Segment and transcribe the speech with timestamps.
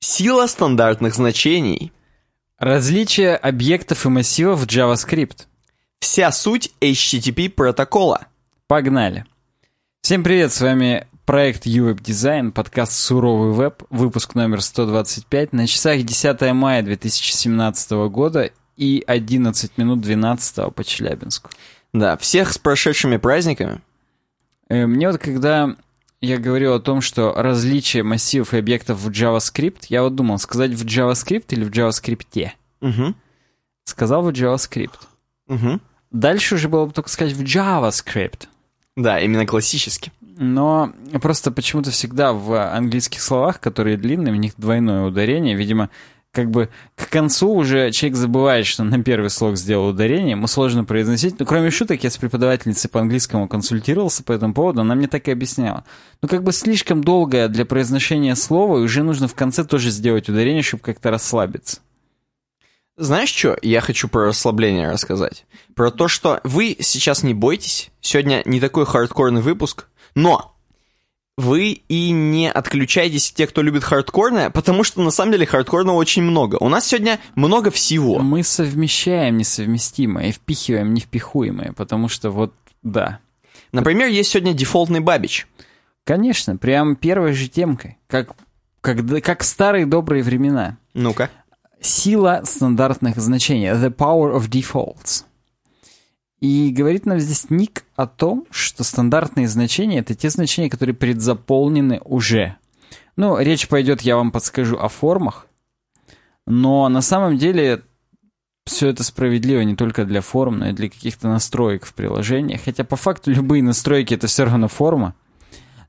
[0.00, 1.92] Сила стандартных значений.
[2.58, 5.46] Различие объектов и массивов в JavaScript.
[6.00, 8.26] Вся суть HTTP протокола.
[8.66, 9.24] Погнали.
[10.02, 16.02] Всем привет, с вами проект UWeb Design, подкаст «Суровый веб», выпуск номер 125, на часах
[16.02, 21.50] 10 мая 2017 года и 11 минут 12 по Челябинску.
[21.92, 23.80] Да, всех с прошедшими праздниками.
[24.68, 25.74] Э, Мне вот когда
[26.20, 30.72] я говорил о том, что различие массивов и объектов в JavaScript, я вот думал, сказать
[30.72, 32.50] в JavaScript или в JavaScript.
[32.80, 33.14] Угу.
[33.84, 34.98] Сказал в JavaScript.
[35.48, 35.80] Угу.
[36.10, 38.48] Дальше уже было бы только сказать в JavaScript.
[38.96, 40.10] Да, именно классически.
[40.20, 45.54] Но просто почему-то всегда в английских словах, которые длинные, в них двойное ударение.
[45.54, 45.90] Видимо,
[46.36, 50.84] как бы к концу уже человек забывает, что на первый слог сделал ударение, ему сложно
[50.84, 51.40] произносить.
[51.40, 55.26] Ну, кроме шуток, я с преподавательницей по английскому консультировался по этому поводу, она мне так
[55.28, 55.84] и объясняла.
[56.20, 60.28] Ну, как бы слишком долгое для произношения слова, и уже нужно в конце тоже сделать
[60.28, 61.80] ударение, чтобы как-то расслабиться.
[62.98, 65.46] Знаешь что, я хочу про расслабление рассказать.
[65.74, 70.55] Про то, что вы сейчас не бойтесь, сегодня не такой хардкорный выпуск, но
[71.36, 76.22] вы и не отключайтесь те, кто любит хардкорное, потому что на самом деле хардкорного очень
[76.22, 76.56] много.
[76.60, 78.18] У нас сегодня много всего.
[78.18, 83.20] Мы совмещаем несовместимое и впихиваем невпихуемое, потому что вот, да.
[83.72, 85.46] Например, есть сегодня дефолтный бабич.
[86.04, 88.30] Конечно, прям первой же темкой, как,
[88.80, 90.78] как, как старые добрые времена.
[90.94, 91.30] Ну-ка.
[91.80, 93.68] Сила стандартных значений.
[93.68, 95.24] The power of defaults.
[96.46, 102.00] И говорит нам здесь Ник о том, что стандартные значения— это те значения, которые предзаполнены
[102.04, 102.54] уже.
[103.16, 105.48] Ну, речь пойдет, я вам подскажу, о формах,
[106.46, 107.82] но на самом деле
[108.64, 112.60] все это справедливо не только для форм, но и для каких-то настроек в приложениях.
[112.64, 115.16] Хотя по факту любые настройки— это все равно форма,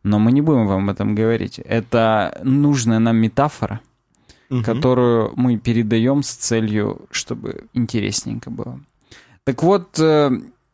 [0.01, 1.59] но мы не будем вам об этом говорить.
[1.59, 3.81] Это нужная нам метафора,
[4.49, 4.63] Мгм.
[4.63, 8.79] которую мы передаем с целью, чтобы интересненько было.
[9.47, 10.29] Так вот, э,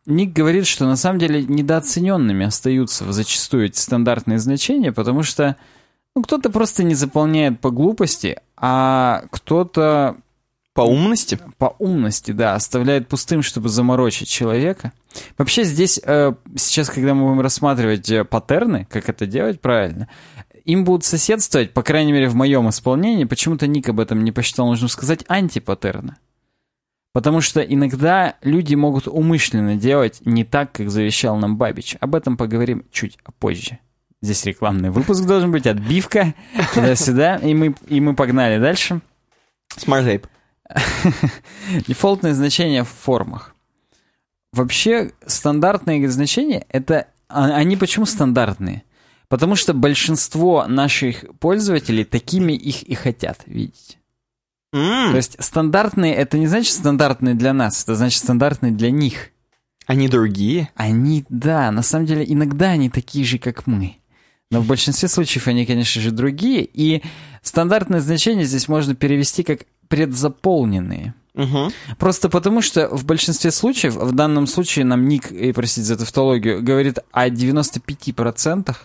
[0.07, 5.57] Ник говорит, что на самом деле недооцененными остаются зачастую эти стандартные значения, потому что
[6.16, 10.17] ну, кто-то просто не заполняет по глупости, а кто-то
[10.73, 11.38] По умности?
[11.59, 14.91] по умности, да, оставляет пустым, чтобы заморочить человека.
[15.38, 20.09] Вообще здесь, э, сейчас, когда мы будем рассматривать э, паттерны, как это делать правильно,
[20.66, 24.66] им будут соседствовать, по крайней мере, в моем исполнении, почему-то Ник об этом не посчитал
[24.66, 26.16] нужным сказать, антипаттерны.
[27.13, 31.96] Потому что иногда люди могут умышленно делать не так, как завещал нам Бабич.
[32.00, 33.78] Об этом поговорим чуть позже.
[34.22, 36.34] Здесь рекламный выпуск должен быть, отбивка,
[36.74, 39.01] туда-сюда, и мы, и мы погнали дальше.
[39.78, 40.25] Smart Tape.
[41.88, 43.53] Дефолтные значения в формах.
[44.51, 47.07] Вообще, стандартные значения, это...
[47.28, 48.84] а- Они почему стандартные?
[49.28, 53.97] Потому что большинство наших пользователей такими их и хотят видеть.
[54.73, 59.29] М, То есть стандартные, это не значит стандартные для нас, это значит стандартные для них.
[59.85, 60.69] Они другие?
[60.75, 63.97] Они, да, на самом деле, иногда они такие же, как мы.
[64.50, 66.63] Но в большинстве случаев они, конечно же, другие.
[66.63, 67.03] И
[67.41, 71.13] стандартное значение здесь можно перевести как предзаполненные.
[71.35, 71.72] Угу.
[71.97, 76.63] Просто потому, что в большинстве случаев, в данном случае нам Ник, и простите за тавтологию,
[76.63, 78.75] говорит о 95%.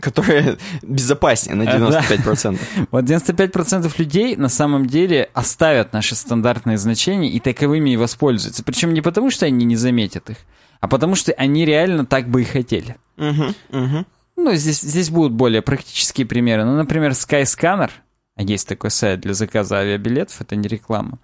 [0.00, 2.00] Которые безопаснее на А, да.
[2.00, 2.58] 95%.
[2.90, 8.64] Вот 95% людей на самом деле оставят наши стандартные значения и таковыми и воспользуются.
[8.64, 10.36] Причем не потому, что они не заметят их,
[10.80, 12.96] а потому что они реально так бы и хотели.
[13.16, 14.06] Угу, угу.
[14.36, 16.64] Ну, здесь, здесь будут более практические примеры.
[16.64, 17.90] Ну, например, Skyscanner,
[18.36, 21.18] а есть такой сайт для заказа авиабилетов, это не реклама,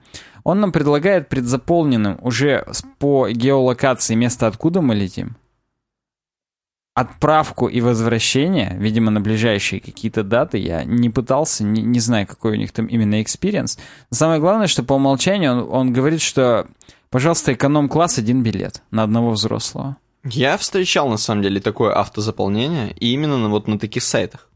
[0.44, 2.66] он нам предлагает предзаполненным уже
[2.98, 5.36] по геолокации места, откуда мы летим,
[6.96, 12.52] отправку и возвращение, видимо, на ближайшие какие-то даты, я не пытался, не, не знаю, какой
[12.52, 13.78] у них там именно experience.
[14.10, 16.66] Самое главное, что по умолчанию он, он говорит, что,
[17.10, 19.98] пожалуйста, эконом-класс один билет на одного взрослого.
[20.24, 24.48] Я встречал, на самом деле, такое автозаполнение, и именно на, вот на таких сайтах.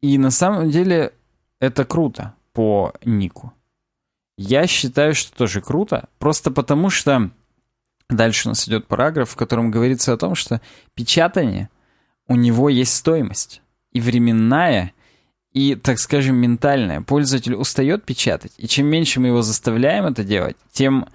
[0.00, 1.12] И на самом деле
[1.58, 3.52] это круто по нику.
[4.36, 7.32] Я считаю, что тоже круто, просто потому что
[8.08, 10.60] дальше у нас идет параграф, в котором говорится о том, что
[10.94, 11.68] печатание,
[12.26, 13.62] у него есть стоимость.
[13.92, 14.92] И временная,
[15.52, 17.00] и, так скажем, ментальная.
[17.00, 21.06] Пользователь устает печатать, и чем меньше мы его заставляем это делать, тем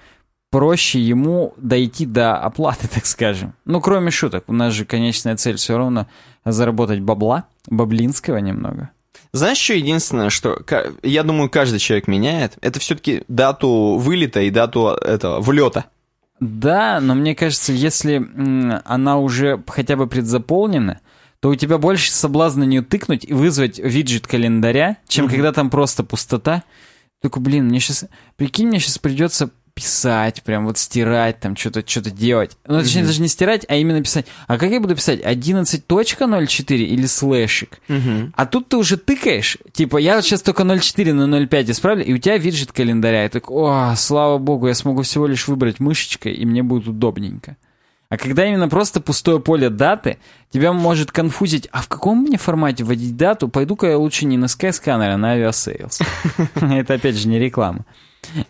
[0.50, 3.54] проще ему дойти до оплаты, так скажем.
[3.66, 6.08] Ну, кроме шуток, у нас же конечная цель все равно
[6.46, 8.90] заработать бабла, баблинского немного.
[9.32, 10.62] Знаешь, что единственное, что
[11.02, 15.86] я думаю, каждый человек меняет, это все-таки дату вылета и дату этого влета.
[16.44, 18.22] Да, но мне кажется, если
[18.84, 21.00] она уже хотя бы предзаполнена,
[21.40, 25.70] то у тебя больше соблазн на нее тыкнуть и вызвать виджет календаря, чем когда там
[25.70, 26.64] просто пустота.
[27.22, 28.06] Такой, блин, мне сейчас...
[28.36, 32.58] Прикинь, мне сейчас придется писать, прям вот стирать, там что-то что делать.
[32.68, 33.06] Ну, точнее, mm-hmm.
[33.08, 34.28] даже не стирать, а именно писать.
[34.48, 35.22] А как я буду писать?
[35.22, 37.80] 11.04 или слэшик?
[37.88, 38.32] Mm-hmm.
[38.36, 42.14] А тут ты уже тыкаешь, типа, я вот сейчас только 0.4 на 0.5 исправлю, и
[42.14, 43.26] у тебя виджет календаря.
[43.26, 47.58] И так, о, слава богу, я смогу всего лишь выбрать мышечкой, и мне будет удобненько.
[48.10, 50.20] А когда именно просто пустое поле даты,
[50.52, 54.46] тебя может конфузить, а в каком мне формате вводить дату, пойду-ка я лучше не на
[54.46, 56.06] Skyscanner, а на Aviasales.
[56.80, 57.86] Это опять же не реклама.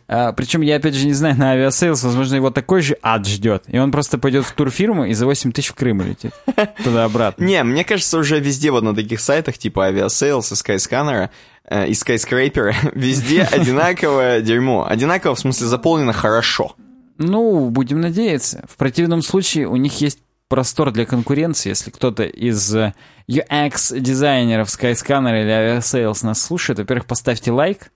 [0.08, 3.64] А, причем я, опять же, не знаю, на Aviasales, возможно, его такой же ад ждет.
[3.68, 6.34] И он просто пойдет в турфирму и за 8 тысяч в Крым улетит.
[6.84, 7.44] Туда-обратно.
[7.44, 11.30] Не, мне кажется, уже везде вот на таких сайтах, типа Aviasales и Skyscanner,
[11.68, 14.86] э, и Skyscraper, везде одинаковое дерьмо.
[14.88, 16.76] Одинаково, в смысле, заполнено хорошо.
[17.18, 18.66] Ну, будем надеяться.
[18.70, 21.70] В противном случае у них есть простор для конкуренции.
[21.70, 22.76] Если кто-то из
[23.28, 27.92] UX-дизайнеров Skyscanner или Aviasales нас слушает, во-первых, поставьте лайк,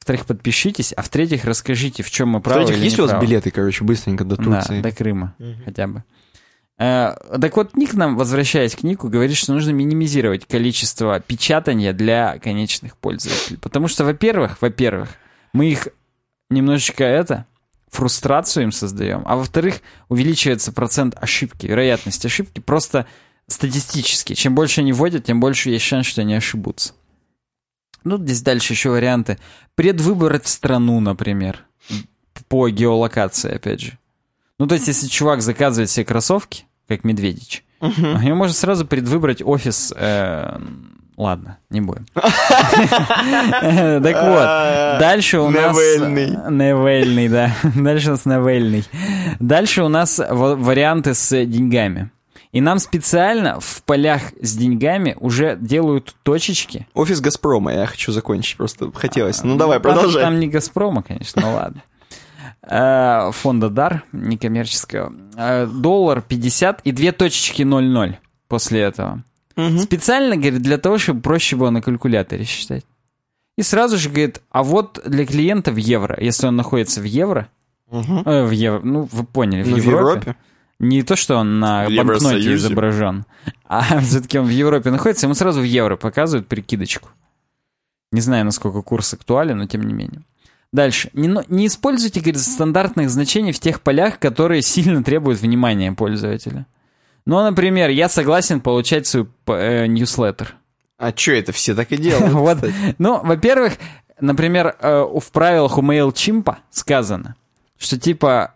[0.00, 3.84] во-вторых, подпишитесь, а в-третьих, расскажите, в чем мы правы В-третьих, есть у вас билеты, короче,
[3.84, 4.80] быстренько до Турции?
[4.80, 5.54] Да, до Крыма угу.
[5.66, 6.04] хотя бы.
[6.78, 12.38] Э, так вот, Ник нам, возвращаясь к Нику, говорит, что нужно минимизировать количество печатания для
[12.38, 13.58] конечных пользователей.
[13.58, 15.10] Потому что, во-первых, во-первых,
[15.52, 15.88] мы их
[16.48, 17.44] немножечко это,
[17.90, 23.06] фрустрацию им создаем, а во-вторых, увеличивается процент ошибки, вероятность ошибки просто
[23.48, 24.32] статистически.
[24.32, 26.94] Чем больше они вводят, тем больше есть шанс, что они ошибутся.
[28.04, 29.38] Ну, здесь дальше еще варианты.
[29.74, 31.64] Предвыбрать страну, например,
[32.48, 33.98] по геолокации, опять же.
[34.58, 38.24] Ну, то есть, если чувак заказывает себе кроссовки, как Медведич, uh-huh.
[38.24, 39.92] ему можно сразу предвыбрать офис...
[39.96, 40.58] Э,
[41.16, 42.06] ладно, не будем.
[42.14, 42.24] Так
[44.24, 45.74] вот, дальше у нас...
[45.74, 46.36] Невельный.
[46.50, 47.54] Невельный, да.
[47.74, 48.84] Дальше у нас Невельный.
[49.38, 52.10] Дальше у нас варианты с деньгами.
[52.52, 56.88] И нам специально в полях с деньгами уже делают точечки.
[56.94, 59.44] Офис Газпрома, я хочу закончить, просто хотелось.
[59.44, 60.22] Ну, давай, продолжай.
[60.22, 61.82] Там, там не Газпрома, конечно, ну ладно.
[62.62, 65.12] Э, фонда Дар, некоммерческого.
[65.36, 68.16] Э, доллар 50 и две точечки 0,0
[68.48, 69.22] после этого.
[69.78, 72.84] Специально, говорит, для того, чтобы проще было на калькуляторе считать.
[73.58, 77.48] И сразу же говорит, а вот для клиента в евро, если он находится в евро,
[77.90, 79.90] э, в евро, ну, вы поняли, в ну, Европе.
[79.92, 80.36] В Европе
[80.80, 83.24] не то, что он на банкноте изображен,
[83.64, 87.10] а все-таки он в Европе находится, ему сразу в евро показывают прикидочку.
[88.10, 90.22] Не знаю, насколько курс актуален, но тем не менее.
[90.72, 91.10] Дальше.
[91.12, 96.66] Не, не используйте, говорит, стандартных значений в тех полях, которые сильно требуют внимания пользователя.
[97.26, 100.54] Ну, например, я согласен получать свой э, ньюслеттер.
[100.96, 102.32] А что это все так и делают?
[102.32, 102.58] вот.
[102.98, 103.74] Ну, во-первых,
[104.18, 107.36] например, э, в правилах у MailChimp сказано,
[107.78, 108.54] что типа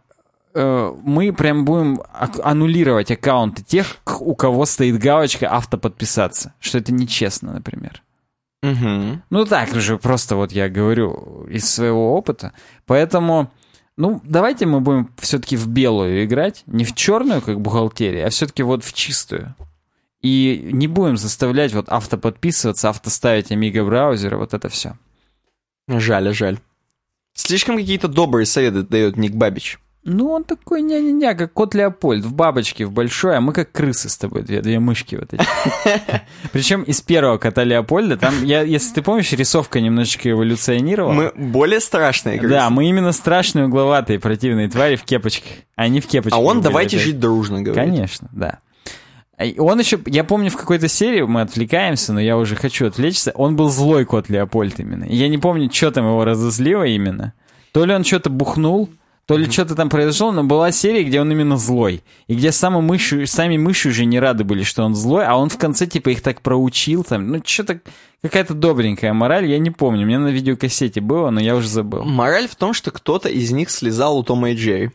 [0.54, 6.54] мы прям будем аннулировать аккаунты тех, у кого стоит галочка автоподписаться.
[6.60, 8.02] Что это нечестно, например.
[8.62, 9.20] Угу.
[9.28, 12.52] Ну так же, просто вот я говорю из своего опыта.
[12.86, 13.50] Поэтому,
[13.96, 16.62] ну, давайте мы будем все-таки в белую играть.
[16.66, 19.54] Не в черную, как бухгалтерия, а все-таки вот в чистую.
[20.22, 24.96] И не будем заставлять вот автоподписываться, автоставить Amiga браузера, вот это все.
[25.86, 26.58] Жаль, жаль.
[27.34, 29.78] Слишком какие-то добрые советы дает Ник Бабич.
[30.06, 34.10] Ну, он такой ня-ня-ня, как кот Леопольд, в бабочке, в большой, а мы как крысы
[34.10, 35.42] с тобой, две, две мышки вот эти.
[36.52, 41.12] Причем из первого кота Леопольда, там, я, если ты помнишь, рисовка немножечко эволюционировала.
[41.12, 42.52] Мы более страшные крысы.
[42.52, 46.38] Да, мы именно страшные, угловатые, противные твари в кепочках, а не в кепочках.
[46.38, 47.82] А он «давайте жить дружно», говорит.
[47.82, 48.58] Конечно, да.
[49.58, 53.32] Он еще, я помню, в какой-то серии мы отвлекаемся, но я уже хочу отвлечься.
[53.34, 55.04] Он был злой кот Леопольд именно.
[55.04, 57.32] Я не помню, что там его разозлило именно.
[57.72, 58.90] То ли он что-то бухнул,
[59.26, 62.02] то ли что-то там произошло, но была серия, где он именно злой.
[62.26, 65.48] И где сами мыши, сами мыши уже не рады были, что он злой, а он
[65.48, 67.04] в конце типа их так проучил.
[67.04, 67.80] Там, ну, что-то
[68.20, 70.02] какая-то добренькая мораль, я не помню.
[70.02, 72.04] У меня на видеокассете было, но я уже забыл.
[72.04, 74.90] Мораль в том, что кто-то из них слезал у Тома и Джерри.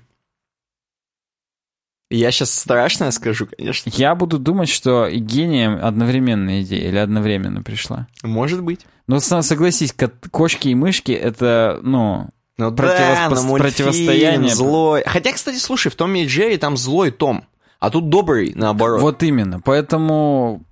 [2.12, 3.92] Я сейчас страшное скажу, конечно.
[3.94, 8.08] Я буду думать, что гением одновременная идея или одновременно пришла.
[8.24, 8.82] Может быть.
[9.06, 9.94] Но согласись,
[10.32, 12.30] кошки и мышки это, ну,
[12.60, 14.54] ну да, мультфильм, противостояние.
[14.54, 15.04] злой.
[15.06, 17.46] Хотя, кстати, слушай, в Томе и Джерри там злой Том,
[17.80, 19.02] а тут добрый, наоборот.
[19.02, 20.64] Вот именно, поэтому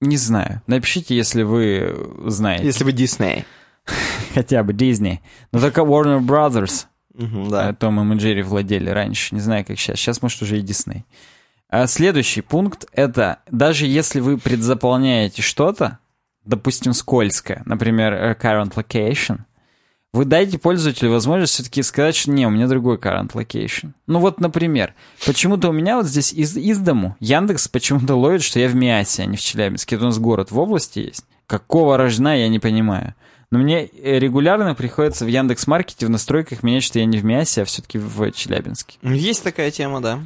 [0.00, 0.62] не знаю.
[0.66, 1.94] Напишите, если вы
[2.26, 2.64] знаете.
[2.64, 3.44] Если вы Дисней.
[4.34, 5.20] Хотя бы Дисней.
[5.52, 6.86] Но только Warner Brothers.
[7.14, 7.72] Угу, да.
[7.74, 9.34] Том и Джерри владели раньше.
[9.34, 9.98] Не знаю, как сейчас.
[9.98, 11.04] Сейчас, может, уже и Дисней.
[11.68, 15.98] А следующий пункт— это даже если вы предзаполняете что-то,
[16.44, 19.40] допустим, скользкое, например, current location,
[20.14, 23.92] Вы дайте пользователю возможность все-таки сказать, что не, у меня другой current location.
[24.06, 24.94] Ну вот, например,
[25.26, 29.22] почему-то у меня вот здесь из, из дому Яндекс почему-то ловит, что я в Миасе,
[29.22, 29.96] а не в Челябинске.
[29.96, 31.24] Это у нас город в области есть.
[31.46, 33.14] Какого рожна, я не понимаю.
[33.50, 37.24] Но мне э, регулярно приходится в Яндекс Маркете в настройках менять, что я не в
[37.24, 38.98] Миасе, а все-таки в Челябинске.
[39.02, 40.20] Есть такая тема, да.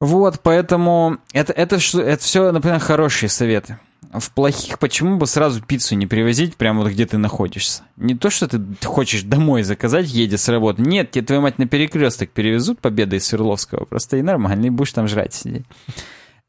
[0.00, 3.78] Вот, поэтому это, это, это все, например, хорошие советы.
[4.12, 7.82] В плохих почему бы сразу пиццу не привозить прямо вот где ты находишься?
[7.96, 10.82] Не то, что ты хочешь домой заказать, едя с работы.
[10.82, 13.84] Нет, тебе твою мать на перекресток перевезут победы из Свердловского.
[13.84, 15.64] Просто и нормально, и будешь там жрать сидеть.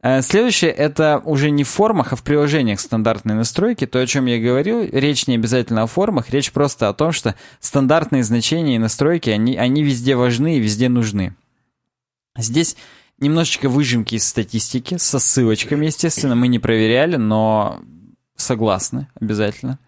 [0.01, 3.85] Э, следующее, это уже не в формах, а в приложениях стандартной настройки.
[3.85, 7.35] То, о чем я говорил, речь не обязательно о формах, речь просто о том, что
[7.59, 11.35] стандартные значения и настройки, они, они везде важны и везде нужны.
[12.37, 12.75] Здесь
[13.21, 17.79] немножечко выжимки из статистики, со ссылочками, естественно, мы не проверяли, но
[18.35, 19.79] согласны обязательно.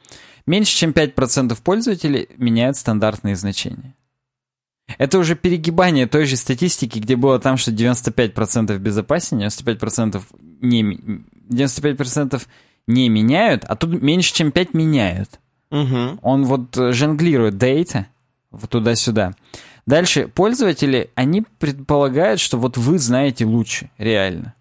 [0.45, 3.95] Меньше чем 5% пользователей меняют стандартные значения.
[4.97, 10.21] Это уже перегибание той же статистики, где было там, что 95% безопаснее, 95%
[10.61, 10.83] не,
[11.49, 12.41] 95%
[12.87, 15.39] не меняют, а тут меньше, чем 5 меняют.
[15.71, 16.19] Угу.
[16.21, 18.07] Он вот жонглирует дейта
[18.51, 19.33] вот туда-сюда.
[19.85, 24.53] Дальше, пользователи, они предполагают, что вот вы знаете лучше, реально.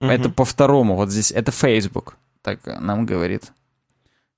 [0.00, 0.10] Угу.
[0.10, 3.52] Это по второму, вот здесь, это Facebook, так нам говорит.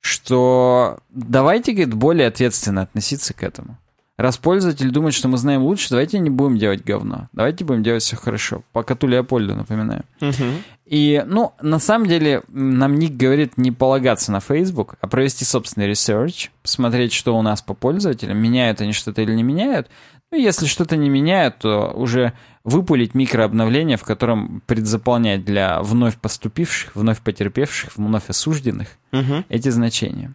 [0.01, 3.79] Что давайте, говорит, более ответственно относиться к этому.
[4.17, 7.29] Раз пользователь думает, что мы знаем лучше, давайте не будем делать говно.
[7.33, 8.63] Давайте будем делать все хорошо.
[8.73, 10.05] По коту Леопольду, напоминаю.
[10.23, 10.45] Угу.
[10.87, 15.91] И, ну, на самом деле, нам Ник говорит не полагаться на Facebook, а провести собственный
[15.91, 19.89] research, посмотреть, что у нас по пользователям, меняют они что-то или не меняют.
[20.33, 22.33] Ну, если что-то не меняют, то уже
[22.65, 29.45] выпулить микрообновление, в котором предзаполнять для вновь поступивших, вновь потерпевших, вновь осужденных угу.
[29.49, 30.35] эти значения.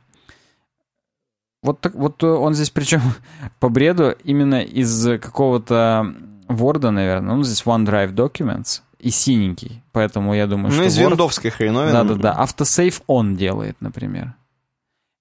[1.63, 3.01] Вот, так, вот он здесь причем
[3.59, 6.15] по бреду именно из какого-то
[6.47, 7.35] Word, наверное.
[7.35, 9.83] Ну, здесь OneDrive Documents и синенький.
[9.91, 11.11] Поэтому я думаю, ну, что из Word...
[11.11, 11.91] виндовской хреновины.
[11.91, 12.33] Да-да-да.
[12.33, 14.35] Автосейв он делает, например.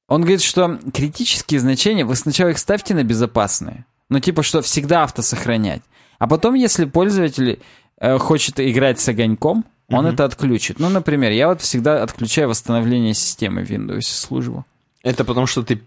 [0.08, 3.84] Он говорит, что критические значения, вы сначала их ставьте на безопасные.
[4.08, 5.82] Ну, типа, что всегда автосохранять.
[6.18, 7.60] А потом, если пользователь
[7.98, 10.12] э, хочет играть с огоньком, он mm-hmm.
[10.12, 10.78] это отключит.
[10.80, 14.64] Ну, например, я вот всегда отключаю восстановление системы в Windows службу.
[15.02, 15.80] Это потому, что ты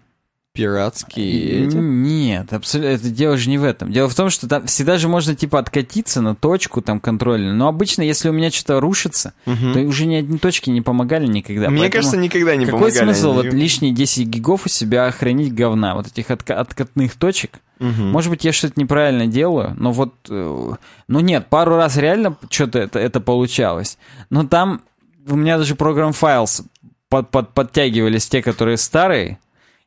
[0.54, 1.76] пиратские эти?
[1.76, 2.90] Нет, абсолютно.
[2.92, 3.92] Это дело же не в этом.
[3.92, 7.56] Дело в том, что там всегда же можно типа откатиться на точку там контрольную.
[7.56, 9.74] Но обычно, если у меня что-то рушится, угу.
[9.74, 11.70] то уже ни одни точки не помогали никогда.
[11.70, 13.00] Мне Поэтому кажется, никогда не какой помогали.
[13.00, 17.60] Какой смысл вот лишние 10 гигов у себя хранить говна, вот этих отка- откатных точек?
[17.80, 17.90] Угу.
[17.90, 20.14] Может быть, я что-то неправильно делаю, но вот...
[20.30, 20.74] Э,
[21.08, 23.98] ну нет, пару раз реально что-то это, это получалось.
[24.30, 24.82] Но там
[25.28, 26.64] у меня даже Program Files
[27.10, 29.40] под, под, подтягивались те, которые старые,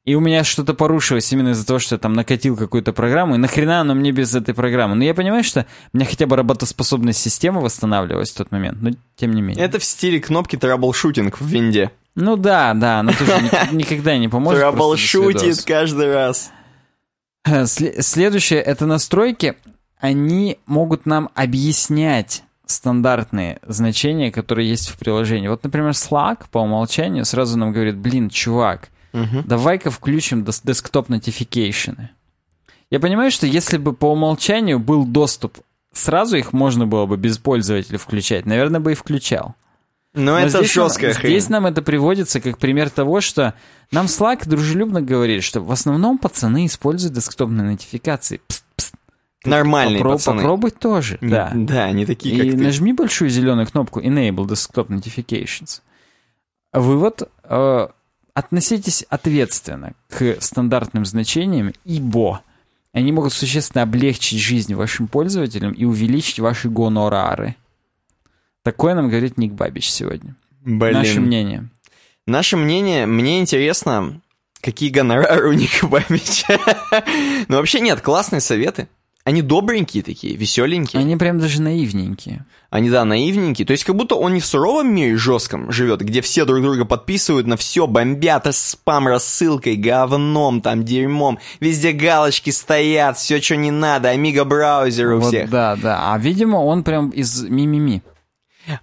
[0.07, 3.39] и у меня что-то порушилось именно из-за того, что я там накатил какую-то программу, и
[3.39, 4.95] нахрена оно мне без этой программы?
[4.95, 8.91] Но я понимаю, что у меня хотя бы работоспособность системы восстанавливалась в тот момент, но
[9.17, 9.65] тем не менее.
[9.65, 11.91] Это в стиле кнопки troubleshooting в винде.
[12.15, 13.33] Ну да, да, но тоже
[13.73, 14.61] никогда не поможет.
[14.61, 16.53] Troubleshoot ит каждый раз.
[17.45, 19.57] Следующее— это настройки.
[19.99, 25.49] Они могут нам объяснять стандартные значения, которые есть в приложении.
[25.49, 29.43] Вот, например, Slack по умолчанию сразу нам говорит, блин, чувак, Угу.
[29.45, 32.09] Давай-ка включим десктоп notification.
[32.91, 35.59] Я понимаю, что если бы по умолчанию был доступ,
[35.93, 38.47] сразу их можно было бы без пользователя включать.
[38.47, 39.55] Наверное, бы и включал.
[40.15, 41.31] Но, Но это жесткая нам, хрень.
[41.33, 43.53] Здесь нам это приводится как пример того, что
[43.91, 48.41] нам Slack дружелюбно говорит, что в основном пацаны используют десктопные нотификации.
[48.47, 48.95] Пст, пст.
[49.45, 50.39] Нормальные Попроб, пацаны.
[50.39, 51.53] Попробуй тоже, не, да.
[51.55, 52.65] Да, не такие, И как ты.
[52.65, 55.83] нажми большую зеленую кнопку Enable Desktop Notifications.
[56.73, 57.29] Вывод.
[57.45, 57.89] Э,
[58.37, 62.43] Относитесь ответственно к стандартным значениям, ибо
[62.93, 67.57] они могут существенно облегчить жизнь вашим пользователям и увеличить ваши гонорары.
[68.63, 70.37] Такое нам говорит Ник Бабич сегодня.
[70.61, 70.93] Блин.
[70.93, 71.71] Наше мнение.
[72.27, 74.21] Наше мнение, мне интересно,
[74.61, 76.59] какие гонорары у Ника Бабича.
[77.49, 78.87] Ну, вообще нет, классные советы.
[79.25, 81.01] Они добренькие такие, веселенькие.
[81.01, 82.45] Они прям даже наивненькие.
[82.71, 83.67] Они, да, наивненькие.
[83.67, 86.85] То есть как будто он не в суровом мире жестком живет, где все друг друга
[86.85, 91.39] подписывают на все, бомбят спам рассылкой, говном, там, дерьмом.
[91.61, 95.51] Везде галочки стоят, все, что не надо, амиго браузер у вот, всех.
[95.51, 96.13] Да, да.
[96.13, 98.03] А, видимо, он прям из мимими.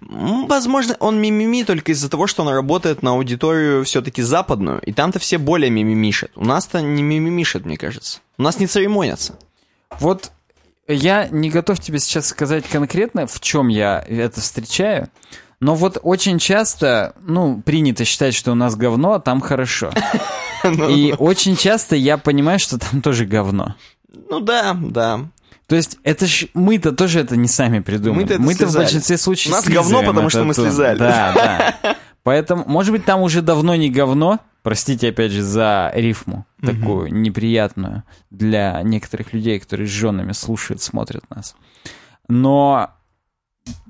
[0.00, 5.18] Возможно, он мимими только из-за того, что он работает на аудиторию все-таки западную, и там-то
[5.18, 6.30] все более мимимишат.
[6.36, 8.20] У нас-то не мимимишат, мне кажется.
[8.38, 9.38] У нас не церемонятся.
[10.00, 10.32] Вот
[10.88, 15.08] я не готов тебе сейчас сказать конкретно, в чем я это встречаю,
[15.60, 19.90] но вот очень часто, ну, принято считать, что у нас говно, а там хорошо.
[20.66, 23.74] Ну, И очень часто я понимаю, что там тоже говно.
[24.30, 25.20] Ну да, да.
[25.66, 28.38] То есть это ж мы-то тоже это не сами придумали.
[28.38, 30.98] Мы-то в большинстве случаев У нас говно, потому что мы слезали.
[30.98, 31.32] Да,
[31.82, 31.96] да.
[32.22, 34.40] Поэтому, может быть, там уже давно не говно.
[34.64, 41.28] Простите, опять же, за рифму такую неприятную для некоторых людей, которые с женами слушают, смотрят
[41.28, 41.54] нас.
[42.28, 42.90] Но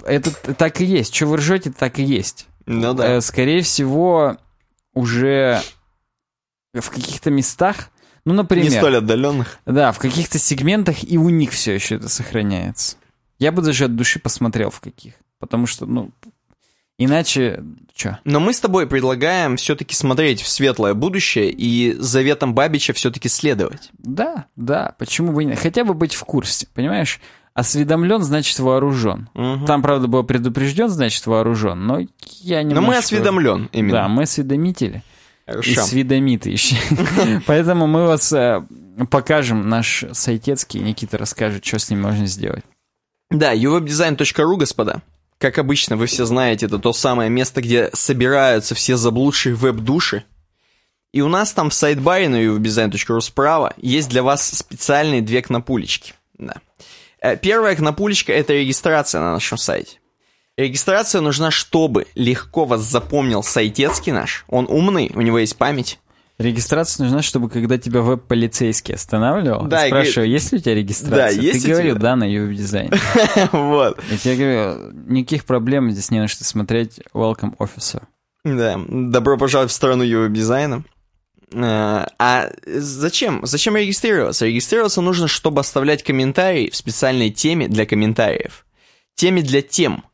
[0.04, 1.14] это так и есть.
[1.14, 2.48] Что вы ржете, так и есть.
[2.66, 3.18] Ну да.
[3.18, 4.36] Э, Скорее всего,
[4.94, 5.62] уже
[6.72, 7.90] в каких-то местах,
[8.24, 8.64] ну, например...
[8.64, 9.60] Не столь отдаленных.
[9.66, 12.96] Да, в каких-то сегментах и у них все еще это сохраняется.
[13.38, 15.14] Я бы даже от души посмотрел в каких.
[15.38, 16.10] Потому что, ну,
[16.98, 17.62] иначе...
[17.94, 18.18] Че?
[18.24, 23.90] Но мы с тобой предлагаем все-таки смотреть в светлое будущее и заветам Бабича все-таки следовать.
[23.98, 25.60] Да, да, почему бы и нет?
[25.60, 27.20] Хотя бы быть в курсе, понимаешь?
[27.54, 29.28] Осведомлен, значит вооружен.
[29.34, 29.64] Мгм.
[29.64, 32.00] Там, правда, было предупрежден, значит вооружен, но
[32.40, 33.92] я не Но мы осведомлен именно.
[33.92, 35.04] Да, мы осведомители.
[35.46, 35.82] И Хорошо.
[35.82, 36.76] сведомиты еще.
[37.46, 38.64] Поэтому мы вас э,
[39.08, 40.80] покажем наш сайтецкий.
[40.80, 42.64] Никита расскажет, что с ним можно сделать.
[43.30, 45.02] Да, uwebdesign.ru, господа.
[45.44, 50.24] Как обычно, вы все знаете, это то самое место, где собираются все заблудшие веб-души.
[51.12, 56.14] И у нас там в сайт-баре на uwebdesign.ru справа есть для вас специальные две кнопулечки.
[56.38, 56.54] Да.
[57.20, 59.98] Э, Первая кнопулечка— это регистрация на нашем сайте.
[60.56, 64.46] Регистрация нужна, чтобы легко вас запомнил сайтецкий наш.
[64.48, 65.98] Он умный, у него есть память.
[66.38, 71.16] Регистрация нужна, чтобы когда тебя веб-полицейский останавливал, Да, спрашиваю, есть ли у тебя регистрация?
[71.16, 72.02] Да, есть Ты говорил, тебя.
[72.02, 72.90] да, на веб-дизайн.
[73.52, 74.00] Вот.
[74.10, 76.98] Я тебе говорю, никаких проблем здесь не на что смотреть.
[77.14, 78.02] Welcome, officer.
[78.44, 80.84] Да, добро пожаловать в сторону веб-дизайна.
[81.52, 83.46] Э, А зачем?
[83.46, 84.46] Зачем регистрироваться?
[84.46, 88.66] Регистрироваться нужно, чтобы оставлять комментарии в специальной теме для комментариев.
[89.14, 90.04] Теме для тем.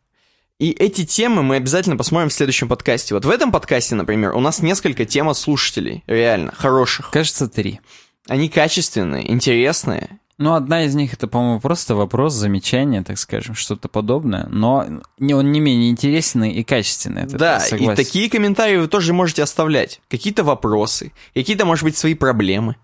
[0.60, 3.14] И эти темы мы обязательно посмотрим в следующем подкасте.
[3.14, 7.10] Вот в этом подкасте, например, у нас несколько тем от слушателей, реально, хороших.
[7.10, 7.80] Кажется, три.
[8.28, 10.20] Они качественные, интересные.
[10.36, 14.86] Ну, одна из них это, по-моему, просто вопрос, замечание, так скажем, что-то подобное, но
[15.18, 17.22] он не менее интересный и качественный.
[17.22, 20.02] это да, и такие комментарии вы тоже можете оставлять.
[20.10, 22.76] Какие-то вопросы, какие-то, может быть, свои проблемы.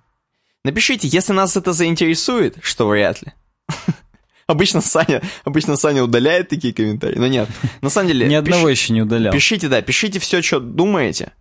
[0.65, 3.35] Напишите, если нас это заинтересует, что вряд ли.
[4.49, 7.49] Обычно Саня, обычно Саня удаляет такие комментарии, но нет.
[7.81, 9.33] На самом деле, Ни одного еще не удалял.
[9.33, 11.33] пишите, да, пишите все, что думаете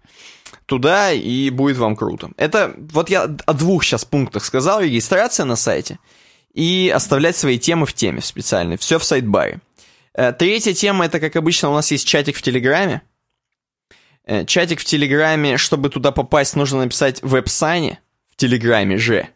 [0.66, 2.32] туда, и будет вам круто.
[2.38, 6.00] Это, вот я о двух сейчас пунктах сказал, регистрация на сайте
[6.54, 9.60] и оставлять свои темы в теме в специальной, все в сайт-баре.
[10.16, 13.04] Э, Третья тема, это, как обычно, у нас есть чатик в Телеграме.
[14.26, 18.00] Э, Чатик в Телеграме, чтобы туда попасть, нужно написать веб-сане
[18.32, 19.28] в Телеграме же.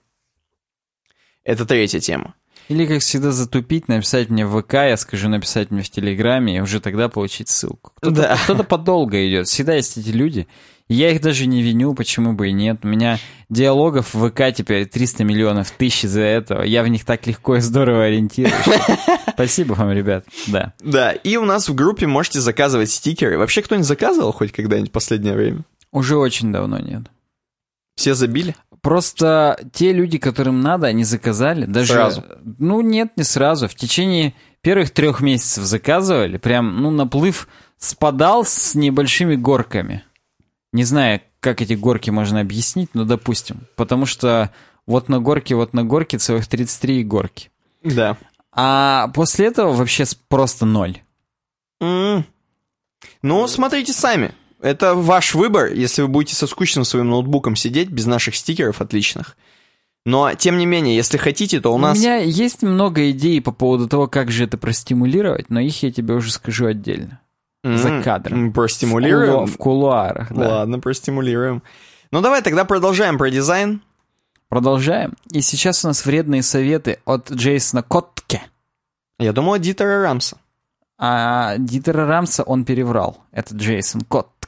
[1.44, 2.34] Это третья тема.
[2.70, 6.62] Или, как всегда, затупить, написать мне в ВК, я скажу написать мне в Телеграме, и
[6.62, 7.92] уже тогда получить ссылку.
[7.98, 8.38] Кто-то, Да.
[8.44, 9.48] кто-то подолго идет.
[9.48, 10.48] Всегда есть эти люди.
[10.88, 12.80] Я их даже не виню, почему бы и нет.
[12.84, 16.62] У меня диалогов в ВК теперь 300 миллионов тысяч из-за этого.
[16.64, 18.56] Я в них так легко и здорово ориентируюсь.
[19.34, 20.26] Спасибо вам, ребят.
[20.48, 20.74] Да.
[20.80, 23.38] Да, и у нас в группе можете заказывать стикеры.
[23.38, 25.64] Вообще кто-нибудь заказывал хоть когда-нибудь в последнее время?
[25.92, 27.04] Уже очень давно нет.
[27.96, 28.56] Все забили?
[28.82, 31.66] Просто те люди, которым надо, они заказали.
[31.66, 32.24] Даже, Сразу?
[32.58, 33.68] Ну, нет, не сразу.
[33.68, 36.38] В течение первых трех месяцев заказывали.
[36.38, 40.04] Прям, ну, наплыв спадал с небольшими горками.
[40.72, 43.62] Не знаю, как эти горки можно объяснить, но допустим.
[43.76, 44.52] Потому что
[44.86, 47.52] вот на горке, вот на горке целых 33 горки.
[47.84, 48.18] Да.
[48.52, 51.00] А после этого вообще просто ноль.
[51.82, 52.26] М.
[53.22, 54.34] Ну, смотрите сами.
[54.62, 59.38] Это ваш выбор, если вы будете со скучным своим ноутбуком сидеть без наших стикеров отличных.
[60.06, 61.98] Но, тем не менее, если хотите, то у нас...
[61.98, 65.92] У меня есть много идей по поводу того, как же это простимулировать, но их я
[65.92, 67.20] тебе уже скажу отдельно.
[67.64, 68.54] М, за кадром.
[68.54, 69.32] Простимулируем?
[69.32, 70.48] В, кулу- в кулуарах, да.
[70.60, 71.62] Ладно, простимулируем.
[72.12, 73.82] Ну, давай тогда продолжаем про дизайн.
[74.48, 75.14] Продолжаем.
[75.32, 78.42] И сейчас у нас вредные советы от Джейсона Котке.
[79.20, 80.38] Я думал, от Дитера Рамса.
[80.98, 83.20] А Дитера Рамса он переврал.
[83.32, 84.39] Это Джейсон Котке.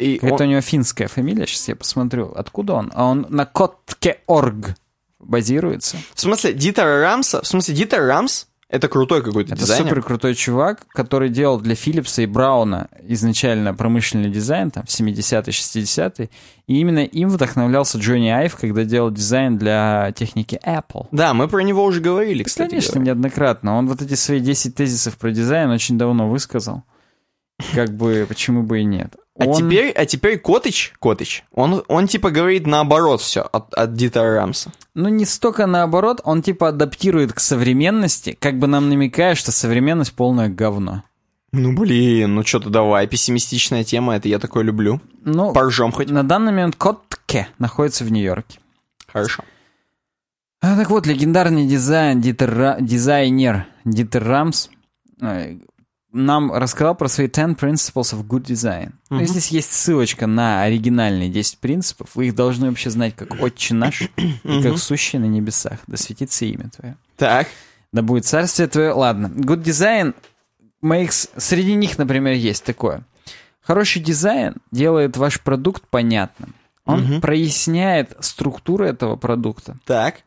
[0.00, 2.90] И Это он- у него финская фамилия, сейчас я посмотрю, откуда он.
[2.94, 4.74] А он на Котке.орг
[5.18, 5.96] базируется.
[6.14, 7.42] В смысле, Дитера Рамса?
[7.42, 8.46] В смысле, Дитер Рамс?
[8.68, 9.88] Это крутой какой-то Это дизайнер.
[9.88, 15.52] супер крутой чувак, который делал для Philipsа и Брауна изначально промышленный дизайн, там, в 70-е,
[15.52, 16.30] 60-е.
[16.68, 21.08] И именно им вдохновлялся Джонни Айв, когда делал дизайн для техники Apple.
[21.10, 22.70] Да, мы про него уже говорили, Да, кстати.
[22.70, 23.06] конечно, говоря.
[23.14, 23.76] неоднократно.
[23.76, 26.84] Он вот эти свои 10 тезисов про дизайн очень давно высказал.
[27.74, 29.16] Как бы, почему бы и нет.
[29.40, 33.94] А Он- теперь, а теперь Котыч, Котыч, он, он типа говорит наоборот все от, от
[33.94, 34.70] Дитера Рамса.
[34.94, 40.12] Ну, не столько наоборот, он типа адаптирует к современности, как бы нам намекая, что современность
[40.12, 41.04] полное говно.
[41.52, 45.00] Ну блин, ну что-то давай, пессимистичная тема, это я такое люблю.
[45.24, 46.10] Ну, Поржем хоть.
[46.10, 48.58] на данный момент Котке находится в Нью-Йорке.
[49.08, 49.42] Хорошо.
[50.60, 54.68] А, так вот, легендарный дизайн, Дитер, дизайнер Дитер Рамс
[55.22, 55.56] э,
[56.12, 58.92] нам рассказал про свои 10 principles of good design.
[59.10, 59.26] Ну, Мгм.
[59.26, 62.10] здесь есть ссылочка на оригинальные 10 принципов.
[62.14, 65.78] Вы их должны вообще знать как «Отче наш» и как «Сущий на небесах».
[65.86, 66.96] Да светится имя твое.
[67.16, 67.46] Так.
[67.92, 68.92] Да будет царствие твое.
[68.92, 69.26] Ладно.
[69.28, 70.14] Good design
[70.82, 71.28] makes...
[71.36, 73.02] Среди них, например, есть такое.
[73.60, 76.54] Хороший дизайн делает ваш продукт понятным.
[76.86, 77.20] Он Мгм.
[77.20, 80.22] проясняет структуру этого продукта Так.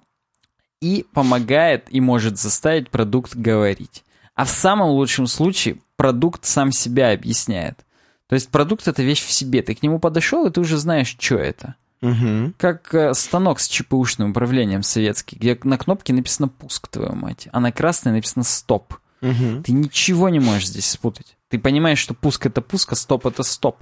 [0.82, 4.04] и помогает и может заставить продукт говорить.
[4.36, 7.86] А в самом лучшем случае продукт сам себя объясняет.
[8.28, 9.62] То есть продукт это вещь в себе.
[9.62, 11.76] Ты к нему подошел, и ты уже знаешь, что это.
[12.02, 12.54] Угу.
[12.58, 17.60] Как э, станок с ЧПУшным управлением советский, где на кнопке написано «пуск», твою мать, а
[17.62, 18.96] на красной написано «стоп».
[19.22, 19.64] Угу.
[19.64, 21.38] Ты ничего не можешь здесь спутать.
[21.48, 23.78] Ты понимаешь, что пуск это пуск, а стоп это стоп.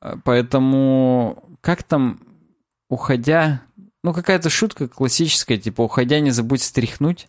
[0.00, 2.20] Э, Поэтому как там,
[2.88, 3.62] уходя...
[4.04, 7.28] Ну, какая-то шутка классическая, типа, уходя, не забудь стряхнуть.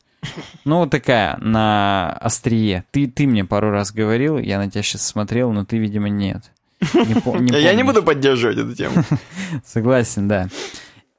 [0.65, 2.83] Ну, вот такая, на острие.
[2.91, 6.51] Ты, ты мне пару раз говорил, я на тебя сейчас смотрел, но ты, видимо, нет.
[6.93, 9.03] Не по- не Я не буду поддерживать эту тему.
[9.65, 10.47] Согласен, да.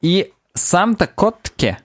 [0.01, 1.79] И сам-то Котке,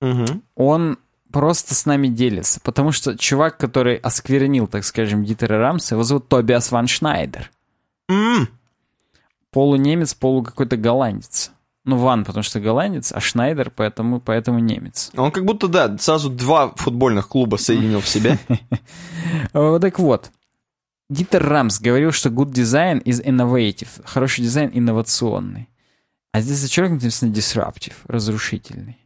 [0.00, 0.42] Угу.
[0.54, 0.98] он
[1.32, 2.60] просто с нами делится.
[2.60, 7.50] Потому что чувак, который осквернил, так скажем, Дитера Рамса, его зовут Тобиас Ван Шнайдер.
[8.08, 8.48] М,
[9.50, 11.50] Полунемец, полу какой-то голландец.
[11.88, 15.10] Ну, Ван, потому что голландец, а Шнайдер, поэтому, поэтому немец.
[15.16, 18.38] Он как будто, да, сразу два футбольных клуба соединил в себе.
[19.54, 20.30] Э, Так вот,
[21.08, 23.88] Дитер Рамс говорил, что good design is innovative.
[24.04, 25.70] Хороший дизайн инновационный.
[26.32, 28.98] А здесь зачеркнуто написано disruptive, разрушительный.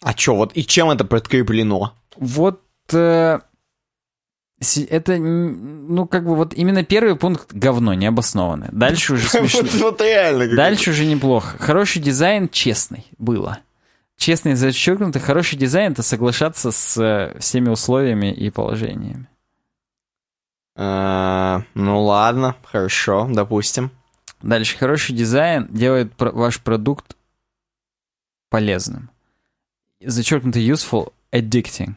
[0.00, 1.94] А чё, вот и чем это подкреплено?
[2.16, 3.40] Вот э,
[4.90, 8.70] это, ну, как бы вот именно первый пункт говно, необоснованное.
[8.72, 9.62] Дальше уже смешно.
[9.78, 10.54] Вот реально.
[10.56, 11.56] Дальше уже неплохо.
[11.58, 13.58] Хороший дизайн честный было.
[14.16, 15.18] Честный зачеркнуто.
[15.18, 19.28] Хороший дизайн— это соглашаться с э, всеми условиями и положениями.
[20.76, 23.90] А, Ну ладно, хорошо, допустим.
[24.42, 24.76] Дальше.
[24.76, 27.16] Хороший дизайн делает ваш продукт
[28.50, 29.10] полезным.
[30.00, 31.94] Зачеркнуто useful, addicting.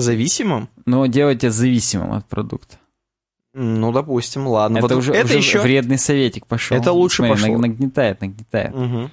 [0.00, 0.68] Зависимым?
[0.86, 2.76] Но делать тебя зависимым от продукта.
[3.54, 4.78] Ну, допустим, ладно.
[4.78, 5.60] это Вот уже, это уже еще...
[5.60, 6.76] вредный советик пошел.
[6.76, 7.48] Это лучше Смотри, пошло.
[7.58, 9.10] наг- Нагнетает, нагнетает.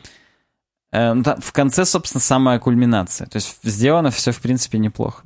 [0.91, 3.27] Там в конце, собственно, самая кульминация.
[3.27, 5.23] То есть сделано все, в принципе, неплохо.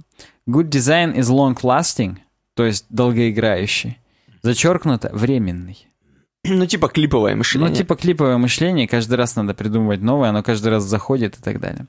[0.47, 2.17] Good design is long-lasting,
[2.55, 3.99] то есть долгоиграющий.
[4.41, 5.85] Зачеркнуто временный.
[6.45, 7.69] Ну, типа клиповое мышление.
[7.69, 11.59] Ну, типа клиповое мышление, каждый раз надо придумывать новое, оно каждый раз заходит и так
[11.59, 11.85] далее.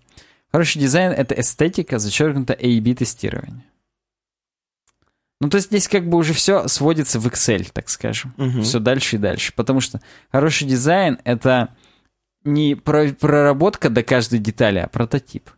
[0.53, 3.65] Хороший дизайн— это эстетика, зачеркнуто A-B тестирование.
[5.41, 8.35] Ну, то есть здесь как бы уже все сводится в Excel, так скажем.
[8.37, 8.63] Мгм.
[8.63, 9.53] Все дальше и дальше.
[9.55, 11.75] Потому что хороший дизайн— это
[12.45, 15.49] не про- проработка до каждой детали, а прототип.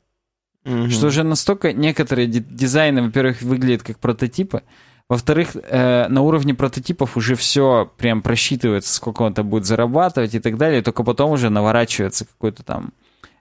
[0.65, 0.91] Мгм.
[0.91, 4.63] Что уже настолько некоторые ди- дизайны, во-первых, выглядят как прототипы,
[5.09, 10.41] во-вторых, э, на уровне прототипов уже все прям просчитывается, сколько он там будет зарабатывать и
[10.41, 12.93] так далее, и только потом уже наворачивается какой-то там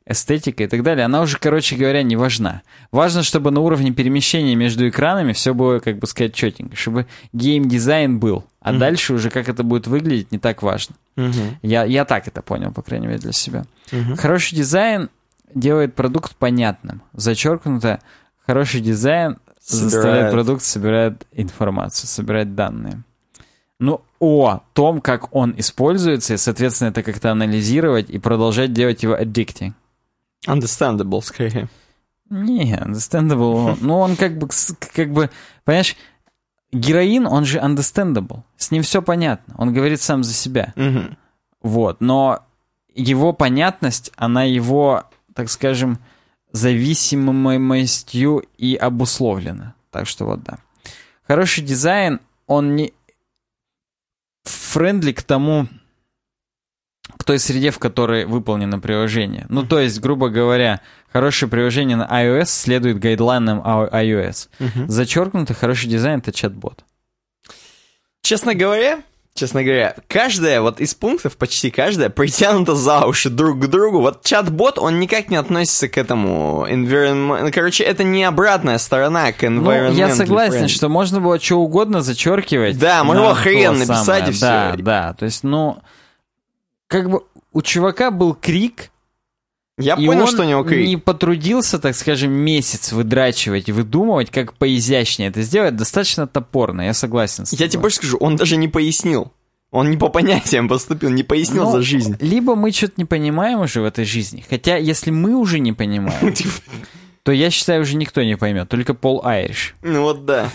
[0.06, 1.06] эстетика и так далее.
[1.06, 2.62] Она уже, короче говоря, не важна.
[2.92, 8.20] Важно, чтобы на уровне перемещения между экранами все было, как бы сказать, четенько, чтобы геймдизайн
[8.20, 8.44] был.
[8.62, 8.80] А Мгм.
[8.80, 10.96] дальше уже как это будет выглядеть, не так важно.
[11.16, 11.58] Мгм.
[11.62, 13.64] Я, я так это понял, по крайней мере, для себя.
[13.92, 14.16] Мгм.
[14.18, 15.10] Хороший дизайн
[15.54, 17.02] делает продукт понятным.
[17.14, 18.00] Зачеркнуто,
[18.46, 20.34] хороший дизайн заставляет Собирает.
[20.34, 23.04] продукт собирать информацию, собирать данные.
[23.80, 29.16] Ну, о том, как он используется, и, соответственно, это как-то анализировать и продолжать делать его
[29.16, 29.74] addicting.
[30.48, 31.70] Understandable, скорее.
[32.30, 33.78] Не, understandable.
[33.82, 34.48] Ну, он как бы,
[34.94, 35.30] как бы,
[35.66, 35.96] понимаешь,
[36.72, 38.44] героин, он же understandable.
[38.58, 39.56] С ним все понятно.
[39.58, 40.74] Он говорит сам за себя.
[40.76, 41.18] Мгм.
[41.62, 42.44] Вот, но
[42.94, 45.04] его понятность, она его,
[45.36, 46.00] так скажем,
[46.52, 49.76] зависимостью и обусловлена.
[49.92, 50.58] Так что вот да.
[51.28, 52.94] Хороший дизайн, он не
[54.44, 55.68] friendly к тому,
[57.18, 59.46] к той среде, в которой выполнено приложение.
[59.50, 64.50] Ну, то есть, грубо говоря, хорошее приложение на iOS следует гайдлайнам iOS.
[64.60, 64.90] Мгм.
[64.90, 66.84] Зачеркнуто, хороший дизайн— это чат-бот.
[68.22, 69.00] Честно говоря,
[69.34, 74.00] честно говоря, каждая вот из пунктов, почти каждая, притянута за уши друг к другу.
[74.00, 77.52] Вот чат-бот, он никак не относится к этому environment.
[77.52, 79.94] Короче, это не обратная сторона к Ну, environment.
[79.96, 82.78] я согласен, что можно было что угодно зачеркивать.
[82.78, 84.30] Да, можно было хрен написать самое.
[84.30, 84.40] и всё.
[84.42, 85.80] Да, да, то есть, ну,
[86.92, 87.22] как бы
[87.54, 88.92] у чувака был крик,
[89.80, 90.86] Я и понял, он что у него крик.
[90.88, 97.46] не потрудился, так скажем, месяц выдрачивать выдумывать, как поизящнее это сделать, достаточно топорно, я согласен
[97.46, 97.70] с Я тобой.
[97.70, 99.32] тебе больше скажу, он даже не пояснил.
[99.72, 102.18] Он не по понятиям поступил, не пояснил Ну, за жизнь.
[102.20, 104.44] Либо мы что-то не понимаем уже в этой жизни.
[104.50, 106.34] Хотя, если мы уже не понимаем,
[107.24, 108.68] то я считаю, уже никто не поймет.
[108.68, 109.76] Только Пол Айриш.
[109.82, 110.50] Ну вот да.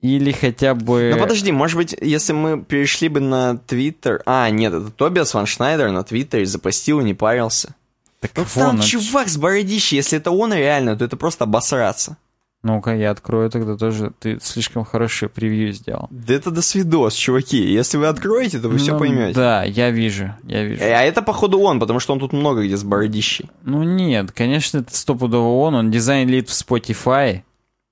[0.00, 1.10] Или хотя бы...
[1.14, 4.22] Ну подожди, может быть, если мы перешли бы на Твиттер...
[4.26, 7.74] А, нет, это Тобиас Ван Шнайдер на Твиттере запостил и не парился.
[8.20, 8.82] Так Ну вон там он.
[8.82, 12.16] чувак с бородищей, если это он реально, то это просто обосраться.
[12.64, 14.12] Ну-ка, я открою тогда тоже.
[14.18, 16.08] Ты слишком хорошее превью сделал.
[16.10, 17.56] Да это до свидос, чуваки.
[17.58, 19.34] Если вы откроете, то вы все Ну, поймете.
[19.34, 20.82] Да, я вижу, я вижу.
[20.82, 23.48] А это, походу, он, потому что он тут много где с бородищей.
[23.62, 25.74] Ну нет, конечно, это стопудово он.
[25.76, 27.42] Он дизайн-лид в Spotify.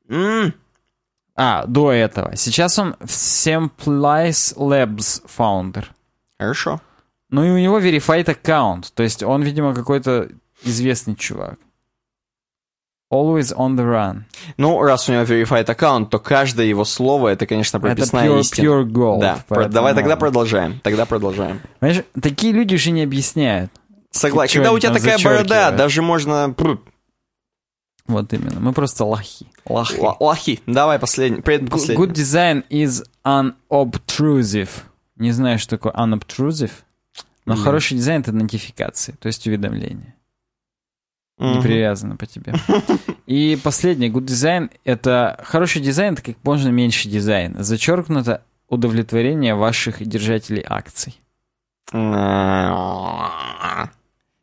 [0.08, 0.52] М,
[1.36, 2.34] А, до этого.
[2.36, 5.84] Сейчас он в Samplice Labs founder.
[6.38, 6.80] Хорошо.
[7.30, 8.92] Ну и у него verified аккаунт.
[8.94, 10.28] То есть он, видимо, какой-то
[10.64, 11.58] известный чувак.
[13.12, 14.22] Always on the run.
[14.56, 18.40] Ну, раз у него verified аккаунт, то каждое его слово, это, конечно, Это прописная pure,
[18.40, 18.66] истина.
[18.66, 19.20] pure gold.
[19.20, 20.80] Да, поэтому- давай тогда продолжаем.
[20.82, 21.60] Тогда продолжаем.
[21.78, 23.70] Понимаешь, такие люди уже не объясняют.
[24.10, 24.54] Согласен.
[24.54, 26.54] Когда у тебя такая борода, даже можно...
[28.08, 28.60] Вот именно.
[28.60, 29.46] Мы просто лохи.
[29.66, 29.98] Лохи.
[29.98, 30.60] ла- Лохи.
[30.66, 32.06] Давай последний, Good предпоследний.
[32.06, 34.68] design is unobtrusive.
[35.16, 36.70] Не знаю, что такое unobtrusive.
[37.46, 37.64] Но Блин.
[37.64, 40.14] хороший дизайн— это нотификации, то есть уведомления.
[41.38, 41.62] Не Мгм.
[41.62, 42.54] привязаны по тебе.
[43.26, 47.56] И последнее, good design— это хороший дизайн, это как можно меньше дизайн.
[47.62, 51.20] Зачеркнуто удовлетворение ваших держателей акций.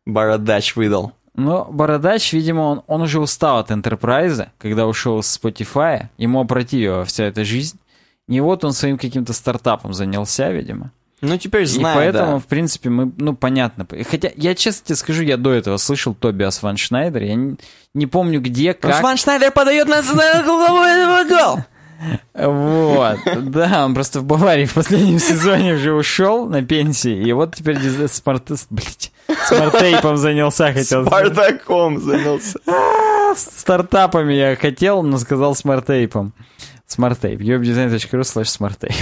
[0.06, 1.14] Бородач выдал.
[1.36, 7.06] Но Бородач, видимо, он, он уже устал от Enterprise, когда ушел с Spotify, ему опротивила
[7.06, 7.80] вся эта жизнь.
[8.28, 10.92] И вот он своим каким-то стартапом занялся, видимо.
[11.22, 12.40] Ну, теперь И знаю, поэтому, да.
[12.40, 13.88] в принципе, мы, ну, понятно.
[14.10, 17.56] Хотя, я честно тебе скажу, я до этого слышал Тобиас Ван Шнайдер, я не,
[17.94, 19.02] не помню где, как.
[19.02, 21.60] Ван Шнайдер подает нас на головой гол.
[22.34, 23.20] Вот,
[23.52, 27.80] да, он просто в Баварии в последнем сезоне уже ушел на пенсии, и вот теперь
[28.08, 29.12] смарт, блядь,
[29.48, 31.06] смарт-тейпом занялся, хотел.
[31.06, 32.60] Спартаком занялся.
[33.36, 36.34] С стартапами я хотел, но сказал смарт-тейпом.
[36.86, 38.94] Смарт-тейп, webdesign.ru slash смарт-тейп.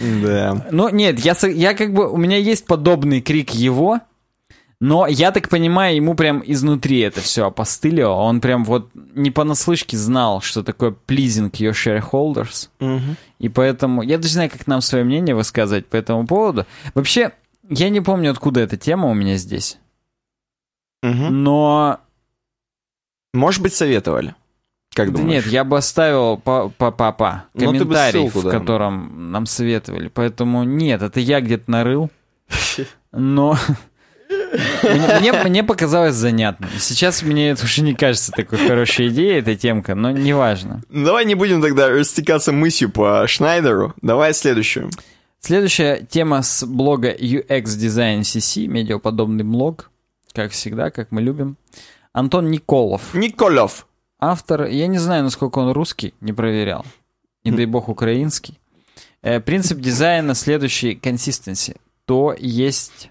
[0.00, 0.66] Да.
[0.70, 4.00] Ну, нет, я, я как бы, у меня есть подобный крик его,
[4.86, 8.12] но я так понимаю, ему прям изнутри это все опостылило.
[8.12, 12.68] Он прям вот не понаслышке знал, что такое pleasing your shareholders.
[12.80, 13.16] Мгм.
[13.38, 16.66] И поэтому, я даже знаю, как нам свое мнение высказывать по этому поводу.
[16.92, 17.32] Вообще,
[17.70, 19.78] я не помню, откуда эта тема у меня здесь.
[21.02, 21.42] Мгм.
[21.42, 22.00] Но,
[23.32, 24.34] Может быть, советовали.
[24.94, 25.44] Как да думаешь?
[25.44, 28.50] нет, я бы оставил по по папа Ну, комментарий, ссылку, в да.
[28.50, 30.08] котором нам советовали.
[30.08, 32.10] Поэтому нет, это я где-то нарыл.
[33.12, 33.56] Но
[34.82, 36.68] мне, мне- показалось занятно.
[36.78, 40.82] Сейчас мне это уже не кажется такой хорошей идеей, эта темка, но неважно.
[40.88, 43.94] Давай не будем тогда растекаться мыслью по Шнайдеру.
[44.02, 44.90] Давай следующую.
[45.40, 49.90] Следующая тема с блога UX Design CC, медиаподобный блог,
[50.32, 51.56] как всегда, как мы любим.
[52.12, 53.86] Антон Николов, Николов.
[54.18, 56.86] автор, я не знаю, насколько он русский, не проверял.
[57.44, 58.58] Не дай бог украинский.
[59.22, 61.76] Э, принцип дизайна следующий consistency.
[62.06, 63.10] То есть...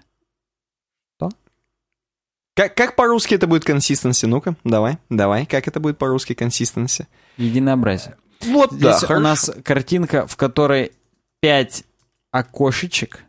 [2.54, 4.26] Как, как по-русски это будет консистенси?
[4.26, 5.44] Ну-ка, давай, давай.
[5.44, 7.08] Как это будет по-русски консистенси?
[7.36, 8.16] Единообразие.
[8.42, 10.92] Вот, Здесь у нас картинка, в которой
[11.40, 11.84] 5
[12.30, 13.24] окошечек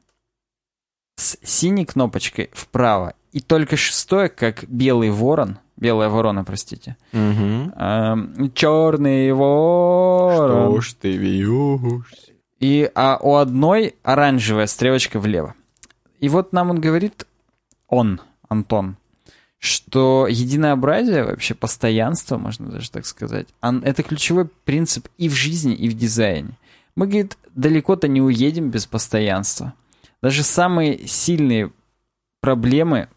[1.16, 3.14] с синей кнопочкой вправо.
[3.32, 8.50] И только шестое, как белый ворон, белая ворона, простите, Угу.
[8.54, 10.72] черный ворон.
[10.74, 12.14] Что ж ты вьешь?
[12.60, 15.56] И а у одной оранжевая стрелочка влево.
[16.20, 17.28] И вот нам он говорит,
[17.88, 18.98] он, Антон,
[19.66, 25.90] что единообразие, вообще постоянство, можно даже так сказать, это ключевой принцип и в жизни, и
[25.90, 26.58] в дизайне.
[26.96, 29.74] Мы, говорит, далеко-то не уедем без постоянства.
[30.22, 31.72] Даже самые сильные
[32.40, 33.10] проблемы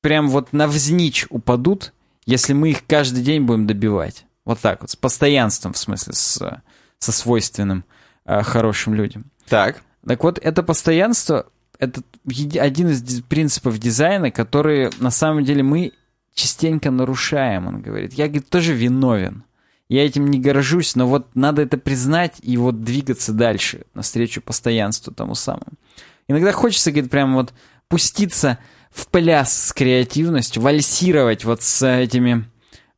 [0.00, 1.92] прям вот навзничь упадут,
[2.24, 4.24] если мы их каждый день будем добивать.
[4.44, 6.62] Вот так вот, с постоянством, в смысле, с,
[6.98, 7.84] со свойственным
[8.24, 9.26] э, хорошим людям.
[9.48, 9.82] Так.
[10.06, 11.46] Так вот, это постоянство,
[11.78, 12.02] это
[12.60, 15.92] один из принципов дизайна, которые на самом деле мы
[16.34, 18.14] частенько нарушаем, он говорит.
[18.14, 19.44] Я, говорит, тоже виновен.
[19.88, 25.12] Я этим не горжусь, но вот надо это признать и вот двигаться дальше, навстречу постоянству
[25.12, 25.66] тому самому.
[26.28, 27.52] Иногда хочется, говорит, прям вот
[27.88, 28.58] пуститься
[28.90, 32.48] в пляс с креативностью, вальсировать вот с этими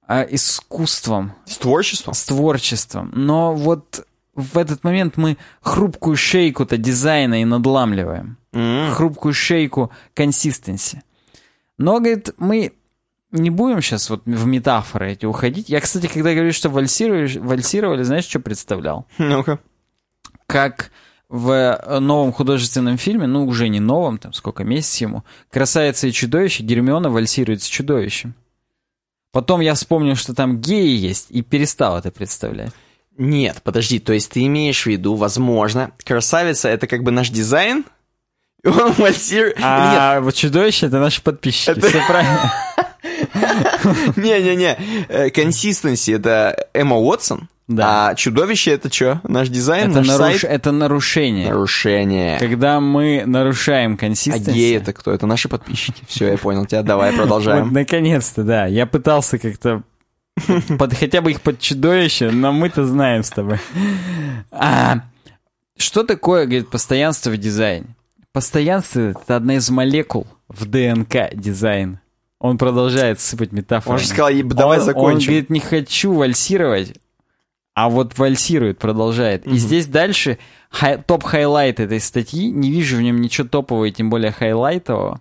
[0.06, 2.14] а, искусством, С творчеством?
[2.14, 3.12] с творчеством.
[3.14, 8.38] Но вот в этот момент мы хрупкую шейку-то дизайна и надламливаем.
[8.54, 8.92] М.
[8.92, 11.02] Хрупкую шейку консистенси.
[11.76, 12.72] Но, говорит, мы
[13.30, 15.68] не будем сейчас вот в метафоры эти уходить.
[15.68, 19.06] Я, кстати, когда говорю, что вальсировали, вальсировали знаешь, что представлял?
[19.18, 19.58] Ну-ка.
[20.46, 20.90] Как
[21.28, 26.12] в э, новом художественном фильме, ну, уже не новом, там, сколько месяцев ему, «Красавица и
[26.12, 28.34] чудовище» Гермиона вальсирует с чудовищем.
[29.32, 32.72] Потом я вспомнил, что там геи есть, и перестал это представлять.
[33.16, 37.84] Нет, подожди, то есть ты имеешь в виду, возможно, красавица это как бы наш дизайн?
[38.64, 39.59] И он вальсирует...
[39.62, 42.53] А вот чудовище это наши подписчики, все правильно.
[44.16, 48.09] Не-не-не, консистенси это Эмма Уотсон, Да.
[48.09, 49.20] а чудовище это что?
[49.24, 50.44] Наш дизайн, Это, наш наруш- сайт?
[50.44, 51.48] это нарушение.
[51.48, 52.38] Нарушение.
[52.38, 54.55] Когда мы нарушаем А консистенцию.
[54.55, 55.12] гей это кто?
[55.12, 56.03] Это наши подписчики.
[56.09, 56.83] Все, я понял тебя.
[56.83, 57.72] Давай Вот продолжаем.
[57.72, 58.66] наконец-то, да.
[58.66, 59.83] Я пытался как-то
[60.79, 63.59] под, хотя бы их под чудовище, но мы-то знаем с тобой.
[64.50, 65.00] А,
[65.77, 67.87] что такое, говорит, постоянство в дизайне?
[68.35, 72.01] Постоянство— это одна из молекул в ДНК дизайна.
[72.40, 73.97] Он продолжает сыпать метафорами.
[73.97, 75.27] Он же сказал, «Еб, давай Он- Он закончим.
[75.29, 76.99] говорит, не хочу вальсировать,
[77.75, 79.47] а вот вальсирует, продолжает.
[79.47, 83.92] И здесь дальше high- top highlight этой статьи, не вижу в нем ничего топового и
[83.92, 85.20] тем более хайлайтового.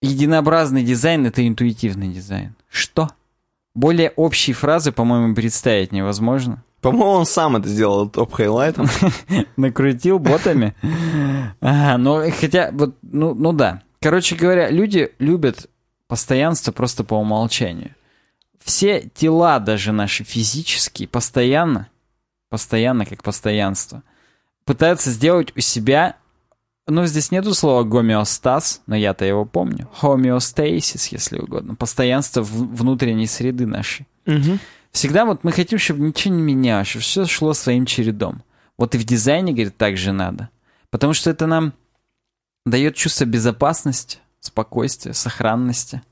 [0.00, 2.54] Единообразный дизайн— это интуитивный дизайн.
[2.70, 3.10] Что?
[3.74, 6.64] Более общие фразы, по-моему, представить невозможно.
[6.80, 8.86] По-моему, он сам это сделал топ-хайлайтом.
[9.56, 10.74] Накрутил ботами.
[11.60, 13.82] Ага, ну, хотя, вот, ну, ну да.
[14.00, 15.68] Короче говоря, люди любят
[16.08, 17.94] постоянство просто по умолчанию.
[18.62, 21.88] Все тела, даже наши физические, постоянно,
[22.48, 24.02] постоянно как постоянство,
[24.64, 26.16] пытаются сделать у себя,
[26.86, 29.88] ну, здесь нету слова гомеостаз, но я-то его помню.
[30.00, 31.74] Homeostasis, если угодно.
[31.74, 34.06] Постоянство внутренней среды нашей.
[34.92, 38.42] Всегда вот мы хотим, чтобы ничего не менялось, чтобы все шло своим чередом.
[38.76, 40.48] Вот и в дизайне, говорит, так же надо.
[40.90, 41.72] Потому что это нам
[42.66, 46.02] дает чувство безопасности, спокойствия, сохранности.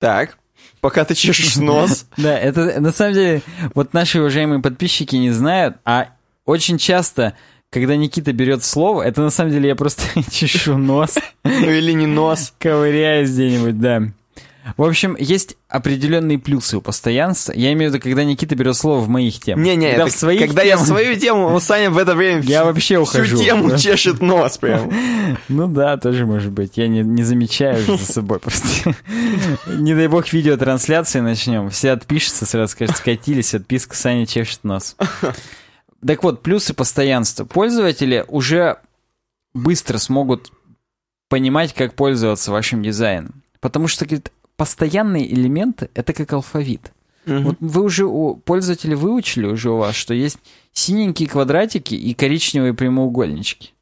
[0.00, 0.38] Так,
[0.80, 2.06] пока ты чешешь нос.
[2.16, 3.42] Да, это на самом деле,
[3.74, 6.08] вот наши уважаемые подписчики не знают, а
[6.44, 7.36] очень часто,
[7.70, 12.06] когда Никита берет слово, это на самом деле я просто чешу нос, Ну или не
[12.06, 12.52] нос.
[12.58, 14.02] ковыряюсь где-нибудь, да.
[14.76, 17.52] В общем, есть определенные плюсы у постоянства.
[17.52, 19.64] Я имею в виду, когда Никита берет слово в моих темах.
[19.64, 22.42] Не-не, когда это в своих когда я в темах- свою тему, Саня в это время
[22.44, 23.38] Я вообще всю ухожу.
[23.38, 23.78] тему Да.
[23.78, 24.90] чешет нос прям.
[25.48, 26.76] Ну да, тоже может быть.
[26.76, 28.94] Я не, не замечаю за собой просто.
[29.66, 31.70] Не дай бог видеотрансляции начнем.
[31.70, 34.96] Все отпишутся, сразу скажут, скатились, отписка Саня чешет нос.
[36.06, 37.44] Так вот, плюсы постоянства.
[37.44, 38.76] Пользователи уже
[39.54, 40.52] быстро смогут
[41.28, 43.42] понимать, как пользоваться вашим дизайном.
[43.60, 44.30] Потому что, говорит,
[44.62, 46.92] постоянные элементы— это как алфавит.
[47.26, 50.38] Вот вы уже у пользователей выучили уже у вас, что есть
[50.72, 53.72] синенькие квадратики и коричневые прямоугольнички.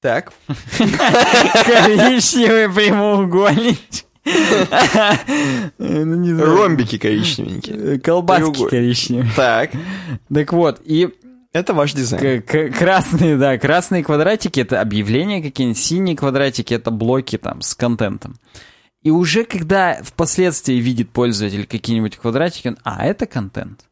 [0.00, 0.32] Так.
[0.76, 4.06] Коричневый прямоугольничек.
[5.78, 6.44] Ну.
[6.56, 7.76] Ромбики коричневенькие.
[7.94, 9.30] Э, Колбаски коричневые.
[9.36, 9.70] Так,
[10.34, 11.10] Так вот, и
[11.52, 12.42] это ваш дизайн.
[12.42, 18.34] красные, да, красные квадратики— это объявления какие-нибудь, синие квадратики— это блоки там с контентом.
[19.02, 23.84] И уже когда впоследствии видит пользователь какие-нибудь квадратики, он, а, это контент.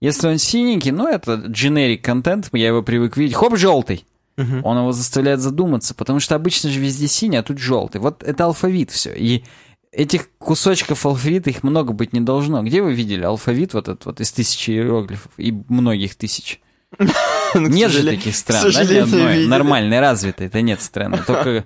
[0.00, 3.34] Если он синенький, ну, это generic контент, я его привык видеть.
[3.34, 4.04] Хоп, желтый.
[4.36, 4.64] Мгм.
[4.64, 8.00] Он его заставляет задуматься, потому что обычно же везде синий, а тут желтый.
[8.00, 9.12] Вот это алфавит все.
[9.12, 9.42] И
[9.90, 12.62] этих кусочков алфавита, их много быть не должно.
[12.62, 16.60] Где вы видели алфавит вот этот вот из тысячи иероглифов и многих тысяч?
[17.54, 19.46] Ну, Нет же таких стран, да, ни одной.
[19.46, 21.18] Нормальной, развитой, это нет страны.
[21.26, 21.64] Только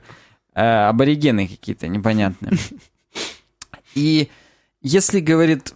[0.54, 2.52] э, аборигены какие-то непонятные.
[3.94, 4.28] И
[4.80, 5.74] если, говорит,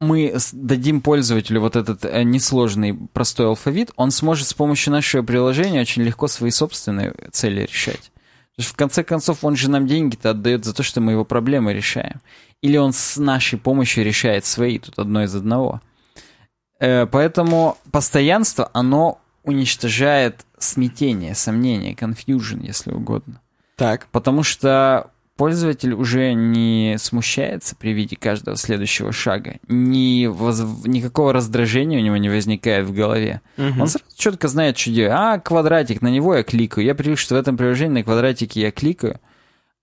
[0.00, 5.80] мы дадим пользователю вот этот э, несложный простой алфавит, он сможет с помощью нашего приложения
[5.80, 8.12] очень легко свои собственные цели решать.
[8.56, 12.20] В конце концов он же нам деньги-то отдает за то, что мы его проблемы решаем.
[12.60, 15.80] Или он с нашей помощью решает свои, тут одно из одного.
[16.80, 23.40] Э, Поэтому постоянство, оно уничтожает смятение, сомнение, confusion, если угодно.
[23.78, 24.08] Так.
[24.12, 29.58] Потому что пользователь уже не смущается при виде каждого следующего шага.
[29.68, 33.40] Ни воз- Никакого раздражения у него не возникает в голове.
[33.56, 33.80] Мгм.
[33.82, 35.12] Он сразу четко знает, что делать.
[35.16, 36.84] А, квадратик, на него я кликаю.
[36.86, 39.20] Я привык, что в этом приложении на квадратике я кликаю,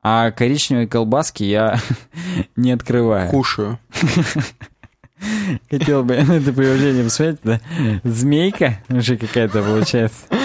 [0.03, 1.79] а коричневые колбаски я
[2.57, 3.29] не открываю.
[3.31, 3.79] Кушаю.
[5.71, 7.61] Хотел бы на это приложение посмотреть, да?
[8.03, 10.17] Змейка уже какая-то получается.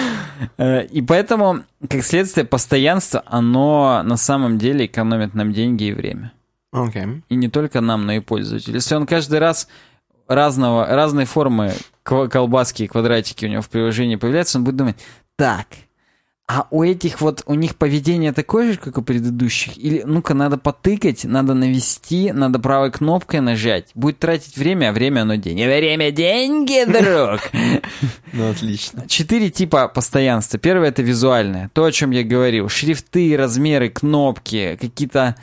[0.57, 6.31] Э, И поэтому, как следствие, постоянство, оно на самом деле экономит нам деньги и время.
[6.71, 7.23] Окей.
[7.29, 8.75] И не только нам, но и пользователю.
[8.75, 9.67] Если он каждый раз
[10.27, 11.73] разного, разной формы
[12.03, 14.97] колбаски и квадратики у него в приложении появляются, он будет думать,
[15.35, 15.67] так,
[16.53, 19.77] А у этих вот, у них поведение такое же, как у предыдущих?
[19.77, 23.91] Или, ну-ка, надо потыкать, надо навести, надо правой кнопкой нажать.
[23.95, 25.63] Будет тратить время, а время оно деньги.
[25.63, 27.39] Время деньги, друг!
[28.33, 29.07] Ну, отлично.
[29.07, 30.59] Четыре типа постоянства.
[30.59, 31.69] Первое— это визуальное.
[31.73, 32.67] То, о чем я говорил.
[32.67, 35.37] Шрифты, размеры, кнопки, какие-то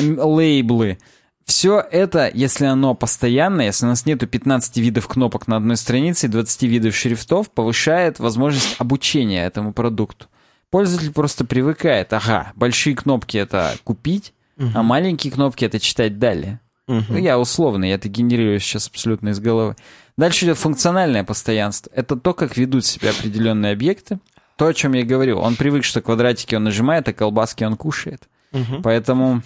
[0.00, 0.98] лейблы.
[1.44, 6.26] Все это, если оно постоянное, если у нас нету 15 видов кнопок на одной странице
[6.26, 10.26] и 20 видов шрифтов, повышает возможность обучения этому продукту.
[10.72, 12.14] Пользователь просто привыкает.
[12.14, 14.70] Ага, большие кнопки это купить, угу.
[14.74, 16.60] а маленькие кнопки это читать далее.
[16.88, 17.04] Угу.
[17.10, 19.76] Ну, я условно, я это генерирую сейчас абсолютно из головы.
[20.16, 21.92] Дальше идет функциональное постоянство.
[21.94, 24.18] Это то, как ведут себя определенные объекты.
[24.56, 25.40] То, о чем я говорил.
[25.40, 28.22] Он привык, что квадратики он нажимает, а колбаски он кушает.
[28.52, 28.80] Угу.
[28.82, 29.42] Поэтому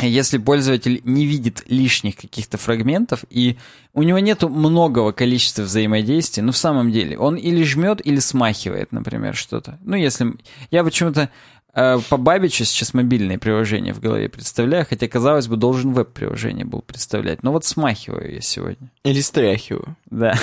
[0.00, 3.58] если пользователь не видит лишних каких-то фрагментов, и
[3.92, 8.92] у него нету многого количества взаимодействий, ну, в самом деле, он или жмет, или смахивает,
[8.92, 9.78] например, что-то.
[9.84, 10.34] Ну, если...
[10.70, 11.30] Я почему-то
[11.74, 16.82] э, по Бабичу сейчас мобильные приложения в голове представляю, хотя, казалось бы, должен веб-приложение был
[16.82, 17.42] представлять.
[17.42, 18.90] Но вот смахиваю я сегодня.
[19.04, 19.96] Или стряхиваю.
[20.10, 20.38] Да.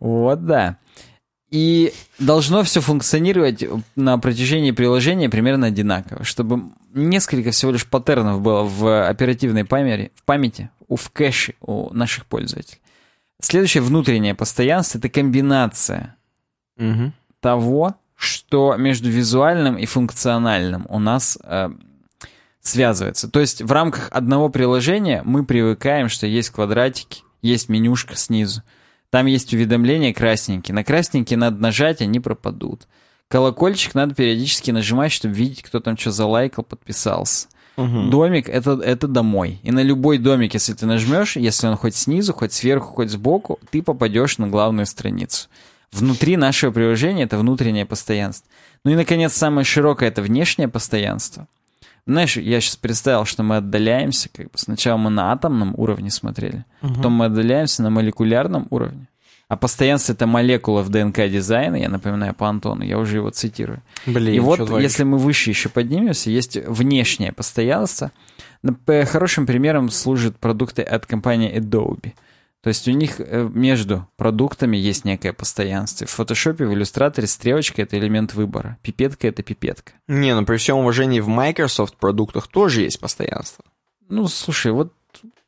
[0.00, 0.76] Вот да.
[1.50, 3.64] И должно все функционировать
[3.96, 10.24] на протяжении приложения примерно одинаково, чтобы несколько всего лишь паттернов было в оперативной памяти, в
[10.24, 12.80] памяти, у, в кэше у наших пользователей.
[13.40, 16.16] Следующее внутреннее постоянство— это комбинация
[16.76, 17.12] угу.
[17.40, 21.70] того, что между визуальным и функциональным у нас э,
[22.60, 23.30] связывается.
[23.30, 28.62] То есть в рамках одного приложения мы привыкаем, что есть квадратики, есть менюшка снизу,
[29.10, 30.74] там есть уведомления красненькие.
[30.74, 32.86] На красненькие надо нажать, они пропадут.
[33.28, 37.48] Колокольчик надо периодически нажимать, чтобы видеть, кто там что залайкал, подписался.
[37.76, 38.08] Угу.
[38.10, 39.60] Домик это, это домой.
[39.62, 43.60] И на любой домик, если ты нажмешь, если он хоть снизу, хоть сверху, хоть сбоку,
[43.70, 45.48] ты попадешь на главную страницу.
[45.92, 48.50] Внутри нашего приложения это внутреннее постоянство.
[48.84, 51.46] Ну и, наконец, самое широкое это внешнее постоянство.
[52.06, 56.64] Знаешь, я сейчас представил, что мы отдаляемся, как бы сначала мы на атомном уровне смотрели,
[56.82, 56.94] угу.
[56.94, 59.08] потом мы отдаляемся на молекулярном уровне.
[59.48, 63.82] А постоянство это молекула в ДНК дизайна, я напоминаю по Антону, я уже его цитирую.
[64.04, 68.12] Блин, и вот, если мы выше еще поднимемся, есть внешнее постоянство.
[68.86, 72.12] Хорошим примером служат продукты от компании Adobe.
[72.68, 76.06] То есть у них э, между продуктами есть некое постоянство.
[76.06, 78.76] В фотошопе, в иллюстраторе стрелочка— это элемент выбора.
[78.82, 79.92] Пипетка— это пипетка.
[80.06, 83.64] Не, ну при всем уважении в Microsoft продуктах тоже есть постоянство.
[84.10, 84.92] Ну, слушай, вот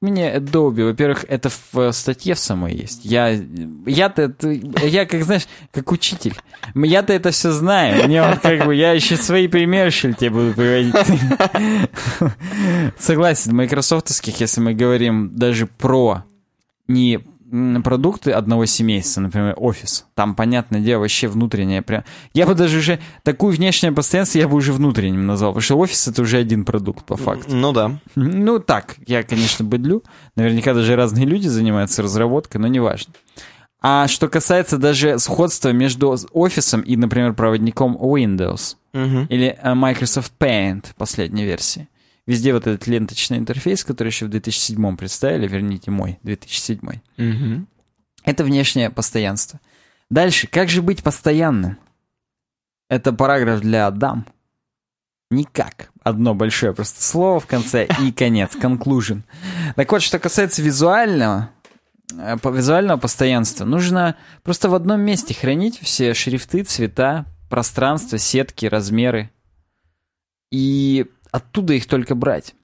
[0.01, 3.05] мне Adobe, во-первых, это в статье в самой есть.
[3.05, 3.39] Я,
[3.85, 4.35] я-то,
[4.83, 6.37] я как, знаешь, как учитель.
[6.75, 8.07] Я-то это все знаю.
[8.07, 10.95] Мне вот как бы, я еще свои примеры, что ли, тебе буду приводить.
[12.99, 16.25] Согласен, майкрософтовских, если мы говорим даже про
[16.91, 17.21] не
[17.83, 20.07] продукты одного семейства, например, офис.
[20.15, 22.05] Там, понятное дело, вообще внутреннее прям...
[22.33, 26.07] Я бы даже уже такую внешнее постоянство я бы уже внутренним назвал, потому что офис
[26.07, 27.55] это уже один продукт, по факту.
[27.57, 27.99] Ну да.
[28.15, 30.05] Ну так, я, конечно, быдлю.
[30.37, 33.15] Наверняка даже разные люди занимаются разработкой, но неважно.
[33.83, 39.27] А что касается даже сходства между офисом и, например, проводником Windows угу.
[39.29, 41.89] или э, Microsoft Paint последней версии.
[42.31, 46.79] Везде вот этот ленточный интерфейс, который еще в 2007 представили, верните мой, 2007.
[46.79, 47.67] Угу.
[48.23, 49.59] Это внешнее постоянство.
[50.11, 51.77] Дальше, как же быть постоянным?
[52.89, 54.27] Это параграф для дам.
[55.33, 55.91] Никак.
[56.05, 59.23] Одно большое просто слово в конце и конец, conclusion.
[59.75, 61.51] Так вот, что касается визуального,
[62.17, 64.15] э, визуального постоянства, нужно
[64.45, 69.33] просто в одном месте хранить все шрифты, цвета, пространство, сетки, размеры.
[70.53, 72.55] И оттуда их только брать.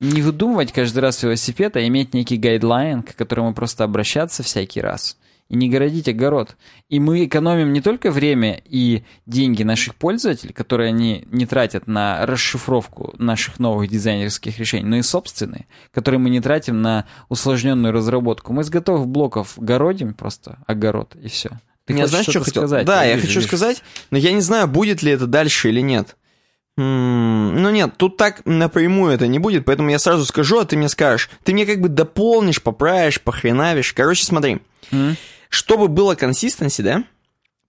[0.00, 5.16] Не выдумывать каждый раз велосипед, а иметь некий гайдлайн, к которому просто обращаться всякий раз.
[5.48, 6.56] И не городить огород.
[6.88, 12.26] И мы экономим не только время и деньги наших пользователей, которые они не тратят на
[12.26, 18.52] расшифровку наших новых дизайнерских решений, но и собственные, которые мы не тратим на усложненную разработку.
[18.52, 21.50] Мы из готовых блоков городим просто огород, и все.
[21.84, 22.62] Ты не знаешь, что хотел?
[22.62, 22.86] сказать?
[22.86, 26.16] Да, я хочу сказать, но я не знаю, будет ли это дальше или нет.
[26.76, 30.88] Ну нет, тут так напрямую это не будет, поэтому я сразу скажу, а ты мне
[30.88, 31.28] скажешь.
[31.44, 33.92] Ты мне как бы дополнишь, поправишь, похренавишь.
[33.92, 34.62] Короче, смотри.
[34.90, 35.16] Mm.
[35.50, 37.04] Чтобы было консистенси, да,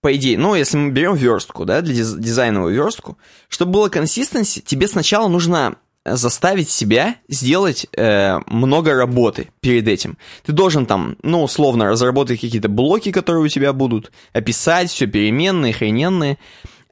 [0.00, 4.60] по идее, ну, если мы берем верстку, да, для диз- дизайновую верстку, чтобы было консистенси,
[4.60, 5.76] тебе сначала нужно
[6.06, 10.18] заставить себя сделать э, много работы перед этим.
[10.44, 15.72] Ты должен там, ну, условно, разработать какие-то блоки, которые у тебя будут, описать все переменные,
[15.72, 16.38] хрененные,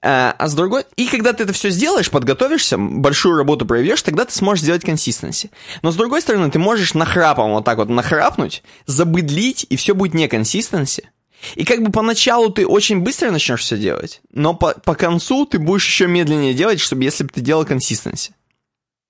[0.03, 0.85] а, а с другой...
[0.97, 5.51] И когда ты это все сделаешь, подготовишься, большую работу проведешь, тогда ты сможешь сделать консистенси.
[5.83, 10.15] Но с другой стороны, ты можешь нахрапом вот так вот нахрапнуть, забыдлить, и все будет
[10.15, 11.09] не консистенси.
[11.55, 15.59] И как бы поначалу ты очень быстро начнешь все делать, но по, по концу ты
[15.59, 18.33] будешь еще медленнее делать, чтобы если бы ты делал консистенси.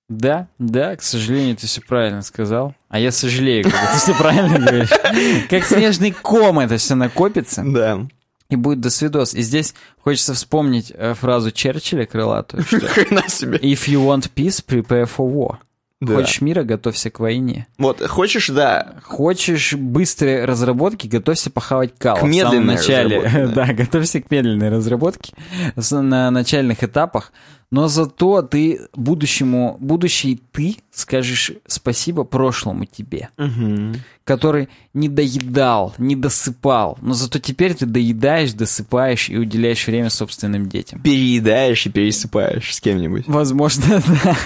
[0.09, 2.75] Да, да, к сожалению, ты все правильно сказал.
[2.89, 4.89] А я сожалею, когда ты все правильно говоришь.
[5.49, 7.63] Как снежный ком это все накопится.
[7.65, 8.07] Да.
[8.49, 9.33] И будет до свидос.
[9.33, 13.57] И здесь хочется вспомнить э, фразу Черчилля крылатую, что Хрена себе.
[13.57, 15.57] «If you want peace, prepare for war».
[16.05, 16.15] Да.
[16.15, 17.67] Хочешь мира, готовься к войне.
[17.77, 22.15] Вот, хочешь, да, Хочешь быстрой разработки, готовься похавать кал.
[22.15, 23.19] К в самом медленной начале.
[23.21, 23.73] разработке, Да.
[23.73, 25.33] готовься к медленной разработке
[25.91, 27.31] на начальных этапах.
[27.71, 33.29] Но зато ты будущему, будущий ты скажешь спасибо прошлому тебе,
[34.25, 36.99] который не доедал, не досыпал.
[37.01, 41.01] Но зато теперь ты доедаешь, досыпаешь и уделяешь время собственным детям.
[41.01, 43.27] переедаешь и пересыпаешь с кем-нибудь.
[43.27, 44.37] Возможно, да.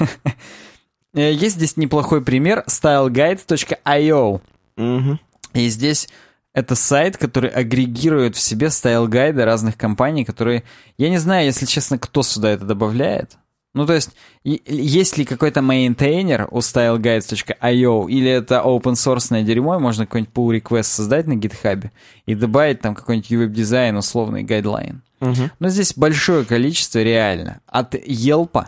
[1.18, 4.42] Э, Есть здесь неплохой пример styleguide.io.
[4.78, 5.20] Мгм.
[5.54, 6.08] И здесь
[6.54, 10.64] это сайт, который агрегирует в себе стайл-гайды разных компаний, которые...
[10.98, 13.38] Я не знаю, если честно, кто сюда это добавляет.
[13.74, 14.12] Ну, то есть,
[14.44, 20.60] есть ли какой-то maintainer у styleguides.io, или это open source дерьмо, и можно какой-нибудь pull
[20.60, 21.92] request создать на гитхабе
[22.26, 25.02] и добавить там какой-нибудь веб-дизайн, условный гайдлайн.
[25.20, 25.52] Мгм.
[25.60, 27.60] Но здесь большое количество реально.
[27.68, 28.66] От Yelp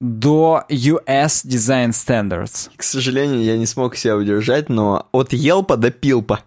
[0.00, 2.70] до US Design Standards.
[2.76, 6.40] К сожалению, я не смог себя удержать, но от елпа до пилпа.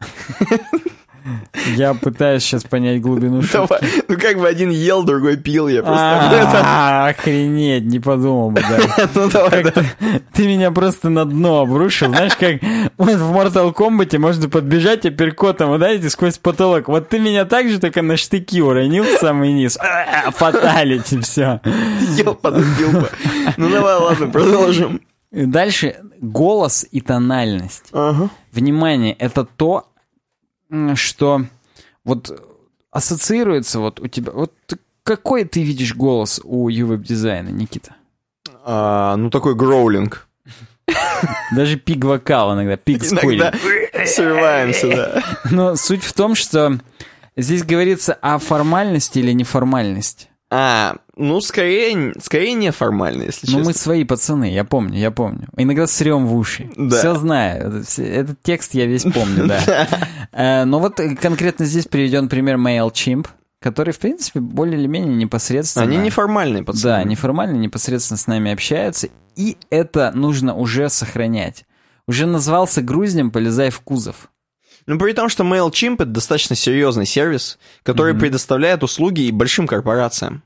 [1.76, 3.74] Я пытаюсь сейчас понять глубину шутки.
[4.08, 6.62] Ну как бы один ел, другой пил, я просто...
[6.64, 9.08] А, Охренеть, не подумал бы, да.
[9.14, 9.82] Ну давай, да.
[10.32, 12.08] Ты меня просто на дно обрушил.
[12.08, 12.60] Знаешь, как
[12.96, 16.88] в Mortal Kombat можно подбежать апперкотом, вот знаете, сквозь потолок.
[16.88, 19.78] Вот ты меня так же только на штыки уронил в самый низ.
[19.78, 21.60] А, Фаталити, все.
[22.16, 23.08] Елпа до пилпа.
[23.56, 25.00] Ну давай, ладно, продолжим.
[25.32, 27.90] Дальше голос и тональность.
[27.92, 28.30] Ага.
[28.52, 29.88] Внимание, это то,
[30.94, 31.44] что
[32.04, 32.42] вот
[32.90, 34.32] ассоциируется вот у тебя.
[34.32, 34.52] Вот
[35.02, 37.94] какой ты видишь голос у UWeb-дизайна, Никита?
[38.64, 40.26] А, ну такой гроулинг.
[41.54, 43.52] Даже пиг-вокал иногда, пиг Иногда
[44.06, 45.22] срываемся, да.
[45.50, 46.78] Но суть в том, что
[47.36, 50.28] здесь говорится о формальности или неформальности.
[50.48, 53.64] А, ну скорее, скорее неформально, если Ну, честно.
[53.64, 55.48] мы свои пацаны, я помню, я помню.
[55.56, 56.70] Иногда срем в уши.
[56.76, 56.96] Да.
[56.98, 57.82] Все знаю.
[57.98, 59.88] Этот текст я весь помню, да.
[60.32, 63.26] Э, Но вот э, конкретно здесь приведен пример MailChimp,
[63.60, 65.84] который, в принципе, более или менее непосредственно...
[65.84, 66.82] Они неформальные, пацаны.
[66.82, 69.08] Да, неформально, непосредственно с нами общаются.
[69.34, 71.64] И это нужно уже сохранять.
[72.06, 74.30] Уже назвался грузнем, полезай в кузов.
[74.86, 80.42] Ну, при том, что MailChimp— это достаточно серьезный сервис, который предоставляет услуги и большим корпорациям.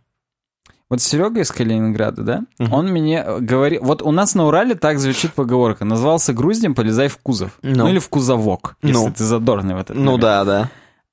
[0.89, 2.43] Вот Серега из Калининграда, да?
[2.73, 3.81] Он мне э, говорил...
[3.85, 5.85] Вот у нас на Урале так звучит поговорка.
[5.85, 7.53] Назвался груздем, полезай в кузов.
[7.63, 7.85] Ну.
[7.85, 9.13] Ну, или в кузовок, если Ну.
[9.17, 10.23] ты задорный в этот Ну момент.
[10.23, 10.71] да, да.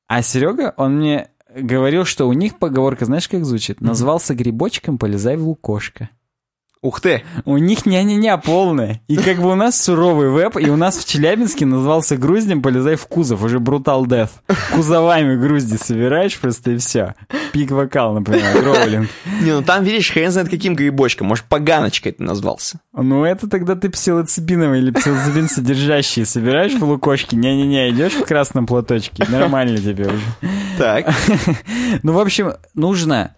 [0.08, 3.80] А Серега, он мне говорил, что у них поговорка, знаешь, как звучит?
[3.80, 6.10] Назвался грибочком, полезай в лукошко.
[6.88, 7.24] Ух ты!
[7.44, 9.02] У них ня-ня-ня полная.
[9.10, 12.96] И как бы у нас суровый веб, и у нас в Челябинске назывался груздем, полезай
[12.96, 14.30] в кузов, уже брутал death.
[14.74, 17.16] Кузовами грузди собираешь просто и все.
[17.52, 19.10] Пик вокал, например, гроулинг.
[19.42, 21.28] Не, ну там, видишь, хрен знает каким грибочком.
[21.28, 22.80] Может, поганочкой ты назвался.
[22.94, 28.66] Ну, это тогда ты псилоцибиновый или псилоцибин содержащий собираешь в лукошке, ня-ня-ня, идешь в красном
[28.66, 30.24] платочке, нормально тебе уже.
[30.78, 31.06] Так.
[32.04, 33.36] Ну, в общем, нужно,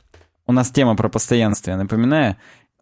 [0.49, 2.35] у нас тема про постоянство, я напоминаю,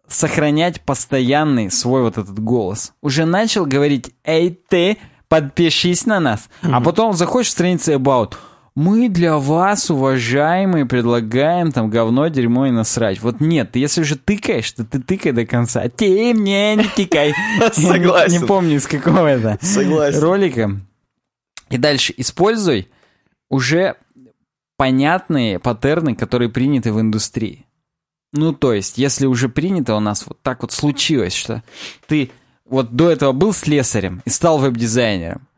[0.08, 2.92] сохранять постоянный свой вот этот голос.
[3.02, 4.98] Уже начал говорить, эй, ты,
[5.28, 6.48] подпишись на нас.
[6.62, 8.34] А потом заходишь в страницу About.
[8.74, 13.20] Мы для вас, уважаемые, предлагаем там говно, дерьмо и насрать.
[13.20, 15.88] Вот нет, если уже тыкаешь, то ты тыкай до конца.
[15.88, 17.34] Ты мне не тыкай.
[17.72, 18.40] Согласен.
[18.40, 19.58] Не помню, из какого это
[20.20, 20.80] ролика.
[21.70, 22.88] И дальше используй
[23.50, 23.96] уже
[24.76, 27.66] понятные паттерны, которые приняты в индустрии.
[28.32, 31.62] Ну, то есть, если уже принято у нас вот так вот случилось, что
[32.06, 32.30] ты
[32.66, 35.48] вот до этого был слесарем и стал веб-дизайнером,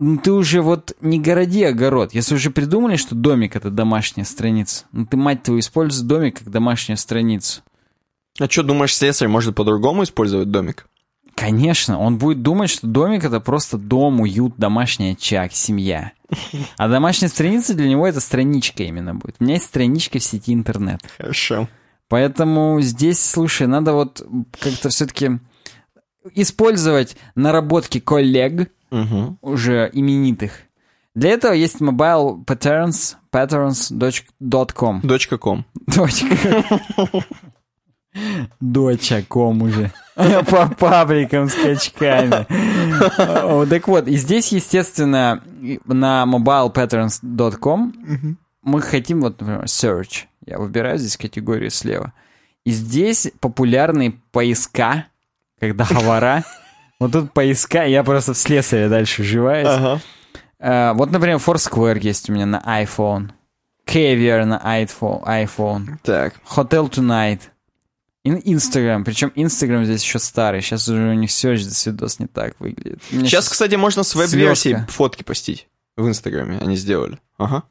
[0.00, 2.14] ну, ты уже вот не городи огород.
[2.14, 6.50] Если уже придумали, что домик— это домашняя страница, ну, ты, мать твою, используй домик как
[6.50, 7.62] домашнюю страницу.
[8.38, 10.86] А что, думаешь, слесарь может по-другому использовать домик?
[11.34, 16.12] Конечно, он будет думать, что домик это просто дом, уют, домашний очаг, семья.
[16.76, 19.36] А домашняя страница для него это страничка именно будет.
[19.38, 21.00] У меня есть страничка в сети интернет.
[21.16, 21.68] Хорошо.
[22.08, 24.26] Поэтому здесь, слушай, надо вот
[24.60, 25.38] как-то все-таки
[26.34, 29.36] использовать наработки коллег, Угу.
[29.42, 30.52] уже именитых.
[31.14, 35.00] Для этого есть mobile patterns, patterns.com.
[35.02, 35.66] Дочка ком.
[35.86, 36.64] Дочка.
[38.60, 39.92] Доча ком уже.
[40.16, 42.46] По пабликам с качками.
[43.68, 45.42] Так вот, и здесь, естественно,
[45.86, 48.36] на mobilepatterns.com
[48.68, 50.24] мы хотим, вот, например, search.
[50.46, 52.12] Я выбираю здесь категорию слева.
[52.64, 55.06] И здесь популярные поиска,
[55.60, 56.44] как договора.
[57.00, 59.68] Вот тут поиска, я просто в слесаре дальше вживаюсь.
[59.68, 60.00] Ага.
[60.58, 63.30] Э, Вот, например, Foursquare есть у меня на iPhone.
[63.86, 65.96] Caviar на iPhone.
[66.02, 66.34] Так.
[66.56, 67.40] Hotel Tonight.
[68.24, 69.04] Ин- Instagram.
[69.04, 70.60] Причем Instagram здесь еще старый.
[70.60, 73.00] Сейчас уже у них все видос не так выглядит.
[73.12, 75.68] Меня Сейчас, кстати, можно с веб-версии фотки постить.
[75.96, 77.18] В Инстаграме они сделали.
[77.38, 77.62] Ага.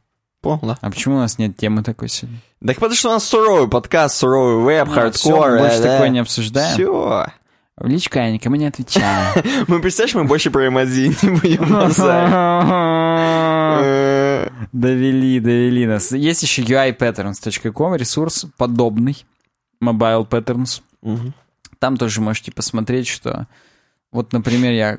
[0.41, 0.77] Понял, да.
[0.81, 2.39] А почему у нас нет темы такой сегодня?
[2.65, 5.51] Так потому что у нас суровый подкаст, суровый веб, Ну, хардкор.
[5.51, 6.73] мы больше такое не обсуждаем.
[6.73, 7.27] Все.
[7.77, 9.43] В личку я никому не отвечаю.
[9.67, 11.67] Мы, представляешь, мы больше про эмодзи не будем
[14.73, 16.11] Довели, довели нас.
[16.11, 19.23] Есть еще uipatterns.com, ресурс подобный.
[19.83, 20.81] Mobile Patterns.
[21.79, 23.47] Там тоже можете посмотреть, что...
[24.11, 24.97] Вот, например, я...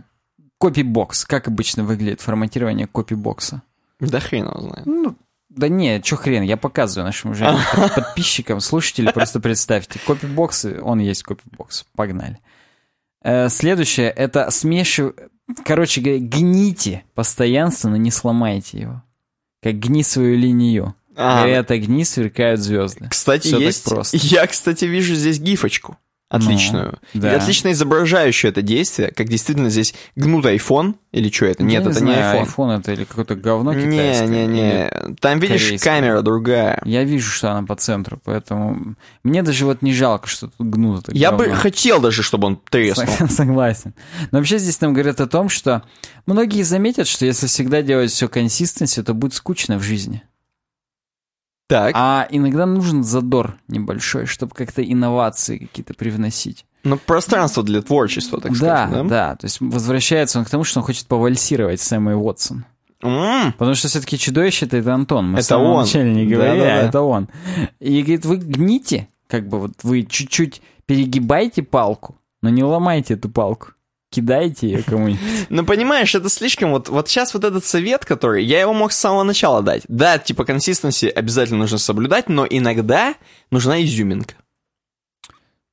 [0.61, 1.24] Копибокс.
[1.24, 3.62] Как обычно выглядит форматирование копибокса?
[4.01, 4.86] Да хрен его знает.
[4.86, 5.16] Ну,
[5.59, 7.44] да не, чё хрен, я показываю нашим уже
[7.74, 9.98] под- подписчикам, слушателям, просто представьте.
[10.06, 11.84] Копибокс, он есть копибокс.
[11.94, 12.38] Погнали.
[13.22, 15.12] Э, Следующее, это смешив...
[15.64, 19.02] Короче говоря, гните постоянство, но не сломайте его.
[19.62, 20.94] Как гни свою линию.
[21.16, 23.09] А, Горят огни, сверкают звезды.
[23.11, 23.84] Кстати, Всё так есть...
[23.84, 24.16] просто.
[24.20, 25.96] Я, кстати, вижу здесь гифочку.
[26.31, 26.99] Отличную.
[27.14, 27.33] Ну, да.
[27.33, 31.62] И отлично изображающую это действие, как действительно здесь гнут iPhone, или что это?
[31.62, 32.55] Нет, Я это знаю, не iPhone.
[32.55, 34.26] iPhone это или какое-то говно китайское.
[34.26, 35.14] или- Не-не-не.
[35.20, 35.95] Там, видишь, корейское.
[35.95, 36.83] камера другая.
[36.85, 41.09] Я вижу, что она по центру, поэтому мне даже вот не жалко, что тут гнут.
[41.09, 41.61] это Я бы говно.
[41.61, 43.07] хотел даже, чтобы он треснул.
[43.07, 43.95] Сог- Согласен.
[44.31, 45.83] Но вообще здесь нам говорят о том, что
[46.26, 50.22] многие заметят, что если всегда делать все консистенси, то будет скучно в жизни.
[51.68, 51.92] Так.
[51.94, 56.64] А иногда нужен задор небольшой, чтобы как-то инновации какие-то привносить.
[56.82, 60.80] Ну, пространство для творчества, так да, скажем, да, То есть возвращается он к тому, что
[60.80, 62.64] он хочет повальсировать с Эммой Уотсон.
[63.02, 65.30] М, Потому что все-таки чудовище-то это Антон.
[65.32, 65.82] Мы Это он.
[65.82, 66.88] начале не Да, говорили, да, а да.
[66.88, 67.28] это он.
[67.80, 73.28] И говорит, вы гните, как бы вот вы чуть-чуть перегибайте палку, но не ломайте эту
[73.28, 73.72] палку.
[74.11, 75.20] Кидайте ее кому-нибудь.
[75.50, 76.70] Ну, понимаешь, это слишком...
[76.70, 78.44] Вот, вот сейчас вот этот совет, который...
[78.44, 79.82] Я его мог с самого начала дать.
[79.88, 83.14] Да, типа, консистенции обязательно нужно соблюдать, но иногда
[83.50, 84.34] нужна изюминка.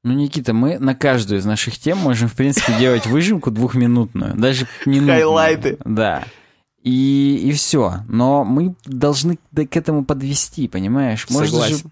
[0.03, 4.35] Ну, Никита, мы на каждую из наших тем можем, в принципе, делать выжимку двухминутную.
[4.35, 5.17] Даже минутную.
[5.17, 5.77] Хайлайты.
[5.85, 6.23] Да.
[6.83, 8.03] И, и все.
[8.07, 11.25] Но мы должны к этому подвести, понимаешь?
[11.29, 11.91] Можно же Согласен.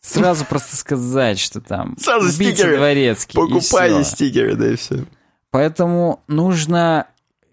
[0.00, 1.96] сразу просто сказать, что там...
[1.98, 2.76] Сразу стикеры.
[2.76, 3.60] дворецкий.
[3.60, 4.02] всё.
[4.04, 5.04] стикеры, да и все.
[5.52, 7.06] Поэтому нужно,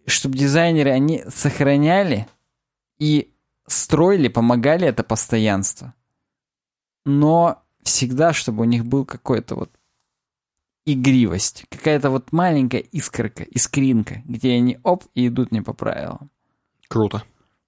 [0.08, 2.28] чтобы дизайнеры, они сохраняли
[2.98, 3.32] и
[3.68, 5.94] строили, помогали это постоянство.
[7.06, 9.70] Но всегда, чтобы у них был какой-то вот
[10.86, 16.32] игривость, какая-то вот маленькая искорка, искринка, где они оп и идут не по правилам.
[16.88, 17.24] Круто.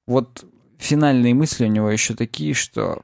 [0.07, 0.45] Вот
[0.77, 3.03] финальные мысли у него еще такие, что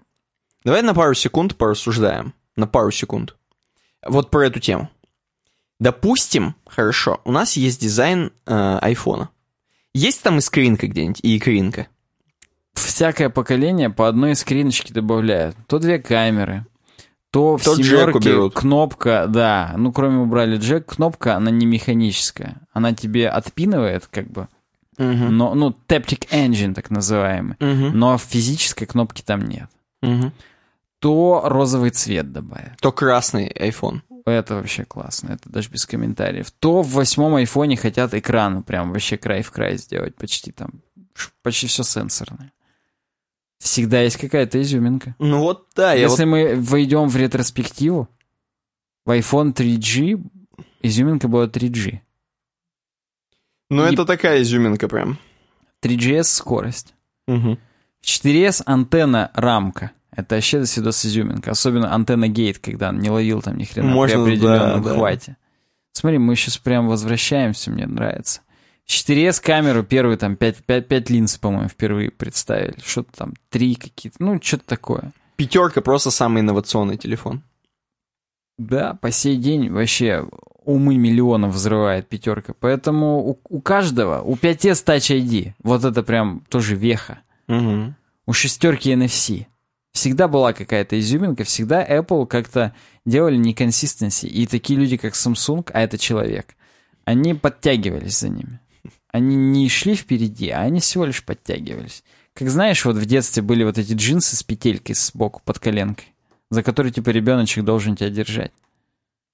[0.63, 2.33] Давай на пару секунд порассуждаем.
[2.55, 3.35] На пару секунд.
[4.05, 4.89] Вот про эту тему.
[5.79, 9.29] Допустим, хорошо, у нас есть дизайн э, айфона.
[9.93, 11.87] Есть там искринка где-нибудь и икринка?
[12.73, 15.55] всякое поколение по одной скриночке добавляют.
[15.67, 16.65] То две камеры,
[17.31, 22.61] то в То джек семерке кнопка, да, ну кроме убрали джек, кнопка, она не механическая.
[22.73, 24.47] Она тебе отпинывает, как бы,
[24.97, 25.37] Мгм.
[25.37, 27.55] но, ну, Taptic Engine, так называемый.
[27.59, 27.97] Мгм.
[27.97, 29.69] Но физической кнопки там нет.
[30.01, 30.33] Мгм.
[30.99, 32.77] То розовый цвет добавят.
[32.81, 34.01] То красный iPhone.
[34.29, 36.51] Это вообще классно, это даже без комментариев.
[36.51, 40.81] То в восьмом айфоне хотят экран прям вообще край в край сделать, почти там,
[41.41, 42.51] почти все сенсорное.
[43.57, 45.15] Всегда есть какая-то изюминка.
[45.17, 48.09] Ну вот да, я Если мы войдем в ретроспективу,
[49.05, 50.21] в iPhone 3G
[50.81, 51.91] изюминка была 3G.
[51.93, 52.01] вот...
[53.69, 55.17] Ну и- это такая изюминка прям.
[55.81, 56.93] 3GS скорость.
[57.27, 57.57] В
[58.03, 59.91] 4S антенна рамка.
[60.17, 61.51] Это вообще до свидос изюминка.
[61.51, 64.95] Особенно антенна гейт, когда он не ловил там ни хрена Можно, при определенном да, да.
[64.95, 65.37] хвате.
[65.93, 68.41] Смотри, мы сейчас прям возвращаемся, мне нравится.
[68.89, 72.77] 4S камеру первую там 5, 5, 5 линз, по-моему, впервые представили.
[72.83, 74.17] Что-то там 3 какие-то.
[74.19, 75.11] Ну, что-то такое.
[75.35, 77.43] Пятерка просто самый инновационный телефон.
[78.57, 80.27] Да, по сей день вообще
[80.65, 82.53] умы миллионов взрывает пятерка.
[82.59, 87.19] Поэтому у, у каждого, у 5S Touch ID, вот это прям тоже веха.
[87.47, 87.95] Мгм.
[88.25, 89.45] У шестерки NFC.
[89.97, 92.71] Всегда была какая-то изюминка, всегда Apple как-то
[93.03, 94.27] делали неконсистенси.
[94.27, 96.55] И такие люди, как Samsung, а это человек,
[97.03, 98.59] они подтягивались за ними.
[99.11, 102.03] Они не шли впереди, а они всего лишь подтягивались.
[102.35, 106.13] Как знаешь, вот в детстве были вот эти джинсы с петелькой сбоку под коленкой,
[106.51, 108.51] за которые типа ребеночек должен тебя держать.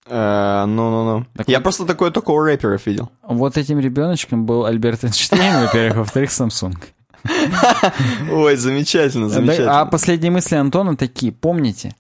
[0.06, 1.26] Э, Ну-ну-ну.
[1.46, 3.10] Я вот- просто такое только у рэперов видел.
[3.22, 6.78] Вот этим ребеночком был Альберт Эйнштейн, во-первых, во-вторых, Samsung.
[8.32, 9.86] Ой, замечательно, А замечательно.
[9.86, 11.96] последние мысли Антона такие, помните,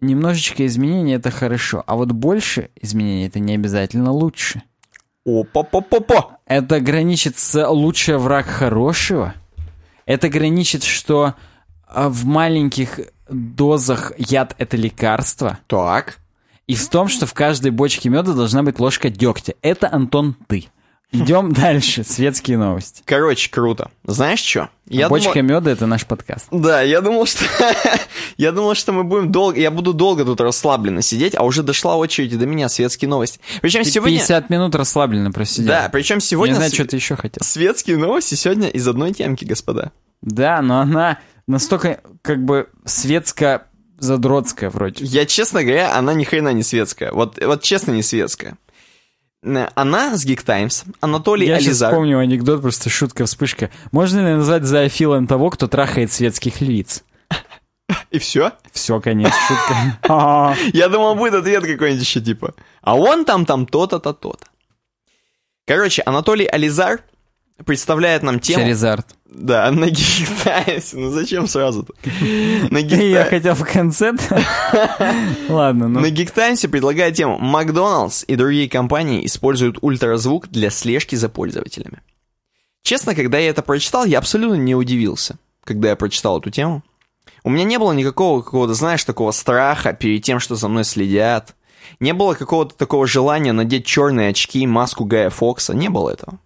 [0.00, 4.62] немножечко изменений это хорошо, а вот больше изменений это не обязательно лучше.
[5.24, 6.38] Опа-по-по-по.
[6.46, 9.34] Это граничит с лучший враг хорошего.
[10.04, 11.34] Это граничит, что
[11.88, 15.58] а, в маленьких дозах яд это лекарство.
[15.66, 16.18] Так.
[16.68, 19.54] И в том, что в каждой бочке меда должна быть ложка дегтя.
[19.62, 20.66] Это, Антон, ты.
[21.22, 22.04] Идем дальше.
[22.04, 23.02] Светские новости.
[23.04, 23.90] Короче, круто.
[24.04, 24.68] Знаешь что?
[24.88, 26.46] Я Бочка думал- меда это наш подкаст.
[26.50, 27.44] Да, я думал, что
[28.36, 31.96] я думал, что мы будем долго, я буду долго тут расслабленно сидеть, а уже дошла
[31.96, 33.40] очередь до меня светские новости.
[33.62, 35.68] Причем Ты сегодня, 50 минут расслабленно просидел.
[35.68, 37.40] да, причем сегодня Не знаю, св- что ты еще хотел.
[37.44, 39.90] светские новости сегодня из одной темки, господа.
[40.22, 45.04] Да, но она настолько как бы светско-задротская вроде.
[45.04, 47.12] Я, честно говоря, она ни хрена не светская.
[47.12, 48.56] Вот, вот честно не светская.
[49.74, 51.90] Она с Geek Times, Анатолий Я Ализар.
[51.92, 53.70] вспомнил анекдот, просто шутка, вспышка.
[53.92, 57.04] Можно ли назвать зоофилом того, кто трахает светских львиц?
[58.10, 58.52] И все?
[58.72, 60.56] Все, конец, шутка.
[60.72, 62.54] Я думал, будет ответ какой-нибудь еще типа.
[62.82, 64.46] А он там, там то-то, то, то-то.
[65.66, 67.00] Короче, Анатолий Ализар
[67.64, 68.64] представляет нам тему...
[68.64, 69.04] Charizard.
[69.24, 70.90] Да, на Times.
[70.92, 71.92] Ну зачем сразу-то?
[72.70, 74.12] Я хотел в конце.
[75.48, 76.00] Ладно, ну.
[76.00, 82.00] На Times предлагает тему Макдоналдс и другие компании используют ультразвук для слежки за пользователями.
[82.82, 86.82] Честно, когда я это прочитал, я абсолютно не удивился, когда я прочитал эту тему.
[87.42, 91.56] У меня не было никакого какого-то, знаешь, такого страха перед тем, что за мной следят.
[92.00, 95.74] Не было какого-то такого желания надеть черные очки и маску Гая Фокса.
[95.74, 96.38] Не было этого.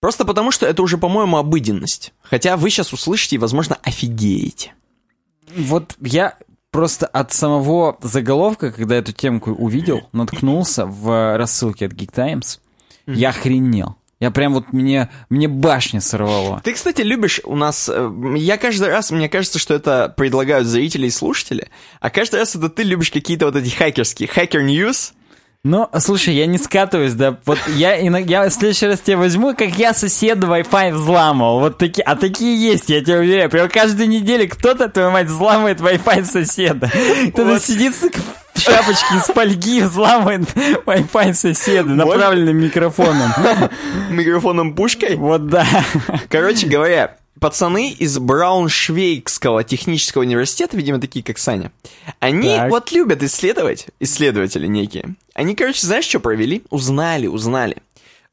[0.00, 2.12] Просто потому, что это уже, по-моему, обыденность.
[2.22, 4.72] Хотя вы сейчас услышите и, возможно, офигеете.
[5.54, 6.36] Вот я
[6.70, 12.60] просто от самого заголовка, когда эту темку увидел, наткнулся в рассылке от Geek Times,
[13.06, 13.96] я охренел.
[14.20, 16.60] Я прям вот мне, мне башня сорвало.
[16.62, 17.88] Ты, кстати, любишь у нас...
[17.92, 21.68] э, Я каждый раз, мне кажется, что это предлагают зрители и слушатели,
[22.00, 25.14] а каждый раз это ты любишь какие-то вот эти хакерские, хакер-ньюс.
[25.62, 27.36] Ну, слушай, я не скатываюсь, да.
[27.44, 31.60] Вот я, я в следующий раз тебя возьму, как я соседа Wi-Fi взламывал.
[31.60, 33.50] Вот такие, а такие есть, я тебе уверяю.
[33.50, 36.90] Прям каждую неделю кто-то, твою мать, взламывает Wi-Fi соседа.
[37.34, 37.62] Кто-то Вот.
[37.62, 38.08] сидит с-
[38.54, 40.42] в шапочке из фольги, взламывает
[40.86, 43.30] Wi-Fi соседа направленным микрофоном.
[44.10, 45.16] Микрофоном-пушкой.
[45.16, 45.66] Вот да.
[46.30, 51.72] Короче говоря, пацаны из Брауншвейгского технического университета, видимо, такие, как Саня,
[52.18, 52.70] они Так.
[52.70, 55.16] вот любят исследовать, исследователи некие.
[55.34, 56.62] Они, короче, знаешь, что провели?
[56.70, 57.78] Узнали, узнали.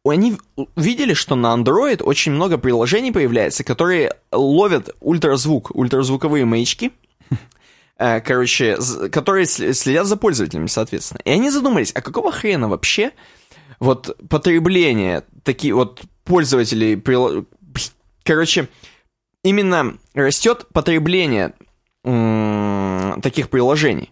[0.05, 0.37] Они
[0.75, 6.91] видели, что на Android очень много приложений появляется, которые ловят ультразвук, ультразвуковые маячки,
[7.97, 8.77] э, короче,
[9.11, 11.19] которые следят за пользователями, соответственно.
[11.25, 13.11] И они задумались, а какого хрена вообще
[13.79, 17.01] вот потребление такие вот пользователей,
[18.23, 18.69] короче,
[19.43, 21.53] именно растет потребление
[23.21, 24.11] таких приложений.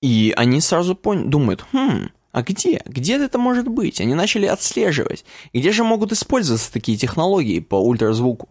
[0.00, 1.28] И они сразу пон...
[1.28, 2.82] думают, хм, а где?
[2.86, 4.00] Где это может быть?
[4.00, 5.24] Они начали отслеживать.
[5.52, 8.48] Где же могут использоваться такие технологии по ультразвуку?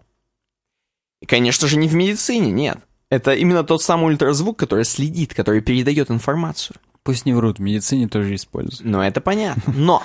[1.21, 2.79] И, конечно же, не в медицине, нет.
[3.09, 6.75] Это именно тот самый ультразвук, который следит, который передает информацию.
[7.03, 8.83] Пусть не врут, в медицине тоже используют.
[8.83, 9.73] Ну, это понятно.
[9.73, 10.03] Но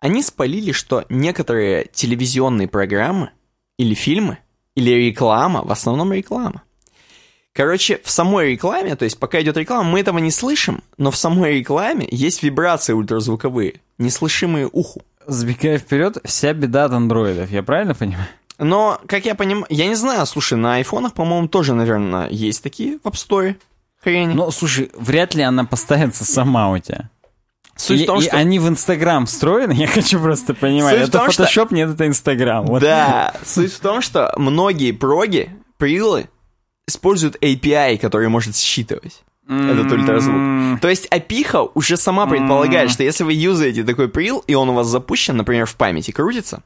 [0.00, 3.30] они спалили, что некоторые телевизионные программы
[3.78, 4.38] или фильмы,
[4.74, 6.62] или реклама, в основном реклама.
[7.52, 11.16] Короче, в самой рекламе, то есть пока идет реклама, мы этого не слышим, но в
[11.16, 15.00] самой рекламе есть вибрации ультразвуковые, неслышимые уху.
[15.26, 18.28] Забегая вперед, вся беда от андроидов, я правильно понимаю?
[18.58, 22.98] Но, как я понимаю, я не знаю, слушай, на айфонах, по-моему, тоже, наверное, есть такие
[23.02, 23.56] в App Store
[24.02, 24.34] хрени.
[24.34, 27.10] Ну, слушай, вряд ли она поставится сама у тебя.
[27.76, 28.36] Суть и, в том, и что...
[28.36, 30.94] они в Инстаграм встроены, я хочу просто понимать.
[30.98, 32.64] Суть это том, что- фотошоп, нет, это Инстаграм.
[32.64, 32.82] Вот.
[32.82, 36.28] Да, суть в том, что многие проги, прилы,
[36.88, 40.80] используют API, который может считывать этот ультразвук.
[40.80, 44.74] То есть опиха уже сама предполагает, что если вы юзаете такой прил, и он у
[44.74, 46.62] вас запущен, например, в памяти, крутится,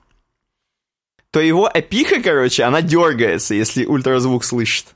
[1.30, 4.86] то его опиха, короче, она дергается, если ультразвук слышит.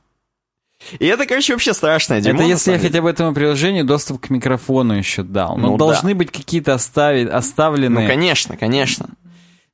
[0.99, 2.41] И это, короче, вообще страшное дерьмо.
[2.41, 5.57] Это если я хотя бы этому приложению доступ к микрофону еще дал.
[5.57, 8.09] Но Ну должны быть какие-то остави- Ну, оставленные...
[8.09, 9.09] конечно, конечно.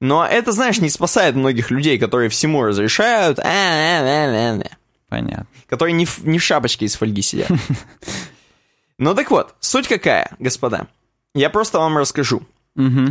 [0.01, 4.63] Но это, знаешь, не спасает многих людей, которые всему разрешают, а-а-а-а-а,
[5.09, 5.47] Понятно.
[5.69, 7.49] которые не в, не в шапочке из фольги сидят.
[8.99, 10.87] Ну так вот, суть какая, господа.
[11.35, 12.43] Я просто вам расскажу,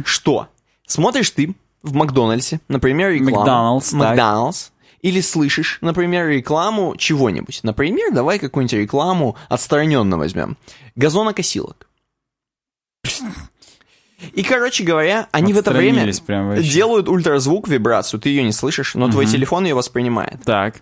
[0.06, 0.48] что
[0.86, 3.38] смотришь ты в Макдональдсе, например, рекламу.
[3.38, 3.94] Макдоналдс.
[3.94, 4.70] Макдоналдс.
[5.02, 7.62] Или слышишь, например, рекламу чего-нибудь.
[7.64, 10.58] Например, давай какую-нибудь рекламу отстраненно возьмем.
[10.96, 11.88] Газонокосилок.
[14.34, 16.12] И, короче говоря, они в это время
[16.62, 18.20] делают ультразвук, вибрацию.
[18.20, 19.34] Ты ее не слышишь, но твой Мгм.
[19.34, 20.44] телефон ее воспринимает.
[20.44, 20.82] Так.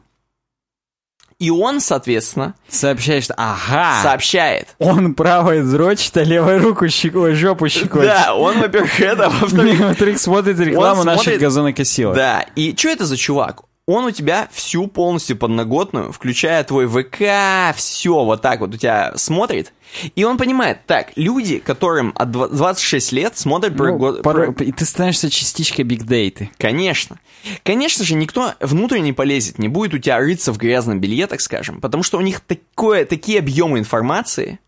[1.37, 4.69] И он, соответственно, Сообщаешь, что ага, сообщает.
[4.79, 8.07] он правой дрочит, а левой руку щекой, жопу щекой.
[8.07, 12.15] Да, он, во-первых, это, во-вторых, смотрит рекламу наших газонокосилок.
[12.15, 13.61] Да, и что это за чувак?
[13.87, 19.13] Он у тебя всю полностью подноготную, включая твой ВК, все вот так вот у тебя
[19.15, 19.71] смотрит.
[20.13, 23.97] И он понимает, так, люди, которым от два- 26 лет смотрят про...
[23.97, 26.49] Ну, порой- про- И ты становишься частичкой бигдейты.
[26.57, 27.17] Конечно.
[27.63, 31.39] Конечно же, никто внутрь не полезет, не будет у тебя рыться в грязном белье, так
[31.39, 34.59] скажем, потому что у них такое, такие объемы информации,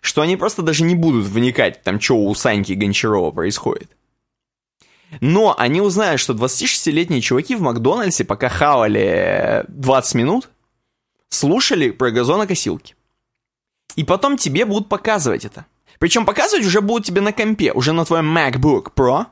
[0.00, 3.90] что они просто даже не будут вникать, там, что у Саньки Гончарова происходит.
[5.20, 10.50] Но они узнают, что 26-летние чуваки в Макдональдсе, пока хавали э, 20 минут,
[11.28, 12.94] слушали про газонокосилки.
[13.96, 15.66] И потом тебе будут показывать это.
[15.98, 19.26] Причем показывать уже будут тебе на компе, уже на твоем MacBook Pro.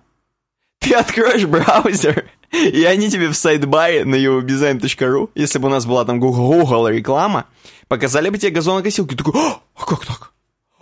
[0.80, 6.04] Ты откроешь браузер, и они тебе в сайт-баре на eurodesign.ru, если бы у нас была
[6.04, 7.46] там Google, Google реклама,
[7.88, 9.14] показали бы тебе газонокосилки.
[9.14, 10.32] Ты такой, «А, а как так?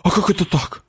[0.03, 0.83] А как это так?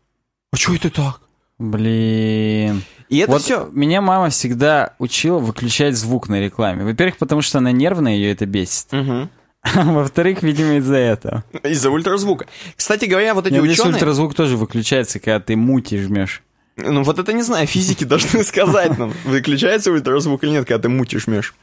[0.53, 1.21] А что это так?
[1.59, 2.85] Блин.
[3.09, 6.85] И это вот все меня мама всегда учила выключать звук на рекламе.
[6.85, 8.89] Во-первых, потому что она нервная, ее это бесит.
[9.63, 11.45] А во-вторых, видимо, из-за этого.
[11.65, 12.47] из-за ультразвука.
[12.77, 13.95] Кстати говоря, вот эти Нет, здесь ученые...
[13.95, 16.43] ультразвук тоже выключается, когда ты мути жмешь.
[16.77, 20.89] Ну вот это не знаю, физики должны сказать нам, выключается ультразвук или нет, когда ты
[20.89, 21.55] мутишь меж.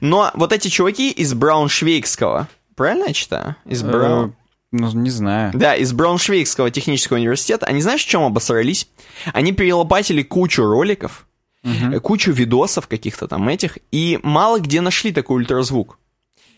[0.00, 3.56] Но вот эти чуваки из Брауншвейгского, правильно я читаю?
[3.64, 4.34] Из Браун...
[4.72, 5.52] Э, Ну, не знаю.
[5.54, 7.66] Да, из Брауншвейгского технического университета.
[7.66, 8.88] Они знаешь, в чем обосрались?
[9.32, 11.26] Они перелопатили кучу роликов,
[11.64, 15.98] э, кучу видосов каких-то там этих, и мало где нашли такой ультразвук.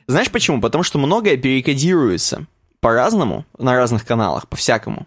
[0.07, 0.61] Знаешь почему?
[0.61, 2.47] Потому что многое перекодируется
[2.81, 5.07] по-разному на разных каналах, по-всякому.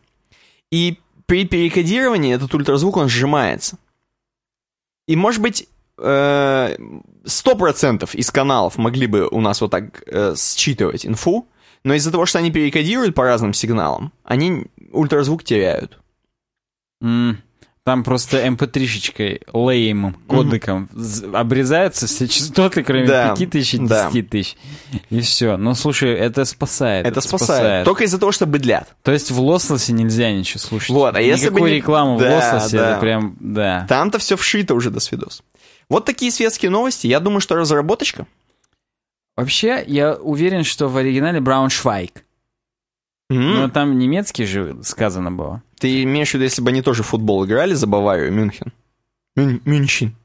[0.71, 3.77] И при перекодировании этот ультразвук, он сжимается.
[5.07, 6.77] И, может быть, э,
[7.25, 11.47] 100% из каналов могли бы у нас вот так э, считывать инфу,
[11.83, 15.99] но из-за того, что они перекодируют по разным сигналам, они ультразвук теряют.
[17.01, 17.37] М,
[17.85, 24.09] Там просто mp3-шечкой, леймом, кодеком з- обрезаются все частоты, кроме Да, 5000 и да.
[24.09, 24.55] 10 тысяч.
[25.09, 25.57] И все.
[25.57, 27.05] Ну, слушай, это спасает.
[27.05, 27.83] Это спасает.
[27.83, 28.95] Только из-за того, что быдлят.
[29.01, 30.91] То есть в Лослосе нельзя ничего слушать.
[30.91, 32.91] Вот, а если бы Никакой не- рекламы Да, в Лослосе, да.
[32.91, 33.85] это прям, да.
[33.89, 35.43] Там-то все вшито уже до свидос.
[35.89, 37.07] Вот такие светские новости.
[37.07, 38.27] Я думаю, что разработочка.
[39.35, 42.23] Вообще, я уверен, что в оригинале Брауншвайг.
[43.29, 45.63] М, Но там немецкий же сказано было.
[45.79, 48.71] Ты имеешь в виду, если бы они тоже в футбол играли за Баварию, Мюнхен?
[49.35, 50.15] Мюн- Мюнхен.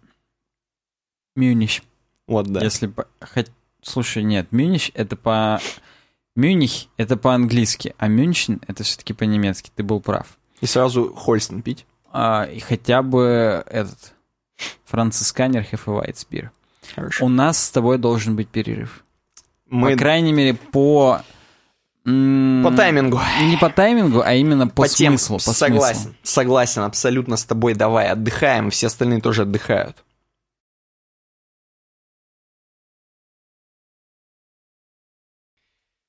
[1.37, 1.83] Мюнич.
[2.27, 2.63] Вот, да.
[2.63, 3.07] Если по...
[3.21, 3.51] хот-
[3.83, 5.61] Слушай, нет, Мюнич это по...
[6.37, 9.71] Мюних это по-английски, а Мюнхен это все-таки по-немецки.
[9.75, 10.39] Ты был прав.
[10.61, 11.85] И сразу Хольстон пить.
[12.13, 14.15] А, и хотя бы этот
[14.85, 16.53] францисканер Хефевайцбир.
[16.95, 17.25] Хорошо.
[17.25, 19.05] У нас с тобой должен быть перерыв.
[19.67, 21.21] Мы По крайней мере, по...
[22.05, 23.21] по таймингу.
[23.43, 25.37] Не по таймингу, а именно по, По тем- смыслу.
[25.45, 26.15] по согласен, смыслу.
[26.23, 27.75] согласен, абсолютно с тобой.
[27.75, 29.97] Давай, отдыхаем, все остальные тоже отдыхают.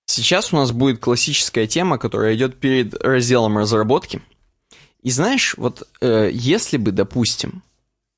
[0.06, 4.22] Сейчас у нас будет классическая тема, которая идет перед разделом разработки.
[5.02, 7.62] И знаешь, вот э, если бы, допустим,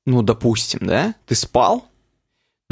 [0.06, 1.86] ну, допустим, да, ты спал,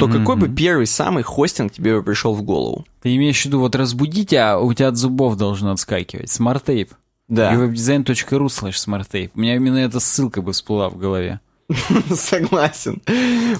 [0.07, 2.85] то какой бы первый самый хостинг тебе бы пришел в голову?
[3.01, 6.29] Ты имеешь в виду вот разбудить, а у тебя от зубов должно отскакивать.
[6.29, 6.93] SmartApe.
[7.27, 7.53] Да.
[7.53, 9.31] uwebdesign.ru slash smartape.
[9.35, 11.39] У меня именно эта ссылка бы всплыла в голове.
[12.13, 13.01] Согласен.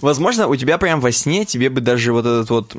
[0.02, 2.72] Возможно, у тебя прям во сне тебе бы даже вот этот вот...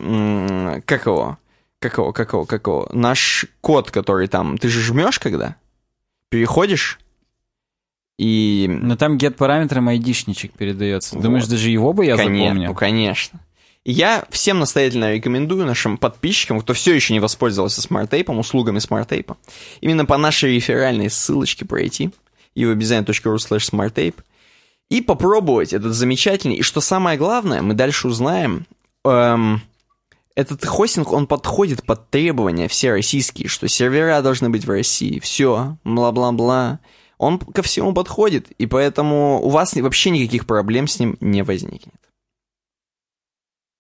[0.84, 1.38] Как его?
[1.78, 2.88] Как его, как его, как его?
[2.92, 4.58] Наш код, который там...
[4.58, 5.56] Ты же жмешь когда?
[6.28, 6.98] Переходишь?
[8.18, 8.66] И...
[8.68, 11.18] Но там get параметром айдишничек передается.
[11.18, 11.50] Думаешь, Вот.
[11.50, 12.68] даже его бы я Коне- запомнил?
[12.68, 13.40] Ну, конечно.
[13.85, 19.36] Я всем настоятельно рекомендую нашим подписчикам, кто все еще не воспользовался смартейпом, услугами смартейпа,
[19.80, 22.11] именно по нашей реферальной ссылочке пройти,
[22.55, 24.14] uwebdesign.ru slash smartape,
[24.89, 28.66] и попробовать этот замечательный, и что самое главное, мы дальше узнаем,
[29.05, 29.62] эм,
[30.37, 35.76] этот хостинг, он подходит под требования все российские, что сервера должны быть в России, все,
[35.85, 36.78] бла-бла-бла.
[37.18, 41.95] Он ко всему подходит, и поэтому у вас вообще никаких проблем с ним не возникнет.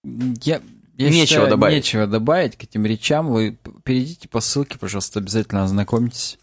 [0.04, 0.60] Я,
[0.96, 1.76] я Нечего считаю, добавить.
[1.76, 3.28] Нечего добавить к этим речам.
[3.28, 6.38] Вы перейдите по ссылке, пожалуйста, обязательно ознакомьтесь.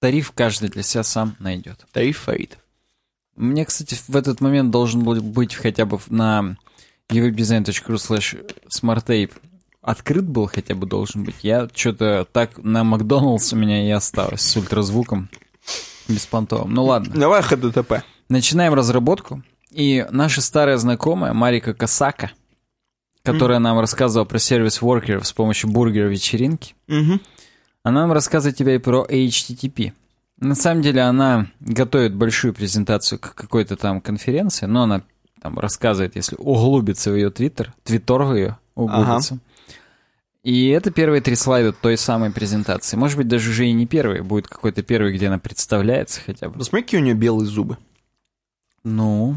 [0.00, 1.86] Тариф каждый для себя сам найдет.
[1.92, 2.58] Тариф Фарид.
[3.36, 6.56] Мне, кстати, в этот момент должен был быть хотя бы на
[7.08, 8.36] uwebdesign.ru slash
[8.68, 9.32] smarttape
[9.82, 11.36] открыт был хотя бы должен быть.
[11.42, 15.28] Я что-то так на Макдоналдс у меня и осталось с ультразвуком
[16.08, 16.72] беспонтовым.
[16.72, 17.12] Ну ладно.
[17.14, 18.02] Давай HTTP.
[18.28, 19.42] Начинаем разработку.
[19.70, 22.30] И наша старая знакомая Марика Касака,
[23.22, 23.62] которая mm.
[23.62, 27.20] нам рассказывала про сервис воркеров с помощью бургера вечеринки, Угу.
[27.82, 29.92] она нам рассказывает тебе и про HTTP.
[30.38, 35.02] На самом деле она готовит большую презентацию к какой-то там конференции, но она
[35.40, 39.34] там рассказывает, если углубиться в ее твиттер, твиттер ее углубиться.
[39.34, 39.42] Ага.
[40.42, 42.96] И это первые три слайда той самой презентации.
[42.96, 46.58] Может быть, даже уже и не первый, будет какой-то первый, где она представляется хотя бы.
[46.58, 47.78] Посмотри, какие у нее белые зубы.
[48.82, 49.36] Ну,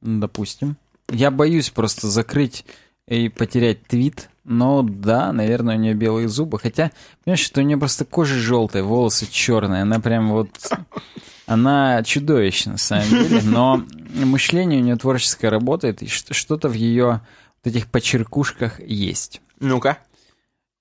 [0.00, 0.76] допустим.
[1.10, 2.64] Я боюсь просто закрыть
[3.08, 6.58] и потерять твит, но да, наверное, у нее белые зубы.
[6.58, 6.90] Хотя,
[7.24, 9.82] понимаешь, что у нее просто кожа желтая, волосы черные.
[9.82, 10.50] Она прям вот...
[11.46, 13.84] Она чудовищна, на самом деле, но
[14.14, 17.20] мышление у нее творческое работает, и что-то в ее
[17.62, 19.42] вот этих почеркушках есть.
[19.60, 19.98] Ну-ка.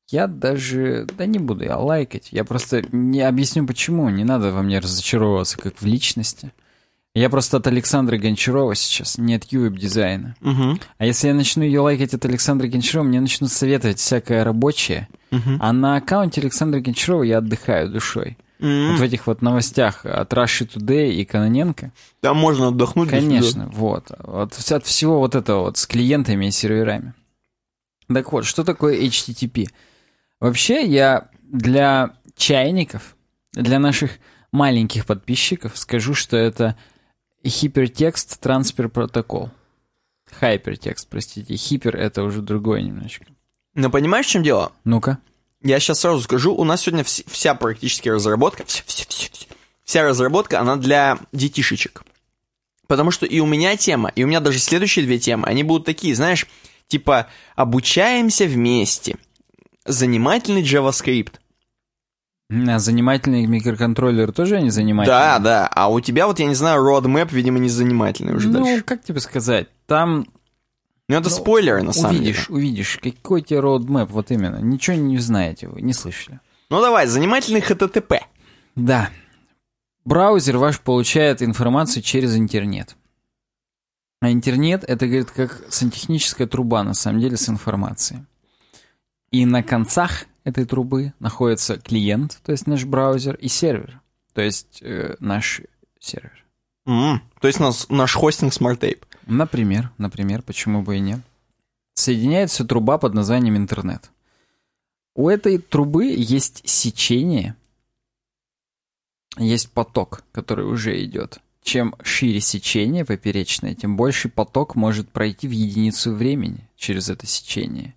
[0.10, 1.06] Я даже...
[1.18, 2.30] Да не буду я лайкать.
[2.32, 4.08] Я просто не объясню, почему.
[4.10, 6.54] Не надо во мне разочаровываться, как в личности.
[7.16, 10.36] Я просто от Александра Гончарова сейчас, не от ювеб-дизайна.
[10.42, 10.80] Угу.
[10.98, 15.08] А если я начну ее лайкать от Александра Гончарова, мне начнут советовать всякое рабочее.
[15.32, 15.58] Угу.
[15.60, 18.38] А на аккаунте Александра Гончарова я отдыхаю душой.
[18.60, 18.92] М-м.
[18.92, 21.92] Вот в этих вот новостях от Russia Today и Каноненко.
[22.22, 23.10] Там можно отдохнуть.
[23.10, 24.10] Конечно, вот.
[24.52, 27.14] вся- От всего вот этого вот с клиентами и серверами.
[28.12, 29.68] Так вот, что такое HTTP?
[30.40, 33.16] Вообще, я для чайников,
[33.54, 34.12] для наших
[34.52, 36.76] маленьких подписчиков скажу, что это
[37.44, 39.50] Hypertext Transfer Protocol.
[40.42, 41.56] Hypertext, простите.
[41.56, 43.26] Хипер— это уже другое немножечко.
[43.76, 44.72] Но понимаешь, в чем дело?
[44.84, 45.18] Ну-ка.
[45.62, 49.48] Я сейчас сразу скажу, у нас сегодня вс- вся практически разработка, вся, вся, вся, вся,
[49.84, 52.04] вся разработка, она для детишечек.
[52.88, 55.86] Потому что и у меня тема, и у меня даже следующие две темы, они будут
[55.86, 56.48] такие, знаешь,
[56.88, 59.16] типа обучаемся вместе,
[59.86, 61.34] занимательный JavaScript.
[62.50, 65.16] А занимательный микроконтроллер тоже не занимательный?
[65.18, 68.64] Да, да, а у тебя вот, я не знаю, roadmap, видимо, не занимательный уже Ну,
[68.64, 68.84] дальше.
[68.84, 70.28] как тебе сказать, там
[71.08, 72.58] Ну, это спойлеры, на самом увидишь, деле.
[72.58, 74.58] увидишь, какой тебе roadmap, вот именно.
[74.58, 76.40] Ничего не знаете вы, не слышали.
[76.70, 78.20] Ну, давай, занимательный HTTP.
[78.76, 79.10] Да.
[80.06, 82.96] Браузер ваш получает информацию через интернет.
[84.22, 88.22] А интернет это, говорит, как сантехническая труба, на самом деле, с информацией.
[89.32, 94.02] И на концах этой трубы находится клиент, то есть наш браузер, и сервер,
[94.34, 95.62] то есть э, наш
[96.00, 96.44] сервер.
[96.86, 99.02] М, То есть нас, наш хостинг SmartTape.
[99.26, 101.20] Например, например, почему бы и нет.
[101.94, 104.12] Соединяется труба под названием интернет.
[105.16, 107.56] У этой трубы есть сечение,
[109.38, 111.40] есть поток, который уже идет.
[111.62, 117.96] Чем шире сечение поперечное, тем больше поток может пройти в единицу времени через это сечение.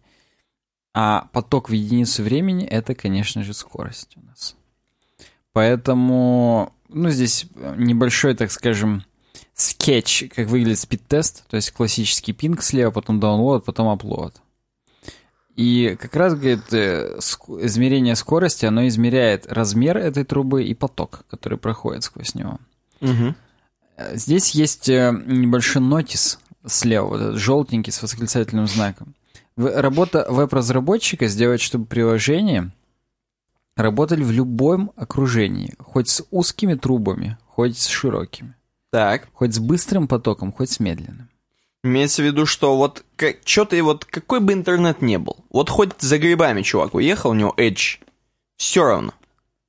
[0.99, 4.57] А поток в единицу времени это, конечно же, скорость у нас.
[5.53, 9.05] Поэтому, ну, здесь небольшой, так скажем,
[9.53, 14.37] скетч, как выглядит спид-тест, то есть классический пинг слева, потом download, потом upload.
[15.55, 21.59] И как раз, говорит, э, измерение скорости, оно измеряет размер этой трубы и поток, который
[21.59, 22.59] проходит сквозь него.
[23.99, 29.15] Э, Здесь есть э, небольшой нотис слева, вот этот желтенький с восклицательным знаком.
[29.57, 32.73] Работа веб-разработчика сделать, чтобы приложения
[33.75, 38.55] работали в любом окружении, хоть с узкими трубами, хоть с широкими,
[38.91, 39.29] Так.
[39.33, 41.31] хоть с быстрым потоком, хоть с медленным.
[41.85, 43.05] Имеется в виду, что вот
[43.45, 47.35] что ты вот какой бы интернет не был, вот хоть за грибами чувак уехал, у
[47.35, 47.99] него Edge,
[48.57, 49.15] все равно.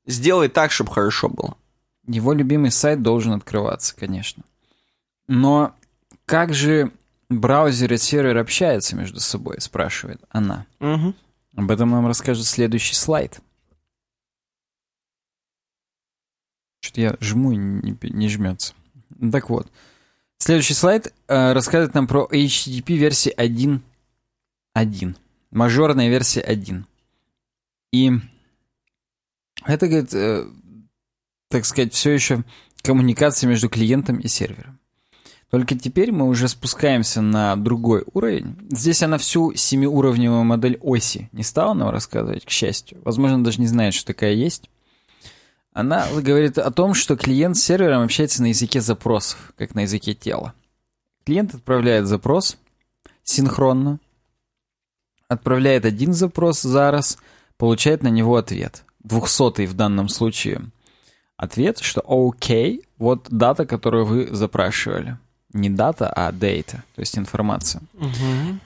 [0.06, 1.56] Сделай так, чтобы хорошо было.
[2.08, 4.44] Его любимый сайт должен открываться, конечно.
[5.28, 5.76] Но
[6.26, 6.92] как же
[7.30, 10.66] браузер и сервер общаются между собой, спрашивает она.
[10.80, 11.14] Угу.
[11.58, 13.40] Об этом нам расскажет следующий слайд.
[16.80, 18.74] Что-то я жму и не, не жмется.
[19.32, 19.68] Так вот.
[20.38, 25.16] Следующий слайд э, рассказывает нам про HTTP версии 1.1.
[25.50, 26.86] Мажорная версия 1.
[27.92, 28.12] И
[29.66, 30.46] это, говорит, э,
[31.50, 32.44] так сказать, все еще
[32.84, 34.77] коммуникация между клиентом и сервером.
[35.50, 38.58] Только теперь мы уже спускаемся на другой уровень.
[38.70, 43.00] Здесь она всю семиуровневую модель оси не стала нам рассказывать, к счастью.
[43.04, 44.70] Возможно, даже не знает, что такая есть.
[45.72, 50.14] Она говорит о том, что клиент с сервером общается на языке запросов, как на языке
[50.14, 50.54] тела.
[51.24, 52.58] Клиент отправляет запрос
[53.24, 54.00] синхронно,
[55.28, 57.18] отправляет один запрос за раз,
[57.58, 58.84] получает на него ответ.
[59.04, 60.72] Двухсотый в данном случае
[61.38, 65.18] ответ, что окей, вот дата, которую вы запрашивали.
[65.58, 67.82] Не дата, а data, то есть информация.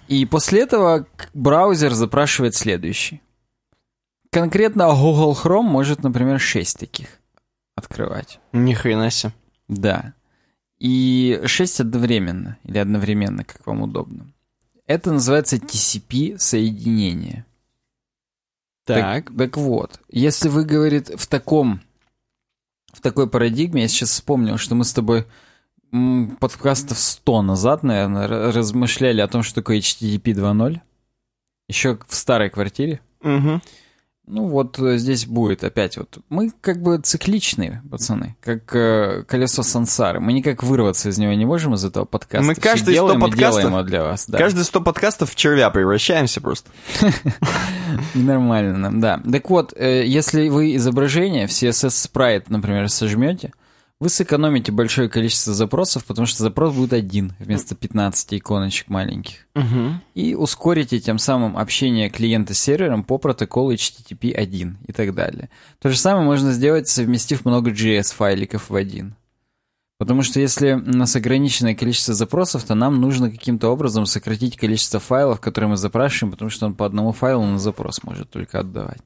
[0.10, 3.22] И после этого браузер запрашивает следующий.
[4.30, 7.08] Конкретно Google Chrome может, например, 6 таких
[7.76, 8.40] открывать.
[8.52, 9.34] Ни хрена себе.
[9.68, 10.14] Да.
[10.80, 14.28] И 6 одновременно, или одновременно, как вам удобно.
[14.86, 17.46] Это называется TCP-соединение.
[18.86, 19.28] Так.
[19.28, 19.38] так.
[19.38, 21.82] Так вот, если вы, говорит, в таком,
[22.92, 25.26] в такой парадигме, я сейчас вспомнил, что мы с тобой
[26.40, 30.80] подкастов 100 назад, наверное, размышляли о том, что такое HTTP 2.0.
[31.68, 33.02] Еще в старой квартире.
[33.22, 33.62] Угу.
[34.28, 36.20] Ну вот э, здесь будет опять вот.
[36.30, 40.22] Мы как бы цикличные, пацаны, как э, колесо сансары.
[40.22, 42.46] Мы никак вырваться из него не можем из этого подкаста.
[42.46, 44.28] Мы каждые сто подкастов его для вас.
[44.28, 44.38] Да.
[44.38, 46.70] Каждые сто подкастов в червя превращаемся просто.
[48.14, 49.22] Нормально нам, да.
[49.30, 53.52] Так вот, э, если вы изображение в CSS Sprite, например, сожмете,
[54.02, 59.46] вы сэкономите большое количество запросов, потому что запрос будет один вместо 15 иконочек маленьких.
[59.54, 60.02] Угу.
[60.16, 65.52] И ускорите тем самым общение клиента с сервером по протоколу HTTP 1 и так далее.
[65.80, 69.14] То же самое можно сделать, совместив много JS-файликов в один.
[70.00, 75.00] Потому что если у нас ограниченное количество запросов, то нам нужно каким-то образом сократить количество
[75.00, 79.02] файлов, которые мы запрашиваем, потому что он по одному файлу на запрос может только отдавать.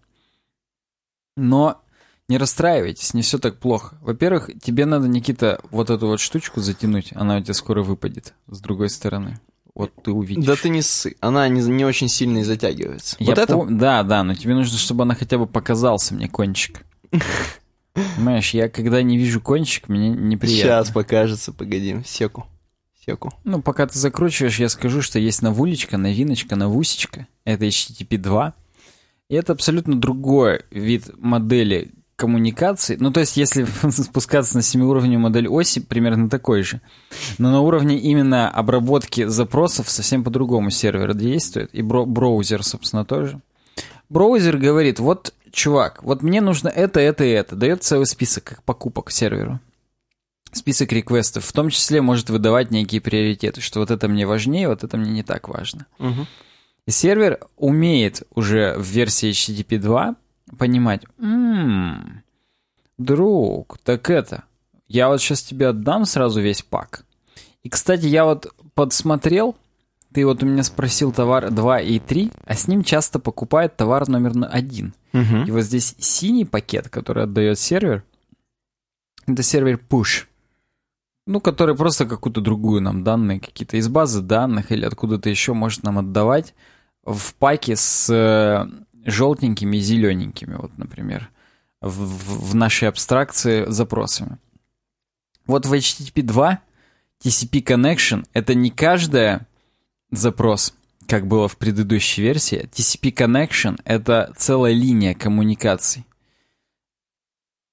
[1.35, 1.81] Но
[2.28, 3.97] не расстраивайтесь, не все так плохо.
[4.01, 8.59] Во-первых, тебе надо, Никита, вот эту вот штучку затянуть, она у тебя скоро выпадет с
[8.59, 9.39] другой стороны.
[9.76, 10.45] Вот ты увидишь.
[10.45, 11.17] Да ты не ссы.
[11.19, 13.17] Она не, не очень сильно и затягивается.
[13.19, 13.53] Я вот это?
[13.53, 13.78] Пом...
[13.78, 16.86] Да, да, но тебе нужно, чтобы она хотя бы показался мне кончик.
[17.93, 20.63] Понимаешь, я когда не вижу кончик, мне неприятно.
[20.63, 22.45] Сейчас покажется, погоди, секу.
[23.05, 23.34] Секу.
[23.43, 27.28] Ну, пока ты закручиваешь, я скажу, что есть навулечка, новиночка, навусечка.
[27.43, 28.53] Это HTTP 2.
[29.30, 35.47] И это абсолютно другой вид модели коммуникации, ну то есть если спускаться на семиуровневую модель
[35.47, 36.82] оси, примерно такой же,
[37.38, 43.41] но на уровне именно обработки запросов совсем по-другому сервер действует, и бро браузер, собственно, тоже.
[44.07, 48.63] Браузер говорит, вот, чувак, вот мне нужно это, это и это, дает целый список как
[48.63, 49.59] покупок серверу.
[50.51, 54.86] Список реквестов, в том числе может выдавать некие приоритеты, что вот это мне важнее, вот
[54.86, 55.86] это мне не так важно.
[55.99, 56.28] Угу.
[56.88, 60.16] И сервер умеет уже в версии HTTP 2
[60.55, 62.23] понимать, м-м,
[62.97, 64.43] друг, так это,
[64.87, 67.05] я вот сейчас тебе отдам сразу весь пак.
[67.63, 69.55] И, кстати, я вот подсмотрел,
[70.13, 74.07] ты вот у меня спросил товар 2 и 3, а с ним часто покупает товар
[74.07, 74.93] номер 1.
[75.13, 75.21] Угу.
[75.47, 78.03] И вот здесь синий пакет, который отдает сервер,
[79.27, 80.25] это сервер push.
[81.27, 85.81] Ну, который просто какую-то другую нам данные, какие-то из базы данных или откуда-то еще может
[85.81, 86.53] нам отдавать
[87.03, 88.67] в паке с э,
[89.05, 91.29] желтенькими и зелененькими, вот, например,
[91.81, 94.37] в, в нашей абстракции запросами.
[95.45, 96.59] Вот в HTTP 2
[97.23, 99.47] TCP Connection— это не каждая
[100.11, 100.73] запрос,
[101.07, 102.67] как было в предыдущей версии.
[102.71, 106.05] TCP Connection— это целая линия коммуникаций.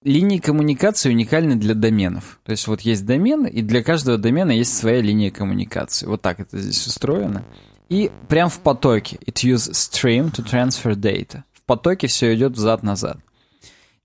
[0.05, 2.41] Линии коммуникации уникальны для доменов.
[2.43, 6.07] То есть вот есть домен, и для каждого домена есть своя линия коммуникации.
[6.07, 7.45] Вот так это здесь устроено.
[7.93, 9.19] И прям в потоке.
[9.27, 11.43] It uses stream to transfer data.
[11.53, 13.19] В потоке все идет взад-назад.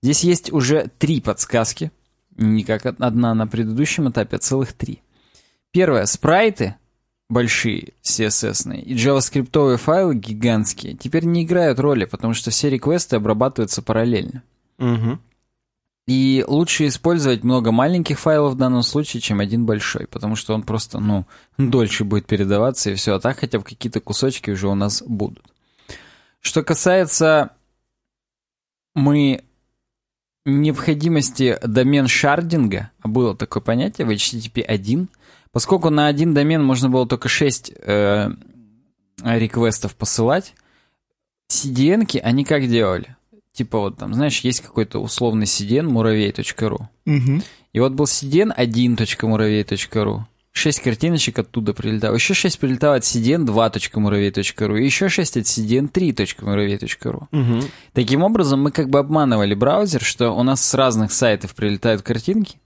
[0.02, 1.90] Здесь есть уже три подсказки.
[2.36, 5.00] Не как одна на предыдущем этапе, а целых три.
[5.70, 6.04] Первое.
[6.04, 6.76] Спрайты
[7.30, 13.80] большие, CSS-ные, и JavaScript файлы гигантские теперь не играют роли, потому что все реквесты обрабатываются
[13.80, 14.42] параллельно.
[14.78, 15.18] Угу.
[16.08, 20.62] И лучше использовать много маленьких файлов в данном случае, чем один большой, потому что он
[20.62, 21.26] просто, ну,
[21.58, 25.44] дольше будет передаваться и все, а так хотя бы какие-то кусочки уже у нас будут.
[26.40, 27.50] Что касается
[28.94, 29.44] мы
[30.46, 35.10] необходимости домен шардинга, а было такое понятие в HTTP 1,
[35.52, 38.30] поскольку на один домен можно было только 6 э,
[39.24, 40.54] реквестов посылать,
[41.52, 43.17] CDN-ки они как делали?
[43.58, 46.88] Типа вот там, знаешь, есть какой-то условный CDN муравей.ру.
[47.06, 47.42] Угу.
[47.72, 50.26] И вот был CDN 1.муравей.ру.
[50.52, 52.14] Шесть картиночек оттуда прилетало.
[52.14, 54.76] Еще шесть прилетало от CDN 2.муравей.ру.
[54.76, 57.28] И еще шесть от CDN 3.муравей.ру.
[57.32, 57.64] Угу.
[57.94, 62.58] Таким образом, мы как бы обманывали браузер, что у нас с разных сайтов прилетают картинки.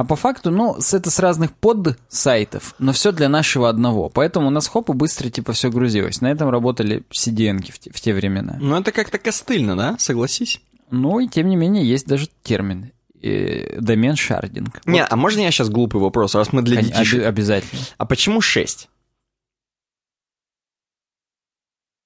[0.00, 4.08] А по факту, ну, это с разных под сайтов, но все для нашего одного.
[4.08, 6.22] Поэтому у нас хоп и быстро типа все грузилось.
[6.22, 8.56] На этом работали CDN в те, в те времена.
[8.58, 9.96] Ну, это как-то костыльно, да?
[9.98, 10.62] Согласись?
[10.90, 12.92] Ну, и тем не менее, есть даже термин.
[13.22, 14.80] Э, домен шардинг.
[14.86, 15.12] Не, вот.
[15.12, 17.20] а можно я сейчас глупый вопрос, раз мы для детишек?
[17.20, 17.82] оби- обязательно.
[17.98, 18.88] А почему 6?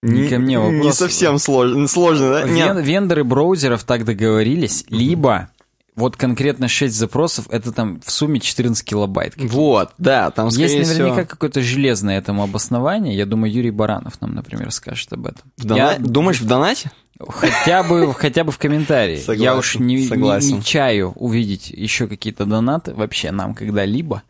[0.02, 0.84] Не ко мне вопрос.
[0.84, 2.42] Не совсем сложно, сложно да?
[2.42, 5.50] Вен- вендоры браузеров так договорились, либо
[5.96, 9.34] вот конкретно 6 запросов, это там в сумме 14 килобайт.
[9.36, 11.26] Вот, да, там, скорее Есть наверняка всего...
[11.26, 13.16] какое-то железное этому обоснование.
[13.16, 15.42] Я думаю, Юрий Баранов нам, например, скажет об этом.
[15.56, 16.90] В дона- Я- Думаешь, в донате?
[17.28, 19.18] Хотя бы, хотя бы в комментарии.
[19.18, 20.56] Согласен, Я уж не, не- согласен.
[20.56, 24.22] не чаю увидеть еще какие-то донаты вообще нам когда-либо.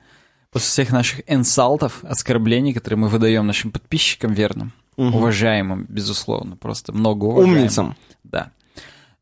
[0.52, 7.24] После всех наших инсалтов, оскорблений, которые мы выдаем нашим подписчикам верным, уважаемым, безусловно, просто много
[7.24, 7.58] уважаемым.
[7.58, 7.96] Умницам.
[8.22, 8.50] Да.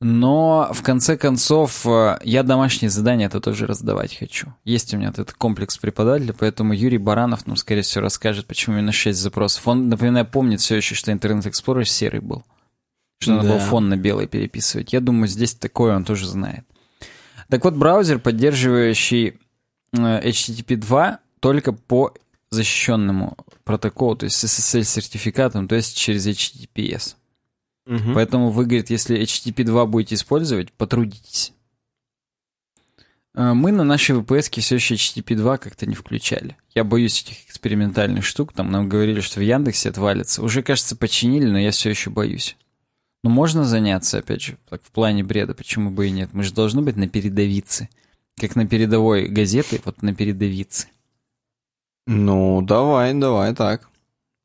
[0.03, 4.53] Но, в конце концов, э, я домашние задания это тоже раздавать хочу.
[4.65, 8.91] Есть у меня этот комплекс преподавателя, поэтому Юрий Баранов нам, скорее всего, расскажет, почему именно
[8.91, 9.67] 6 запросов.
[9.69, 12.45] Он, напоминаю, помнит все еще, что Internet Explorer серый был.
[13.21, 13.55] Что надо Да.
[13.55, 14.93] было фон на белый переписывать.
[14.93, 16.65] Я думаю, здесь такое он тоже знает.
[17.49, 19.39] Так вот, браузер, поддерживающий
[19.93, 22.13] э, HTTP 2 только по
[22.51, 27.15] защищенному протоколу, то есть с SSL-сертификатом, то есть через HTTPS.
[27.87, 28.15] Мгм.
[28.15, 31.53] Поэтому вы, говорит, если HTTP 2 будете использовать, потрудитесь.
[33.35, 36.57] Э, Мы на нашей VPS все еще HTTP 2 как-то не включали.
[36.75, 38.53] Я боюсь этих экспериментальных штук.
[38.53, 40.43] Там нам говорили, что в Яндексе отвалится.
[40.43, 42.57] Уже, кажется, починили, но я все еще боюсь.
[43.25, 46.31] Но можно заняться, опять же, так в плане бреда, почему бы и нет.
[46.33, 47.89] Мы же должны быть на передовице.
[48.37, 50.89] Как на передовой газеты, вот на передовице.
[52.07, 53.89] Ну, давай, давай, так.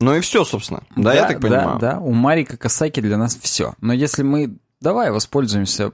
[0.00, 0.82] Ну и все, собственно.
[0.94, 1.78] Да, я так понимаю.
[1.78, 3.74] Да, да, у Марика Касаки для нас все.
[3.80, 4.56] Но если мы...
[4.80, 5.92] Давай воспользуемся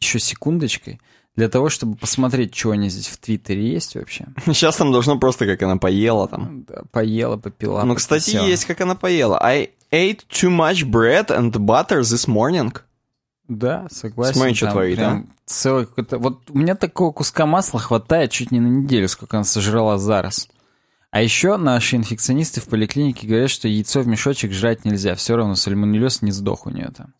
[0.00, 1.00] еще секундочкой
[1.36, 4.26] для того, чтобы посмотреть, что они здесь в Твиттере есть вообще.
[4.46, 6.64] Сейчас там должно просто, как она поела там.
[6.64, 7.82] Да, поела, попила.
[7.84, 8.46] Ну, кстати, всё.
[8.46, 9.38] есть, как она поела.
[9.42, 12.74] I ate too much bread and butter this morning.
[13.46, 14.34] Да, согласен.
[14.34, 16.18] Смотри, что творит, прям Целый какой-то...
[16.18, 20.20] Вот у меня такого куска масла хватает чуть не на неделю, сколько она сожрала за
[20.20, 20.48] раз.
[21.10, 25.14] А еще наши инфекционисты в поликлинике говорят, что яйцо в мешочек жрать нельзя.
[25.14, 27.14] Все равно сальмонеллез не сдох у нее там.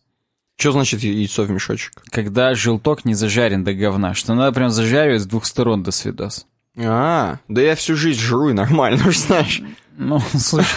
[0.57, 1.93] Что значит яйцо в мешочек?
[2.11, 6.45] Когда желток не зажарен до говна, что надо прям зажаривать с двух сторон до свидос.
[6.77, 9.61] А, да я всю жизнь жру и нормально, уж знаешь.
[9.97, 10.67] Ну, слушай,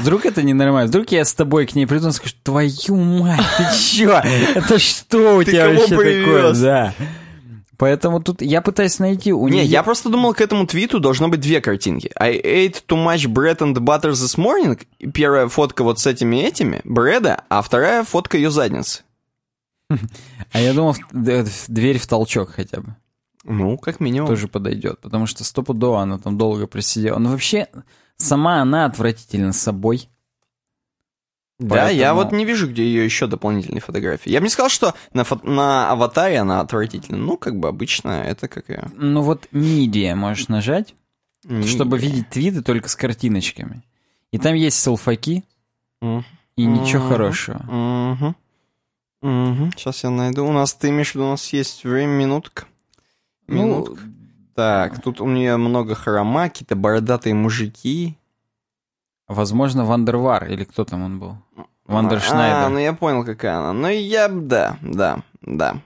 [0.00, 0.88] вдруг это ненормально?
[0.88, 4.20] Вдруг я с тобой к ней приду и скажу, твою мать, ты чё?
[4.54, 6.54] Это что у тебя вообще такое?
[6.54, 6.94] Да.
[7.78, 9.64] Поэтому тут я пытаюсь найти у Не, нее...
[9.66, 12.10] я просто думал, к этому твиту должно быть две картинки.
[12.16, 14.78] I ate too much bread and butter this morning.
[15.12, 19.02] Первая фотка вот с этими этими, бреда, а вторая фотка ее задницы.
[20.52, 22.96] А я думал, в дверь в толчок хотя бы.
[23.44, 24.28] Ну, как минимум.
[24.28, 27.18] Тоже подойдет, потому что стопудово она там долго просидела.
[27.18, 27.68] Но вообще,
[28.16, 30.08] сама она отвратительна собой.
[31.58, 34.30] Да, я вот не вижу, где ее еще дополнительные фотографии.
[34.30, 37.18] Я бы не сказал, что на, фо- на аватаре она отвратительна.
[37.18, 38.88] Ну, как бы обычно, это как я.
[38.94, 40.94] Ну вот мидия можешь нажать,
[41.44, 43.82] Не- чтобы видеть твиты только с картиночками.
[44.30, 45.42] И там есть селфаки,
[46.00, 46.24] М.
[46.56, 48.36] и ничего хорошего.
[49.20, 50.46] Сейчас я найду.
[50.46, 52.66] У нас, ты имеешь в виду, у нас есть время, минутка.
[53.48, 53.98] Ну, Минутка.
[54.54, 58.17] Так, тут у нее много хрома, какие-то бородатые мужики.
[59.28, 61.36] Возможно, Вандервар, или кто там он был?
[61.56, 62.68] А, Вандершнайдер.
[62.70, 63.72] ну я понял, какая она.
[63.72, 65.76] Ну я, да, да, да.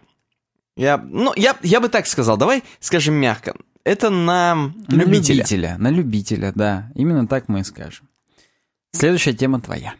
[0.77, 3.55] Я, ну, я, я бы так сказал, давай скажем мягко.
[3.85, 5.37] Это на На любителя.
[5.37, 6.91] любителя, на любителя, да.
[6.95, 8.09] Именно так мы и скажем.
[8.93, 9.95] Следующая тема твоя.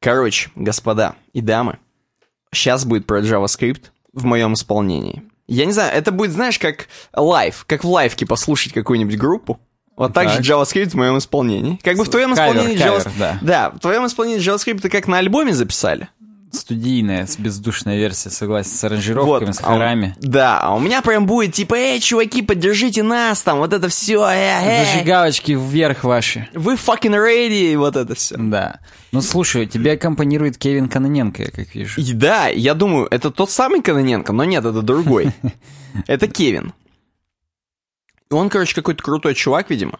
[0.00, 1.78] Короче, господа и дамы,
[2.52, 5.22] сейчас будет про JavaScript в моем исполнении.
[5.46, 9.58] Я не знаю, это будет, знаешь, как live, как в лайвке послушать какую-нибудь группу.
[10.00, 10.42] Вот так, Так.
[10.42, 11.78] же JavaScript в моем исполнении.
[11.84, 13.12] Как бы в твоем Кавер, исполнении кавер, JavaScript...
[13.18, 13.38] да.
[13.42, 16.08] Да, в твоем исполнении JavaScript как на альбоме записали.
[16.52, 20.16] Студийная, с бездушная версия, согласен, с аранжировками, с а хорами.
[20.18, 24.26] да, а у меня прям будет типа, эй, чуваки, поддержите нас, там, вот это все,
[24.26, 26.48] э, э, Зажигалочки вверх ваши.
[26.54, 28.36] вы fucking ready, вот это все.
[28.38, 28.80] Да.
[29.12, 32.00] Ну, слушай, тебе аккомпанирует Кевин Каноненко, я как вижу.
[32.00, 35.32] И да, я думаю, это тот самый Каноненко, но нет, это другой.
[36.06, 36.72] Это Кевин.
[38.30, 39.98] И Он, короче, какой-то крутой чувак, видимо.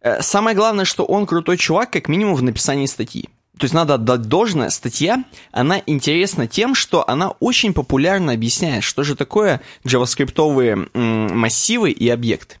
[0.00, 3.28] Э, Самое главное, что он крутой чувак, как минимум в написании статьи.
[3.58, 9.02] То есть надо отдать должное, статья, она интересна тем, что она очень популярно объясняет, что
[9.02, 12.58] же такое джаваскриптовые массивы и объекты.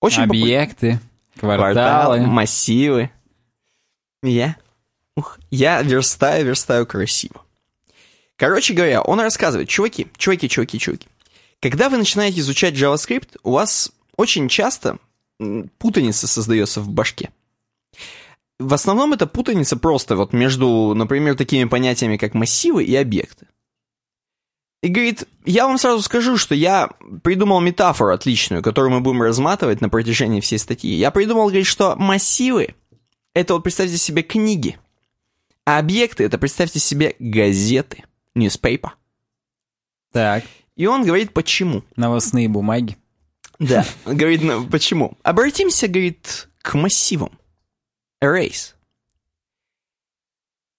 [0.00, 0.98] Очень попу- Объекты,
[1.38, 2.20] Кварталы, кварталы.
[2.26, 3.10] массивы.
[4.24, 4.56] Я,
[5.16, 7.42] ух, я верстаю, верстаю красиво.
[8.36, 11.06] Короче говоря, он рассказывает, чуваки, чуваки, чуваки, чуваки.
[11.62, 14.98] Когда вы начинаете изучать JavaScript, у вас очень часто
[15.78, 17.30] путаница создается в башке.
[18.58, 23.46] В основном это путаница просто вот между, например, такими понятиями, как массивы и объекты.
[24.82, 26.90] И говорит, я вам сразу скажу, что я
[27.22, 30.92] придумал метафору отличную, которую мы будем разматывать на протяжении всей статьи.
[30.96, 32.74] Я придумал, говорит, что массивы—
[33.34, 34.80] это вот представьте себе книги,
[35.64, 38.04] а объекты— это представьте себе газеты,
[38.36, 38.90] newspaper.
[40.10, 40.42] Так.
[40.76, 41.82] И он говорит, почему.
[41.96, 42.96] Новостные бумаги.
[43.58, 43.84] Да.
[44.06, 45.16] Говорит, ну, почему?
[45.22, 47.38] Обратимся, говорит, к массивам.
[48.22, 48.74] Arrays.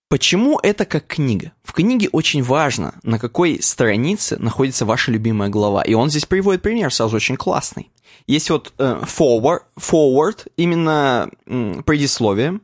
[0.09, 1.53] Почему это как книга?
[1.63, 5.81] В книге очень важно, на какой странице находится ваша любимая глава.
[5.81, 7.91] И он здесь приводит пример, сразу очень классный.
[8.27, 12.59] Есть вот э, forward, forward, именно м, предисловие.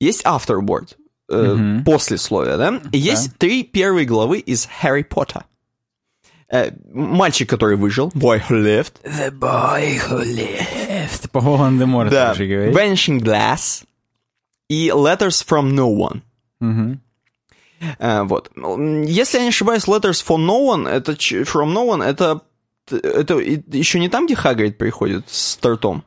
[0.00, 0.96] Есть afterword,
[1.28, 1.84] э, Мгм.
[1.84, 2.80] послесловие, да?
[2.90, 5.44] И есть три первые главы из Harry Поттера.
[6.52, 8.92] Э, мальчик, который выжил, boy who lived.
[9.04, 11.30] The boy who lived.
[11.30, 12.76] По Волан-де-Морту Да, уже говорит.
[12.76, 13.84] Vanishing Glass
[14.68, 16.20] и Letters from No One.
[16.60, 17.00] Мгм.
[17.98, 18.50] Э, вот.
[18.54, 22.42] Если я не ошибаюсь, Letters from No One, это from No One, это,
[22.90, 26.04] это еще не там, где Хагрид приходит с тортом?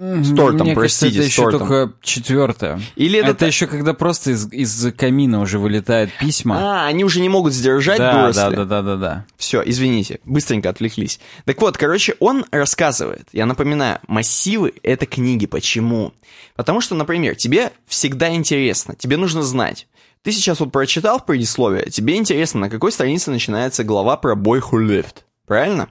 [0.00, 1.58] С тортом, Мне кажется, простите, это с еще тортом.
[1.68, 2.80] только четвертое.
[2.94, 3.30] Или это...
[3.30, 6.56] Это, еще когда просто из, из камина уже вылетают письма.
[6.56, 8.40] А, они уже не могут сдержать да, дурасли.
[8.40, 9.26] да, да, да, да, да.
[9.36, 11.18] Все, извините, быстренько отвлеклись.
[11.46, 15.46] Так вот, короче, он рассказывает, я напоминаю, массивы— это книги.
[15.46, 16.12] Почему?
[16.54, 19.88] Потому что, например, тебе всегда интересно, тебе нужно знать.
[20.22, 24.86] Ты сейчас вот прочитал предисловие, тебе интересно, на какой странице начинается глава про Boy Who
[24.86, 25.24] Lived.
[25.44, 25.88] Правильно?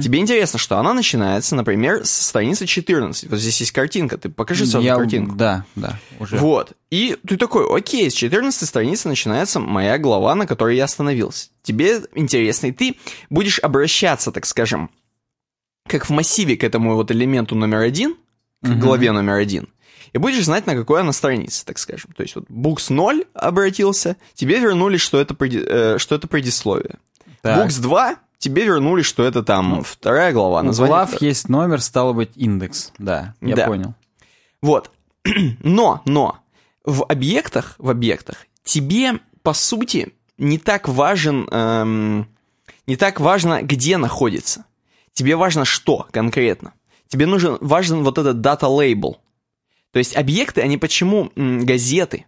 [0.00, 3.28] Тебе интересно, что она начинается, например, с страницы 14.
[3.30, 5.36] Вот здесь есть картинка, ты покажи сразу Я- картинку.
[5.36, 6.36] Да, да, уже.
[6.38, 6.72] Вот.
[6.90, 11.48] И ты такой, окей, с 14 страницы начинается моя глава, на которой я остановился.
[11.62, 12.96] Тебе интересно, и ты
[13.30, 14.90] будешь обращаться, так скажем,
[15.88, 18.14] как в массиве к этому вот элементу номер один,
[18.62, 18.80] к Мгм.
[18.80, 19.68] главе номер один,
[20.12, 22.10] и будешь знать, на какой она странице, так скажем.
[22.16, 26.96] То есть вот букс 0 обратился, тебе вернули, что это, преди- э, что это предисловие.
[27.42, 27.62] Так.
[27.62, 30.60] Букс 2 тебе вернули, что это там вторая глава.
[30.60, 32.92] У название глав есть номер, стало быть, индекс.
[32.98, 33.66] Да, я Да.
[33.66, 33.94] понял.
[34.60, 34.90] Вот.
[35.62, 36.38] Но, но,
[36.84, 42.26] в объектах, в объектах, тебе, по сути, не так важен, эм,
[42.86, 44.64] не так важно, где находится.
[45.12, 46.72] Тебе важно, что конкретно.
[47.08, 49.16] Тебе нужен, важен вот этот data label.
[49.92, 52.24] То есть объекты, они почему м, газеты,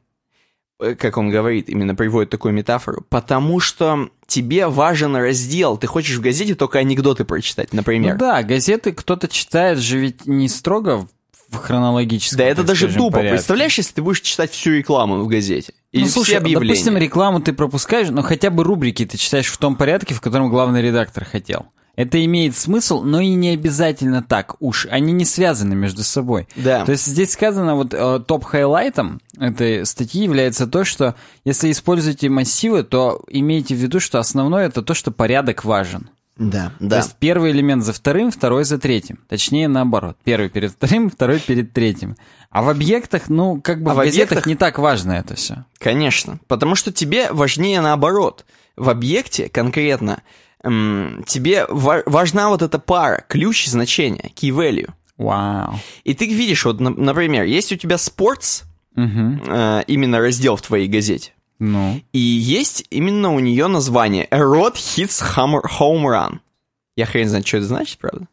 [0.79, 5.77] как он говорит, именно приводит такую метафору, потому что тебе важен раздел.
[5.77, 8.15] Ты хочешь в газете только анекдоты прочитать, например.
[8.15, 11.07] Ну да, газеты кто-то читает же ведь не строго
[11.51, 13.17] в хронологическом, Да это даже скажем, тупо.
[13.19, 13.35] порядке.
[13.37, 15.75] Представляешь, если ты будешь читать всю рекламу в газете?
[15.93, 16.73] Или Ну, слушай, все объявления?
[16.75, 20.49] допустим, рекламу ты пропускаешь, но хотя бы рубрики ты читаешь в том порядке, в котором
[20.49, 21.67] главный редактор хотел.
[21.95, 24.87] Это имеет смысл, но и не обязательно так уж.
[24.91, 26.49] Они не связаны между собой.
[26.57, 26.87] Да.
[26.87, 31.15] То есть здесь сказано, вот э, топ-хайлайтом этой статьи является то, что
[31.45, 36.09] если используете массивы, то имейте в виду, что основное это то, что порядок важен.
[36.39, 36.97] Да, То да.
[36.97, 39.19] есть первый элемент за вторым, второй за третьим.
[39.29, 40.17] Точнее, наоборот.
[40.25, 42.17] Первый перед вторым, второй перед третьим.
[42.51, 45.35] А в объектах, ну, как бы А в в газетах объектах- не так важно это
[45.35, 45.67] все.
[45.79, 46.41] Конечно.
[46.49, 48.47] Потому что тебе важнее наоборот.
[48.77, 50.23] В объекте конкретно
[50.63, 54.91] тебе ва- важна вот эта пара, ключ значения, key value.
[55.19, 55.75] Вау.
[56.05, 58.65] И ты видишь, вот, на- например, есть у тебя sports,
[58.95, 59.43] Мгм.
[59.47, 62.01] э, именно раздел в твоей газете, Ну.
[62.13, 65.61] и есть именно у нее название A Road Hits Home
[66.05, 66.39] Run.
[66.97, 68.27] Я хрен знает, что это значит, правда?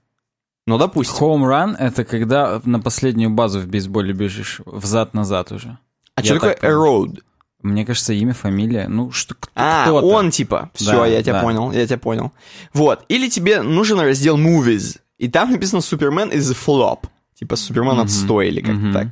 [0.67, 1.15] Ну, допустим.
[1.25, 5.77] Home run— это когда на последнюю базу в бейсболе бежишь взад-назад уже.
[6.15, 6.67] А Я что такое так A.
[6.73, 7.19] Road?
[7.61, 8.87] Мне кажется, имя, фамилия.
[8.87, 10.07] Ну, что кто- А, кто-то.
[10.07, 10.71] он типа.
[10.73, 11.41] Все, Да, я тебя да.
[11.41, 12.31] понял, я тебя понял.
[12.73, 13.03] Вот.
[13.09, 17.05] Или тебе нужен раздел Movies, и там написано Супермен is a flop.
[17.37, 18.93] Типа Супермен отстой или как-то мгм.
[18.93, 19.07] так.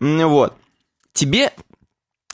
[0.00, 0.54] Вот.
[1.12, 1.52] Тебе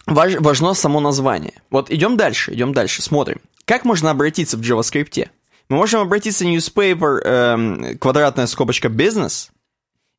[0.07, 1.55] важ- важно само название.
[1.71, 3.41] Вот идем дальше, идем дальше, смотрим.
[3.65, 5.29] Как можно обратиться в JavaScript?
[5.69, 9.49] Мы можем обратиться в newspaper, эм, квадратная скобочка business,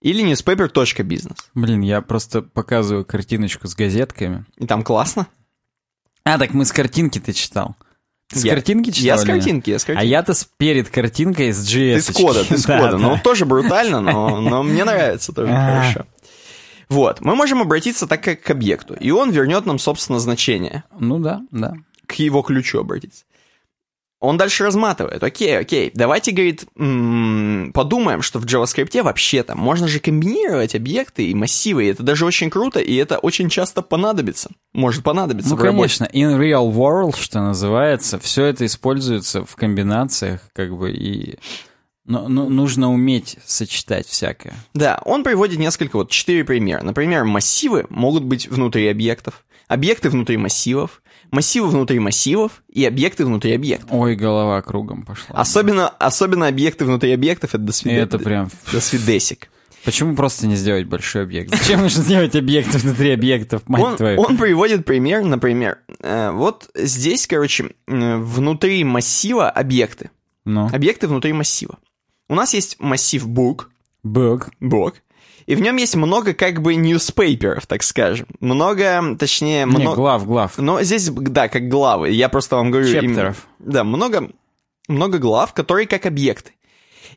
[0.02, 1.38] или newspaper.business.
[1.54, 4.46] Блин, я просто показываю картиночку с газетками.
[4.58, 5.28] И там классно.
[6.24, 7.76] А, так мы с картинки ты читал.
[8.30, 9.06] Ты с Я- картинки читал?
[9.06, 10.10] Я с картинки, я с А картинки.
[10.10, 12.02] я-то с- перед картинкой с Ты JS.
[12.02, 12.92] с кода, ты с Да, кода.
[12.92, 12.98] да.
[12.98, 15.82] Ну, тоже брутально, но, но мне нравится тоже А.
[15.82, 16.06] хорошо.
[16.90, 20.84] Вот, мы можем обратиться так как к объекту, и он вернет нам, собственно, значение.
[21.00, 21.74] Ну да, да.
[22.06, 23.24] К его ключу обратиться.
[24.20, 25.22] Он дальше разматывает.
[25.22, 25.92] Окей, окей.
[25.94, 31.86] Давайте, говорит, м, подумаем, что в JavaScript вообще-то можно же комбинировать объекты и массивы.
[31.86, 34.50] И это даже очень круто, и это очень часто понадобится.
[34.74, 40.76] Может понадобиться Ну, конечно, in real world, что называется, все это используется в комбинациях, как
[40.76, 41.38] бы, и
[42.08, 44.56] ну, ну, нужно уметь сочетать всякое.
[44.74, 46.82] Да, он приводит несколько, вот четыре примера.
[46.82, 53.54] Например, массивы могут быть внутри объектов, объекты внутри массивов, массивы внутри массивов и объекты внутри
[53.54, 53.90] объектов.
[53.92, 55.36] Ой, голова кругом пошла.
[55.36, 58.50] Особенно, особенно объекты внутри объектов, это до, свида- это прям...
[58.72, 59.50] до свидесик.
[59.86, 61.50] Почему просто не сделать большой объект?
[61.56, 64.20] Зачем нужно сделать объекты внутри объектов, мать Он, твою?
[64.20, 70.10] он приводит пример, например, э, вот здесь, короче, э, внутри массива объекты.
[70.44, 71.78] Ну, Объекты внутри массива.
[72.30, 73.66] У нас есть массив book,
[74.04, 74.50] бог.
[74.62, 74.96] book,
[75.48, 78.28] и в нем есть много как бы newspaperов, так скажем.
[78.40, 79.96] Много, точнее, Не, много...
[79.96, 80.58] глав, глав.
[80.58, 82.12] Но здесь, да, как главы.
[82.12, 82.88] Я просто вам говорю...
[82.90, 83.48] именно- Чептеров.
[83.60, 84.30] Да, много,
[84.88, 86.52] много глав, которые как объекты.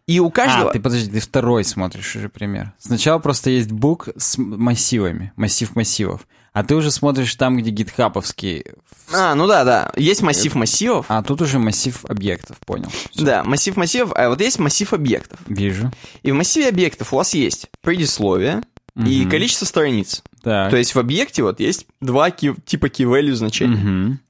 [0.07, 0.71] И у каждого...
[0.71, 2.73] А, ты подожди, ты второй смотришь уже пример.
[2.79, 6.27] Сначала просто есть бук с массивами, массив массивов.
[6.53, 8.65] А ты уже смотришь там, где гитхаповский.
[9.13, 9.93] А, ну да, да.
[9.97, 11.07] Есть массив массивов.
[11.09, 12.89] А тут уже массив объектов, понял.
[13.13, 13.25] Всё.
[13.25, 15.39] Да, массив массивов, а вот есть массив объектов.
[15.47, 15.93] Вижу.
[16.23, 18.63] И в массиве объектов у вас есть предисловие
[18.97, 19.31] и Мгм.
[19.31, 20.23] количество страниц.
[20.43, 20.71] Так.
[20.71, 23.77] То есть в объекте вот есть два ки- типа key-value значения.
[23.77, 24.21] Мгм.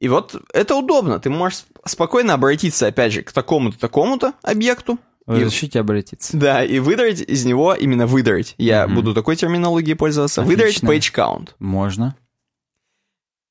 [0.00, 1.18] И вот это удобно.
[1.18, 4.98] Ты можешь спокойно обратиться, опять же, к такому-то, такому-то объекту.
[5.28, 6.36] И- Разрешите обратиться.
[6.36, 8.54] да, и выдрать из него, именно выдрать.
[8.58, 8.96] Я Мгм.
[8.96, 10.42] буду такой терминологией пользоваться.
[10.42, 11.50] Выдрать page count.
[11.58, 12.16] Можно.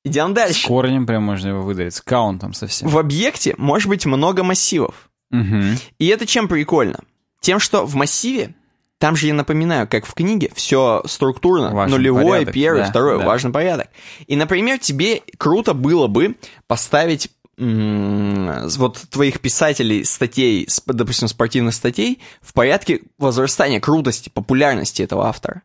[0.03, 0.67] Идем С дальше.
[0.67, 2.87] корнем прям можно его выдавить, с каунтом совсем.
[2.87, 5.09] В объекте может быть много массивов.
[5.31, 5.75] Мгм.
[5.99, 6.99] И это чем прикольно?
[7.41, 8.55] Тем, что в массиве,
[8.99, 13.19] там же я напоминаю, как в книге, все структурно, Важен нулевой, порядок, первый, да, второй,
[13.19, 13.25] да.
[13.25, 13.89] важный порядок.
[14.27, 16.35] И, например, тебе круто было бы
[16.67, 25.63] поставить вот твоих писателей статей, допустим, спортивных статей, в порядке возрастания крутости, популярности этого автора.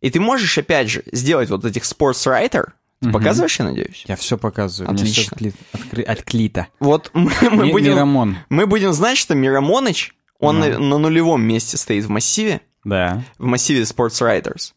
[0.00, 3.12] И ты можешь, опять же, сделать вот этих sports writer, ты Мгм.
[3.12, 4.04] показываешь, я надеюсь?
[4.06, 4.92] Я все показываю.
[4.94, 5.34] Отлично.
[5.36, 6.68] откли- откры- отклито.
[6.80, 7.92] Вот мы, мы Ми- будем...
[7.92, 8.36] Мирамон.
[8.48, 10.68] Мы будем знать, что Мирамоныч, он Ну.
[10.70, 13.22] на, на нулевом месте стоит в массиве, Да.
[13.38, 14.72] в массиве Sports Writers.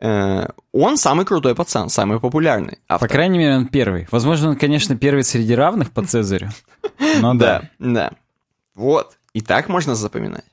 [0.00, 3.08] Э, он самый крутой пацан, самый популярный По автор.
[3.08, 4.08] крайней мере, он первый.
[4.10, 6.48] Возможно, он, конечно, первый среди равных по Цезарю.
[7.20, 7.62] Но да.
[7.78, 8.10] Да, да.
[8.74, 9.18] Вот.
[9.34, 10.44] И так можно запоминать.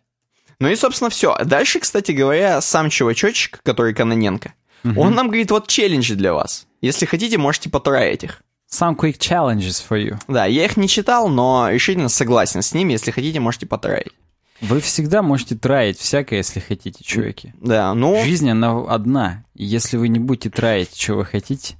[0.59, 1.37] Ну и, собственно, все.
[1.45, 4.53] Дальше, кстати говоря, сам чувачочек, который Каноненко,
[4.95, 6.65] он нам говорит, вот челленджи для вас.
[6.81, 8.41] Если хотите, можете потраить их.
[8.71, 10.17] Some quick challenges for you.
[10.27, 12.93] Да, я их не читал, но решительно согласен с ними.
[12.93, 14.11] Если хотите, можете потраить.
[14.61, 17.53] Вы всегда можете траить всякое, если хотите, чуваки.
[17.61, 18.23] Да, ну...
[18.23, 19.45] Жизнь, она одна.
[19.53, 21.75] И если вы не будете траить, что вы хотите,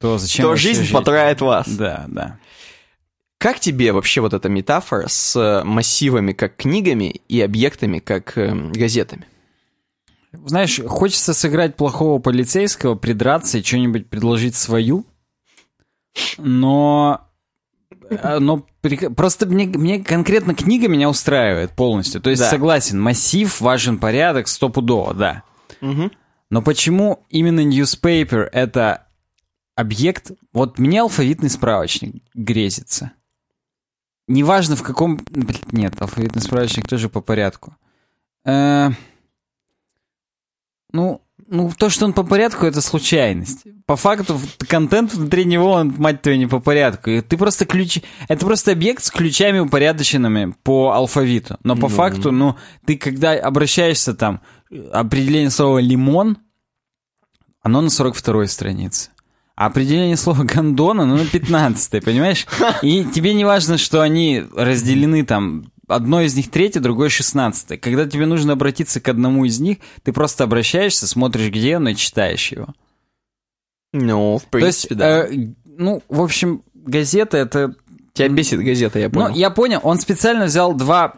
[0.00, 0.92] то зачем то жизнь жить?
[0.92, 1.68] потравит вас.
[1.68, 2.38] Да, да.
[3.38, 8.54] Как тебе вообще вот эта метафора с э, массивами как книгами и объектами как э,
[8.54, 9.26] газетами?
[10.44, 15.04] Знаешь, хочется сыграть плохого полицейского, придраться и что-нибудь предложить свою,
[16.38, 17.23] но...
[18.10, 18.66] э, Но
[19.16, 22.20] просто мне, мне конкретно книга меня устраивает полностью.
[22.20, 22.50] То есть Да.
[22.50, 25.42] согласен, массив, важен порядок, стопудово, да.
[25.80, 26.12] Мгм.
[26.50, 29.06] Но почему именно newspaper это
[29.74, 30.30] объект?
[30.52, 33.12] Вот мне алфавитный справочник грезится.
[34.28, 35.20] Неважно в каком...
[35.72, 37.76] Нет, алфавитный справочник тоже по порядку.
[38.44, 38.90] Э,
[40.92, 43.64] Ну, ну, то, что он по порядку, это случайность.
[43.86, 47.10] По факту, контент внутри него, он, мать твою, не по порядку.
[47.10, 48.00] И ты просто ключ...
[48.28, 51.58] Это просто объект с ключами упорядоченными по алфавиту.
[51.62, 51.94] Но по Ну.
[51.94, 52.56] факту, ну,
[52.86, 54.40] ты когда обращаешься там,
[54.92, 56.38] определение слова «лимон»,
[57.62, 59.10] оно на 42-й странице.
[59.56, 62.46] А определение слова «гондон», оно на 15-й, понимаешь?
[62.82, 67.78] И тебе не важно, что они разделены там, одно из них третье, другое шестнадцатое.
[67.78, 71.96] Когда тебе нужно обратиться к одному из них, ты просто обращаешься, смотришь, где оно, и
[71.96, 72.68] читаешь его.
[73.92, 75.26] Ну, в То есть, принципе, да.
[75.26, 77.74] э, ну, в общем, газета— это
[78.12, 79.28] Тебя бесит газета, я понял.
[79.30, 81.14] ну, я понял, он специально взял два,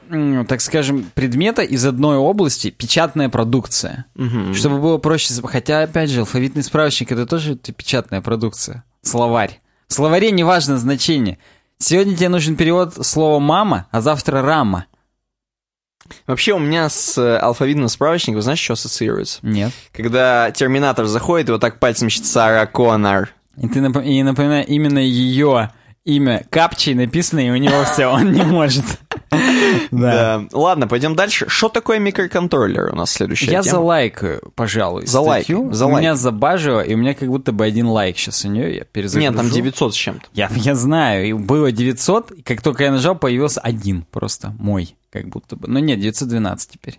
[0.49, 4.55] так скажем, предмета из одной области, печатная продукция, Мгм.
[4.55, 5.35] чтобы было проще...
[5.45, 8.85] Хотя, опять же, алфавитный справочник— это тоже т- печатная продукция.
[9.03, 9.61] Словарь.
[9.89, 11.39] В словаре не важно значение.
[11.79, 14.87] Сегодня тебе нужен перевод слова «мама», а завтра «рама».
[16.27, 19.41] Вообще у меня с э, алфавитным справочником, знаешь, что ассоциируется?
[19.43, 19.73] Нет.
[19.93, 23.31] Когда Терминатор заходит, и вот так пальцем ищет Сара Коннор.
[23.61, 25.73] И ты напом- и напоминаю, именно ее
[26.05, 28.85] имя капчей написано, и у него все, он не может.
[29.91, 30.45] Да.
[30.53, 31.47] Ладно, пойдем дальше.
[31.49, 33.77] Что такое микроконтроллер у нас следующая Я тема?
[33.77, 35.73] залайкаю, пожалуй, статью.
[35.73, 35.85] залайкай.
[35.87, 38.85] У меня забажило, и у меня как будто бы один лайк сейчас у нее, я
[38.85, 39.31] перезагружу.
[39.31, 40.27] Нет, там 900 с чем-то.
[40.35, 44.97] Я, я знаю, и было 900, и как только я нажал, появился один, просто мой,
[45.11, 45.69] как будто бы.
[45.69, 46.99] Но нет, 912 теперь.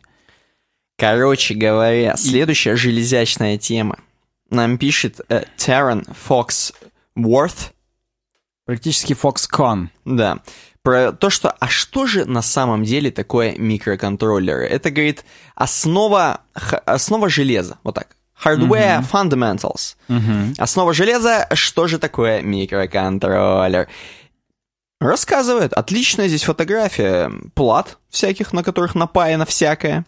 [0.98, 4.00] Короче говоря, следующая железячная тема.
[4.50, 6.74] Нам пишет э, Террен Фокс
[7.16, 7.74] Уорт.
[8.66, 9.88] Практически Foxconn.
[10.06, 10.40] Да.
[10.88, 14.66] Про то, что, а что же на самом деле такое микроконтроллеры?
[14.68, 16.40] Это, говорит, основа,
[16.86, 17.78] основа железа.
[17.84, 18.16] Вот так.
[18.42, 19.98] Hardware fundamentals.
[20.08, 20.54] Мгм.
[20.58, 23.90] Основа железа, что же такое микроконтроллер?
[25.02, 25.74] Рассказывает.
[25.74, 30.06] Отличная здесь фотография плат всяких, на которых напаяно всякое.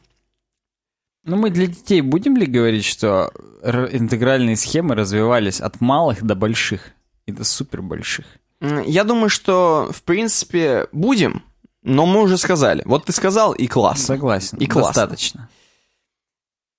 [1.26, 6.92] Ну, мы для детей будем ли говорить, что интегральные схемы развивались от малых до больших
[7.26, 8.28] и до супер больших?
[8.62, 11.44] Я думаю, что, в принципе, будем,
[11.82, 12.84] но мы уже сказали.
[12.86, 14.06] Вот ты сказал, и классно.
[14.06, 14.58] Согласен.
[14.58, 14.90] И классно.
[14.90, 15.50] Достаточно.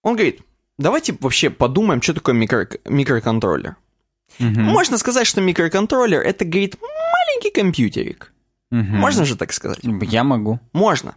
[0.03, 0.41] Он говорит,
[0.79, 3.77] давайте вообще подумаем, что такое микро- микроконтроллер.
[4.39, 4.63] Мгм.
[4.63, 8.33] Можно сказать, что микроконтроллер это, говорит, маленький компьютерик.
[8.71, 8.97] Мгм.
[8.99, 9.81] Можно же так сказать?
[9.83, 10.61] Я могу.
[10.73, 11.17] Можно.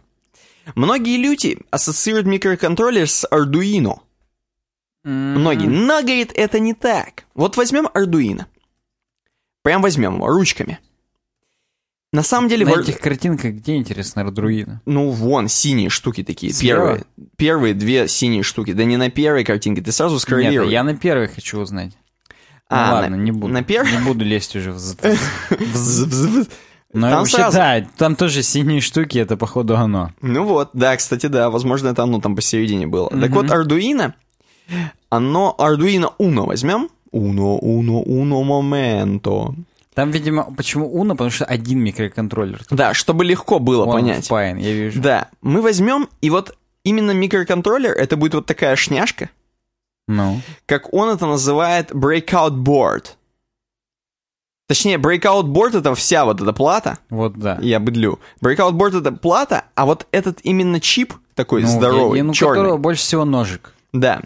[0.74, 4.00] Многие люди ассоциируют микроконтроллер с Arduino.
[5.04, 5.66] Многие.
[5.66, 7.24] Но, говорит, это не так.
[7.34, 8.46] Вот возьмем Arduino.
[9.64, 10.78] Прям возьмем его ручками.
[12.12, 12.64] На самом деле...
[12.64, 14.80] в На Ар- этих картинках где, интересно, Ардуино?
[14.86, 16.52] Ну, вон, синие штуки такие.
[16.52, 16.78] Слева?
[16.80, 17.04] Первые.
[17.36, 18.72] Первые две синие штуки.
[18.72, 20.70] Да не на первой картинке, ты сразу Нет, скоррелируй.
[20.70, 21.90] я на первой хочу узнать.
[22.68, 23.52] А, ну, ладно, на- не буду.
[23.52, 23.90] на первой?
[23.90, 24.78] Не буду лезть уже в...
[26.96, 27.56] Ну, Там вообще, сразу.
[27.56, 30.12] да, там тоже синие штуки, это, походу, оно.
[30.20, 33.10] Ну вот, да, кстати, да, возможно, это оно там посередине было.
[33.10, 34.12] Так вот, Arduino,
[35.10, 36.88] оно, Arduino Uno возьмем.
[37.14, 39.54] Uno, Uno, Uno Momento.
[39.94, 41.10] Там, видимо, почему Uno?
[41.12, 42.62] Потому что один микроконтроллер.
[42.70, 44.24] Да, чтобы легко было Он понять.
[44.26, 45.00] впаян, я вижу.
[45.00, 49.30] Да, мы возьмем, и вот именно микроконтроллер, это будет вот такая шняшка,
[50.08, 50.40] Ну.
[50.66, 53.12] как он это называет breakout board.
[54.66, 57.58] Точнее, breakout board это вся вот эта плата, Вот, да.
[57.60, 58.18] я быдлю.
[58.42, 62.32] Breakout board это плата, а вот этот именно чип такой Ну, здоровый, я- я- ну,
[62.32, 62.54] черный.
[62.56, 63.74] которого больше всего ножек.
[63.92, 64.22] Да,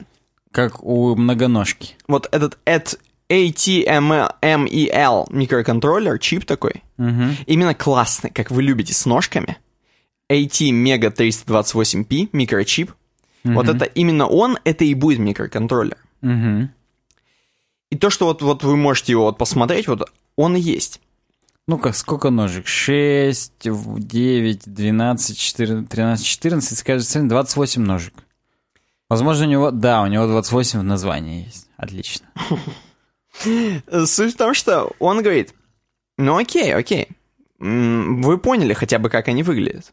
[0.52, 1.96] Как у многоножки.
[2.06, 2.98] вот этот at
[3.28, 7.36] ATMEL микроконтроллер, чип такой, Мгм.
[7.46, 9.58] именно классный, как вы любите, с ножками.
[10.30, 12.92] AT Mega 328P, микрочип.
[13.44, 15.96] Вот это именно он, это и будет микроконтроллер.
[16.20, 16.70] Мгм.
[17.90, 21.00] И то, что вот, вот вы можете его вот посмотреть, вот он и есть.
[21.66, 22.66] Ну как, сколько ножек?
[22.66, 28.12] 6, 9, 12, 14, 13, 14, скажется, 28 ножек.
[29.08, 31.68] Возможно, у него, да, у него 28 в названии есть.
[31.76, 32.26] Отлично.
[34.06, 35.54] Суть в том, что он говорит,
[36.18, 37.08] ну окей, окей,
[37.58, 39.92] вы поняли хотя бы, как они выглядят.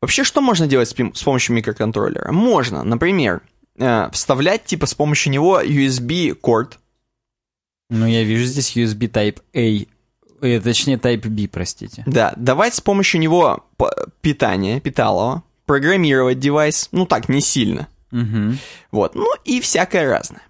[0.00, 2.32] Вообще, что можно делать с, помощью микроконтроллера?
[2.32, 3.40] Можно, например,
[3.78, 6.78] э, вставлять типа с помощью него USB-корд,
[7.88, 9.86] Ну, я вижу здесь USB Type A,
[10.46, 12.02] э, точнее Type B, простите.
[12.06, 13.64] да, давать с помощью него
[14.22, 17.88] питание, питалово, программировать девайс, ну так, не сильно.
[18.12, 18.58] Мгм.
[18.92, 20.42] Вот, ну и всякое разное.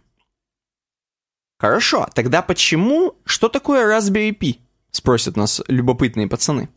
[1.59, 4.59] Хорошо, тогда почему, что такое Raspberry Pi?
[4.91, 6.69] Спросят нас любопытные пацаны.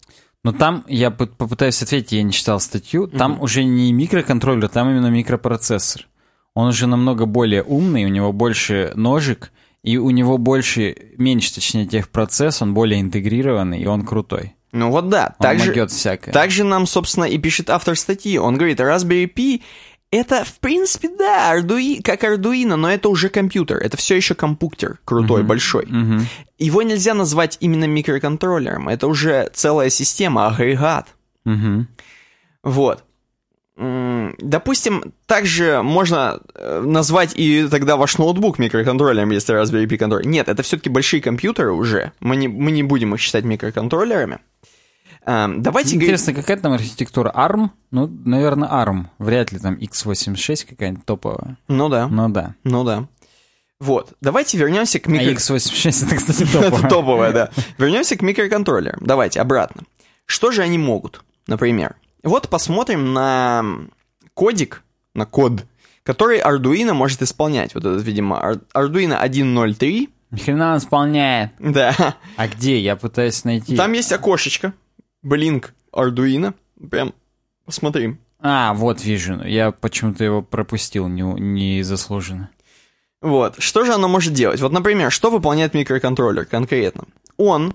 [0.43, 4.89] Но там, я по- попытаюсь ответить, я не читал статью, там уже не микроконтроллер, там
[4.91, 6.07] именно микропроцессор.
[6.53, 9.51] Он уже намного более умный, у него больше ножек,
[9.81, 14.55] и у него больше, меньше, точнее, техпроцесс, он более интегрированный, и он крутой.
[14.71, 16.31] Ну вот да, Он также, всякое.
[16.31, 18.37] также нам, собственно, и пишет автор статьи.
[18.37, 19.61] Он говорит, Raspberry Pi
[20.15, 23.77] это, в принципе, да, Arduino, как Arduino, но это уже компьютер.
[23.77, 25.85] Это все еще компьютер крутой, большой.
[25.87, 26.27] Мгм.
[26.57, 28.89] Его нельзя назвать именно микроконтроллером.
[28.89, 31.07] Это уже целая система, агрегат.
[31.43, 31.87] Мгм.
[32.63, 33.03] Вот.
[33.77, 40.25] Допустим, также можно э, назвать и тогда ваш ноутбук микроконтроллером, если Raspberry Pi контроллер.
[40.27, 42.13] Нет, это все-таки большие компьютеры уже.
[42.21, 44.39] Мы не, мы не будем их считать микроконтроллерами.
[45.25, 45.93] Давайте говорить...
[45.95, 47.31] Интересно, какая там архитектура?
[47.35, 47.69] ARM?
[47.91, 49.05] Ну, наверное, ARM.
[49.17, 51.57] Вряд ли там x86 какая-нибудь топовая.
[51.67, 52.53] Ну да, Ну да.
[52.63, 53.07] ну да.
[53.79, 55.31] Вот, давайте вернемся к А микро...
[55.31, 57.31] x86 это, кстати, Это топовая.
[57.33, 57.49] да.
[57.77, 58.99] Вернемся к микроконтроллерам.
[59.05, 59.83] Давайте, обратно.
[60.25, 61.95] Что же они могут, например?
[62.23, 63.63] Вот посмотрим на
[64.33, 64.83] кодик,
[65.13, 65.65] на код,
[66.03, 67.75] который Arduino может исполнять.
[67.75, 70.09] Вот этот, видимо, Ar- Arduino 1.0.3.
[70.31, 71.51] Ни хрена он исполняет.
[71.59, 72.15] Да.
[72.37, 72.79] А где?
[72.79, 73.75] Я пытаюсь найти.
[73.75, 74.73] Там есть окошечко.
[75.25, 76.53] Blink Arduino.
[76.89, 77.13] Прям
[77.65, 78.19] посмотрим.
[78.39, 79.41] А, вот вижу.
[79.43, 82.49] Я почему-то его пропустил не, не заслуженно.
[83.21, 83.55] Вот.
[83.59, 84.61] Что же оно может делать?
[84.61, 87.05] Вот, например, что выполняет микроконтроллер конкретно?
[87.37, 87.73] Он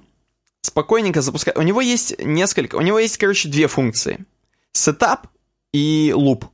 [0.62, 1.58] спокойненько запускает...
[1.58, 2.76] У него есть несколько...
[2.76, 4.24] У него есть, короче, две функции.
[4.72, 5.26] Setup
[5.72, 6.44] и loop.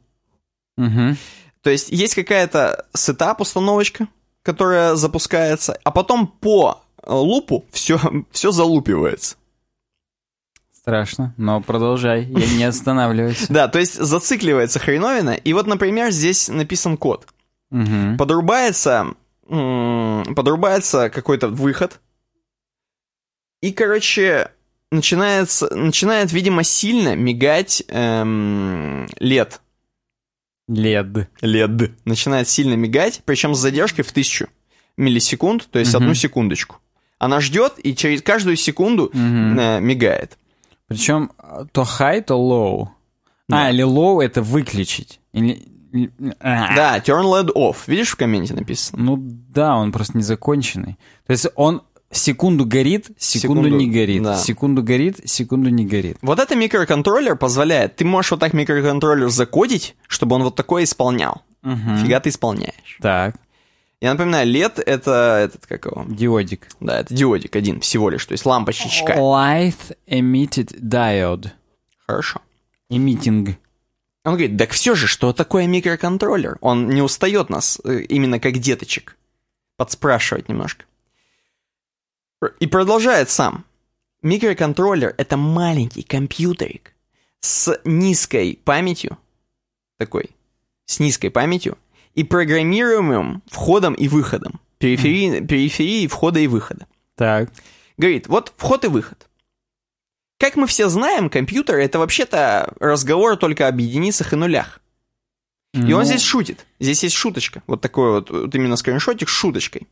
[0.78, 1.16] Угу.
[1.62, 4.09] То есть есть какая-то setup установочка,
[4.43, 8.01] которая запускается, а потом по лупу все,
[8.31, 9.36] все залупивается.
[10.86, 12.26] Страшно, но продолжай.
[12.26, 13.46] Я не останавливаюсь.
[13.48, 17.26] Да, то есть зацикливается хреновина, и вот, например, здесь написан код.
[17.70, 19.14] Подрубается,
[19.48, 22.00] подрубается какой-то выход,
[23.62, 24.52] и, короче,
[24.92, 29.58] начинается, начинает, видимо, сильно мигать эм, LED.
[30.68, 31.28] Лед.
[31.42, 31.94] LED.
[32.04, 34.48] Начинает сильно мигать, причем с задержкой в тысячу
[34.96, 36.76] миллисекунд, то есть одну секундочку.
[37.18, 40.38] Она ждет и через каждую секунду э, мигает.
[40.88, 42.88] Причем э, то high, то low.
[43.48, 43.66] Да.
[43.66, 45.20] А, или low это выключить.
[45.32, 45.62] Или,
[46.40, 46.74] А.
[46.74, 47.76] Да, turn LED off.
[47.86, 49.02] Видишь, в комменте написано?
[49.02, 50.98] Ну да, он просто незаконченный.
[51.26, 54.22] То есть он секунду горит, секунду, Секунду, не горит.
[54.22, 54.36] да.
[54.36, 56.18] Секунду горит, секунду не горит.
[56.22, 57.96] Вот это микроконтроллер позволяет.
[57.96, 61.42] Ты можешь вот так микроконтроллер закодить, чтобы он вот такое исполнял.
[61.62, 62.98] Фига ты исполняешь.
[63.00, 63.36] Так,
[64.01, 66.05] Я напоминаю, LED это этот как его?
[66.06, 66.68] диодик.
[66.81, 69.14] Да, это диодик один всего лишь, то есть лампочечка.
[69.14, 71.51] Light emitted diode.
[72.06, 72.43] Хорошо.
[72.90, 73.56] Emitting.
[74.24, 76.59] Он говорит, так все же, что такое микроконтроллер?
[76.60, 79.16] Он не устает нас э, именно как деточек.
[79.77, 80.85] Подспрашивать немножко.
[82.60, 83.64] И продолжает сам.
[84.23, 86.93] Микроконтроллер— это маленький компьютерик
[87.40, 89.18] с низкой памятью,
[89.98, 90.31] такой,
[90.86, 91.78] с низкой памятью,
[92.16, 94.60] и программируемым входом и выходом.
[94.78, 96.86] Периферии, периферии входа и выхода.
[97.14, 97.52] Так.
[97.97, 99.28] Говорит, вот вход и выход.
[100.38, 104.80] Как мы все знаем, компьютер это вообще-то разговор только об единицах и нулях.
[105.72, 106.66] И Ну, он здесь шутит.
[106.80, 107.62] Здесь есть шуточка.
[107.66, 109.86] Вот такой вот, вот именно скриншотик с шуточкой.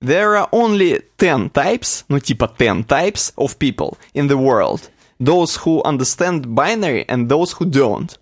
[0.00, 4.90] There are only 10 types, ну типа 10 types of people in the world.
[5.18, 8.16] Those who understand binary and those who don't.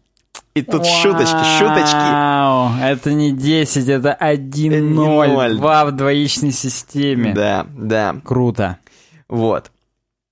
[0.57, 1.95] И тут шуточки, шуточки.
[1.97, 4.81] Вау, это не 10, это 1-0.
[4.81, 5.57] ноль.
[5.59, 7.35] Два в двоичной системе.
[7.35, 8.17] Да, да.
[8.25, 8.79] Круто.
[9.29, 9.71] Вот.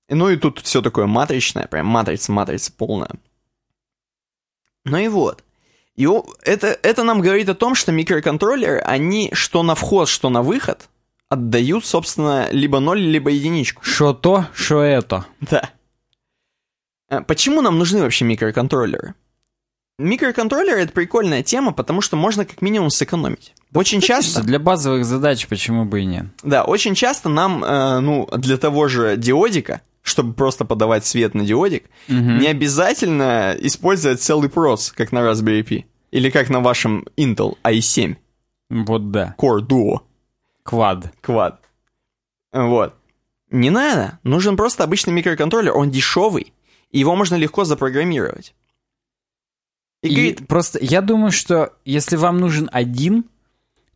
[0.09, 3.11] Ну и тут все такое матричное, прям матрица, матрица полная.
[4.83, 5.43] Ну и вот.
[5.95, 6.09] И
[6.41, 10.89] это, это нам говорит о том, что микроконтроллеры, они что на вход, что на выход
[11.29, 13.83] отдают, собственно, либо ноль, либо единичку.
[13.83, 15.27] Шо то, шо это.
[15.41, 15.69] Да.
[17.09, 19.13] А Почему нам нужны вообще микроконтроллеры?
[19.97, 23.53] Микроконтроллеры— это прикольная тема, потому что можно как минимум сэкономить.
[23.73, 24.43] Очень часто...
[24.43, 26.25] Для базовых задач почему бы и нет?
[26.43, 31.45] Да, очень часто нам, э, ну, для того же диодика, чтобы просто подавать свет на
[31.45, 35.85] диодик, не обязательно использовать целый прос, как на Raspberry Pi.
[36.11, 38.15] Или как на вашем Intel i7
[38.69, 39.35] Вот да.
[39.37, 39.99] Core Duo
[40.63, 41.11] Квад.
[41.21, 41.55] Quad.
[42.53, 42.95] Вот.
[43.51, 44.19] Не надо.
[44.23, 45.75] Нужен просто обычный микроконтроллер.
[45.75, 46.53] Он дешевый,
[46.91, 48.53] и его можно легко запрограммировать.
[50.05, 53.25] И, И говорит, просто я думаю, что если вам нужен один,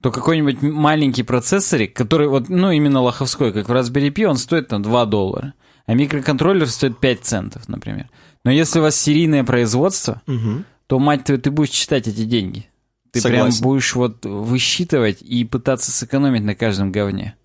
[0.02, 4.70] то какой-нибудь маленький процессорик, который вот, ну, именно лоховской, как в Raspberry Pi, он стоит
[4.70, 5.54] там 2 доллара.
[5.86, 8.08] А микроконтроллер стоит 5 центов, например.
[8.46, 10.66] Но если у вас серийное производство, Мгм.
[10.88, 12.68] то, мать твою, ты будешь читать эти деньги.
[13.12, 13.52] Ты Согласен.
[13.60, 17.36] прям будешь вот высчитывать и пытаться сэкономить на каждом говне.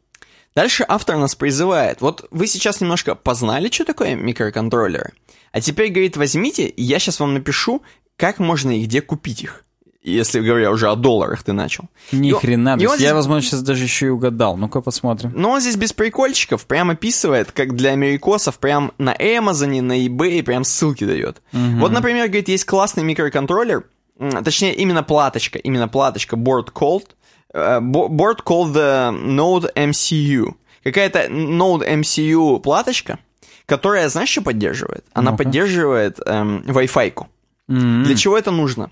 [0.55, 2.01] Дальше автор нас призывает.
[2.01, 5.13] Вот вы сейчас немножко познали, что такое микроконтроллеры.
[5.51, 7.83] А теперь, говорит, возьмите, я сейчас вам напишу,
[8.17, 9.65] как можно и где купить их.
[10.03, 11.85] Если, говоря уже о долларах ты начал.
[12.13, 12.77] Ни И хрена.
[12.79, 14.59] и он Я, здесь- возможно, сейчас даже еще и угадал.
[14.59, 15.33] Ну-ка посмотрим.
[15.35, 20.43] Но он здесь без прикольчиков прям описывает, как для америкосов прям на Амазоне, на eBay
[20.43, 21.41] прям ссылки дает.
[21.53, 23.85] Вот, например, говорит, есть классный микроконтроллер,
[24.45, 27.07] точнее, именно платочка, именно платочка, board called,
[27.55, 30.55] э, bo- board called the Node MCU.
[30.85, 33.19] Какая-то Node MCU платочка,
[33.65, 35.07] которая, знаешь, что поддерживает?
[35.15, 35.45] Она Ну-ка.
[35.45, 37.29] поддерживает эм, Wi-Fi-ку.
[37.69, 38.05] М.
[38.05, 38.91] Для чего это нужно?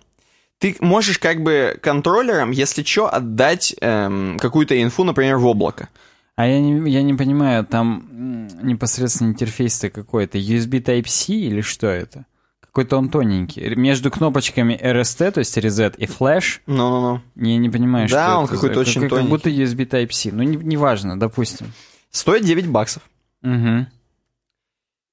[0.59, 5.89] Ты можешь как бы контроллером, если что, отдать эм, какую-то инфу, например, в облако.
[6.37, 10.25] А я не, я не понимаю, там непосредственно интерфейс-то какой?
[10.25, 12.27] Это USB Type-C или что это?
[12.61, 13.75] Какой-то он тоненький.
[13.75, 17.21] Между кнопочками RST, то есть Reset и Flash, Ну-ну-ну.
[17.37, 18.55] я не понимаю, Да, что он это.
[18.55, 19.31] какой-то за- очень как, как тоненький.
[19.31, 20.31] будто USB Type-C.
[20.33, 21.73] Ну, не- неважно, допустим.
[22.11, 23.03] Стоит 9 баксов.
[23.43, 23.87] Угу.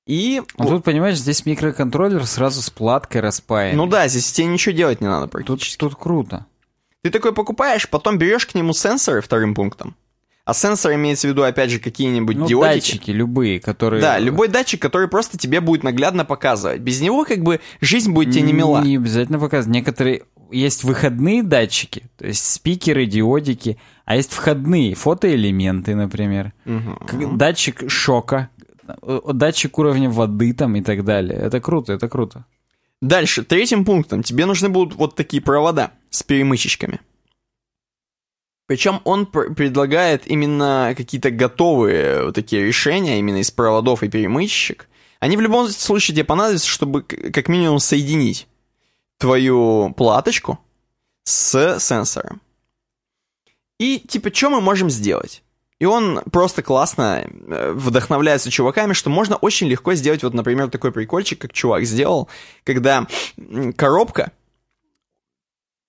[0.09, 0.41] И...
[0.57, 3.77] А тут, понимаешь, здесь микроконтроллер сразу с платкой распаян.
[3.77, 5.77] Ну да, здесь тебе ничего делать не надо тут, практически.
[5.77, 6.47] тут круто.
[7.03, 9.95] Ты такой покупаешь, потом берешь к нему сенсоры вторым пунктом.
[10.45, 12.73] А сенсор имеется в виду, опять же, какие-нибудь Ну, диодики.
[12.73, 14.01] датчики любые, которые...
[14.01, 16.81] Да, любой датчик, который просто тебе будет наглядно показывать.
[16.81, 18.81] Без него как бы жизнь будет тебе не мила.
[18.81, 19.75] Не обязательно показывать.
[19.75, 20.23] Некоторые...
[20.49, 26.53] Есть выходные датчики, то есть спикеры, диодики, а есть входные, фотоэлементы, например.
[27.05, 28.49] Как Датчик шока,
[29.33, 31.37] датчик уровня воды там и так далее.
[31.39, 32.45] Это круто, это круто.
[33.01, 36.99] Дальше, третьим пунктом, тебе нужны будут вот такие провода с перемычечками.
[38.67, 44.87] Причем он пр- предлагает именно какие-то готовые вот такие решения, именно из проводов и перемычечек.
[45.19, 48.47] Они в любом случае тебе понадобятся, чтобы как минимум соединить
[49.17, 50.59] твою платочку
[51.23, 52.41] с сенсором.
[53.79, 55.41] И типа, что мы можем сделать?
[55.79, 60.91] И он просто классно э, вдохновляется чуваками, что можно очень легко сделать, вот, например, такой
[60.91, 62.27] прикольчик, как чувак сделал,
[62.65, 63.07] когда
[63.77, 64.31] коробка,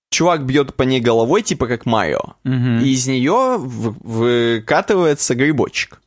[0.09, 2.79] чувак бьет по ней головой, типа как Марио, Мгм.
[2.79, 6.01] и из нее выкатывается грибочек.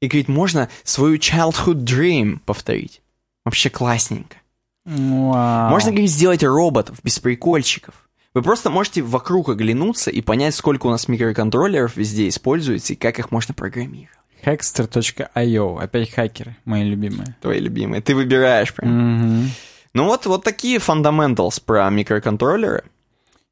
[0.00, 3.02] И говорит, можно свою childhood dream повторить.
[3.44, 4.36] Вообще классненько.
[4.84, 5.70] Вау.
[5.70, 7.94] Можно, говорит, сделать роботов без прикольчиков.
[8.34, 13.18] Вы просто можете вокруг оглянуться и понять, сколько у нас микроконтроллеров везде используется и как
[13.18, 14.16] их можно программировать.
[14.42, 15.80] Hackster.io.
[15.80, 17.36] Опять хакеры, мои любимые.
[17.40, 18.00] Твои любимые.
[18.00, 19.42] Ты выбираешь прям.
[19.42, 19.50] Угу.
[19.94, 22.84] Ну вот, вот такие fundamentals про микроконтроллеры.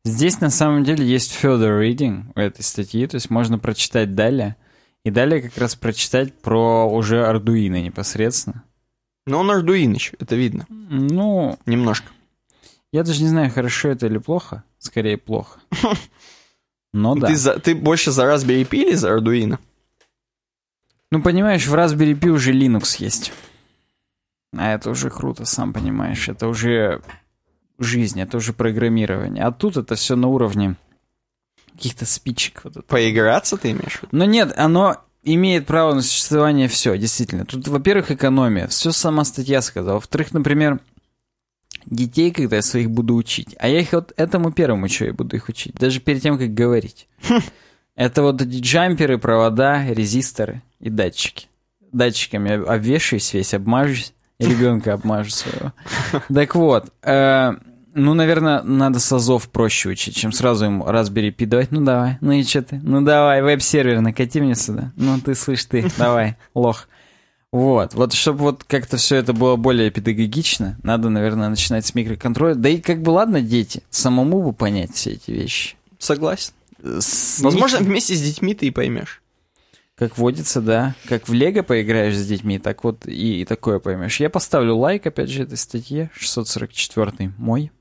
[0.04, 4.56] Здесь на самом деле есть further reading у этой статьи, то есть можно прочитать далее.
[5.04, 8.64] И далее как раз прочитать про уже Arduino непосредственно.
[9.26, 10.66] Но он Arduino еще, это видно.
[10.68, 12.08] Ну, Немножко.
[12.92, 14.64] Я даже не знаю, хорошо это или плохо.
[14.78, 15.60] Скорее, плохо.
[16.92, 17.28] Но да.
[17.28, 19.58] Ты, за- ты больше за Raspberry Pi или за Arduino?
[21.12, 23.32] Ну, понимаешь, в Raspberry Pi уже Linux есть.
[24.56, 26.28] А это уже круто, сам понимаешь.
[26.28, 27.02] Это уже
[27.78, 29.44] жизнь, это уже программирование.
[29.44, 30.74] А тут это все на уровне
[31.72, 32.62] каких-то спичек.
[32.64, 32.82] Вот это.
[32.82, 34.00] Поиграться ты имеешь?
[34.10, 37.44] Но нет, оно имеет право на существование все, действительно.
[37.44, 38.66] Тут, во-первых, экономия.
[38.66, 39.94] Все сама статья сказала.
[39.94, 40.80] Во-вторых, например,
[41.86, 43.54] детей, когда я своих буду учить.
[43.58, 45.74] А я их вот этому первому что я буду их учить.
[45.74, 47.08] Даже перед тем, как говорить.
[47.96, 51.48] Это вот эти джамперы, провода, резисторы и датчики.
[51.92, 54.12] Датчиками об- обвешаюсь весь, обмажусь.
[54.38, 55.72] И ребенка обмажу своего.
[56.32, 57.52] Так вот, э,
[57.94, 61.70] ну, наверное, надо с азов проще учить, чем сразу ему Raspberry Pi давать.
[61.72, 62.80] Ну, давай, ну и что ты?
[62.82, 64.92] Ну, давай, веб-сервер, накати мне сюда.
[64.96, 66.88] Ну, ты, слышь, ты, давай, лох.
[67.52, 72.54] Вот, вот чтобы вот как-то все это было более педагогично, надо, наверное, начинать с микроконтроля.
[72.54, 75.74] Да и как бы ладно, дети, самому бы понять все эти вещи.
[75.98, 76.52] Согласен.
[76.82, 79.20] С Возможно, них, вместе с детьми ты и поймешь.
[79.96, 80.94] как водится, да.
[81.06, 84.20] Как в Лего поиграешь с детьми, так вот и, и такое поймешь.
[84.20, 87.72] Я поставлю лайк, опять же, этой статье, 644 мой.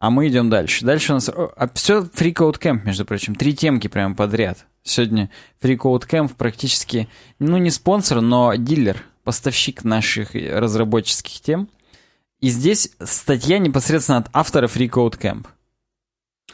[0.00, 0.84] А мы идем дальше.
[0.84, 1.28] Дальше у нас...
[1.28, 2.02] А все
[2.32, 3.34] Code Camp, между прочим.
[3.34, 4.66] Три темки прямо подряд.
[4.84, 5.28] Сегодня
[5.76, 7.08] Code Camp практически,
[7.40, 11.68] ну, не спонсор, но дилер, поставщик наших разработческих тем.
[12.40, 15.46] И здесь статья непосредственно от автора Free Code Camp.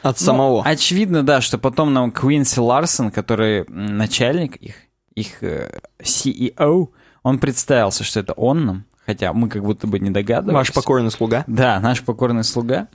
[0.02, 0.62] От Ну, самого.
[0.64, 4.74] очевидно, да, что потом нам Квинси Ларсон, который начальник их,
[5.14, 6.88] их э, CEO,
[7.22, 10.54] он представился, что это он нам, хотя мы как будто бы не догадывались.
[10.68, 11.44] Ваш покорный слуга.
[11.46, 12.88] Да, наш покорный слуга.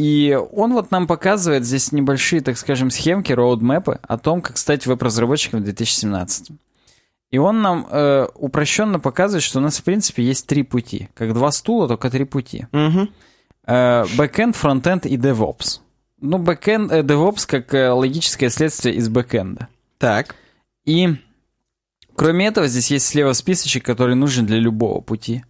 [0.00, 4.86] И он вот нам показывает здесь небольшие, так скажем, схемки, роудмэпы о том, как стать
[4.86, 6.52] веб-разработчиком в 2017.
[7.30, 11.10] И он нам э, упрощенно показывает, что у нас, в принципе, есть три пути.
[11.12, 12.66] Как два стула, только три пути.
[12.72, 13.08] Угу.
[13.66, 15.80] Э, Бэкэнд, фронтенд и DevOps.
[16.22, 19.68] Ну, бэкэнд, э, DevOps как э, логическое следствие из бэкэнда.
[19.98, 20.34] Так.
[20.86, 21.10] И
[22.16, 25.44] кроме этого, здесь есть слева списочек, который нужен для любого пути.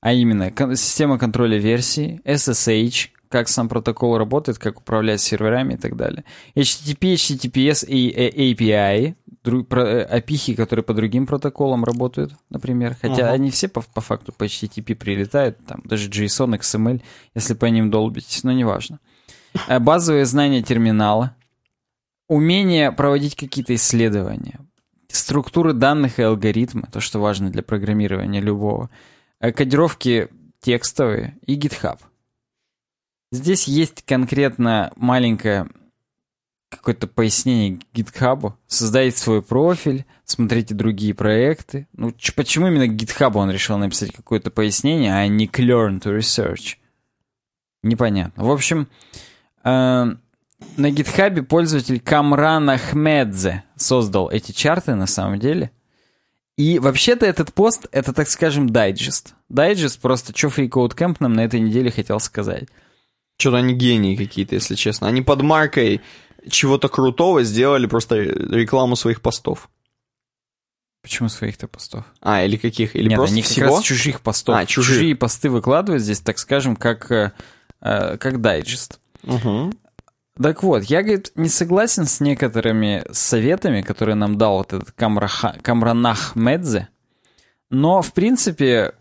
[0.00, 5.76] А именно, кон- система контроля версии, SSH, как сам протокол работает, как управлять серверами и
[5.76, 6.24] так далее.
[6.54, 9.14] HTTP, HTTPS и э, API,
[9.44, 12.96] дру- про- э, опихи, которые по другим протоколам работают, например.
[13.00, 13.32] Хотя Ага.
[13.32, 17.02] они все по, по факту по HTTP прилетают, там даже JSON, XML,
[17.34, 18.98] если по ним долбитесь, но неважно.
[19.68, 21.34] Э, Базовые знания терминала,
[22.28, 24.60] умение проводить какие-то исследования,
[25.08, 28.90] структуры данных и алгоритмы, то, что важно для программирования любого,
[29.40, 30.28] э, кодировки
[30.60, 31.98] текстовые и GitHub.
[33.30, 35.68] Здесь есть конкретно маленькое
[36.70, 38.52] какое-то пояснение GitHub.
[38.66, 41.86] Создайте свой профиль, смотрите другие проекты.
[41.92, 46.76] Ну, почему именно GitHub он решил написать какое-то пояснение, а не к Learn to Research?
[47.82, 48.44] Непонятно.
[48.44, 48.88] В общем,
[49.64, 49.68] э,
[50.76, 55.70] на GitHub пользователь Камран Ахмедзе создал эти чарты на самом деле.
[56.56, 59.34] И вообще-то этот пост, это, так скажем, дайджест.
[59.48, 62.68] Дайджест просто, что Free Code Camp нам на этой неделе хотел сказать.
[63.38, 65.06] Что-то они гении какие-то, если честно.
[65.06, 66.00] Они под маркой
[66.50, 69.68] чего-то крутого сделали просто рекламу своих постов.
[71.02, 72.04] Почему своих-то постов?
[72.20, 72.96] А, или каких?
[72.96, 73.76] Или Нет, просто они как всего?
[73.76, 74.56] раз чужих постов.
[74.56, 74.96] А, чужие.
[74.98, 77.32] Чужие посты выкладывают здесь, так скажем, как, э,
[77.80, 78.98] э, как дайджест.
[79.22, 79.72] Мгм.
[80.42, 85.56] Так вот, я, говорит, не согласен с некоторыми советами, которые нам дал вот этот Камраха,
[85.62, 86.88] Камранах Медзе,
[87.70, 88.94] но, в принципе,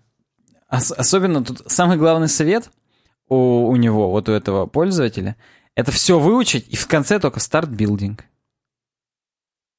[0.69, 2.69] ос- особенно тут самый главный совет
[3.27, 5.35] у, у него, вот у этого пользователя,
[5.75, 8.25] это все выучить и в конце только старт билдинг.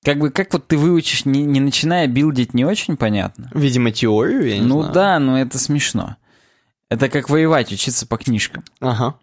[0.04, 3.50] Как бы, как вот ты выучишь, не, не начиная билдить, не очень понятно.
[3.52, 4.94] Видимо, теорию, я не ну знаю.
[4.94, 6.16] да, но это смешно.
[6.88, 8.64] Это как воевать, учиться по книжкам.
[8.80, 9.16] Ага.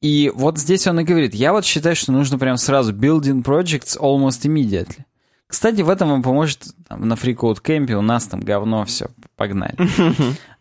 [0.00, 3.98] И вот здесь он и говорит, я вот считаю, что нужно прям сразу building projects
[3.98, 5.04] almost immediately.
[5.46, 9.08] Кстати, в этом вам поможет там, на Free Code Camp, у нас там говно, все,
[9.36, 9.76] погнали.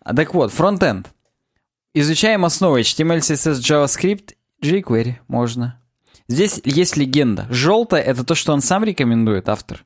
[0.02, 1.10] А так вот, фронтенд.
[1.96, 5.82] Изучаем основы HTML, CSS, JavaScript, jQuery можно.
[6.28, 7.48] Здесь есть легенда.
[7.50, 9.84] Желтое— это то, что он сам рекомендует, автор.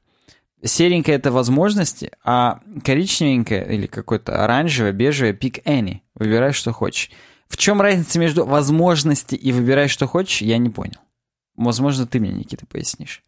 [0.61, 6.01] Серенькое— это возможности, а коричневенькое или какое-то оранжевое, бежевое— pick any.
[6.15, 7.09] Выбирай, что хочешь.
[7.47, 10.99] В чем разница между возможности и выбирай, что хочешь, я не понял.
[11.55, 13.23] Возможно, ты мне, Никита, пояснишь.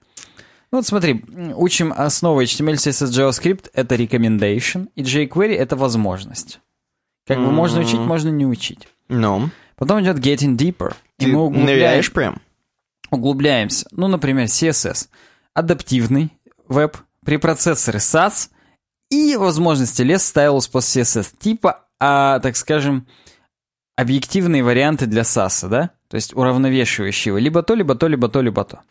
[0.72, 1.24] Ну вот смотри,
[1.56, 6.60] учим основы HTML, CSS, JavaScript— это recommendation, и jQuery— это возможность.
[7.28, 8.88] Как бы можно учить, можно не учить.
[9.10, 10.94] Ну, Потом идет getting deeper.
[11.20, 12.42] и ты мы углубляем- ныряешь прям?
[13.12, 13.88] углубляемся.
[13.92, 15.10] Ну, например, CSS.
[15.54, 16.32] Адаптивный
[16.68, 18.50] веб, препроцессоры SAS
[19.10, 21.34] и возможности less stylus post CSS.
[21.40, 23.08] Типа, а, так скажем,
[23.96, 25.92] объективные варианты для SAS, да?
[26.10, 27.38] То есть уравновешивающие его.
[27.38, 28.82] Либо то, либо то, либо то, либо то.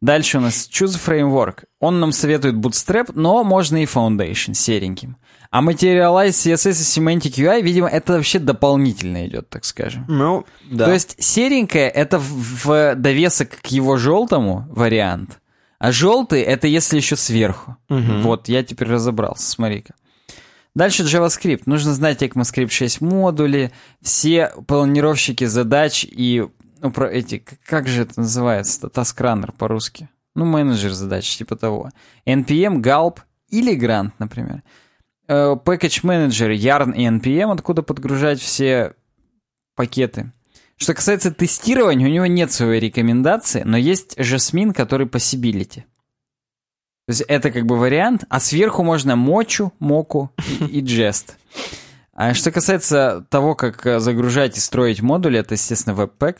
[0.00, 1.64] Дальше у нас Choose Framework.
[1.78, 5.16] Он нам советует Bootstrap, но можно и Foundation сереньким.
[5.50, 10.06] А Materialize, CSS и Semantic UI, видимо, это вообще дополнительно идет, так скажем.
[10.08, 10.86] Ну, да.
[10.86, 15.40] То есть серенькое это в, в довесок к его желтому вариант,
[15.78, 17.76] а желтый это если еще сверху.
[17.88, 19.94] Вот, я теперь разобрался, смотри-ка.
[20.74, 21.62] Дальше JavaScript.
[21.66, 26.46] Нужно знать ECMAScript 6 модули, все планировщики задач и
[26.82, 30.08] ну, про эти, как же это называется, таскранер по-русски?
[30.34, 31.90] Ну, менеджер задач, типа того.
[32.26, 34.62] NPM, Gulp или Grant, например.
[35.28, 38.94] Package Manager, Yarn и NPM, откуда подгружать все
[39.76, 40.32] пакеты.
[40.76, 45.84] Что касается тестирования, у него нет своей рекомендации, но есть Jasmine, который possibility.
[47.06, 50.30] То есть это как бы вариант, а сверху можно мочу, моку
[50.60, 51.34] и, и jest.
[52.12, 56.36] А что касается того, как э, загружать и строить модули, это, естественно, Webpack.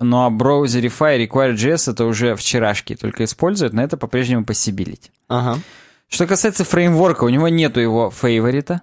[0.00, 5.10] Ну а и Require.js это уже вчерашки только используют, но это по-прежнему possibility.
[5.28, 5.60] Ага.
[6.08, 8.82] Что касается фреймворка, у него нету его фейворита.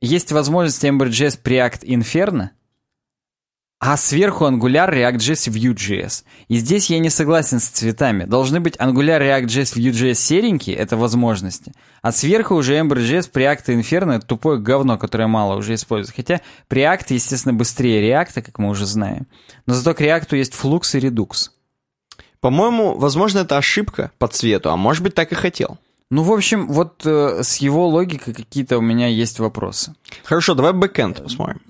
[0.00, 2.50] Есть возможность Ember.js Preact Inferno,
[3.78, 6.24] а сверху Angular, React.js, Vue.js.
[6.48, 8.24] И здесь я не согласен с цветами.
[8.24, 11.72] Должны быть Angular, React.js, Vue.js серенькие, это возможности.
[12.00, 16.14] А сверху уже Ember.js, Preact и Inferno, это тупое говно, которое мало уже используется.
[16.16, 16.40] Хотя
[16.70, 19.26] Preact, естественно, быстрее React, как мы уже знаем.
[19.66, 21.50] Но зато к React есть Flux и Redux.
[22.40, 25.78] По-моему, возможно, это ошибка по цвету, а может быть, так и хотел.
[26.10, 29.94] Ну, в общем, вот э, с его логикой какие-то у меня есть вопросы.
[30.24, 31.60] Хорошо, давай бэкэнд посмотрим.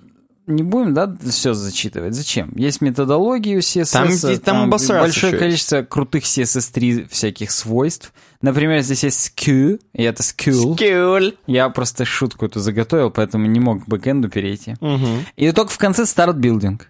[0.47, 2.15] Не будем, да, все зачитывать.
[2.15, 2.53] Зачем?
[2.55, 3.93] Есть методологии у CSS.
[3.93, 8.12] Там там обосраться большое еще количество крутых CSS3 всяких свойств.
[8.43, 10.75] Например, здесь есть skew, и это skill.
[10.75, 11.37] Skill.
[11.47, 14.77] Я просто шутку эту заготовил, поэтому не мог к бэкэнду перейти.
[15.37, 16.89] И только в конце start building.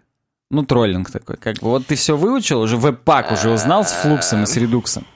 [0.50, 1.36] Ну, троллинг такой.
[1.36, 4.56] Как бы вот ты все выучил, уже Webpack уже узнал с Flux ом и с
[4.56, 5.06] Redux ом.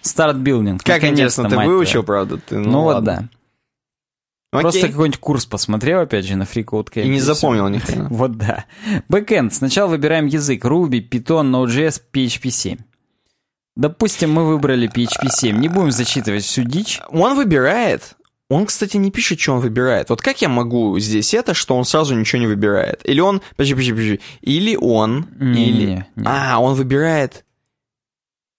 [0.00, 0.82] Start building.
[0.82, 2.38] Как интересно, ты выучил, правда?
[2.38, 3.28] Ты, Ну, вот ладно.
[3.30, 3.38] да.
[4.52, 4.62] Окей.
[4.62, 7.02] Просто какой-нибудь курс посмотрел, опять же, на FreeCodeCamp.
[7.02, 8.08] И не запомнил ни хрена.
[8.10, 8.66] Вот да.
[9.08, 9.54] Бэкэнд.
[9.54, 10.62] Сначала выбираем язык.
[10.66, 12.78] Ruby, Python, Node.js, PHP 7.
[13.76, 15.58] Допустим, мы выбрали PHP 7.
[15.58, 17.00] Не будем зачитывать всю дичь.
[17.08, 18.14] Он выбирает.
[18.50, 20.10] Он, кстати, не пишет, что он выбирает.
[20.10, 23.00] Вот как я могу здесь это, что он сразу ничего не выбирает?
[23.04, 23.40] Или он...
[23.56, 24.20] Подожди, подожди, подожди.
[24.42, 25.28] Или он...
[25.40, 25.86] Не, или...
[25.86, 26.26] не, не.
[26.26, 27.46] А, он выбирает...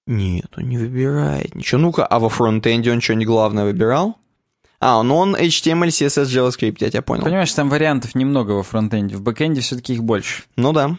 [0.07, 1.79] Нет, он не выбирает ничего.
[1.79, 4.17] Ну-ка, а во фронтенде он что, не главное выбирал?
[4.85, 7.23] А, ну он HTML, CSS, JavaScript, я тебя понял.
[7.23, 9.15] Понимаешь, там вариантов немного во фронтенде.
[9.15, 10.43] В бэкенде все-таки их больше.
[10.57, 10.97] Ну да.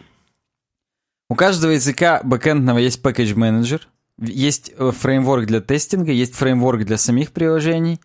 [1.29, 3.87] У каждого языка бэкэндного есть package менеджер,
[4.17, 7.99] есть э, фреймворк для тестинга, есть фреймворк для самих приложений,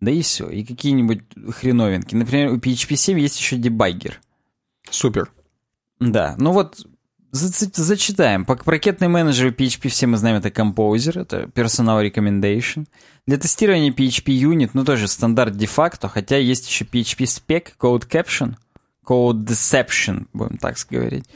[0.00, 0.48] да и все.
[0.50, 2.14] И какие-нибудь хреновинки.
[2.14, 4.20] Например, у PHP 7 есть еще дебаггер.
[4.88, 5.32] Супер.
[5.98, 6.86] Да, ну вот
[7.32, 8.44] зачитаем.
[8.44, 12.86] Пак- Пакетный менеджер PHP все мы знаем, это Composer, это Personal Recommendation.
[13.28, 18.54] Для тестирования PHP Unit, ну тоже стандарт де-факто, хотя есть еще PHP Spec, Code Caption,
[19.06, 21.26] Code Deception, будем так говорить.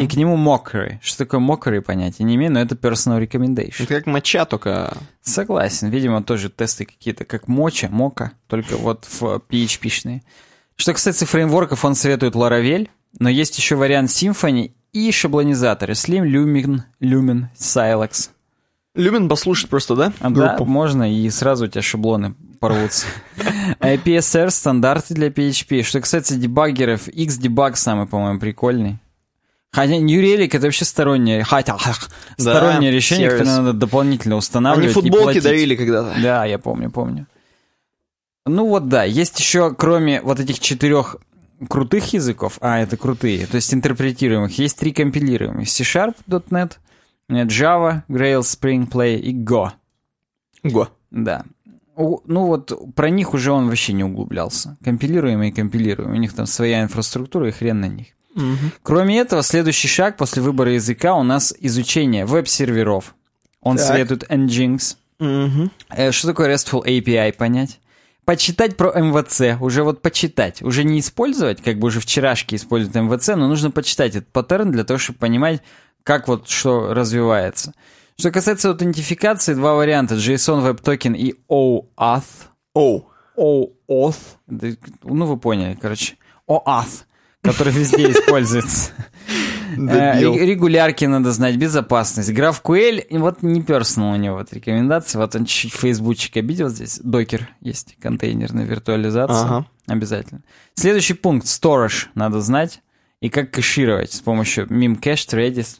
[0.00, 0.96] И к нему Mockery.
[1.02, 3.82] Что такое Mockery, понятия не имею, но это Personal Recommendation.
[3.82, 4.96] Это как моча, только...
[5.20, 10.22] Согласен, видимо, тоже тесты какие-то, как моча, мока, только вот в PHP-шные.
[10.76, 12.88] Что касается фреймворков, он советует Laravel,
[13.18, 18.30] но есть еще вариант Symfony и шаблонизаторы Slim, Lumen, Lumen, Silex.
[18.94, 20.12] Люмен послушать просто, да?
[20.20, 23.06] А, да, можно, и сразу у тебя шаблоны порвутся.
[23.80, 25.82] А PSR стандарты для PHP.
[25.82, 28.98] Что касается дебаггеров, Xdebug самый, по-моему, прикольный.
[29.72, 31.78] Хотя New Relic это вообще стороннее, хотя,
[32.36, 33.48] стороннее решение, сервис.
[33.48, 36.12] которое надо дополнительно Они устанавливать и футболки дарили когда-то.
[36.22, 37.26] Да, я помню, помню.
[38.44, 41.16] Ну вот да, есть еще, кроме вот этих четырех
[41.68, 45.68] крутых языков, а это крутые, то есть интерпретируемых, есть три компилируемых.
[45.68, 46.72] C-Sharp, .NET,
[47.40, 49.70] Java, Grails, Spring Play и Go.
[50.62, 50.88] Го.
[51.10, 51.44] Да.
[51.96, 54.76] Ну вот про них уже он вообще не углублялся.
[54.84, 56.18] Компилируемые и компилируемые.
[56.18, 58.06] У них там своя инфраструктура и хрен на них.
[58.82, 63.14] Кроме этого, следующий шаг после выбора языка у нас изучение веб-серверов.
[63.60, 63.86] Он Так.
[63.86, 64.96] советует Nginx.
[65.90, 67.78] Э, Что такое RESTful API понять?
[68.24, 73.30] почитать про МВЦ, уже вот почитать, уже не использовать, как бы уже вчерашки используют МВЦ,
[73.30, 75.60] но нужно почитать этот паттерн для того, чтобы понимать,
[76.04, 77.74] как вот что развивается.
[78.18, 82.24] Что касается аутентификации, два варианта, JSON Web Token и OAuth.
[82.74, 83.08] Оу.
[83.36, 84.16] OAuth,
[85.02, 86.16] ну вы поняли, короче,
[86.48, 87.04] OAuth,
[87.42, 88.92] который везде используется.
[89.74, 92.28] Э, Регулярки надо знать, безопасность.
[92.30, 95.16] GraphQL, и вот не персонал у него вот рекомендации.
[95.16, 97.00] Вот он чуть-чуть фейсбучик обидел здесь.
[97.02, 99.44] Докер есть, контейнерная виртуализация.
[99.46, 99.66] Ага.
[99.86, 100.42] Обязательно.
[100.74, 102.82] Следующий пункт, storage надо знать.
[103.20, 105.78] И как кэшировать с помощью Memcache, Redis.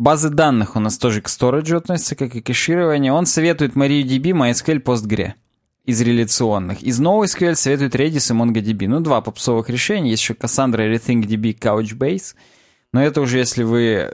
[0.00, 3.12] Базы данных у нас тоже к storage относятся, как и кэширование.
[3.12, 5.34] Он советует MariaDB, MySQL, PostgreSQL
[5.84, 6.82] из реляционных.
[6.82, 8.88] Из NoSQL советует Redis и MongoDB.
[8.88, 10.12] Ну, два попсовых решения.
[10.12, 12.34] Есть еще Cassandra, RethinkDB, Couchbase.
[12.94, 14.10] Но это уже если вы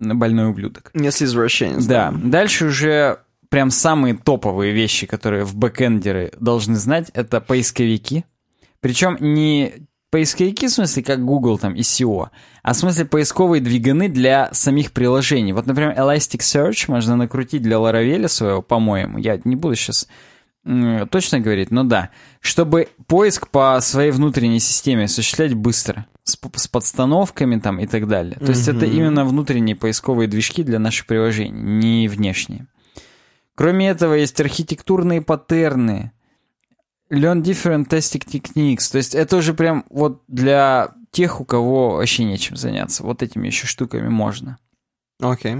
[0.00, 0.90] больной ублюдок.
[0.92, 1.84] Если извращенец.
[1.84, 2.12] Да.
[2.12, 8.24] Дальше уже прям самые топовые вещи, которые в бэкэндеры должны знать, это поисковики.
[8.80, 12.28] Причем не поисковики, в смысле, как Google там и SEO,
[12.62, 15.54] а в смысле поисковые двиганы для самих приложений.
[15.54, 19.16] Вот, например, Elasticsearch можно накрутить для Laravel своего, по-моему.
[19.16, 20.06] Я не буду сейчас
[20.64, 22.10] точно говорить, но да.
[22.40, 26.06] Чтобы поиск по своей внутренней системе осуществлять быстро.
[26.24, 28.36] С, с подстановками там и так далее.
[28.38, 32.66] То есть это именно внутренние поисковые движки для наших приложений, не внешние.
[33.54, 36.12] Кроме этого, есть архитектурные паттерны,
[37.12, 38.90] learn different testing techniques.
[38.90, 43.04] То есть это уже прям вот для тех, у кого вообще нечем заняться.
[43.04, 44.58] Вот этими еще штуками можно.
[45.20, 45.56] Окей.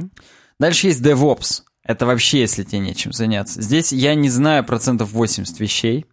[0.59, 1.63] Дальше есть DevOps.
[1.85, 3.61] Это вообще, если тебе нечем заняться.
[3.61, 6.07] Здесь я не знаю процентов 80 вещей.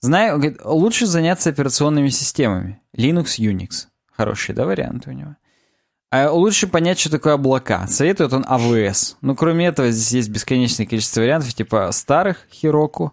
[0.00, 2.80] Знаю, говорит, лучше заняться операционными системами.
[2.96, 3.86] Linux, Unix.
[4.10, 5.36] Хорошие, да, варианты у него.
[6.10, 7.86] А лучше понять, что такое облака.
[7.88, 9.16] Советует он AWS.
[9.20, 13.10] Ну, кроме этого, здесь есть бесконечное количество вариантов, типа старых Heroku,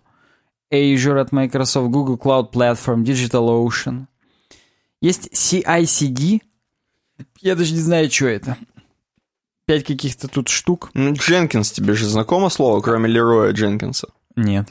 [0.74, 4.06] Azure от Microsoft, Google Cloud Platform, DigitalOcean.
[5.02, 6.41] Есть CI/CD.
[7.41, 8.58] Я даже не знаю, что это.
[9.66, 10.90] Пять каких-то тут штук.
[10.94, 14.08] Ну, Дженкинс, тебе же знакомо слово, кроме Лероя Дженкинса?
[14.36, 14.68] Нет.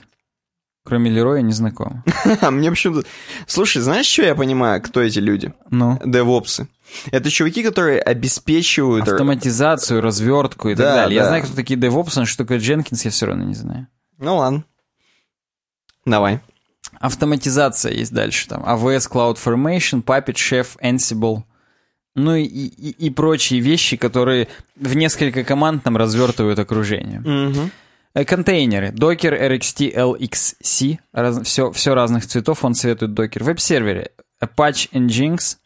[0.84, 2.02] Кроме Лероя не знакомо.
[2.40, 3.06] А Мне почему-то...
[3.46, 5.54] Слушай, знаешь, что я понимаю, кто эти люди?
[5.70, 6.66] Ну, Девопсы.
[7.10, 9.08] Это чуваки, которые обеспечивают...
[9.08, 11.16] автоматизацию, развертку и так Да, далее.
[11.16, 13.86] Я знаю, кто такие DevOps, но что такое Jenkins, я все равно не знаю.
[14.18, 14.64] Ну ладно.
[16.04, 16.40] Давай.
[17.00, 18.62] Автоматизация есть дальше там.
[18.64, 21.42] AWS CloudFormation, Puppet, Chef, Ansible.
[22.14, 27.70] Ну и, и, и прочие вещи, которые в несколько команд нам развертывают окружение.
[28.14, 28.88] Э, Контейнеры.
[28.88, 31.44] Docker, RXT, LXC.
[31.44, 33.42] все, все разных цветов он советует Docker.
[33.42, 34.10] Веб-серверы.
[34.42, 35.56] Apache Nginx,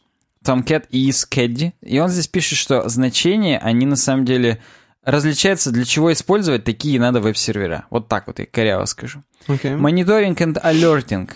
[0.45, 1.73] Tomcat и Caddy.
[1.81, 4.61] И он здесь пишет, что значения, они на самом деле
[5.07, 7.85] различаются, для чего использовать такие надо веб-сервера.
[7.89, 9.23] Вот так вот я коряво скажу.
[9.47, 9.73] Окей.
[9.73, 11.31] Мониторинг and alerting.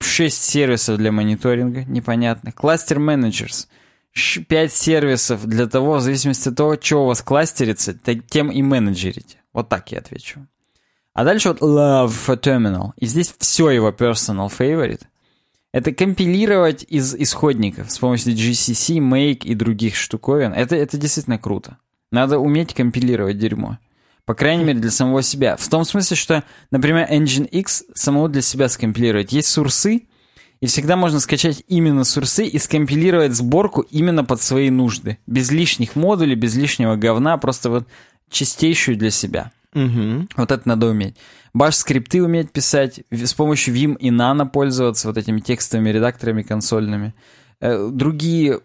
[0.00, 2.50] Шесть сервисов для мониторинга, непонятно.
[2.50, 3.68] Кластер менеджерс.
[4.48, 9.38] Пять сервисов для того, в зависимости от того, что у вас кластерится, тем и менеджерите.
[9.52, 10.46] Вот так я отвечу.
[11.12, 12.90] А дальше вот Love for Terminal.
[12.96, 15.02] И здесь все его personal favorite.
[15.72, 20.52] Это компилировать из исходников с помощью GCC, Make и других штуковин.
[20.52, 21.78] Это, это действительно круто.
[22.14, 23.78] Надо уметь компилировать дерьмо.
[24.24, 25.56] По крайней мере, для самого себя.
[25.56, 29.32] В том смысле, что, например, Engine X самого для себя скомпилировать.
[29.32, 30.04] Есть сурсы,
[30.60, 35.18] и всегда можно скачать именно сурсы и скомпилировать сборку именно под свои нужды.
[35.26, 37.88] Без лишних модулей, без лишнего говна, просто вот
[38.30, 39.50] чистейшую для себя.
[39.72, 40.28] Мгм.
[40.36, 41.16] Вот это надо уметь.
[41.52, 47.12] Баш-скрипты уметь писать, с помощью Vim и Nano пользоваться вот этими текстовыми редакторами консольными.
[47.60, 48.60] Э, Другие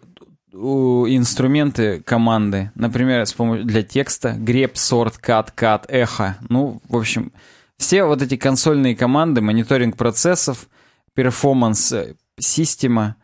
[0.52, 6.32] инструменты команды, например, с помощью для текста, grep, sort, cut, cut, echo.
[6.48, 7.32] Ну, в общем,
[7.76, 10.68] все вот эти консольные команды, мониторинг процессов,
[11.14, 13.16] перформанс э, система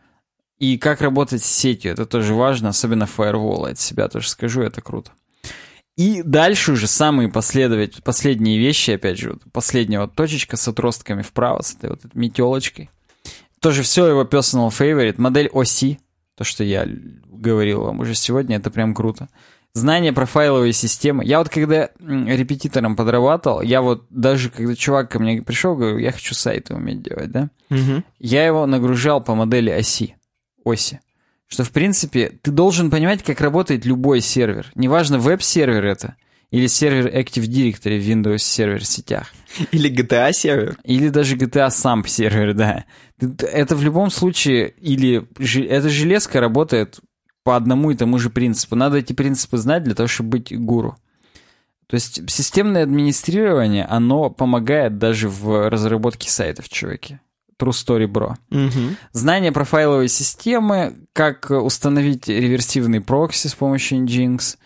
[0.57, 1.91] и как работать с сетью.
[1.91, 3.69] Это тоже важно, особенно firewall.
[3.69, 5.11] От себя тоже скажу, это круто.
[5.95, 11.23] И дальше уже самые последовать, последние вещи, опять же, вот последняя вот точечка с отростками
[11.23, 12.91] вправо, с этой вот метелочкой.
[13.59, 15.15] Тоже все его personal favorite.
[15.17, 15.99] Модель оси,
[16.37, 16.87] то, что я
[17.25, 19.27] говорил вам уже сегодня, это прям круто.
[19.73, 21.25] Знание про файловые системы.
[21.25, 26.11] Я вот когда репетитором подрабатывал, я вот даже когда чувак ко мне пришел, говорю, я
[26.11, 27.49] хочу сайты уметь делать, да?
[27.69, 28.05] Мгм.
[28.19, 30.15] я его нагружал по модели оси,
[30.63, 31.01] оси.
[31.47, 34.71] Что, в принципе, ты должен понимать, как работает любой сервер.
[34.75, 36.15] Неважно, веб-сервер это,
[36.51, 39.33] или сервер Active Directory в Windows сервер сетях,
[39.71, 40.77] Или GTA сервер.
[40.83, 42.85] или даже GTA сам сервер, да.
[43.19, 45.27] Это в любом случае, или
[45.67, 46.99] эта железка работает
[47.43, 48.75] по одному и тому же принципу.
[48.75, 50.97] Надо эти принципы знать для того, чтобы быть гуру.
[51.87, 57.19] То есть системное администрирование, оно помогает даже в разработке сайтов, чуваки.
[57.59, 58.35] True Story Bro.
[58.51, 58.95] Угу.
[59.13, 64.57] Знание про файловые системы, как установить реверсивный прокси с помощью Nginx,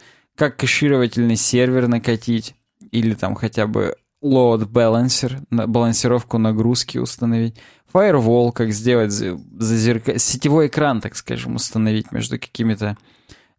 [0.41, 2.55] как кэшировательный сервер накатить,
[2.89, 7.57] или там хотя бы load balancer, балансировку нагрузки установить,
[7.93, 10.17] firewall, как сделать зазерка...
[10.17, 12.97] сетевой экран, так скажем, установить между какими-то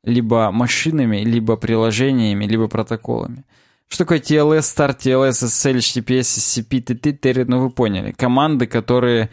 [0.03, 3.45] либо машинами, либо приложениями, либо протоколами.
[3.87, 8.11] Что такое TLS, Start, TLS, SSL, HTTPS, SCP, TTT, ну вы поняли.
[8.11, 9.31] Команды, которые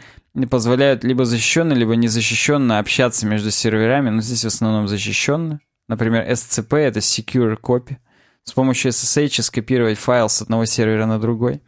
[0.48, 5.58] позволяют либо защищенно, либо незащищенно общаться между серверами, но здесь в основном защищенно.
[5.90, 7.96] Например, SCP— это Secure Copy.
[8.44, 11.62] С помощью SSH скопировать файл с одного сервера на другой.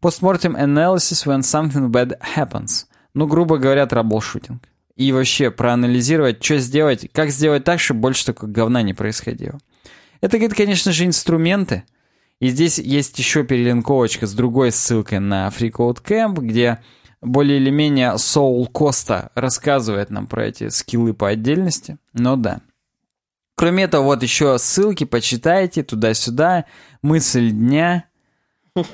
[0.00, 2.84] Postmortem Analysis when something bad happens.
[3.14, 4.62] Ну, грубо говоря, траблшутинг.
[4.94, 9.58] И вообще проанализировать, что сделать, как сделать так, чтобы больше такого говна не происходило.
[10.20, 11.82] Это, говорит, конечно же, инструменты,
[12.38, 16.78] и здесь есть еще перелинковочка с другой ссылкой на FreeCodeCamp, где
[17.20, 21.98] более или менее Соул Коста рассказывает нам про эти скиллы по отдельности.
[22.12, 22.60] Но да.
[23.56, 26.64] Кроме этого, вот еще ссылки, почитайте туда-сюда.
[27.02, 28.06] Мысль дня.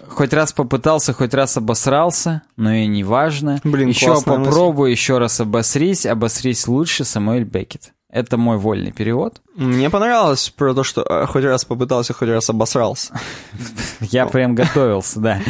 [0.09, 3.61] Хоть раз попытался, хоть раз обосрался, но и не важно.
[3.65, 7.93] Блин, еще попробуй, еще раз обосрись, обосрись лучше, Самуэль Беккет.
[8.11, 9.41] Это мой вольный перевод.
[9.55, 13.19] Мне понравилось про то, что э, хоть раз попытался, хоть раз обосрался.
[14.01, 15.41] Я прям готовился, да.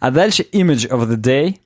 [0.00, 1.58] А дальше Image of the Day.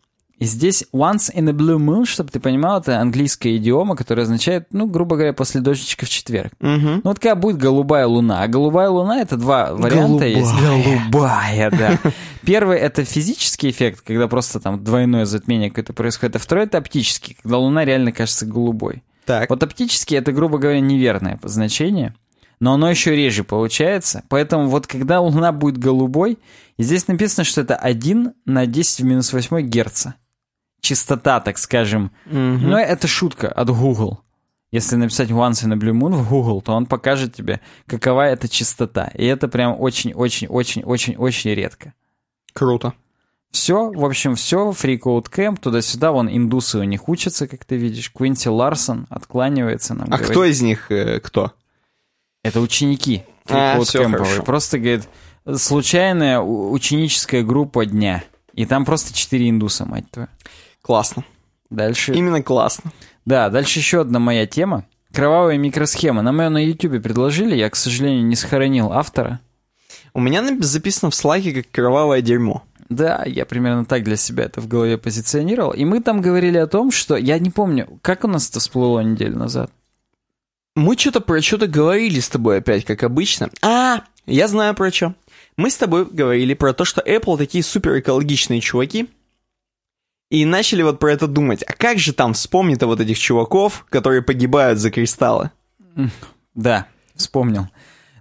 [0.42, 4.66] И здесь once in a blue moon, чтобы ты понимал, это английская идиома, которая означает,
[4.72, 6.52] ну, грубо говоря, после дождичка в четверг.
[6.58, 6.68] Угу.
[6.68, 8.42] Ну, вот когда будет голубая луна.
[8.42, 10.28] А голубая луна— это два варианта голубая.
[10.30, 10.52] есть.
[10.60, 11.98] Голубая, да.
[12.44, 16.34] Первый— это физический эффект, когда просто там двойное затмение какое-то происходит.
[16.34, 19.04] А второй— это оптический, когда луна реально кажется голубой.
[19.26, 19.48] Так.
[19.48, 22.16] Вот оптически это, грубо говоря, неверное значение,
[22.58, 24.24] но оно еще реже получается.
[24.28, 26.38] Поэтому вот когда Луна будет голубой,
[26.78, 30.14] и здесь написано, что это 1 на 10 в минус 8 герца.
[30.82, 32.10] Частота, так скажем.
[32.26, 32.34] Угу.
[32.36, 34.20] Но это шутка от Google.
[34.72, 38.48] Если написать once in a blue moon в Google, то он покажет тебе, какова эта
[38.48, 39.10] частота.
[39.14, 41.94] И это прям очень-очень-очень-очень-очень редко.
[42.52, 42.94] Круто.
[43.52, 47.76] Все, в общем, все, Free Code Camp, туда-сюда, вон индусы у них учатся, как ты
[47.76, 48.10] видишь.
[48.10, 50.06] Квинти Ларсон откланивается нам.
[50.06, 51.52] А говорит, кто из них э, кто?
[52.42, 54.10] Это ученики А, Free Code всё Camp'овые.
[54.24, 54.42] хорошо.
[54.42, 55.08] Просто, говорит,
[55.54, 58.24] случайная ученическая группа дня.
[58.54, 60.28] И там просто четыре индуса, мать твою.
[60.82, 61.24] Классно.
[61.70, 62.12] Дальше...
[62.12, 62.92] Именно классно.
[63.24, 64.84] Да, дальше еще одна моя тема.
[65.12, 66.22] Кровавая микросхема.
[66.22, 69.40] Нам ее на Ютубе предложили, я, к сожалению, не сохранил автора.
[70.14, 72.62] У меня записано в слайке как кровавое дерьмо.
[72.88, 75.72] Да, я примерно так для себя это в голове позиционировал.
[75.72, 77.16] И мы там говорили о том, что...
[77.16, 79.70] Я не помню, как у нас это всплыло неделю назад.
[80.74, 83.50] Мы что-то про что-то говорили с тобой опять, как обычно.
[83.62, 85.14] А, я знаю про что.
[85.56, 89.08] Мы с тобой говорили про то, что Apple такие супер экологичные чуваки.
[90.32, 91.62] И начали вот про это думать.
[91.62, 95.50] А как же там вспомнить вот этих чуваков, которые погибают за кристаллы?
[96.54, 97.68] Да, вспомнил.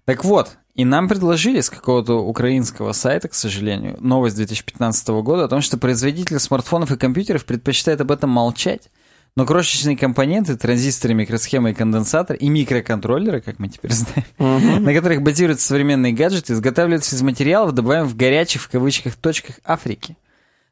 [0.03, 5.47] Так вот, и нам предложили с какого-то украинского сайта, к сожалению, новость 2015 года о
[5.47, 8.89] том, что производители смартфонов и компьютеров предпочитают об этом молчать.
[9.37, 15.21] Но крошечные компоненты, транзисторы, микросхемы и конденсатор и микроконтроллеры, как мы теперь знаем, на которых
[15.21, 20.17] базируются современные гаджеты, изготавливаются из материалов, добаваем в горячих, в кавычках, точках Африки.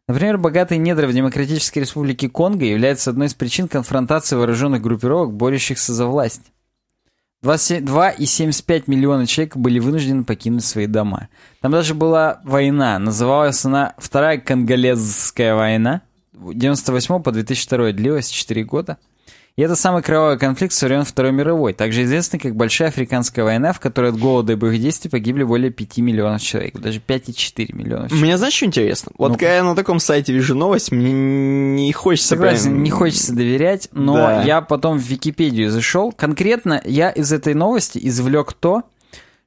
[0.10, 5.94] Например, богатые недра в Демократической Республике Конго являются одной из причин конфронтации вооруженных группировок, борющихся
[5.94, 6.52] за власть.
[7.44, 11.30] 2,75 миллиона человек были вынуждены покинуть свои дома.
[11.61, 16.02] Там даже была война, называлась она Вторая Конголезская война.
[16.34, 18.98] 98 по 2002 длилась 4 года.
[19.60, 23.73] И это самый кровавый конфликт со времен Второй мировой, также известный как Большая Африканская война,
[23.73, 28.07] в которой от голода и боевых действий погибли более 5 миллионов человек, даже 5,4 миллионов
[28.07, 28.26] человек.
[28.26, 29.11] Мне знаешь, что интересно?
[29.18, 29.40] Вот Ну-ка.
[29.40, 33.90] когда я на таком сайте вижу новость, мне не хочется Согласен, прям- не хочется доверять,
[33.91, 34.44] но Да.
[34.44, 36.14] я потом в Википедию зашел.
[36.14, 38.84] Конкретно я из этой новости извлек то,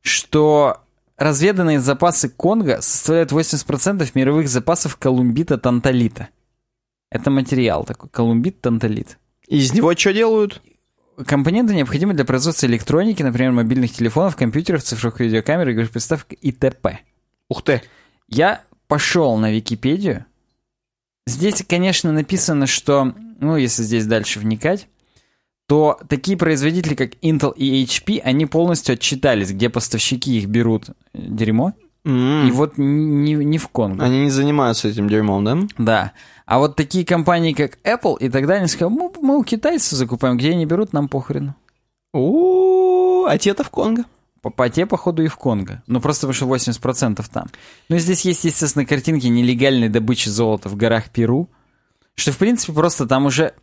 [0.03, 0.77] что
[1.17, 6.29] разведанные запасы Конго составляют 80% мировых запасов колумбита-танталита.
[7.11, 9.17] Это материал такой, колумбит-танталит.
[9.49, 10.63] Из него что делают?
[11.27, 17.01] Компоненты необходимы для производства электроники, например, мобильных телефонов, компьютеров, цифровых видеокамер, игровых приставок и т.п.
[17.49, 17.83] Ух ты.
[18.29, 20.25] Я пошел на Википедию.
[21.27, 24.89] Здесь, конечно, написано, что, ну, если здесь дальше вникать,
[25.67, 31.75] то такие производители, как Intel и HP, они полностью отчитались, где поставщики их берут дерьмо.
[32.05, 32.49] М.
[32.49, 34.05] И вот не, не в Конго.
[34.05, 35.59] Они не занимаются этим дерьмом, да?
[35.79, 36.13] Да.
[36.47, 39.97] А вот такие компании, как Apple и так далее, они сказали, мы, мы у китайцев
[39.97, 41.55] закупаем, где они берут, нам похрену.
[42.13, 44.05] У, а те-то в Конго.
[44.43, 45.83] По, по те, походу, и в Конго.
[45.87, 47.47] Ну, просто потому что 80% там.
[47.89, 51.49] Ну, здесь есть, естественно, картинки нелегальной добычи золота в горах Перу.
[52.17, 53.55] Что, в принципе, просто там уже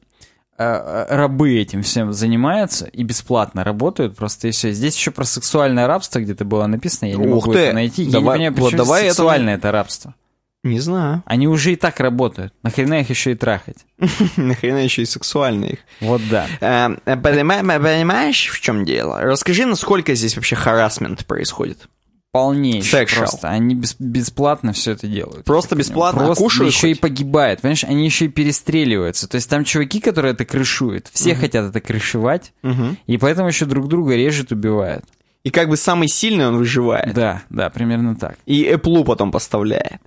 [0.60, 4.72] рабы этим всем занимаются и бесплатно работают просто и все.
[4.72, 7.60] Здесь еще про сексуальное рабство где-то было написано, я не Ух могу ты!
[7.60, 8.04] это найти.
[8.04, 10.16] я Давай- не понимаю, почему давай это- сексуальное это рабство.
[10.62, 11.24] Не знаю.
[11.26, 12.54] Они уже и так работают.
[12.64, 13.78] Нахрена их еще и трахать?
[14.36, 15.80] Нахрена еще и сексуальные их.
[16.02, 16.48] Вот да.
[16.60, 19.22] Э, понима- Понимаешь, в чем дело?
[19.22, 21.88] Расскажи, насколько здесь вообще харасмент происходит?
[22.32, 23.18] Полнейший Sexual.
[23.18, 23.50] просто.
[23.50, 25.46] Они бес- бесплатно все это делают.
[25.46, 26.26] Просто бесплатно?
[26.26, 27.02] Просто кушают еще и хоть?
[27.02, 27.62] погибают.
[27.62, 29.28] Понимаешь, они еще и перестреливаются.
[29.28, 32.98] То есть там чуваки, которые это крышуют, все хотят это крышевать, Мгм.
[33.08, 35.06] и поэтому еще друг друга режут, убивают.
[35.44, 37.14] И как бы самый сильный он выживает.
[37.16, 38.38] Да, да, примерно так.
[38.46, 40.00] И Apple потом поставляет.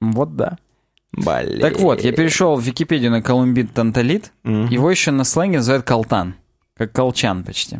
[0.00, 0.58] Вот да.
[1.12, 1.60] Блин.
[1.60, 4.32] Так вот, я перешел в Википедию на колумбит танталит.
[4.42, 4.66] Мгм.
[4.68, 6.34] Его еще на сленге называют колтан.
[6.76, 7.78] Как колчан почти.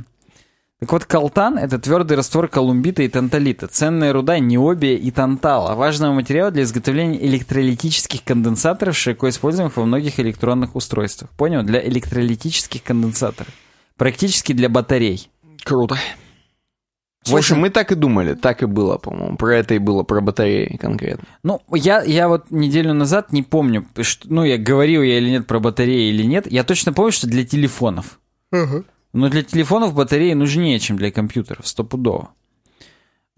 [0.82, 6.12] Так вот, колтан— это твердый раствор колумбита и танталита, ценная руда необия и тантала, важного
[6.12, 11.30] материала для изготовления электролитических конденсаторов, широко используемых во многих электронных устройствах.
[11.36, 11.62] Понял?
[11.62, 13.52] Для электролитических конденсаторов.
[13.96, 15.30] Практически для батарей.
[15.62, 15.94] Круто.
[17.22, 19.36] Слушай, Восемь- мы так и думали, так и было, по-моему.
[19.36, 21.28] Про это и было, про батареи конкретно.
[21.44, 25.46] Ну, я, я вот неделю назад не помню, что, ну, я говорил я или нет
[25.46, 26.50] про батареи или нет.
[26.50, 28.18] Я точно помню, что для телефонов.
[29.12, 32.30] Но для телефонов батареи нужнее, чем для компьютеров, стопудово.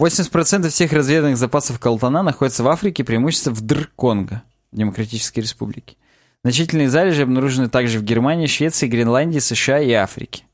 [0.01, 4.43] 80% всех разведанных запасов колтана находятся в Африке, преимущественно в Др-Конго,
[4.73, 5.97] Демократической Республике.
[6.43, 10.45] Значительные залежи обнаружены также в Германии, Швеции, Гренландии, США и Африке.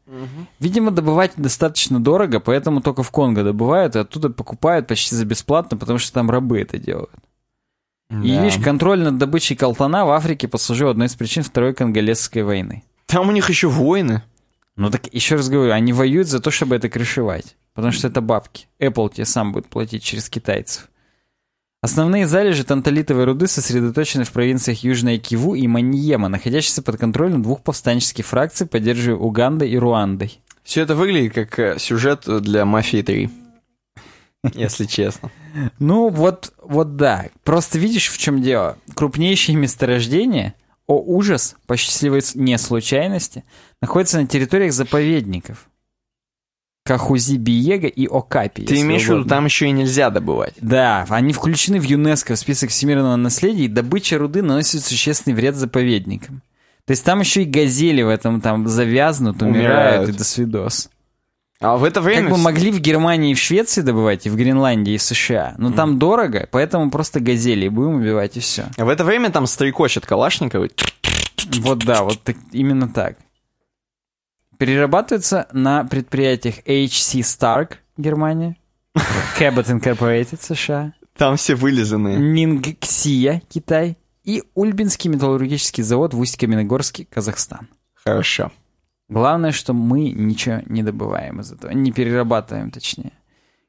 [0.59, 5.77] Видимо, добывать достаточно дорого, поэтому только в Конго добывают, и оттуда покупают почти за бесплатно,
[5.77, 7.11] потому что там рабы это делают.
[8.11, 8.43] И Да.
[8.43, 12.83] видишь, контроль над добычей колтана в Африке послужил одной из причин Второй Конголезской войны.
[13.07, 14.23] Там у них еще войны.
[14.77, 17.57] Ну так еще раз говорю, они воюют за то, чтобы это крышевать.
[17.75, 18.67] Потому что это бабки.
[18.81, 20.89] Apple тебе сам будет платить через китайцев.
[21.83, 27.63] Основные залежи танталитовой руды сосредоточены в провинциях Южная Киву и Маньема, находящихся под контролем двух
[27.63, 30.41] повстанческих фракций, поддерживаемых Угандой и Руандой.
[30.63, 33.31] Все это выглядит как э, сюжет для «Мафии 3».
[34.55, 35.31] Если честно.
[35.79, 37.27] Ну, вот, вот да.
[37.45, 38.77] Просто видишь, в чем дело.
[38.95, 40.55] Крупнейшие месторождения,
[40.87, 43.45] о ужас, по счастливой не случайности,
[43.81, 45.67] находятся на территориях заповедников.
[46.85, 48.65] Кахузи Биега и Окапи.
[48.65, 50.55] Ты имеешь в виду, там еще и нельзя добывать.
[50.61, 55.57] Да, они включены в ЮНЕСКО в список всемирного наследия, и добыча руды наносит существенный вред
[55.57, 56.43] заповедникам.
[56.87, 60.09] То есть там еще и газели в этом там завязнут, умирают, Умирают.
[60.09, 60.91] и до свидос.
[61.61, 62.23] А в это время...
[62.29, 65.55] Как бы могли в Германии и в Швеции добывать, и в Гренландии, и в США.
[65.59, 68.65] Но там дорого, поэтому просто газели будем убивать, и все.
[68.79, 70.71] В это время там стрекочет Калашниковы.
[71.59, 73.17] Вот да, вот так- именно так.
[74.61, 78.59] Перерабатывается на предприятиях HC Stark, Германия,
[79.39, 82.19] Cabot Incorporated, США, Там все вылизанные.
[82.19, 87.69] Нингксия, Китай, и Ульбинский металлургический завод в Усть-Каменогорске, Казахстан.
[87.95, 88.53] Хорошо.
[89.09, 93.13] Главное, что мы ничего не добываем из этого, не перерабатываем, точнее.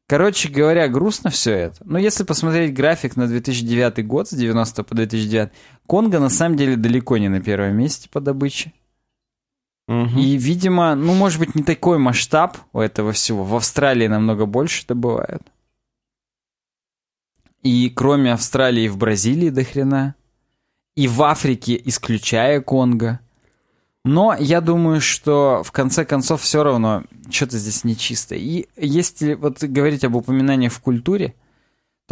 [0.08, 1.78] Короче говоря, грустно все это.
[1.86, 5.52] Но если посмотреть график на 2009 год, с 90 по 2009,
[5.88, 8.74] Конго на самом деле далеко не на первом месте по добыче.
[9.88, 10.18] Мгм.
[10.18, 13.44] И, видимо, ну, может быть, не такой масштаб у этого всего.
[13.44, 15.44] В Австралии намного больше добывают.
[17.64, 20.16] И кроме Австралии, в Бразилии до хрена.
[20.96, 23.20] И в Африке, исключая Конго.
[24.04, 28.36] Но я думаю, что в конце концов все равно что-то здесь нечисто.
[28.36, 31.36] И если вот говорить об упоминании в культуре,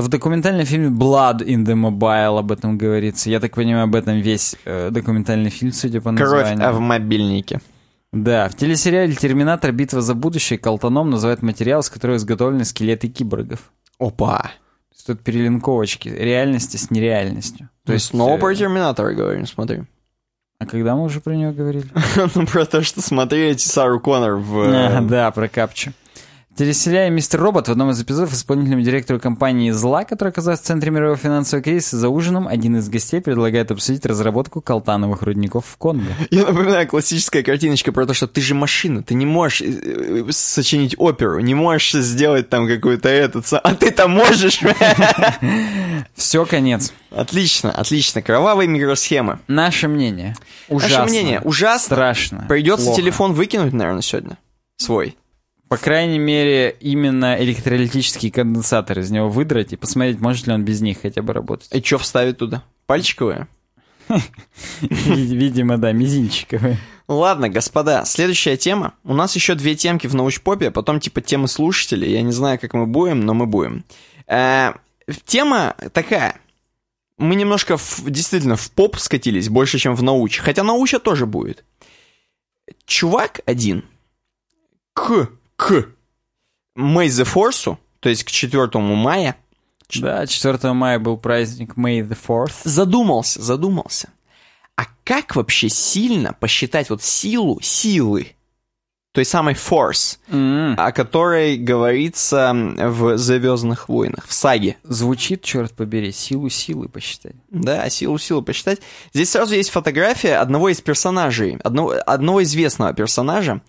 [0.01, 3.29] в документальном фильме Blood in the Mobile об этом говорится.
[3.29, 6.67] Я так понимаю, об этом весь э, документальный фильм, судя по Кровь названию.
[6.67, 7.59] а в мобильнике.
[8.11, 9.71] Да, в телесериале «Терминатор.
[9.71, 13.71] Битва за будущее» Колтаном называют материал, из которого изготовлены скелеты киборгов.
[13.99, 14.51] Опа.
[15.05, 17.69] Тут перелинковочки реальности с нереальностью.
[17.85, 19.83] То есть снова э, про Терминатора говорим, смотри.
[20.59, 21.87] А когда мы уже про него говорили?
[22.35, 24.59] Ну, про то, что смотреть Сару Коннор в...
[24.69, 25.93] А, э, да, про капчу.
[26.53, 30.63] В телесериале «Мистер Робот» в одном из эпизодов исполнительному директору компании «Зла», которая оказалась в
[30.63, 35.77] центре мирового финансового кризиса, за ужином один из гостей предлагает обсудить разработку колтановых рудников в
[35.77, 36.11] Конго.
[36.31, 40.31] Я напоминаю, классическая картиночка про то, что ты же машина, ты не можешь э, э,
[40.31, 43.45] сочинить оперу, не можешь сделать там какой-то этот...
[43.53, 44.59] А ты-то можешь!
[46.15, 46.91] Все, конец.
[47.11, 48.21] Отлично, отлично.
[48.21, 49.39] Кровавые микросхемы.
[49.47, 50.35] Наше мнение.
[50.67, 50.97] Ужасно.
[50.97, 51.41] Наше мнение.
[51.41, 51.95] Ужасно.
[51.95, 52.45] Страшно.
[52.49, 54.37] Придется телефон выкинуть, наверное, сегодня.
[54.77, 55.15] Свой.
[55.69, 60.81] По крайней мере, именно электролитический конденсатор из него выдрать и посмотреть, может ли он без
[60.81, 61.69] них хотя бы работать.
[61.71, 62.63] И что вставить туда?
[62.87, 63.47] Пальчиковые?
[64.81, 66.79] Видимо, да, мизинчиковые.
[67.07, 68.95] Ладно, господа, следующая тема.
[69.03, 72.11] У нас еще две темки в научпопе, а потом типа темы слушателей.
[72.11, 73.85] Я не знаю, как мы будем, но мы будем.
[74.25, 74.73] Э,
[75.25, 76.35] тема такая.
[77.19, 77.77] Мы немножко
[78.07, 80.39] действительно в поп скатились, больше, чем в науч.
[80.39, 81.63] Хотя науча тоже будет.
[82.85, 83.85] Чувак один
[84.93, 85.29] к,
[85.59, 85.89] к
[86.77, 89.35] May the Force, то есть к 4 мая,
[89.93, 92.61] Да, 4 мая был праздник May the 4th.
[92.63, 94.09] задумался, задумался.
[94.77, 98.27] А как вообще сильно посчитать вот силу силы?
[99.11, 104.77] Той самой Force, М, о которой говорится в Звездных войнах, в саге.
[104.83, 107.33] Звучит, черт побери, силу силы посчитать.
[107.49, 108.79] Да, силу силы посчитать.
[109.13, 113.61] Здесь сразу есть фотография одного из персонажей, одного, одного известного персонажа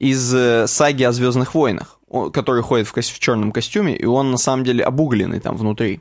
[0.00, 2.00] из э, саги о Звездных войнах,
[2.32, 6.00] который ходит в, в черном костюме, и он на самом деле обугленный там внутри.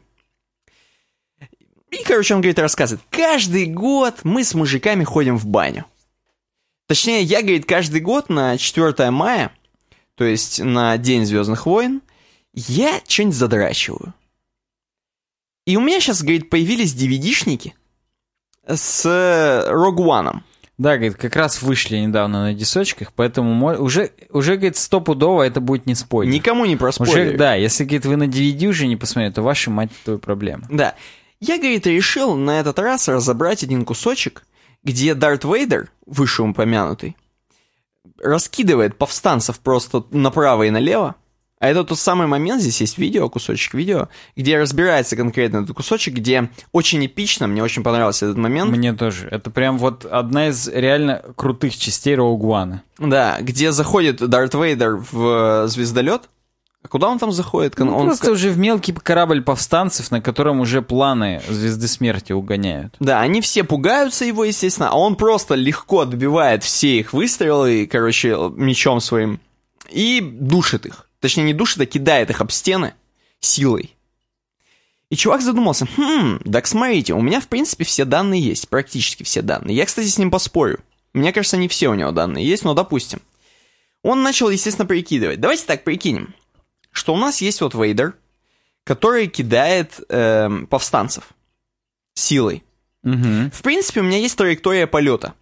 [1.92, 5.86] И, короче, он говорит, рассказывает, каждый год мы с мужиками ходим в баню.
[6.88, 9.52] Точнее, я, говорит, каждый год на 4 мая,
[10.16, 12.02] то есть на День Звездных войн,
[12.54, 14.14] я что-нибудь задрачиваю.
[15.66, 17.74] И у меня сейчас, говорит, появились DVD-шники
[18.66, 20.42] с Rogue One.
[20.80, 25.86] Да, говорит, как раз вышли недавно на дисочках, поэтому уже, уже, говорит, стопудово это будет
[25.86, 26.32] не спойлер.
[26.32, 27.38] Никому не Уже, проспойлерю.
[27.38, 30.64] да, если, говорит, вы на DVD уже не посмотрели, то ваша мать твою проблема.
[30.72, 30.96] Да.
[31.42, 34.46] Я, говорит, решил на этот раз разобрать один кусочек,
[34.82, 37.18] где Дарт Вейдер, вышеупомянутый,
[38.18, 41.16] раскидывает повстанцев просто направо и налево.
[41.60, 44.08] А это тот самый момент, здесь есть видео, кусочек видео,
[44.38, 48.72] где разбирается конкретно этот кусочек, где очень эпично, мне очень понравился этот момент.
[48.72, 49.28] Мне тоже.
[49.30, 52.80] Это прям вот одна из реально крутых частей One.
[52.98, 56.30] Да, где заходит Дарт Вейдер в э, звездолет.
[56.82, 57.78] А куда он там заходит?
[57.78, 62.96] Ну, он просто уже в мелкий корабль повстанцев, на котором уже планы Звезды Смерти угоняют.
[63.02, 68.38] Да, они все пугаются его, естественно, а он просто легко отбивает все их выстрелы, короче,
[68.56, 69.42] мечом своим,
[69.90, 71.09] и душит их.
[71.20, 72.94] Точнее, не душит, а кидает их об стены
[73.40, 73.96] силой.
[75.10, 79.42] И чувак задумался, хм, так смотрите, у меня, в принципе, все данные есть, практически все
[79.42, 79.76] данные.
[79.76, 80.80] Я, кстати, с ним поспорю.
[81.14, 83.20] Мне кажется, не все у него данные есть, но допустим.
[84.04, 85.42] Он начал, естественно, прикидывать.
[85.42, 86.36] Давайте так прикинем,
[86.92, 88.16] что у нас есть вот Вейдер,
[88.84, 91.24] который кидает эм, повстанцев
[92.14, 92.64] силой.
[93.04, 93.52] Угу.
[93.52, 95.34] В принципе, у меня есть траектория полета.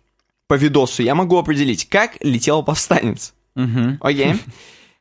[0.48, 3.34] По видосу я могу определить, как летел повстанец.
[3.56, 3.98] Угу.
[3.99, 4.36] Окей?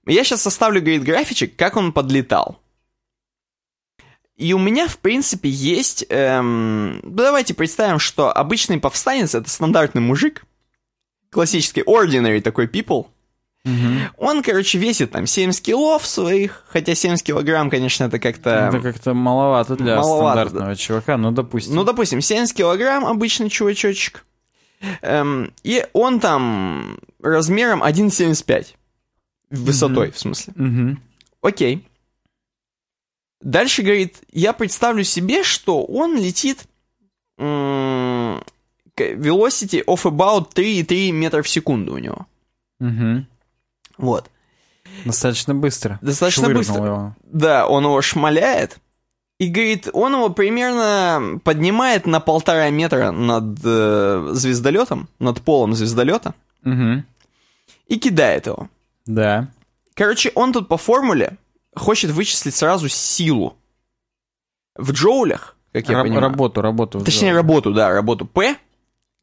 [0.07, 2.61] Я сейчас составлю, говорит, графичек, как он подлетал.
[4.37, 6.05] И у меня, в принципе, есть...
[6.11, 10.45] эм, ну, давайте представим, что обычный повстанец— это стандартный мужик,
[11.31, 13.07] классический ordinary такой people.
[14.17, 18.69] Он, короче, весит там 70 килов своих, хотя 70 килограмм, конечно, это как-то...
[18.69, 21.75] Это как-то маловато для маловато, стандартного чувака, ну, допустим.
[21.75, 24.25] Ну, допустим, 70 килограмм обычный чувачочек.
[25.03, 28.67] Эм, и он там размером 1,75.
[29.51, 30.53] Высотой, в смысле.
[30.57, 31.03] Мгм.
[31.43, 31.87] Окей.
[33.41, 36.65] Дальше, говорит, я представлю себе, что он летит
[37.39, 38.43] м,
[38.97, 42.27] velocity of about 3,3 метра в секунду у него.
[42.81, 43.27] Мгм.
[43.99, 44.31] Вот.
[45.05, 45.99] Достаточно быстро.
[46.03, 46.85] Достаточно Швырнул быстро.
[46.85, 47.17] его.
[47.25, 48.79] Да, он его шмаляет.
[49.39, 56.35] И, говорит, он его примерно поднимает на полтора метра над э, звездолетом, над полом звездолета,
[56.63, 57.05] Мгм.
[57.87, 58.71] и кидает его.
[59.07, 59.49] Да.
[59.95, 61.39] Короче, он тут по формуле
[61.75, 63.57] хочет вычислить сразу силу.
[64.75, 66.23] В джоулях, как я Раб- понимаю.
[66.23, 67.01] Работу, работу.
[67.01, 68.57] Точнее, работу, да, работу П,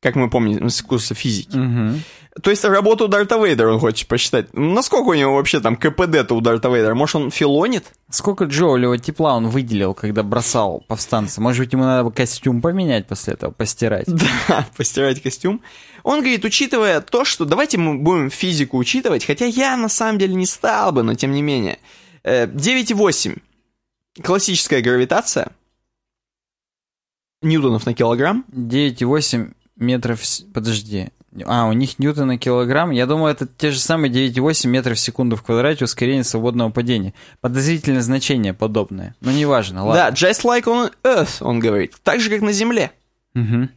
[0.02, 1.56] как мы помним из курса физики.
[1.56, 2.02] Мгм.
[2.42, 4.48] То есть работу Дарта Вейдера он хочет посчитать.
[4.54, 6.96] Насколько у него вообще там КПД-то у Дарта Вейдера?
[6.96, 7.86] Может, он филонит?
[8.10, 11.42] Сколько джоулевого тепла он выделил, когда бросал повстанца?
[11.42, 14.08] Может быть, ему надо костюм поменять после этого, постирать?
[14.48, 15.62] Да, постирать костюм.
[16.02, 20.34] Он говорит, учитывая то, что давайте мы будем физику учитывать, хотя я на самом деле
[20.34, 21.78] не стал бы, но тем не менее.
[22.24, 23.38] Э, 9,8.
[24.24, 25.52] Классическая гравитация.
[27.44, 28.44] Ньютонов на килограмм.
[28.52, 30.22] 9,8 метров...
[30.54, 31.10] Подожди.
[31.46, 32.92] А, у них ньютон на килограмм.
[32.92, 37.14] Я думаю, это те же самые 9,8 метров в секунду в квадрате ускорение свободного падения.
[37.42, 39.16] Подозрительное значение подобное.
[39.22, 40.04] Но неважно, ладно.
[40.04, 41.96] Да, just like on Earth, он говорит.
[42.04, 42.92] Так же, как на Земле.
[43.34, 43.70] Мгм.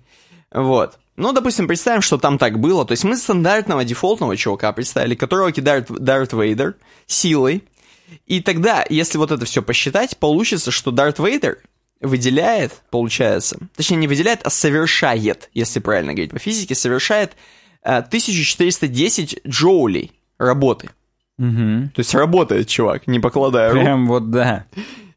[0.53, 0.99] Вот.
[1.17, 2.85] Ну, допустим, представим, что там так было.
[2.85, 6.75] То есть мы стандартного дефолтного чувака представили, которого кидает Дарт Вейдер
[7.07, 7.65] силой.
[8.27, 11.59] И тогда, если вот это все посчитать, получится, что Дарт Вейдер
[12.01, 17.33] выделяет, получается, точнее не выделяет, а совершает, если правильно говорить по физике, совершает
[17.83, 20.91] э, 1410 джоулей работы.
[21.39, 21.91] Мгм.
[21.95, 23.83] То есть работает чувак, не покладая рук.
[23.83, 24.65] Прям вот да.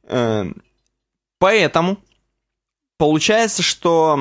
[0.07, 0.61] Эм,
[1.39, 1.97] Поэтому
[2.97, 4.17] получается, что...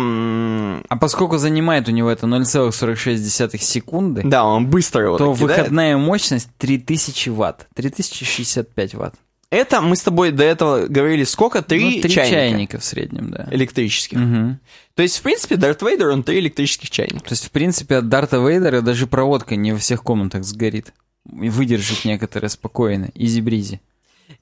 [0.89, 5.41] А поскольку занимает у него это 0,46 секунды, Да, он быстро его то кидает.
[5.41, 7.67] выходная мощность 3000 ватт.
[7.75, 9.15] 3065 ватт.
[9.51, 11.63] Это мы с тобой до этого говорили сколько?
[11.63, 13.49] Три, ну, три чайника, чайника в среднем, да.
[13.51, 14.19] электрических.
[14.19, 14.61] Мгм.
[14.95, 17.25] То есть, в принципе, Дарт Вейдер, он три электрических чайника.
[17.25, 20.93] То есть, в принципе, от Дарта Вейдера даже проводка не во всех комнатах сгорит.
[21.41, 23.11] И выдержит некоторые спокойно.
[23.15, 23.81] Изи-бризи.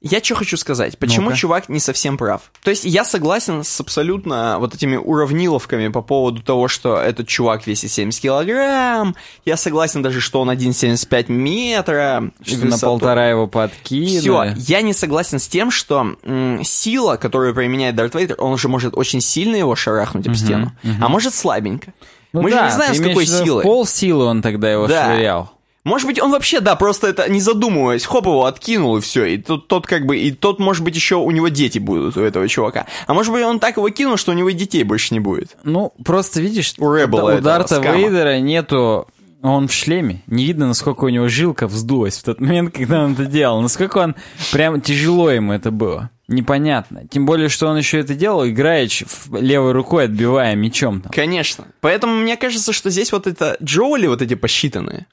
[0.01, 1.37] Я что хочу сказать, почему Ну-ка.
[1.37, 2.43] чувак не совсем прав.
[2.63, 7.67] То есть я согласен с абсолютно вот этими уравниловками по поводу того, что этот чувак
[7.67, 9.15] весит 70 килограмм.
[9.45, 12.31] Я согласен даже, что он 1,75 метра.
[12.45, 14.19] Что на полтора его подкинули.
[14.55, 18.69] Все, я не согласен с тем, что м, сила, которую применяет Дарт Вейдер, он же
[18.69, 21.93] может очень сильно его шарахнуть об стену, а может слабенько.
[22.33, 23.63] Ну Мы да, же не знаем, с какой силой.
[23.63, 25.07] В пол силы он тогда его Да.
[25.07, 25.53] швырял.
[25.87, 29.25] Может быть, он вообще, да, просто это не задумываясь, хоп, его откинул и все.
[29.25, 32.23] И тот, тот как бы, и тот, может быть, еще у него дети будут у
[32.23, 32.87] этого чувака.
[33.07, 35.57] А может быть, он так его кинул, что у него детей больше не будет.
[35.63, 37.97] Ну, просто видишь, У Рэббла у Дарта скама.
[37.99, 39.07] Вейдера нету...
[39.43, 40.25] Он в шлеме.
[40.27, 43.61] Не видно, насколько у него жилка вздулась в тот момент, когда он это делал.
[43.61, 44.17] Насколько он...
[44.51, 46.11] Прям тяжело ему это было.
[46.27, 47.07] Непонятно.
[47.09, 51.01] Тем более, что он еще это делал, играючи в- левой рукой, отбивая мечом.
[51.01, 51.13] Там.
[51.13, 51.67] Конечно.
[51.81, 55.07] Поэтому мне кажется, что здесь вот это Джоули, вот эти посчитанные,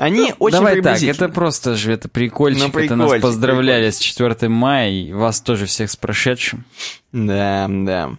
[0.00, 2.72] они Ну, очень Давай так, это просто же, это прикольчик.
[2.72, 6.64] Ну, это нас прикольчик, поздравляли с 4 мая, и вас тоже всех с прошедшим.
[7.12, 8.10] Да, да.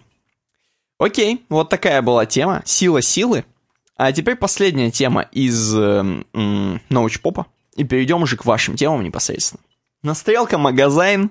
[0.98, 2.62] Окей, вот такая была тема.
[2.64, 3.44] Сила силы.
[3.96, 7.46] А теперь последняя тема из э, м, научпопа.
[7.76, 9.60] И перейдем уже к вашим темам непосредственно.
[10.02, 11.30] Настрелка Магазайн.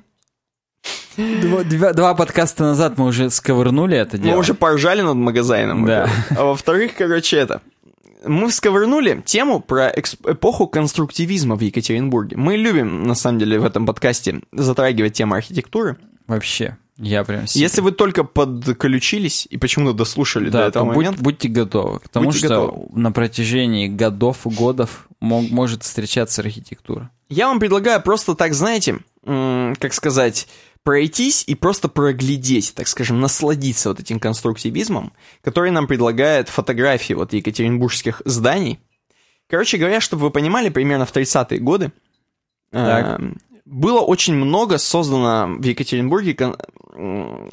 [1.17, 4.33] Два, два- два подкаста назад мы уже сковырнули это дело.
[4.33, 5.85] Мы уже поржали над Магазайном.
[5.85, 6.09] Да.
[6.35, 7.61] А во-вторых, короче, это...
[8.23, 12.37] Мы сковырнули тему про эпоху конструктивизма в Екатеринбурге.
[12.37, 15.97] Мы любим, на самом деле, в этом подкасте затрагивать тему архитектуры.
[16.27, 17.63] Вообще, я прям сильно.
[17.65, 21.99] Если вы только подключились и почему-то дослушали до Да, этого то будь- момента, будьте готовы.
[21.99, 22.87] К тому, Будьте что готовы.
[23.01, 27.09] на протяжении годов и годов мо- может встречаться архитектура.
[27.27, 30.47] Я вам предлагаю просто так, знаете, как сказать,
[30.83, 35.13] пройтись и просто проглядеть, так скажем, насладиться вот этим конструктивизмом,
[35.43, 38.79] который нам предлагает фотографии вот екатеринбургских зданий.
[39.47, 41.91] Короче говоря, чтобы вы понимали, примерно в 30-е годы
[42.71, 43.19] э,
[43.65, 46.35] было очень много создано в Екатеринбурге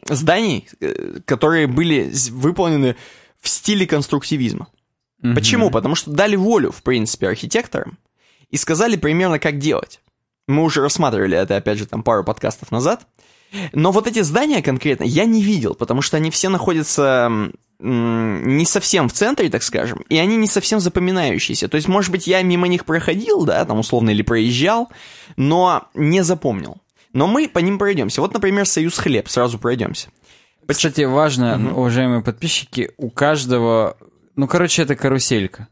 [0.09, 2.97] зданий, э, которые были выполнены
[3.41, 4.69] в стиле конструктивизма.
[5.21, 5.35] Мгм.
[5.35, 5.71] Почему?
[5.71, 7.99] Потому что дали волю, в принципе, архитекторам
[8.51, 10.01] и сказали примерно, как делать.
[10.47, 13.07] Мы уже рассматривали это, опять же, там пару подкастов назад.
[13.73, 17.51] Но вот эти здания конкретно я не видел, потому что они все находятся
[17.81, 21.69] не совсем в центре, так скажем, и они не совсем запоминающиеся.
[21.69, 24.89] То есть, может быть, я мимо них проходил, да, там условно, или проезжал,
[25.37, 26.79] но не запомнил.
[27.13, 28.21] Но мы по ним пройдемся.
[28.21, 30.09] Вот, например, Союз Хлеб, сразу пройдемся.
[30.67, 33.97] Кстати, важно, уважаемые подписчики, у каждого...
[34.37, 35.69] Ну, короче, это каруселька.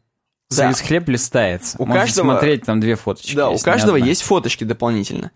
[0.49, 0.57] Да.
[0.57, 1.77] Союз хлеб листается.
[1.79, 5.33] У Можно каждого- смотреть, там две фоточки Да, у каждого есть фоточки дополнительно.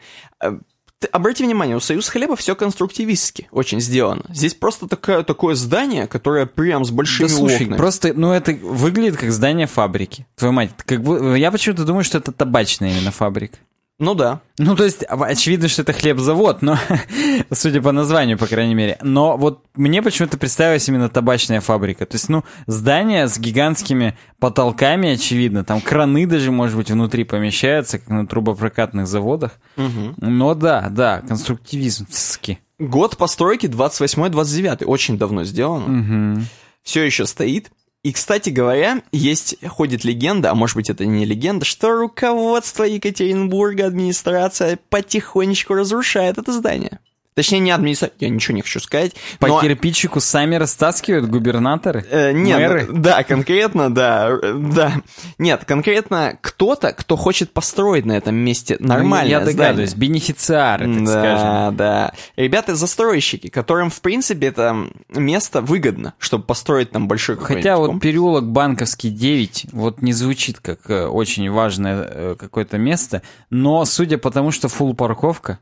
[1.01, 4.24] Э, ты обрати внимание, у Союз Хлеба все конструктивистски очень сделано.
[4.28, 7.77] Здесь просто такое, такое здание, которое прям с большими Да слушай, окнами.
[7.78, 10.27] просто, ну это выглядит как здание фабрики.
[10.36, 13.59] Твою мать, как бы, я почему-то думаю, что это табачная именно фабрика.
[14.01, 14.40] Ну да.
[14.56, 16.78] Ну, то есть, очевидно, что это хлебзавод, но,
[17.52, 18.97] судя по названию, по крайней мере.
[19.02, 22.06] Но вот мне почему-то представилась именно табачная фабрика.
[22.06, 25.64] То есть, ну, здание с гигантскими потолками, очевидно.
[25.64, 29.60] Там краны даже, может быть, внутри помещаются, как на трубопрокатных заводах.
[29.77, 32.59] Но да, да, конструктивизмски.
[32.78, 35.86] Год постройки 28-29, очень давно сделано.
[35.86, 36.47] Мгм.
[36.82, 37.70] Все еще стоит.
[38.02, 43.86] И, кстати говоря, есть, ходит легенда, а может быть это не легенда, что руководство Екатеринбурга,
[43.86, 47.01] администрация потихонечку разрушает это здание.
[47.41, 49.12] Точнее, не администрация, я ничего не хочу сказать.
[49.39, 52.05] По но- кирпичику сами растаскивают губернаторы?
[52.11, 52.87] Э, нет, мэры?
[52.93, 54.93] да, конкретно, да, э, да.
[55.39, 60.09] Нет, конкретно кто-то, кто хочет построить на этом месте нормальное Ну, Я догадываюсь, здание.
[60.11, 61.77] бенефициары, так да, скажем.
[61.77, 62.12] да.
[62.37, 64.77] Ребята-застройщики, которым, в принципе, это
[65.09, 68.03] место выгодно, чтобы построить там большой Хотя вот комплекс.
[68.03, 74.19] переулок Банковский 9 вот не звучит как э, очень важное э, какое-то место, но судя
[74.19, 75.59] по тому, что фул парковка,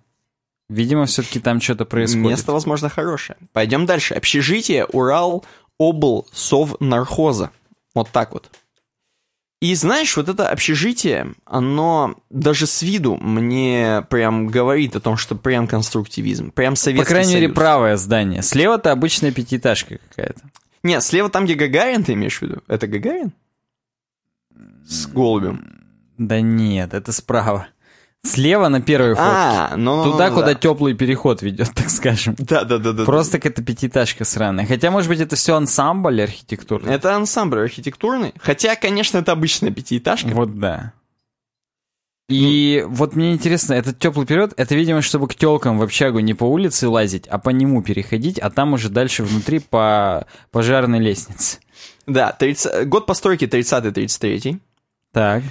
[0.69, 2.27] видимо, все-таки там что-то происходит.
[2.27, 3.39] Место, возможно, хорошее.
[3.53, 4.15] Пойдем дальше.
[4.15, 5.45] Общежитие Урал
[5.79, 7.51] обл Совнархоза.
[7.95, 8.51] Вот так вот.
[9.61, 15.35] И знаешь, вот это общежитие, оно даже с виду мне прям говорит о том, что
[15.35, 17.57] прям конструктивизм, прям По Советский крайней мере, Союз.
[17.57, 18.43] правое здание.
[18.43, 20.43] Слева-то обычная пятиэтажка какая-то.
[20.85, 22.63] Не, слева там, где Гагарин, ты имеешь в виду?
[22.69, 23.33] Это Гагарин?
[24.87, 25.83] С голубем.
[26.19, 27.67] Да нет, это справа.
[28.25, 29.23] Слева на первой фотке.
[29.25, 30.55] А, ну, ну, Туда, ну, куда да.
[30.55, 32.35] теплый переход ведет, так скажем.
[32.39, 33.05] Да, да, да, да.
[33.05, 34.67] Просто какая-то пятиэтажка сраная.
[34.67, 36.93] Хотя, может быть, это все ансамбль архитектурный.
[36.93, 38.35] Это ансамбль архитектурный.
[38.41, 40.29] Хотя, конечно, это обычная пятиэтажка.
[40.29, 40.93] Вот да.
[42.29, 46.35] И вот мне интересно, этот теплый период, это, видимо, чтобы к телкам в общагу не
[46.35, 51.59] по улице лазить, а по нему переходить, а там уже дальше внутри по пожарной лестнице.
[52.07, 54.59] Да, 30 год постройки 30-33.
[55.13, 55.43] Так.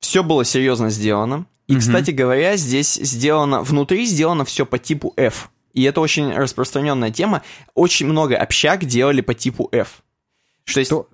[0.00, 1.46] Все было серьезно сделано.
[1.66, 1.80] И, Мгм.
[1.80, 5.50] кстати говоря, здесь сделано, внутри сделано все по типу F.
[5.74, 7.42] И это очень распространенная тема.
[7.74, 10.02] Очень много общак делали по типу F.
[10.72, 11.08] То есть, Что-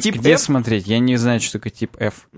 [0.00, 0.86] тип Где F, смотреть?
[0.86, 2.28] Я не знаю, что такое тип F.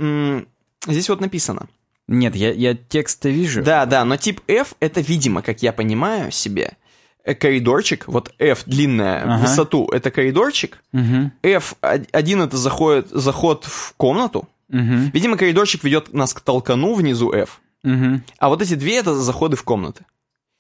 [0.87, 1.69] здесь вот написано.
[2.07, 3.63] Нет, я, я текст-то вижу.
[3.63, 6.73] Да, да, но тип F это, видимо, как я понимаю себе,
[7.25, 9.43] э, коридорчик, вот F длинная Ага.
[9.43, 15.85] высоту, это коридорчик, Угу, F од- один это заходит, заход в комнату, угу, видимо, коридорчик
[15.85, 18.21] ведет нас к толкану внизу F, угу.
[18.39, 20.05] а вот эти две это заходы в комнаты.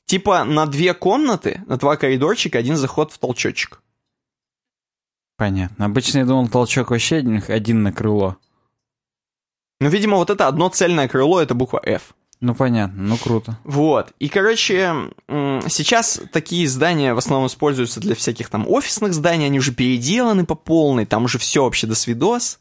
[0.07, 3.83] Типа на две комнаты, на два коридорчика, один заход в толчочек.
[5.37, 5.85] Понятно.
[5.85, 8.37] Обычно я думал, толчок вообще один, один на крыло.
[9.81, 12.15] Ну, видимо, вот это одно цельное крыло, это буква F.
[12.41, 13.59] Ну, понятно, ну круто.
[13.65, 14.13] Вот.
[14.19, 14.95] И, короче,
[15.29, 20.55] сейчас такие здания в основном используются для всяких там офисных зданий, они уже переделаны по
[20.55, 22.61] полной, там уже все вообще до свидос.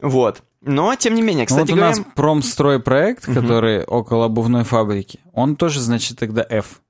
[0.00, 0.42] Вот.
[0.64, 1.96] Но, тем не менее, Ну, кстати вот у говоря...
[1.96, 6.80] нас промстройпроект, который около обувной фабрики, он тоже, значит, тогда F.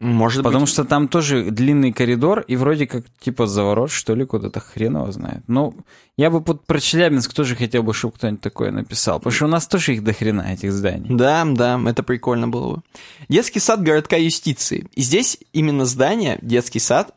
[0.00, 0.72] Может Потому быть...
[0.72, 5.10] что там тоже длинный коридор, и вроде как типа заворот, что ли, куда-то хрен его
[5.10, 5.42] знает.
[5.48, 5.74] Ну,
[6.16, 9.18] я бы вот про Челябинск тоже хотел бы, чтобы кто-нибудь такое написал.
[9.18, 11.08] Потому что у нас тоже их до хрена, этих зданий.
[11.10, 12.82] Да, да, это прикольно было бы.
[13.28, 14.86] Детский сад городка юстиции.
[14.94, 17.12] И здесь именно здание, детский сад,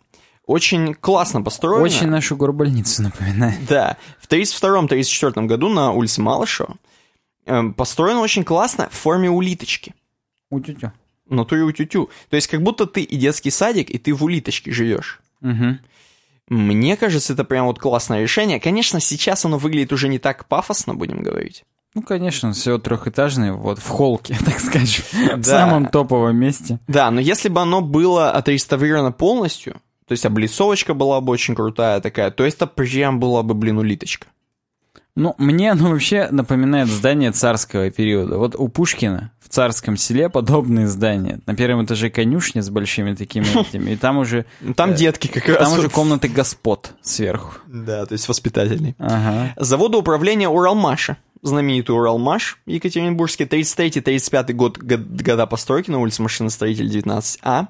[0.45, 1.83] очень классно построено.
[1.83, 3.59] Очень нашу горбольницу напоминает.
[3.69, 6.75] Да, в 32-34 году на улице Малышева
[7.45, 9.93] эм, построено очень классно в форме улиточки.
[10.49, 10.91] У-тю-тю.
[11.27, 12.09] В натуре утю-тю.
[12.29, 15.21] То есть как будто ты и детский садик, и ты в улиточке живешь.
[15.41, 15.77] Угу.
[16.49, 18.59] Мне кажется, это прям вот классное решение.
[18.59, 21.63] Конечно, сейчас оно выглядит уже не так пафосно, будем говорить.
[21.93, 25.03] Ну, конечно, все трехэтажное, вот в холке, так скажем,
[25.37, 26.79] в самом топовом месте.
[26.87, 29.81] Да, но если бы оно было отреставрировано полностью,
[30.11, 34.27] то есть облицовочка была бы очень крутая такая, то это прям была бы, блин, улиточка.
[35.15, 38.37] Ну, мне оно вообще напоминает здание царского периода.
[38.37, 41.39] Вот у Пушкина в царском селе подобные здания.
[41.45, 45.27] На первом этаже конюшня с большими такими этими, и там уже, Ну, Там Э, детки
[45.27, 45.59] как раз.
[45.69, 47.53] там уже комнаты господ сверху.
[47.67, 48.95] Да, то есть воспитательный.
[48.99, 49.53] Ага.
[49.55, 51.15] Заводу управления Уралмаша.
[51.41, 57.67] Знаменитый Уралмаш Екатеринбургский, 33-35 год, год- года постройки на улице Машиностроитель 19А.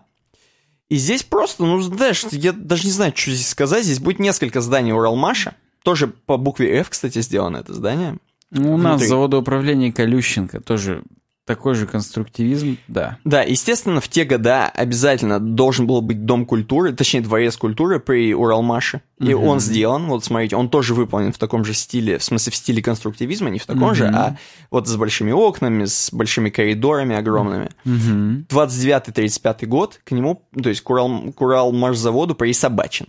[0.91, 3.85] И здесь просто, ну, знаешь, я даже не знаю, что здесь сказать.
[3.85, 5.55] Здесь будет несколько зданий Уралмаша.
[5.83, 8.17] Тоже по букве F, кстати, сделано это здание.
[8.49, 9.07] Ну, у нас Внутри.
[9.07, 11.03] заводоуправление Колющенко тоже
[11.45, 13.17] такой же конструктивизм, да.
[13.25, 18.33] Да, естественно, в те года обязательно должен был быть дом культуры, точнее, дворец культуры при
[18.33, 19.01] Уралмаше.
[19.19, 19.43] И Мгм.
[19.43, 22.81] он сделан, вот смотрите, он тоже выполнен в таком же стиле, в смысле, в стиле
[22.81, 24.15] конструктивизма, не в таком же, Мгм.
[24.15, 24.37] а
[24.69, 27.69] вот с большими окнами, с большими коридорами огромными.
[27.85, 28.45] Угу.
[28.49, 33.07] 29-35 год к нему, то есть к, Урал, к Уралмашзаводу присобачен.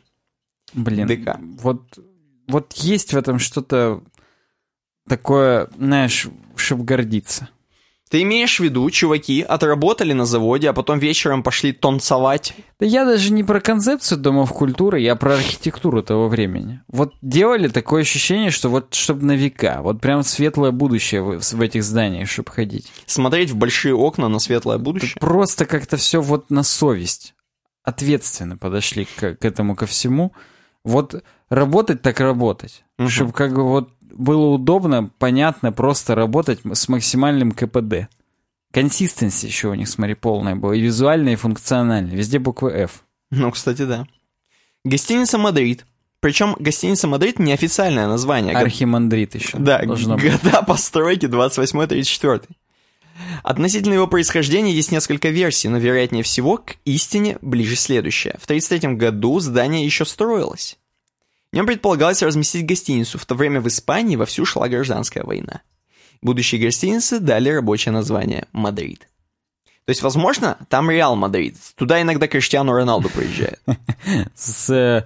[0.75, 1.39] Блин, ДК.
[1.63, 1.99] вот,
[2.49, 4.03] вот есть в этом что-то
[5.09, 7.49] такое, знаешь, чтобы гордиться.
[8.13, 12.55] Ты имеешь в виду, чуваки отработали на заводе, а потом вечером пошли танцевать?
[12.79, 16.83] Да я даже не про концепцию домов культуры, я про архитектуру того времени.
[16.89, 21.61] Вот делали такое ощущение, что вот чтобы на века, вот прям светлое будущее в, в
[21.63, 22.93] этих зданиях, чтобы ходить.
[23.07, 25.17] Смотреть в большие окна на светлое Это будущее?
[25.19, 27.35] просто как-то все вот на совесть.
[27.83, 30.35] Ответственно подошли к, к этому ко всему.
[30.85, 32.85] Вот работать так работать.
[32.99, 33.09] Мгм.
[33.09, 38.09] Чтобы как бы вот было удобно, понятно, просто работать с максимальным КПД.
[38.73, 40.75] Консистенция еще у них, смотри, полная была.
[40.75, 42.17] И визуальная, и функциональная.
[42.17, 43.05] Везде буквы F.
[43.31, 44.07] Ну, кстати, да.
[44.85, 45.87] Гостиница «Мадрид».
[46.21, 48.57] Причем гостиница «Мадрид» не официальное название.
[48.57, 49.59] Архимандрит еще.
[49.59, 50.41] Да, должно быть.
[50.43, 52.49] года постройки 28-34.
[53.43, 58.35] Относительно его происхождения есть несколько версий, но вероятнее всего к истине ближе следующее.
[58.41, 60.79] В 1933 году здание еще строилось.
[61.53, 65.61] В нем предполагалось разместить гостиницу, в то время в Испании вовсю шла гражданская война.
[66.23, 69.09] Будущие гостиницы дали рабочее название «Мадрид».
[69.85, 71.57] То есть, возможно, там Реал Мадрид.
[71.75, 73.61] Туда иногда Криштиану Роналду приезжает.
[74.35, 75.05] С, э,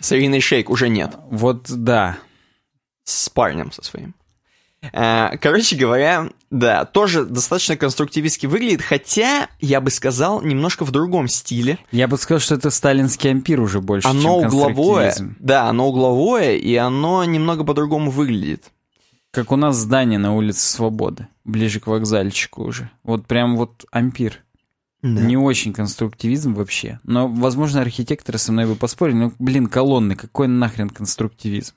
[0.00, 1.16] С Ириной Шейк уже нет.
[1.30, 2.18] вот да.
[3.04, 4.14] с парнем со своим.
[4.92, 11.28] Э, Короче говоря, да, тоже достаточно конструктивистски выглядит, хотя, я бы сказал, немножко в другом
[11.28, 11.78] стиле.
[11.92, 16.56] Я бы сказал, что это сталинский ампир уже больше, Оно чем угловое, да, оно угловое,
[16.56, 18.70] и оно немного по-другому выглядит.
[19.30, 22.90] Как у нас здание на улице Свободы, ближе к вокзальчику уже.
[23.04, 24.42] Вот прям вот ампир.
[25.02, 25.22] Да.
[25.22, 27.00] Не очень конструктивизм вообще.
[27.04, 29.16] Но, возможно, архитекторы со мной бы поспорили.
[29.16, 31.74] Ну, блин, колонны, какой нахрен конструктивизм?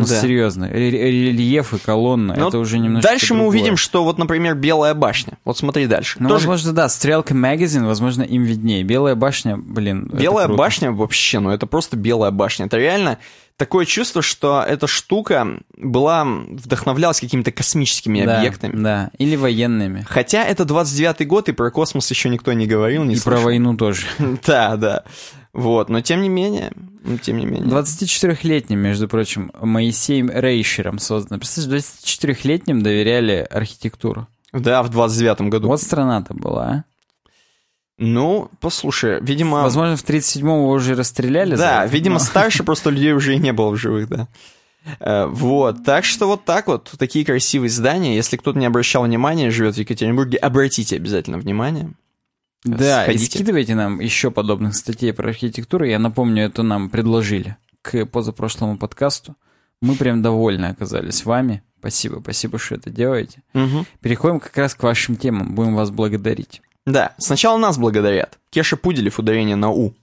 [0.00, 0.20] Ну, Да.
[0.20, 3.48] серьезно, ре- рельеф и колонны, Ну, это уже немножко Дальше мы другое.
[3.60, 5.38] увидим, что вот, например, Белая башня.
[5.44, 6.16] Вот смотри дальше.
[6.20, 8.82] Ну, Тоже возможно, да, Стрелка Магазин, возможно, им виднее.
[8.82, 12.66] Белая башня, блин, Белая башня вообще, ну это просто белая башня.
[12.66, 13.18] Это реально
[13.56, 15.46] такое чувство, что эта штука
[15.76, 18.72] была вдохновлялась какими-то космическими да, объектами.
[18.82, 20.04] Да, или военными.
[20.08, 23.44] Хотя это 29-й год, и про космос еще никто не говорил, не и про слышал.
[23.44, 24.06] войну тоже.
[24.46, 25.04] Да, да.
[25.52, 26.72] Вот, но тем не менее,
[27.22, 27.68] тем не менее.
[27.68, 31.38] 24-летним, между прочим, Моисеем Рейшером создано.
[31.38, 34.28] Представляешь, 24-летним доверяли архитектуру.
[34.52, 35.68] Да, в 29-м году.
[35.68, 36.84] Вот страна-то была, а?
[37.98, 39.62] Ну, послушай, видимо...
[39.62, 43.38] Возможно, в 37-м его уже расстреляли Да, это, видимо, но- старше просто людей уже и
[43.38, 44.28] не было в живых, да.
[45.00, 48.16] Э, Вот, так что вот так вот, такие красивые здания.
[48.16, 51.92] Если кто-то не обращал внимания, живет в Екатеринбурге, обратите обязательно внимание.
[52.64, 53.38] Да, и Сходите.
[53.38, 55.84] скидывайте нам еще подобных статей про архитектуру.
[55.86, 59.34] Я напомню, это нам предложили к позапрошлому подкасту.
[59.80, 61.62] Мы прям довольны оказались вами.
[61.78, 63.42] Спасибо, спасибо, что это делаете.
[63.54, 63.86] Мгм.
[64.02, 65.54] Переходим как раз к вашим темам.
[65.54, 66.60] Будем вас благодарить.
[66.84, 68.38] Да, сначала нас благодарят.
[68.50, 69.94] Кеша Пуделев, ударение на «у».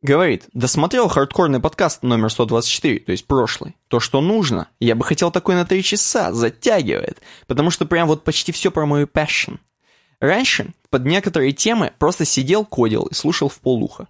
[0.00, 3.76] Говорит, досмотрел хардкорный подкаст номер 124, то есть прошлый.
[3.88, 4.68] То, что нужно.
[4.78, 7.20] Я бы хотел такой на 3 часа, затягивает.
[7.48, 9.58] Потому что прям вот почти все про мою passion.
[10.20, 14.08] Раньше под некоторые темы просто сидел, кодил и слушал в полуха.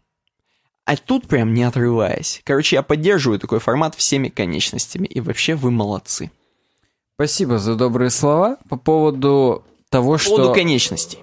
[0.84, 2.40] А тут прям не отрываясь.
[2.44, 5.06] Короче, я поддерживаю такой формат всеми конечностями.
[5.06, 6.30] И вообще вы молодцы.
[7.16, 11.18] Спасибо за добрые слова по поводу того, По поводу что конечностей.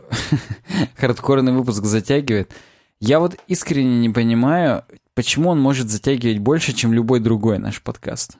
[0.97, 2.51] хардкорный выпуск затягивает.
[2.99, 4.83] Я вот искренне не понимаю,
[5.15, 8.37] почему он может затягивать больше, чем любой другой наш подкаст.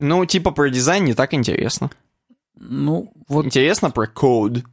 [0.00, 1.90] Ну, типа про дизайн не так интересно.
[2.56, 4.64] Ну, вот Интересно про код.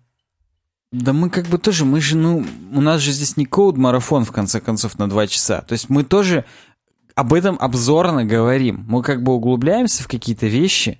[0.93, 4.31] Да мы как бы тоже, мы же, ну, у нас же здесь не коуд-марафон, в
[4.31, 5.61] конце концов, на два часа.
[5.61, 6.45] То есть мы тоже
[7.15, 8.85] об этом обзорно говорим.
[8.87, 10.99] Мы как бы углубляемся в какие-то вещи,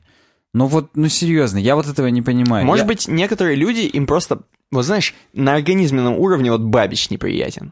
[0.52, 2.66] но вот, ну, серьезно, я вот этого не понимаю.
[2.66, 4.42] Может Я- быть, некоторые люди, им просто,
[4.72, 7.72] вот знаешь, на организменном уровне вот Бабич неприятен.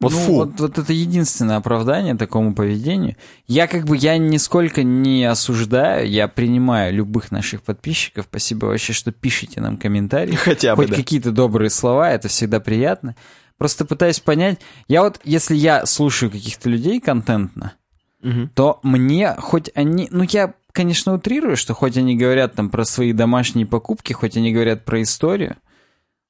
[0.00, 0.32] Вот ну, фу.
[0.34, 3.16] Вот, вот это единственное оправдание такому поведению.
[3.46, 8.26] Я как бы, я нисколько не осуждаю, я принимаю любых наших подписчиков.
[8.28, 10.34] Спасибо вообще, что пишете нам комментарии.
[10.34, 10.96] Хотя бы, Хоть да.
[10.96, 13.14] какие-то добрые слова, это всегда приятно.
[13.56, 14.58] Просто пытаюсь понять.
[14.88, 17.74] Я вот, если я слушаю каких-то людей контентно,
[18.20, 18.50] Мгм.
[18.54, 20.08] то мне хоть они...
[20.10, 24.52] Ну, я, конечно, утрирую, что хоть они говорят там про свои домашние покупки, хоть они
[24.52, 25.56] говорят про историю.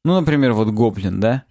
[0.05, 1.45] Ну, например, вот Гоблин, да?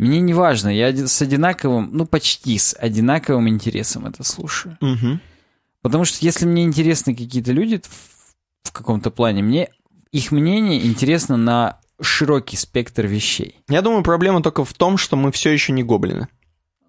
[0.00, 4.78] Мне не важно, я с одинаковым, ну, почти с одинаковым интересом это слушаю.
[4.80, 5.20] Мгм.
[5.82, 9.68] Потому что если мне интересны какие-то люди в, в каком-то плане, мне
[10.10, 13.56] их мнение интересно на широкий спектр вещей.
[13.68, 16.28] Я думаю, проблема только в том, что мы все еще не гоблины.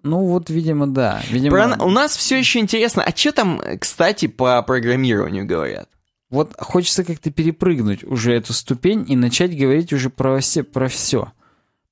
[0.02, 1.22] Ну, вот, видимо, да.
[1.30, 3.04] Видимо, Про- У нас все еще интересно.
[3.04, 5.90] А что там, кстати, по программированию говорят?
[6.30, 11.30] Вот хочется как-то перепрыгнуть уже эту ступень и начать говорить уже про все, про все.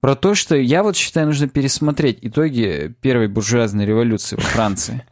[0.01, 5.05] Про то, что я вот считаю, нужно пересмотреть итоги первой буржуазной революции во Франции.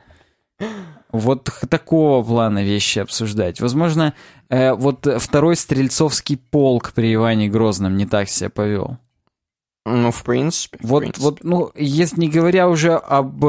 [1.10, 3.60] Вот такого плана вещи обсуждать.
[3.60, 4.15] Возможно,
[4.50, 8.99] э, вот второй стрельцовский полк при Иване Грозном не так себя повел.
[9.86, 10.78] Ну, в принципе.
[10.83, 11.23] в Вот, принципе.
[11.23, 13.42] вот, ну, если не говоря уже об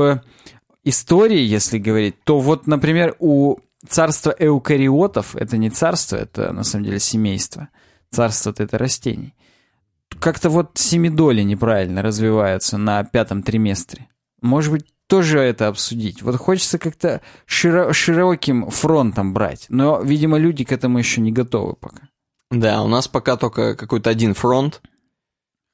[0.86, 6.86] истории, если говорить, то вот, например, у царства эукариотов, это не царство, это на самом
[6.86, 7.70] деле семейство.
[8.10, 9.34] Царство это растений.
[10.20, 14.08] Как-то вот семидоли неправильно развиваются на пятом триместре.
[14.42, 16.22] Может быть, тоже это обсудить.
[16.22, 19.66] Вот хочется как-то широ- широким фронтом брать.
[19.70, 22.10] Но, видимо, люди к этому еще не готовы пока.
[22.52, 24.82] Да, у нас пока только какой-то один фронт.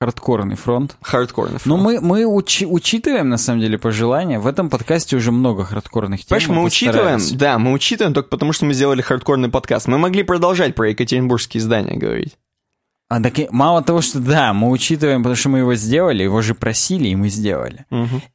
[0.01, 0.97] Хардкорный фронт.
[1.01, 1.65] Хардкорный фронт.
[1.65, 4.39] Но мы, мы учи- учитываем, на самом деле, пожелания.
[4.39, 6.37] В этом подкасте уже много хардкорных тем.
[6.37, 7.31] Понимаешь, мы учитываем, постарались.
[7.39, 9.87] да, мы учитываем только потому, что мы сделали хардкорный подкаст.
[9.87, 12.37] Мы могли продолжать про екатеринбургские издания говорить.
[13.07, 16.41] А так и мало того, что да, мы учитываем, потому что мы его сделали, его
[16.41, 17.85] же просили, и мы сделали.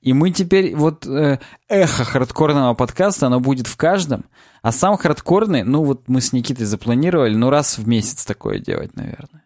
[0.00, 4.24] И мы теперь, вот э, эхо хардкорного подкаста, оно будет в каждом.
[4.62, 8.94] А сам хардкорный, ну вот мы с Никитой запланировали, ну раз в месяц такое делать,
[8.94, 9.42] наверное.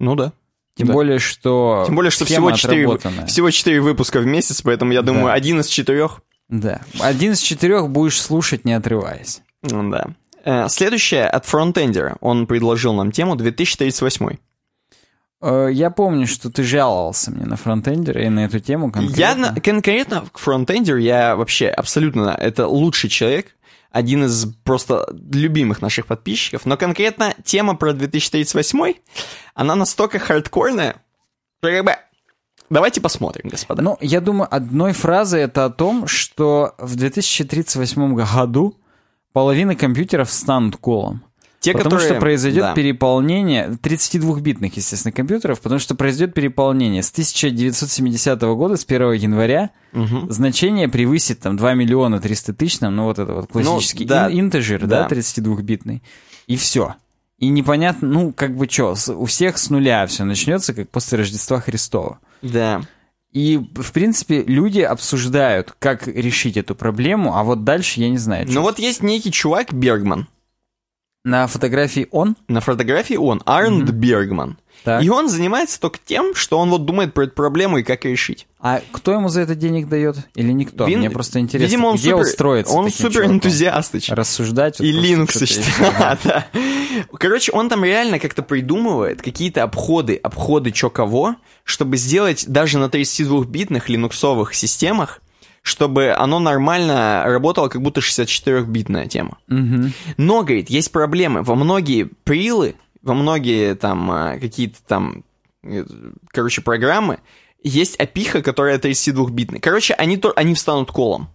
[0.00, 0.32] Ну да.
[0.76, 0.92] Тем Да.
[0.92, 3.26] более, что Тем более, что всего 4, отработанная.
[3.26, 5.32] всего 4 выпуска в месяц, поэтому я думаю, Да.
[5.34, 6.20] один из четырех.
[6.48, 6.80] Да.
[7.00, 9.42] Один из четырех будешь слушать, не отрываясь.
[9.62, 10.06] Ну да.
[10.44, 12.16] Э, Следующее от фронтендера.
[12.20, 14.38] Он предложил нам тему 2038.
[15.40, 19.20] Э, Я помню, что ты жаловался мне на фронтендера и на эту тему конкретно.
[19.20, 23.54] Я на- конкретно к фронтендеру, я вообще абсолютно, это лучший человек,
[23.90, 28.94] один из просто любимых наших подписчиков, но конкретно тема про 2038,
[29.54, 30.96] она настолько хардкорная,
[31.60, 31.96] что как бы...
[32.70, 33.80] Давайте посмотрим, господа.
[33.82, 38.76] Ну, я думаю, одной фразой это о том, что в 2038 году
[39.32, 41.24] половина компьютеров станут колом.
[41.60, 42.08] Те, потому которые...
[42.12, 42.72] что произойдет да.
[42.74, 50.30] переполнение 32-битных, естественно, компьютеров, потому что произойдет переполнение с 1970 года, с 1 января, Мгм.
[50.30, 54.30] значение превысит там 2 миллиона 300 тысяч, там, ну вот это вот классический Ну, да.
[54.30, 55.14] ин- интеджер, да, Да.
[55.14, 56.02] 32-битный,
[56.46, 56.94] и все.
[57.38, 61.60] И непонятно, ну, как бы что, у всех с нуля все начнется, как после Рождества
[61.60, 62.18] Христова.
[62.42, 62.82] Да.
[63.32, 68.46] И, в принципе, люди обсуждают, как решить эту проблему, а вот дальше я не знаю.
[68.48, 70.26] Ну вот есть некий чувак Бергман.
[71.28, 74.56] На фотографии он, На фотографии он, Арнд Бергман.
[74.84, 75.02] так.
[75.02, 78.12] И он занимается только тем, что он вот думает про эту проблему и как ее
[78.12, 78.46] решить.
[78.60, 80.16] а кто ему за это денег дает?
[80.34, 80.86] Или никто?
[80.86, 84.08] Вин- Мне просто интересно, Видимо, он где супер, устроиться Он супер энтузиастыч.
[84.10, 84.80] Рассуждать.
[84.80, 85.62] И Linux.
[86.24, 86.46] Да.
[87.18, 92.86] Короче, он там реально как-то придумывает какие-то обходы, обходы чё кого, чтобы сделать даже на
[92.86, 95.20] 32-битных линуксовых системах,
[95.68, 99.38] чтобы оно нормально работало, как будто 64-битная тема.
[99.46, 99.92] Мгм.
[100.16, 101.42] Но, говорит, есть проблемы.
[101.42, 105.24] Во многие прилы, во многие там а, какие-то там,
[105.62, 105.84] э,
[106.28, 107.20] короче, программы,
[107.62, 109.60] есть опиха, которая 32-битная.
[109.60, 111.28] Короче, они, то, они встанут колом.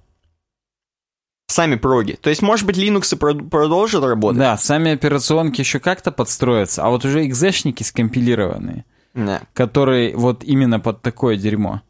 [1.48, 2.14] Сами проги.
[2.14, 4.40] То есть, может быть, Linux и прод- продолжит работать.
[4.40, 9.42] Да, сами операционки еще как-то подстроятся, а вот уже экзешники скомпилированные, Да.
[9.54, 11.82] которые вот именно под такое дерьмо.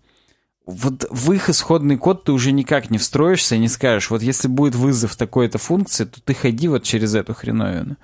[0.65, 4.47] Вот в их исходный код ты уже никак не встроишься и не скажешь, вот если
[4.47, 7.97] будет вызов такой-то функции, то ты ходи вот через эту хреновину.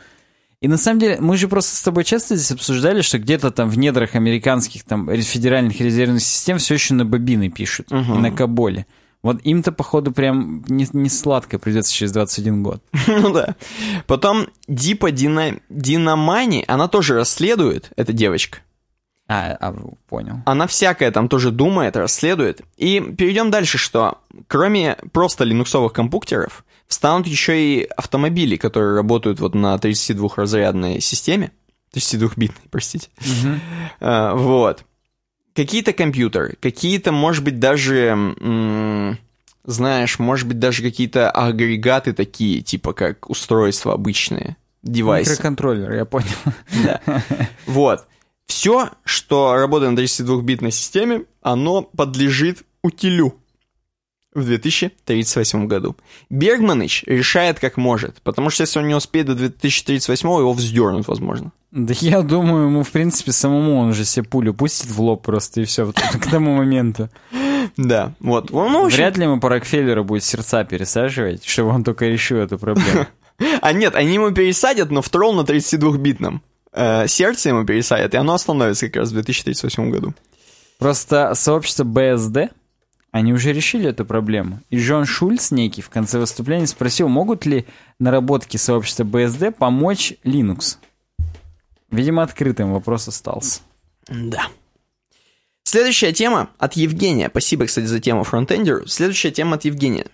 [0.61, 3.69] И на самом деле, мы же просто с тобой часто здесь обсуждали, что где-то там
[3.69, 8.15] в недрах американских там федеральных резервных систем все еще на бобины пишут Мгм.
[8.15, 8.85] и на каболе.
[9.21, 12.83] Вот им-то, походу, прям не, не сладко придется через 21 год.
[13.07, 13.55] ну да.
[14.05, 15.59] Потом Дипа Дина...
[15.69, 18.59] Динамани, она тоже расследует, эта девочка.
[19.31, 19.75] А, а,
[20.07, 20.41] понял.
[20.45, 22.61] Она всякое там тоже думает, расследует.
[22.77, 24.17] И перейдем дальше, что
[24.47, 31.51] кроме просто линуксовых компьютеров, встанут еще и автомобили, которые работают вот на 32-разрядной системе.
[31.93, 33.09] 32-битной, простите.
[33.99, 34.83] А, вот.
[35.53, 38.17] Какие-то компьютеры, какие-то, может быть, даже,
[39.65, 45.31] знаешь, может быть, даже какие-то агрегаты такие, типа как устройства обычные, девайсы.
[45.31, 46.27] Микроконтроллер, я понял.
[46.83, 47.01] Да.
[47.65, 48.05] Вот.
[48.49, 53.35] Все, что работает на 32-битной системе, оно подлежит утилю
[54.33, 55.95] в 2038 году.
[56.31, 61.51] Бергманыч решает как может, потому что если он не успеет до 2038, его вздернут, возможно.
[61.71, 65.61] Да я думаю, ему, в принципе, самому он уже себе пулю пустит в лоб просто
[65.61, 67.09] и все к тому моменту.
[67.77, 68.49] Да, вот.
[68.49, 72.57] Ну, общем, Вряд ли ему по Рокфеллеру будет сердца пересаживать, чтобы он только решил эту
[72.57, 73.05] проблему.
[73.61, 76.41] А нет, они ему пересадят, но в тролл на 32-битном.
[76.71, 80.13] Э, сердце ему пересадят, и оно остановится как раз в 2038 году.
[80.77, 82.51] Просто сообщество BSD,
[83.11, 84.61] они уже решили эту проблему.
[84.69, 87.65] И Джон Шульц некий в конце выступления спросил, могут ли
[87.99, 90.77] наработки сообщества BSD помочь Linux.
[91.91, 93.61] Видимо, открытым вопрос остался.
[94.07, 94.47] Да.
[95.63, 97.29] Следующая тема от Евгения.
[97.29, 98.87] Спасибо, кстати, за тему фронтендеру.
[98.87, 100.05] Следующая тема от Евгения.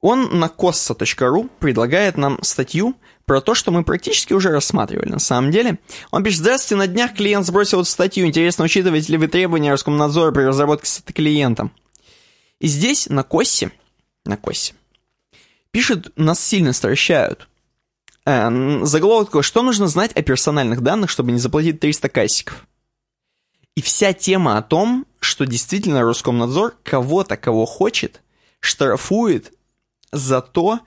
[0.00, 2.94] Он на kossa.ru предлагает нам статью
[3.30, 5.78] про то, что мы практически уже рассматривали на самом деле.
[6.10, 8.26] Он пишет, здравствуйте, на днях клиент сбросил статью.
[8.26, 11.70] Интересно, учитываете ли вы требования Роскомнадзора при разработке с клиентом?
[12.58, 13.70] И здесь, на Коссе,
[14.24, 14.74] на Коссе,
[15.70, 17.46] пишет, нас сильно стращают.
[18.26, 18.50] Э,
[18.82, 22.66] заголовок такой, что нужно знать о персональных данных, чтобы не заплатить 300 кассиков?
[23.76, 28.22] И вся тема о том, что действительно Роскомнадзор кого-то, кого хочет,
[28.58, 29.52] штрафует
[30.10, 30.80] за то,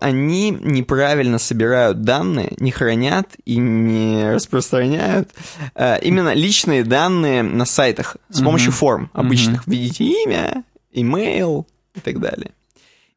[0.00, 5.30] они неправильно собирают данные, не хранят и не распространяют
[5.74, 9.66] э, именно личные данные на сайтах с помощью форм обычных.
[9.66, 12.52] Введите имя, имейл и так далее.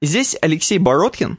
[0.02, 1.38] И здесь Алексей Бородкин,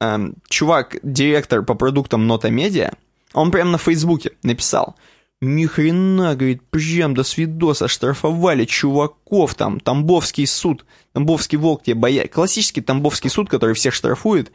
[0.00, 2.92] эм, чувак, директор по продуктам Нота Медиа,
[3.32, 4.96] он прямо на Фейсбуке написал,
[5.40, 10.84] ни хрена, говорит, прям до свидос оштрафовали чуваков там, Тамбовский суд,
[11.16, 12.28] Тамбовский волк тебе боя...
[12.28, 14.52] Классический Тамбовский суд, который всех штрафует.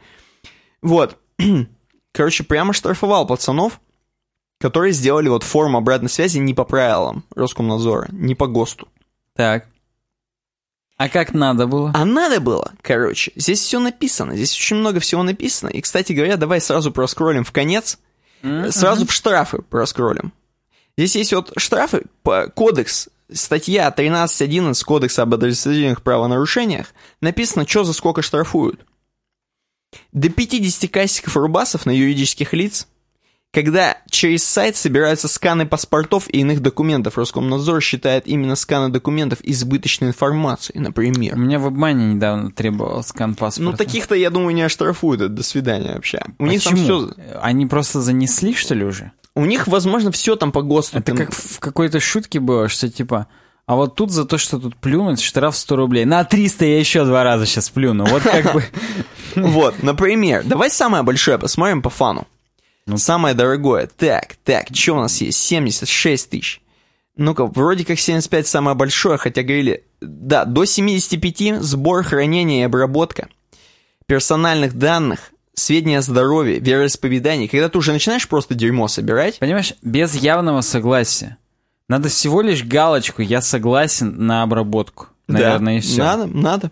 [0.80, 1.18] Вот.
[2.12, 3.80] Короче, прямо штрафовал пацанов,
[4.60, 8.86] которые сделали вот форму обратной связи не по правилам Роскомнадзора, не по ГОСТу.
[9.34, 9.66] Так.
[10.98, 11.90] А как надо было?
[11.96, 15.68] А надо было, короче, здесь все написано, здесь очень много всего написано.
[15.68, 17.98] И, кстати говоря, давай сразу проскроллим в конец,
[18.70, 20.32] сразу в штрафы проскроллим.
[20.96, 26.88] Здесь есть вот штрафы, по кодекс, статья 13.11 Кодекса об административных правонарушениях,
[27.20, 28.80] написано, что за сколько штрафуют.
[30.12, 32.88] до 50 кассиков рубасов на юридических лиц,
[33.52, 40.08] когда через сайт собираются сканы паспортов и иных документов, Роскомнадзор считает именно сканы документов избыточной
[40.08, 41.34] информацией, например.
[41.34, 43.70] У меня в обмане недавно требовал скан паспорта.
[43.70, 46.22] Ну, таких-то, я думаю, не оштрафуют, до свидания вообще.
[46.38, 47.08] У них там Почему?
[47.08, 47.14] все...
[47.42, 49.12] Они просто занесли, что ли, уже?
[49.34, 50.98] У них, возможно, все там по ГОСТу.
[50.98, 53.26] Это Там- как в какой-то шутке было, что типа...
[53.64, 56.04] А вот тут за то, что тут плюнуть, штраф 100 рублей.
[56.04, 58.04] На 300 я еще два раза сейчас плюну.
[58.04, 58.64] Вот как бы...
[59.34, 62.26] Вот, например, давай самое большое посмотрим по фану.
[62.86, 62.98] Ну.
[62.98, 63.86] Самое дорогое.
[63.96, 65.38] Так, так, что у нас есть?
[65.38, 66.60] 76 тысяч.
[67.16, 73.28] Ну-ка, вроде как 75 самое большое, хотя говорили, да, до 75 сбор, хранение и обработка
[74.06, 77.46] персональных данных, сведения о здоровье, вероисповедании.
[77.46, 81.36] Когда ты уже начинаешь просто дерьмо собирать, Понимаешь, без явного согласия.
[81.88, 85.08] Надо всего лишь галочку «Я согласен на обработку».
[85.28, 86.02] Наверное, да, и все.
[86.02, 86.70] Надо, надо.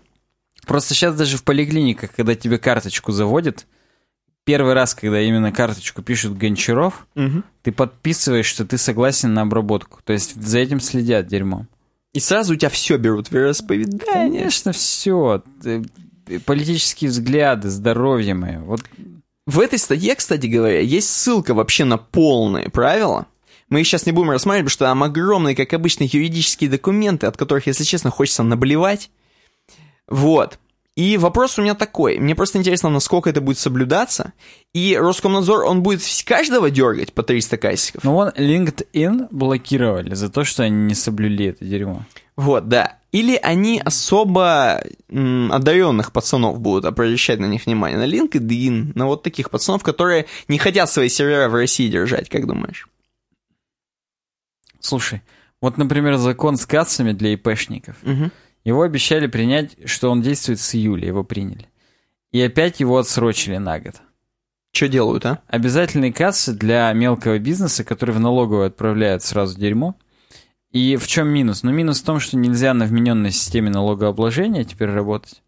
[0.67, 3.67] Просто сейчас даже в поликлиниках, когда тебе карточку заводят,
[4.45, 7.45] первый раз, когда именно карточку пишут Гончаров, Мгм.
[7.63, 10.01] ты подписываешь, что ты согласен на обработку.
[10.05, 11.69] То есть за этим следят дерьмом.
[12.13, 14.01] И сразу у тебя все берут, вероисповедание.
[14.01, 15.43] Конечно, все.
[16.39, 18.61] Политические взгляды, здоровье мое.
[18.61, 18.83] Вот
[19.47, 23.27] В этой статье, кстати говоря, есть ссылка вообще на полные правила.
[23.69, 27.37] Мы их сейчас не будем рассматривать, потому что там огромные, как обычно, юридические документы, от
[27.37, 29.11] которых, если честно, хочется наблевать.
[30.09, 30.59] Вот.
[30.97, 32.19] И вопрос у меня такой.
[32.19, 34.33] Мне просто интересно, насколько это будет соблюдаться.
[34.75, 38.05] И Роскомнадзор, он будет каждого дергать по 300 кассиков?
[38.05, 42.05] Ну вон LinkedIn блокировали за то, что они не соблюли это дерьмо.
[42.37, 42.99] Вот, да.
[43.13, 47.99] Или они особо м, одаренных пацанов будут обращать на них внимание.
[47.99, 52.47] На LinkedIn, на вот таких пацанов, которые не хотят свои сервера в России держать, как
[52.47, 52.89] думаешь?
[54.79, 55.23] Слушай,
[55.61, 57.97] вот, например, закон с кассами для ИПшников.
[58.03, 58.31] Мгм.
[58.65, 61.69] Его обещали принять, что он действует с июля, его приняли.
[62.33, 63.95] И опять его отсрочили на год.
[64.73, 65.43] Что делают, а?
[65.49, 69.97] Обязательные кассы для мелкого бизнеса, который в налоговую отправляют сразу дерьмо.
[70.73, 71.63] И в чем минус?
[71.63, 75.43] Ну, минус в том, что нельзя на вмененной системе налогообложения теперь работать.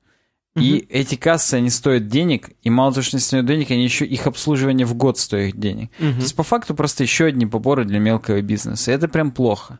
[0.54, 4.04] И эти кассы, они стоят денег, и мало того, что они стоят денег, они еще,
[4.04, 5.90] их обслуживание в год стоит денег.
[5.98, 6.16] Мгм.
[6.16, 8.90] То есть, по факту, просто еще одни поборы для мелкого бизнеса.
[8.90, 9.78] И это прям плохо.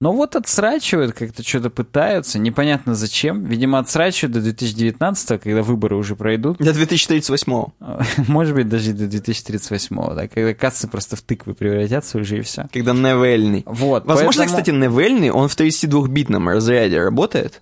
[0.00, 3.44] Но вот отсрачивают, как-то что-то пытаются, непонятно зачем.
[3.44, 6.58] Видимо, отсрачивают до 2019 когда выборы уже пройдут.
[6.58, 7.64] До 2038
[8.28, 12.68] Может быть, даже до 2038 да, когда кассы просто в тыквы превратятся уже и все.
[12.72, 13.64] когда Невельный.
[13.66, 17.60] Вот, Возможно, поэтому кстати, Невельный, он в 32-битном разряде работает.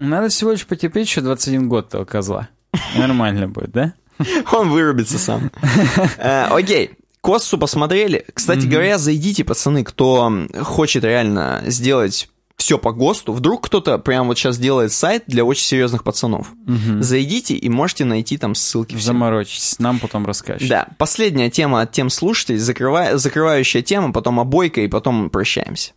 [0.00, 2.48] Надо всего лишь потерпеть еще 21 год этого козла.
[2.96, 3.94] Нормально будет, да?
[4.52, 5.50] Он вырубится сам.
[6.18, 6.97] Э, Окей.
[7.20, 8.24] Коссу посмотрели.
[8.32, 13.32] Кстати говоря, зайдите, пацаны, кто хочет реально сделать все по ГОСТу.
[13.32, 16.52] Вдруг кто-то прямо вот сейчас делает сайт для очень серьезных пацанов.
[17.00, 18.94] Зайдите и можете найти там ссылки.
[18.96, 19.06] все.
[19.06, 20.68] Заморочитесь, нам потом расскажешь.
[20.68, 25.92] Да, последняя тема от тем слушателей, закрывая, закрывающая тема, потом обойка, и потом прощаемся.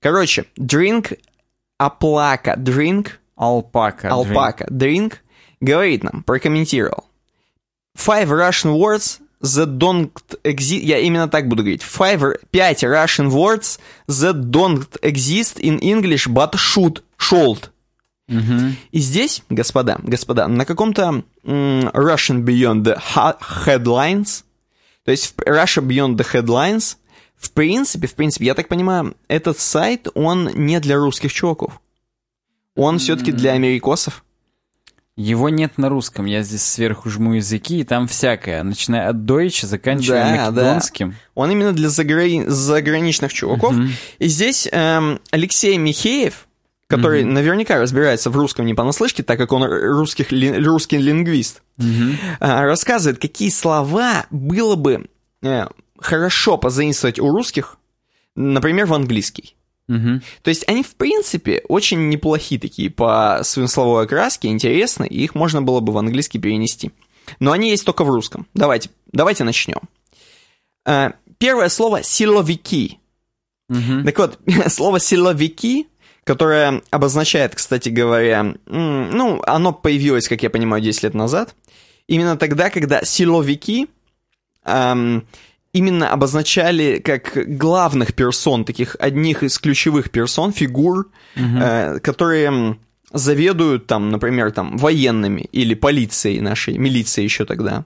[0.00, 1.18] Короче, drink,
[1.78, 4.10] оплака, drink, Алпака.
[4.10, 5.14] Алпака Drink
[5.60, 7.04] говорит нам, прокомментировал.
[7.96, 10.10] Five Russian words that don't
[10.42, 10.82] exist...
[10.82, 11.82] Я именно так буду говорить.
[11.82, 17.68] Five, пять Russian words that don't exist in English but should, should.
[18.26, 18.76] Мгм.
[18.90, 22.98] И здесь, господа, господа, на каком-то Russian Beyond the
[23.66, 24.44] Headlines,
[25.04, 26.96] то есть в Russia Beyond the Headlines,
[27.36, 31.80] в принципе, в принципе, я так понимаю, этот сайт, он не для русских чуваков.
[32.74, 34.23] Он все-таки для америкосов.
[35.16, 36.24] Его нет на русском.
[36.24, 38.64] Я здесь сверху жму языки, и там всякое.
[38.64, 40.62] Начиная от Deutsch, заканчивая Да, да.
[40.62, 41.14] македонским.
[41.36, 43.76] Он именно для загра- заграничных чуваков.
[44.18, 46.48] И здесь эм, Алексей Михеев,
[46.88, 52.16] который наверняка разбирается в русском не понаслышке, так как он русских, ли- русский лингвист, Мгм.
[52.40, 55.06] а, рассказывает, какие слова было бы
[55.42, 55.66] э,
[55.98, 57.76] хорошо позаимствовать у русских,
[58.34, 59.54] например, в английский.
[59.86, 60.22] Мгм.
[60.42, 65.34] То есть они, в принципе, очень неплохие такие по своей словой окраске, интересны, и их
[65.34, 66.92] можно было бы в английский перенести.
[67.38, 68.46] Но они есть только в русском.
[68.54, 69.80] Давайте, давайте начнем.
[70.86, 72.98] Э, Первое слово «силовики».
[73.68, 74.04] Мгм.
[74.04, 74.38] Так вот,
[74.68, 75.88] слово «силовики»,
[76.24, 81.54] которое обозначает, кстати говоря, ну, оно появилось, как я понимаю, 10 лет назад,
[82.06, 83.88] именно тогда, когда силовики
[84.64, 85.26] эм,
[85.74, 92.78] именно обозначали как главных персон, таких одних из ключевых персон, фигур, э, которые
[93.12, 97.84] заведуют там, например, там, военными или полицией нашей, милицией еще тогда.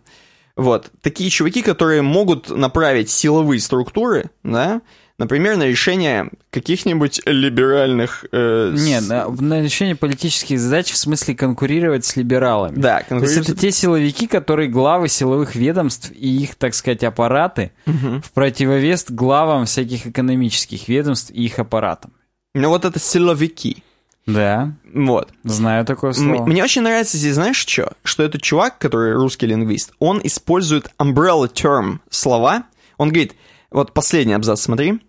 [0.57, 0.91] Вот.
[1.03, 4.83] Такие чуваки, которые могут направить силовые структуры, да,
[5.19, 8.25] Например, на решение каких-нибудь либеральных...
[8.31, 12.77] э, Нет, на, на решение политических задач в смысле конкурировать с либералами.
[12.81, 17.73] Да, То есть это те силовики, которые главы силовых ведомств и их, так сказать, аппараты
[17.87, 22.13] в противовес главам всяких экономических ведомств и их аппаратам.
[22.55, 23.83] Ну вот это силовики.
[24.25, 25.31] Да, Вот.
[25.43, 26.45] знаю такое слово.
[26.47, 27.93] Мне очень нравится здесь, знаешь, что?
[28.05, 32.65] Что этот чувак, который русский лингвист, он использует umbrella term слова.
[32.99, 33.35] Он говорит,
[33.71, 35.01] вот последний абзац, смотри.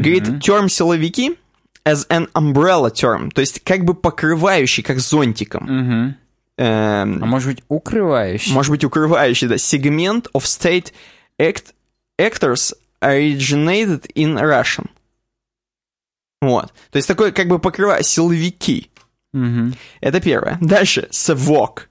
[0.00, 1.38] Говорит, term силовики
[1.84, 5.64] as an umbrella term, то есть как бы покрывающий, как зонтиком.
[5.64, 6.16] Мгм.
[6.56, 8.52] Эм, А может быть, укрывающий?
[8.52, 10.92] может быть, укрывающий, да, segment of state
[11.40, 11.74] act,
[12.18, 14.88] actors originated in Russian.
[16.40, 16.72] Вот.
[16.90, 18.90] То есть такой как бы покрывая силовики.
[19.32, 19.74] Мгм.
[20.00, 20.58] Это первое.
[20.60, 21.08] Дальше.
[21.10, 21.88] Совок.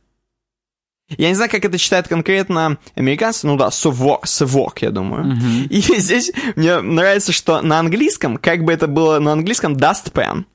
[1.18, 3.48] Я не знаю, как это читают конкретно американцы.
[3.48, 5.26] Ну да, совок, совок, я думаю.
[5.26, 5.64] Мгм.
[5.70, 10.46] И здесь мне нравится, что на английском, как бы это было на английском, dustpan.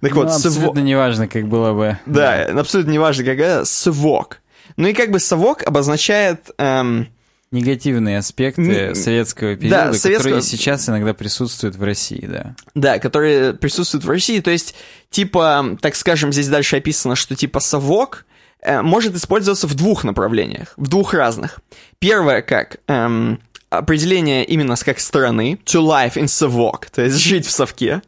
[0.00, 0.46] Так вот, Ну, совок.
[0.46, 1.98] абсолютно неважно, как было бы.
[2.06, 4.40] Да, абсолютно неважно, какая совок.
[4.76, 6.50] Ну и как бы совок обозначает...
[6.58, 7.08] эм,
[7.50, 12.54] Негативные аспекты Не- советского да, периода, советского- которые сейчас иногда присутствуют в России, да.
[12.74, 14.40] Да, которые присутствуют в России.
[14.40, 14.74] То есть,
[15.10, 18.24] типа, так скажем, здесь дальше описано, что типа совок
[18.64, 21.60] может использоваться в двух направлениях, в двух разных.
[21.98, 27.50] Первое как эм, определение именно как страны, to life in совок, то есть жить в
[27.50, 28.02] совке.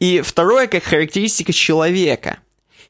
[0.00, 2.38] И второе как характеристика человека.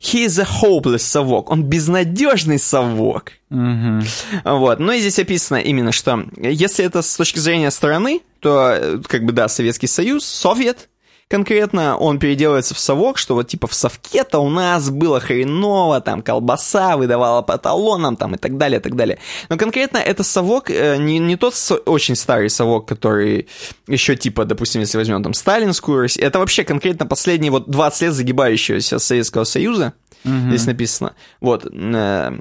[0.01, 3.33] He is a hopeless совок, он безнадежный совок.
[3.49, 4.05] Мгм.
[4.45, 4.79] Вот.
[4.79, 9.25] Ну и здесь описано именно, что если это с точки зрения страны, то, э, как
[9.25, 10.89] бы, да, Советский Союз, Совет
[11.29, 16.23] конкретно, он переделывается в совок, что вот типа в совке-то у нас было хреново, там
[16.23, 19.19] колбаса выдавала по талонам, там и так далее, и так далее.
[19.49, 23.49] Но конкретно это совок, э, не, не тот со- очень старый совок, который
[23.87, 28.13] еще типа, допустим, если возьмем там сталинскую Россию, это вообще конкретно последние вот 20 лет
[28.15, 29.93] загибающегося Советского Союза,
[30.25, 31.15] здесь написано.
[31.41, 31.67] Вот.
[31.71, 32.39] э,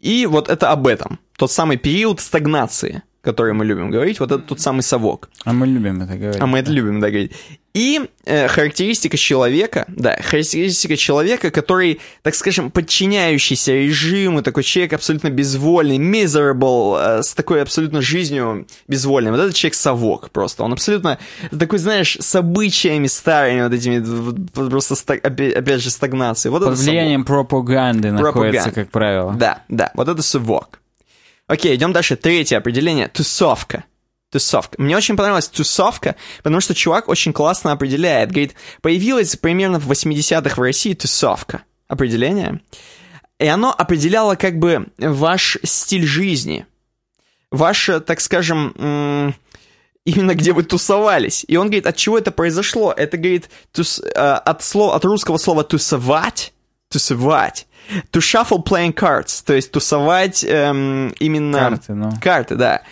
[0.00, 1.18] И вот это об этом.
[1.36, 5.28] Тот самый период стагнации, который мы любим говорить, вот это тот самый совок.
[5.44, 6.40] А мы любим это говорить.
[6.40, 7.32] А мы это любим, да, говорить.
[7.74, 15.28] И э, характеристика человека, да, характеристика человека, который, так скажем, подчиняющийся режиму, такой человек абсолютно
[15.30, 19.32] безвольный, miserable, э, с такой абсолютно жизнью безвольной.
[19.32, 20.62] Вот этот человек-совок просто.
[20.62, 21.18] Он абсолютно
[21.58, 26.52] такой, знаешь, с обычаями старыми, вот этими, просто, опять, опять же, стагнацией.
[26.52, 26.90] Вот Под это совок.
[26.90, 28.70] влиянием пропаганды находится, Пропаганда.
[28.72, 29.34] как правило.
[29.36, 30.78] Да, да, вот это совок.
[31.46, 32.16] Окей, идем дальше.
[32.16, 33.08] Третье определение.
[33.08, 33.84] Тусовка.
[34.30, 34.80] Тусовка.
[34.80, 38.30] Мне очень понравилась тусовка, потому что чувак очень классно определяет.
[38.30, 41.62] Говорит, появилась примерно в 80-х в России тусовка.
[41.86, 42.60] Определение.
[43.38, 46.66] И оно определяло как бы ваш стиль жизни.
[47.50, 49.34] Ваше, так скажем,
[50.04, 51.44] именно где вы тусовались.
[51.48, 52.92] И он говорит, от чего это произошло?
[52.92, 56.52] Это, говорит, тус- э, от, слова, от русского слова тусовать,
[56.90, 57.66] тусовать,
[58.12, 61.58] to shuffle playing cards, то есть тусовать эм, именно...
[61.58, 62.10] Карты, ну.
[62.22, 62.82] Карты, да.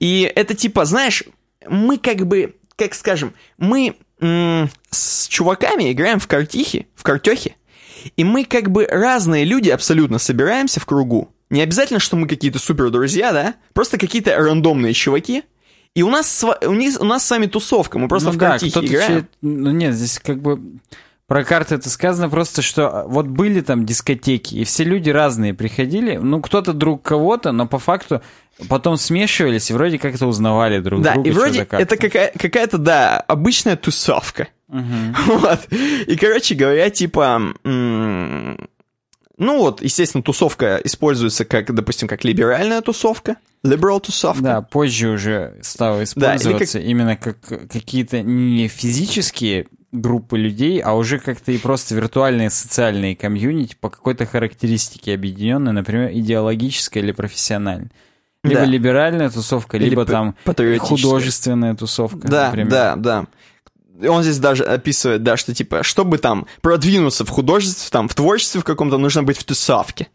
[0.00, 1.24] И это типа, знаешь,
[1.68, 7.56] мы как бы, как скажем, мы м, с чуваками играем в картихи, в картехи,
[8.16, 11.32] и мы как бы разные люди абсолютно собираемся в кругу.
[11.50, 13.54] Не обязательно, что мы какие-то супер друзья, да?
[13.74, 15.42] Просто какие-то рандомные чуваки.
[15.94, 18.56] И у нас, у них- у нас с вами тусовка, мы просто Ну в да,
[18.58, 19.22] играем.
[19.22, 20.60] че- Ну нет, здесь как бы
[21.30, 25.54] про карты это сказано просто, что а, вот были там дискотеки, и все люди разные
[25.54, 28.20] приходили, ну кто-то друг кого-то, но по факту
[28.68, 31.28] потом смешивались и вроде как-то узнавали друг Да, друга.
[31.30, 31.80] и чё вроде да как.
[31.82, 34.48] это какая- какая-то, да, обычная тусовка.
[34.68, 35.60] Вот.
[36.08, 37.40] И, короче говоря, типа...
[37.62, 38.56] Ну
[39.38, 44.42] вот, естественно, тусовка используется как, допустим, как либеральная тусовка, liberal тусовка.
[44.42, 47.38] Да, позже уже стало Да, или использоваться именно как
[47.70, 54.24] какие-то не физические группы людей, а уже как-то и просто виртуальные социальные комьюнити по какой-то
[54.26, 57.90] характеристике объединенные, например, идеологическая или профессиональная.
[58.44, 58.64] Либо Да.
[58.66, 60.34] либеральная тусовка, Или либо там
[60.78, 62.68] художественная тусовка, Да, например.
[62.70, 63.26] да, да.
[64.00, 68.14] И Он здесь даже описывает, да, что типа, чтобы там продвинуться в художестве, там, в
[68.14, 70.06] творчестве в каком-то, нужно быть в тусовке.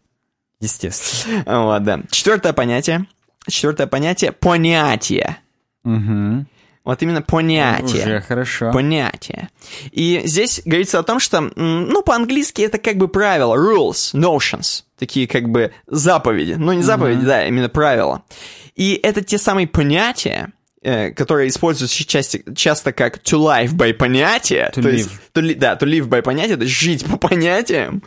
[0.60, 1.44] Естественно.
[1.66, 2.00] Вот, да.
[2.10, 3.06] Четвертое понятие.
[3.48, 5.36] Четвертое понятие— понятие.
[5.84, 6.48] Мгм.
[6.86, 8.04] Вот именно понятие.
[8.04, 8.70] Уже хорошо.
[8.70, 9.48] Понятие.
[9.90, 15.26] И здесь говорится о том, что, ну, по-английски это как бы правила, rules, notions, такие
[15.26, 16.54] как бы заповеди.
[16.56, 18.22] Ну, не заповеди, да, именно правила.
[18.76, 24.70] И это те самые понятия, э, которые используются часто, часто как to live by понятие.
[24.72, 25.18] To то есть, live.
[25.34, 28.04] to li- да, to live by понятие, то есть жить по понятиям.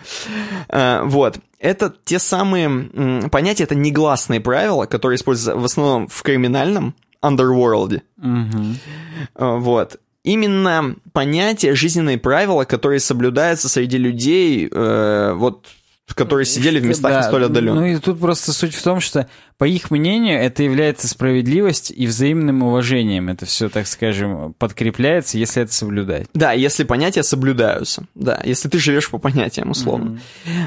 [0.69, 1.39] Э, вот.
[1.59, 8.01] Это те самые м, понятия, это негласные правила, которые используются в основном в криминальном underworld.
[8.21, 9.99] Э, Вот.
[10.23, 15.67] Именно понятие жизненные правила, которые соблюдаются среди людей, э, вот,
[16.13, 17.81] которые сидели в местах Да, не столь отдаленных.
[17.81, 22.07] Ну и тут просто суть в том, что, по их мнению, это является справедливость и
[22.07, 23.29] взаимным уважением.
[23.29, 26.27] Это все, так скажем, подкрепляется, если это соблюдать.
[26.33, 28.05] Да, если понятия соблюдаются.
[28.15, 30.19] Да, если ты живешь по понятиям, условно.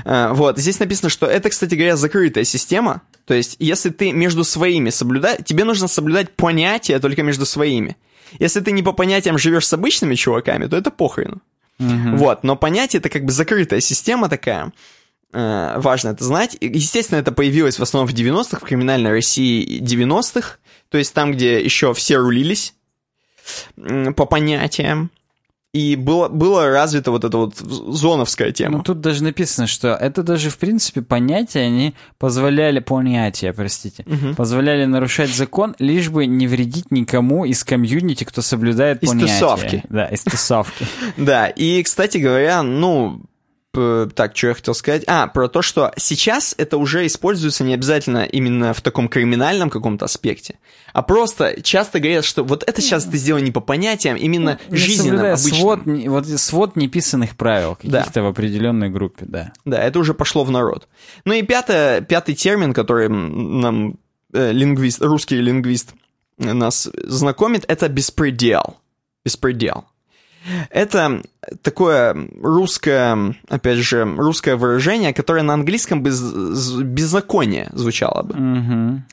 [0.05, 3.03] А, Вот, здесь написано, что это, кстати говоря, закрытая система.
[3.27, 7.97] То есть, если ты между своими соблюдаешь, тебе нужно соблюдать понятия только между своими.
[8.39, 11.41] Если ты не по понятиям живешь с обычными чуваками, то это похрен.
[11.79, 14.73] Вот, но понятие это как бы закрытая система такая.
[15.33, 16.57] Э, важно это знать.
[16.61, 20.57] Естественно, это появилось в основном в 90-х, в криминальной России 90-х.
[20.91, 22.75] То есть там, где еще все рулились
[24.17, 25.11] по понятиям.
[25.73, 28.79] И было, было развито вот эта вот зоновская тема.
[28.79, 34.05] Ну, тут даже написано, что это даже, в принципе, понятия, они позволяли, понятия, простите,
[34.37, 39.33] позволяли нарушать закон, лишь бы не вредить никому из комьюнити, кто соблюдает Из понятия.
[39.33, 39.85] тусовки.
[39.89, 40.87] Да, из тусовки.
[41.17, 43.23] Да, и, кстати говоря, ну,
[43.73, 45.03] так, что я хотел сказать?
[45.07, 50.05] А, про то, что сейчас это уже используется не обязательно именно в таком криминальном каком-то
[50.05, 50.59] аспекте,
[50.93, 54.77] а просто часто говорят, что вот это сейчас ты сделал не по понятиям, именно Не
[54.77, 55.55] жизненным, обычным.
[55.55, 57.99] свод, вот свод неписанных правил Да.
[58.01, 59.53] каких-то в определенной группе, да.
[59.65, 60.87] Да, это уже пошло в народ.
[61.25, 63.97] Ну и пятое, пятый термин, который нам
[64.35, 65.95] э, лингвист, русский лингвист
[66.37, 68.77] нас знакомит, это беспредел.
[69.25, 69.85] Беспредел.
[70.71, 71.23] Это
[71.63, 76.21] такое русское, опять же, русское выражение, которое на английском без,
[76.83, 78.35] беззаконие звучало бы.
[78.35, 79.05] Мгм.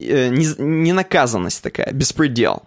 [0.00, 2.62] Э, Ненаказанность такая, беспредел.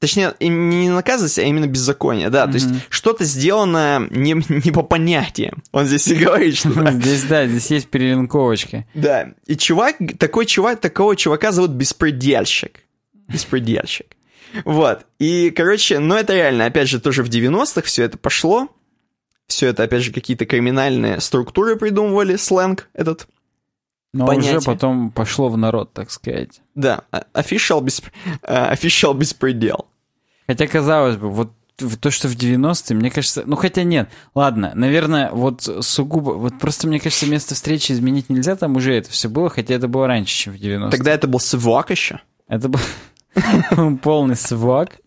[0.00, 2.46] Точнее, не наказанность, а именно беззаконие, да.
[2.46, 5.62] То есть что-то сделано не, не по понятиям.
[5.72, 8.84] Он здесь и говорит, что Здесь, да, здесь есть перелинковочка.
[8.94, 12.80] да, и чувак, такой чувак, такого чувака зовут Беспредельщик.
[13.28, 14.08] Беспредельщик.
[14.64, 18.68] Вот, и, короче, ну это реально, опять же, тоже в 90-х все это пошло.
[19.46, 23.26] Все это, опять же, какие-то криминальные структуры придумывали, сленг этот.
[24.14, 24.58] Но Понятие.
[24.58, 26.62] уже потом пошло в народ, так сказать.
[26.74, 28.06] Да, а- official, бесп...
[28.42, 29.86] а, official беспредел.
[30.46, 33.42] Хотя, казалось бы, вот то, что в 90-е, мне кажется...
[33.44, 36.30] Ну, хотя нет, ладно, наверное, вот сугубо...
[36.30, 39.88] Вот просто, мне кажется, место встречи изменить нельзя, там уже это все было, хотя это
[39.88, 40.90] было раньше, чем в 90-е.
[40.90, 42.20] Тогда это был свак еще.
[42.46, 42.80] Это был
[44.02, 44.98] полный свак.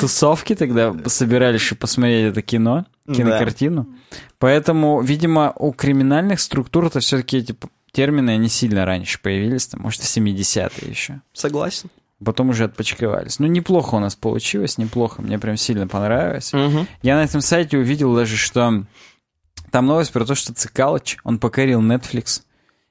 [0.00, 3.86] Тусовки тогда собирались, чтобы посмотреть это кино, кинокартину.
[4.38, 9.82] Поэтому, видимо, у криминальных структур это все-таки эти п- термины, они сильно раньше появились, там,
[9.82, 11.20] может, в 70-е еще.
[11.32, 11.88] Согласен.
[12.24, 13.38] Потом уже отпочковались.
[13.38, 15.20] Ну, неплохо у нас получилось, неплохо.
[15.22, 16.52] Мне прям сильно понравилось.
[16.52, 16.86] Мгм.
[17.02, 18.84] Я на этом сайте увидел даже, что
[19.70, 22.42] там новость про то, что Цикалыч, он покорил Netflix.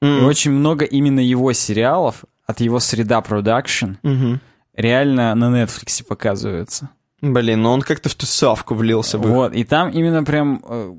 [0.02, 0.26] И Мгм.
[0.26, 4.42] очень много именно его сериалов от его среда продакшн Мгм.
[4.76, 6.90] Реально на Netflix показываются.
[7.22, 9.30] Блин, ну он как-то в тусовку влился бы.
[9.30, 10.93] Вот, и там именно прям, э,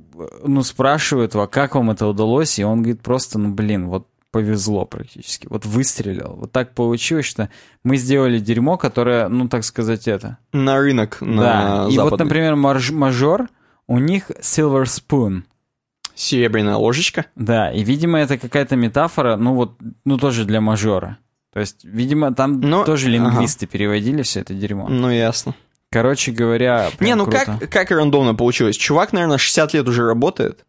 [0.44, 4.86] ну, спрашивают его, как вам это удалось, и он говорит просто, ну, блин, вот повезло
[4.86, 6.34] практически, вот выстрелил.
[6.40, 7.50] Вот так получилось, что
[7.84, 10.38] мы сделали дерьмо, которое, ну, так сказать, это.
[10.52, 13.48] На рынок, на да, и вот, например, марж- мажор,
[13.86, 15.42] у них Silver Spoon.
[16.14, 17.26] Серебряная ложечка.
[17.36, 21.18] Да, и, видимо, это какая-то метафора, ну, вот, ну, тоже для мажора.
[21.54, 23.12] То есть, видимо, там Ну, тоже ага.
[23.14, 24.88] лингвисты переводили все это дерьмо.
[24.88, 25.54] Ну, ясно.
[25.90, 27.58] Короче говоря, Не, ну круто.
[27.60, 28.76] как, как рандомно получилось?
[28.76, 30.64] Чувак, наверное, 60 лет уже работает.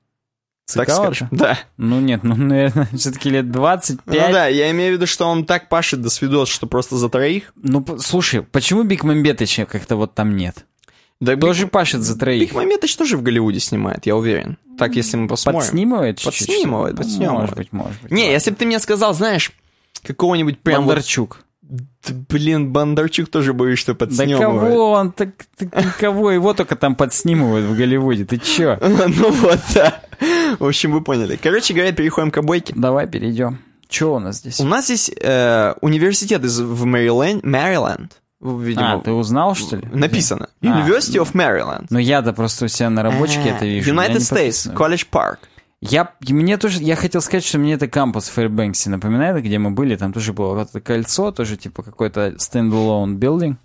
[0.72, 1.27] Так скажем.
[1.31, 1.57] Да.
[1.77, 4.05] Ну нет, ну, наверное, все-таки лет 25.
[4.07, 7.09] Ну да, я имею в виду, что он так пашет до свидос, что просто за
[7.09, 7.51] троих.
[7.55, 10.65] Ну, слушай, почему Биг Мамбетыча как-то вот там нет?
[11.19, 12.53] Да Тоже пашет за Биг троих.
[12.53, 14.57] Мамедович тоже в Голливуде снимает, я уверен.
[14.77, 15.61] Так, если мы посмотрим.
[15.61, 16.47] Подснимывает чуть-чуть?
[16.47, 16.97] Подснимывает?
[16.97, 17.39] Ну, подснимывает.
[17.41, 18.11] Может быть, может быть.
[18.11, 18.33] Не, ладно.
[18.33, 19.51] если бы ты мне сказал, знаешь,
[20.06, 21.40] какого-нибудь прям Бондарчук.
[22.30, 24.40] Блин, Бондарчук тоже боюсь, что Да подснимывает.
[24.40, 28.77] кого он, так, так никого, его только там подснимывают в Голливуде, ты чё?
[28.82, 30.00] Ну вот, да.
[30.59, 31.38] В общем, вы поняли.
[31.42, 32.74] Короче говоря, переходим к обойке.
[32.75, 33.58] Давай перейдем.
[33.88, 34.59] Чё у нас здесь?
[34.59, 38.11] У нас здесь э, университет из в Мэриленд, Мэриленд,
[38.42, 39.88] видимо, А, ты узнал, что ли?
[39.92, 40.50] написано.
[40.61, 41.85] А, University of Maryland.
[41.90, 43.93] Ну я-то просто у себя на рабочке это вижу.
[43.93, 44.72] United States.
[44.74, 45.38] College Park.
[45.89, 49.72] Я, мне тоже, я хотел сказать, что мне это кампус в Фэрбэнксе напоминает, где мы
[49.72, 53.55] были, там тоже было вот это кольцо, тоже типа какой-то standalone building.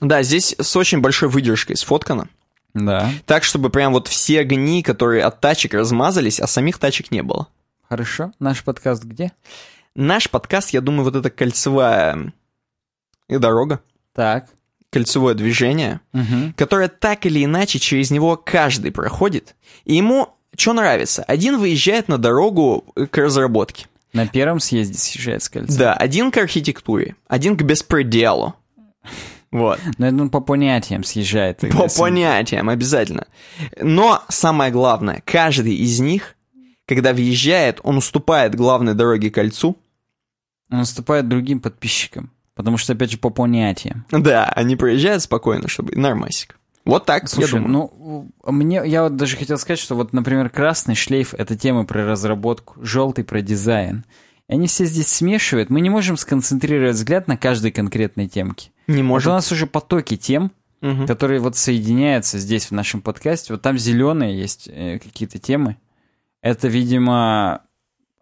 [0.00, 2.28] Да, здесь с очень большой выдержкой сфоткано.
[2.74, 7.22] Да, Так, чтобы прям вот все огни, которые от тачек размазались, а самих тачек не
[7.22, 7.48] было.
[7.88, 8.32] хорошо.
[8.38, 9.32] Наш подкаст где?
[9.96, 12.32] Наш подкаст, я думаю, вот эта кольцевая
[13.28, 13.80] э, дорога,
[14.14, 14.46] Так.
[14.90, 16.52] кольцевое движение, Мгм.
[16.56, 21.22] которое так или иначе через него каждый проходит, и ему что нравится?
[21.24, 23.86] Один выезжает на дорогу к разработке.
[24.12, 25.78] На первом съезде съезжает с кольца.
[25.78, 28.54] Да, один к архитектуре, один к беспределу.
[29.52, 29.80] Вот.
[29.98, 31.58] Но это он по понятиям съезжает.
[31.72, 33.26] По с- понятиям, обязательно.
[33.80, 36.36] Но самое главное, каждый из них,
[36.86, 39.76] когда въезжает, он уступает главной дороге кольцу.
[40.70, 42.30] Он уступает другим подписчикам.
[42.54, 44.04] Потому что, опять же, по понятиям.
[44.10, 46.58] Да, они проезжают спокойно, чтобы нормасик.
[46.90, 47.90] Вот так, Слушай, я думаю.
[48.44, 52.04] ну, мне, я вот даже хотел сказать, что вот, например, красный шлейф— это тема про
[52.04, 54.04] разработку, желтый— про дизайн.
[54.48, 55.70] И они все здесь смешивают.
[55.70, 58.70] Мы не можем сконцентрировать взгляд на каждой конкретной темке.
[58.88, 61.06] не Вот у нас уже потоки тем, Мгм.
[61.06, 63.52] которые вот соединяются здесь в нашем подкасте.
[63.52, 65.76] Вот там зеленые есть э, какие-то темы.
[66.42, 67.60] Это, видимо,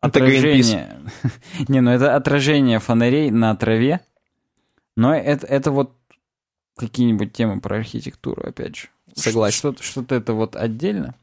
[0.03, 0.99] Это отражение...
[1.69, 4.01] Не, ну это отражение фонарей на траве.
[4.97, 5.93] Но это, это вот
[6.79, 8.89] какие-нибудь темы про архитектуру, опять же.
[9.15, 9.57] Согласен.
[9.59, 11.15] Что-то, что-то это вот отдельно.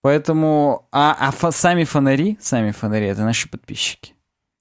[0.00, 0.86] Поэтому...
[0.90, 4.14] А, а фа- сами фонари, сами фонари, это наши подписчики.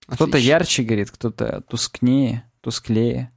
[0.08, 3.32] Кто-то ярче горит, кто-то тускнее, тусклее.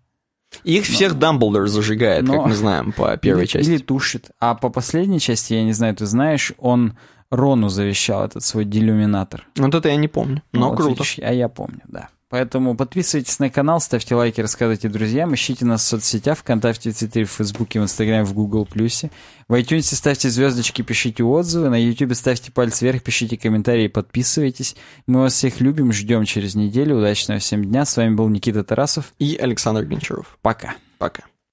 [0.65, 3.70] Их всех Дамблдор зажигает, как Но- мы знаем по первой или, части.
[3.70, 4.31] Или тушит.
[4.39, 6.97] А по последней части, я не знаю, ты знаешь, он
[7.31, 9.47] Рону завещал этот свой делюминатор.
[9.57, 10.91] Вот это я не помню, но Вот круто.
[10.91, 12.08] видишь, а я помню, да.
[12.34, 17.26] Поэтому подписывайтесь на канал, ставьте лайки, рассказывайте друзьям, ищите нас в соцсетях, ВКонтакте, в Твиттере,
[17.26, 19.12] в Фейсбуке, в Инстаграме, в Гугл Плюсе.
[19.46, 24.74] В iTunes ставьте звездочки, пишите отзывы, на Ютубе ставьте палец вверх, пишите комментарии, подписывайтесь.
[25.06, 26.96] Мы вас всех любим, ждем через неделю.
[26.96, 27.84] Удачного всем дня.
[27.84, 29.12] С вами был Никита Тарасов.
[29.20, 30.36] И Александр Гончаров.
[30.42, 30.74] Пока.
[30.98, 31.22] Пока.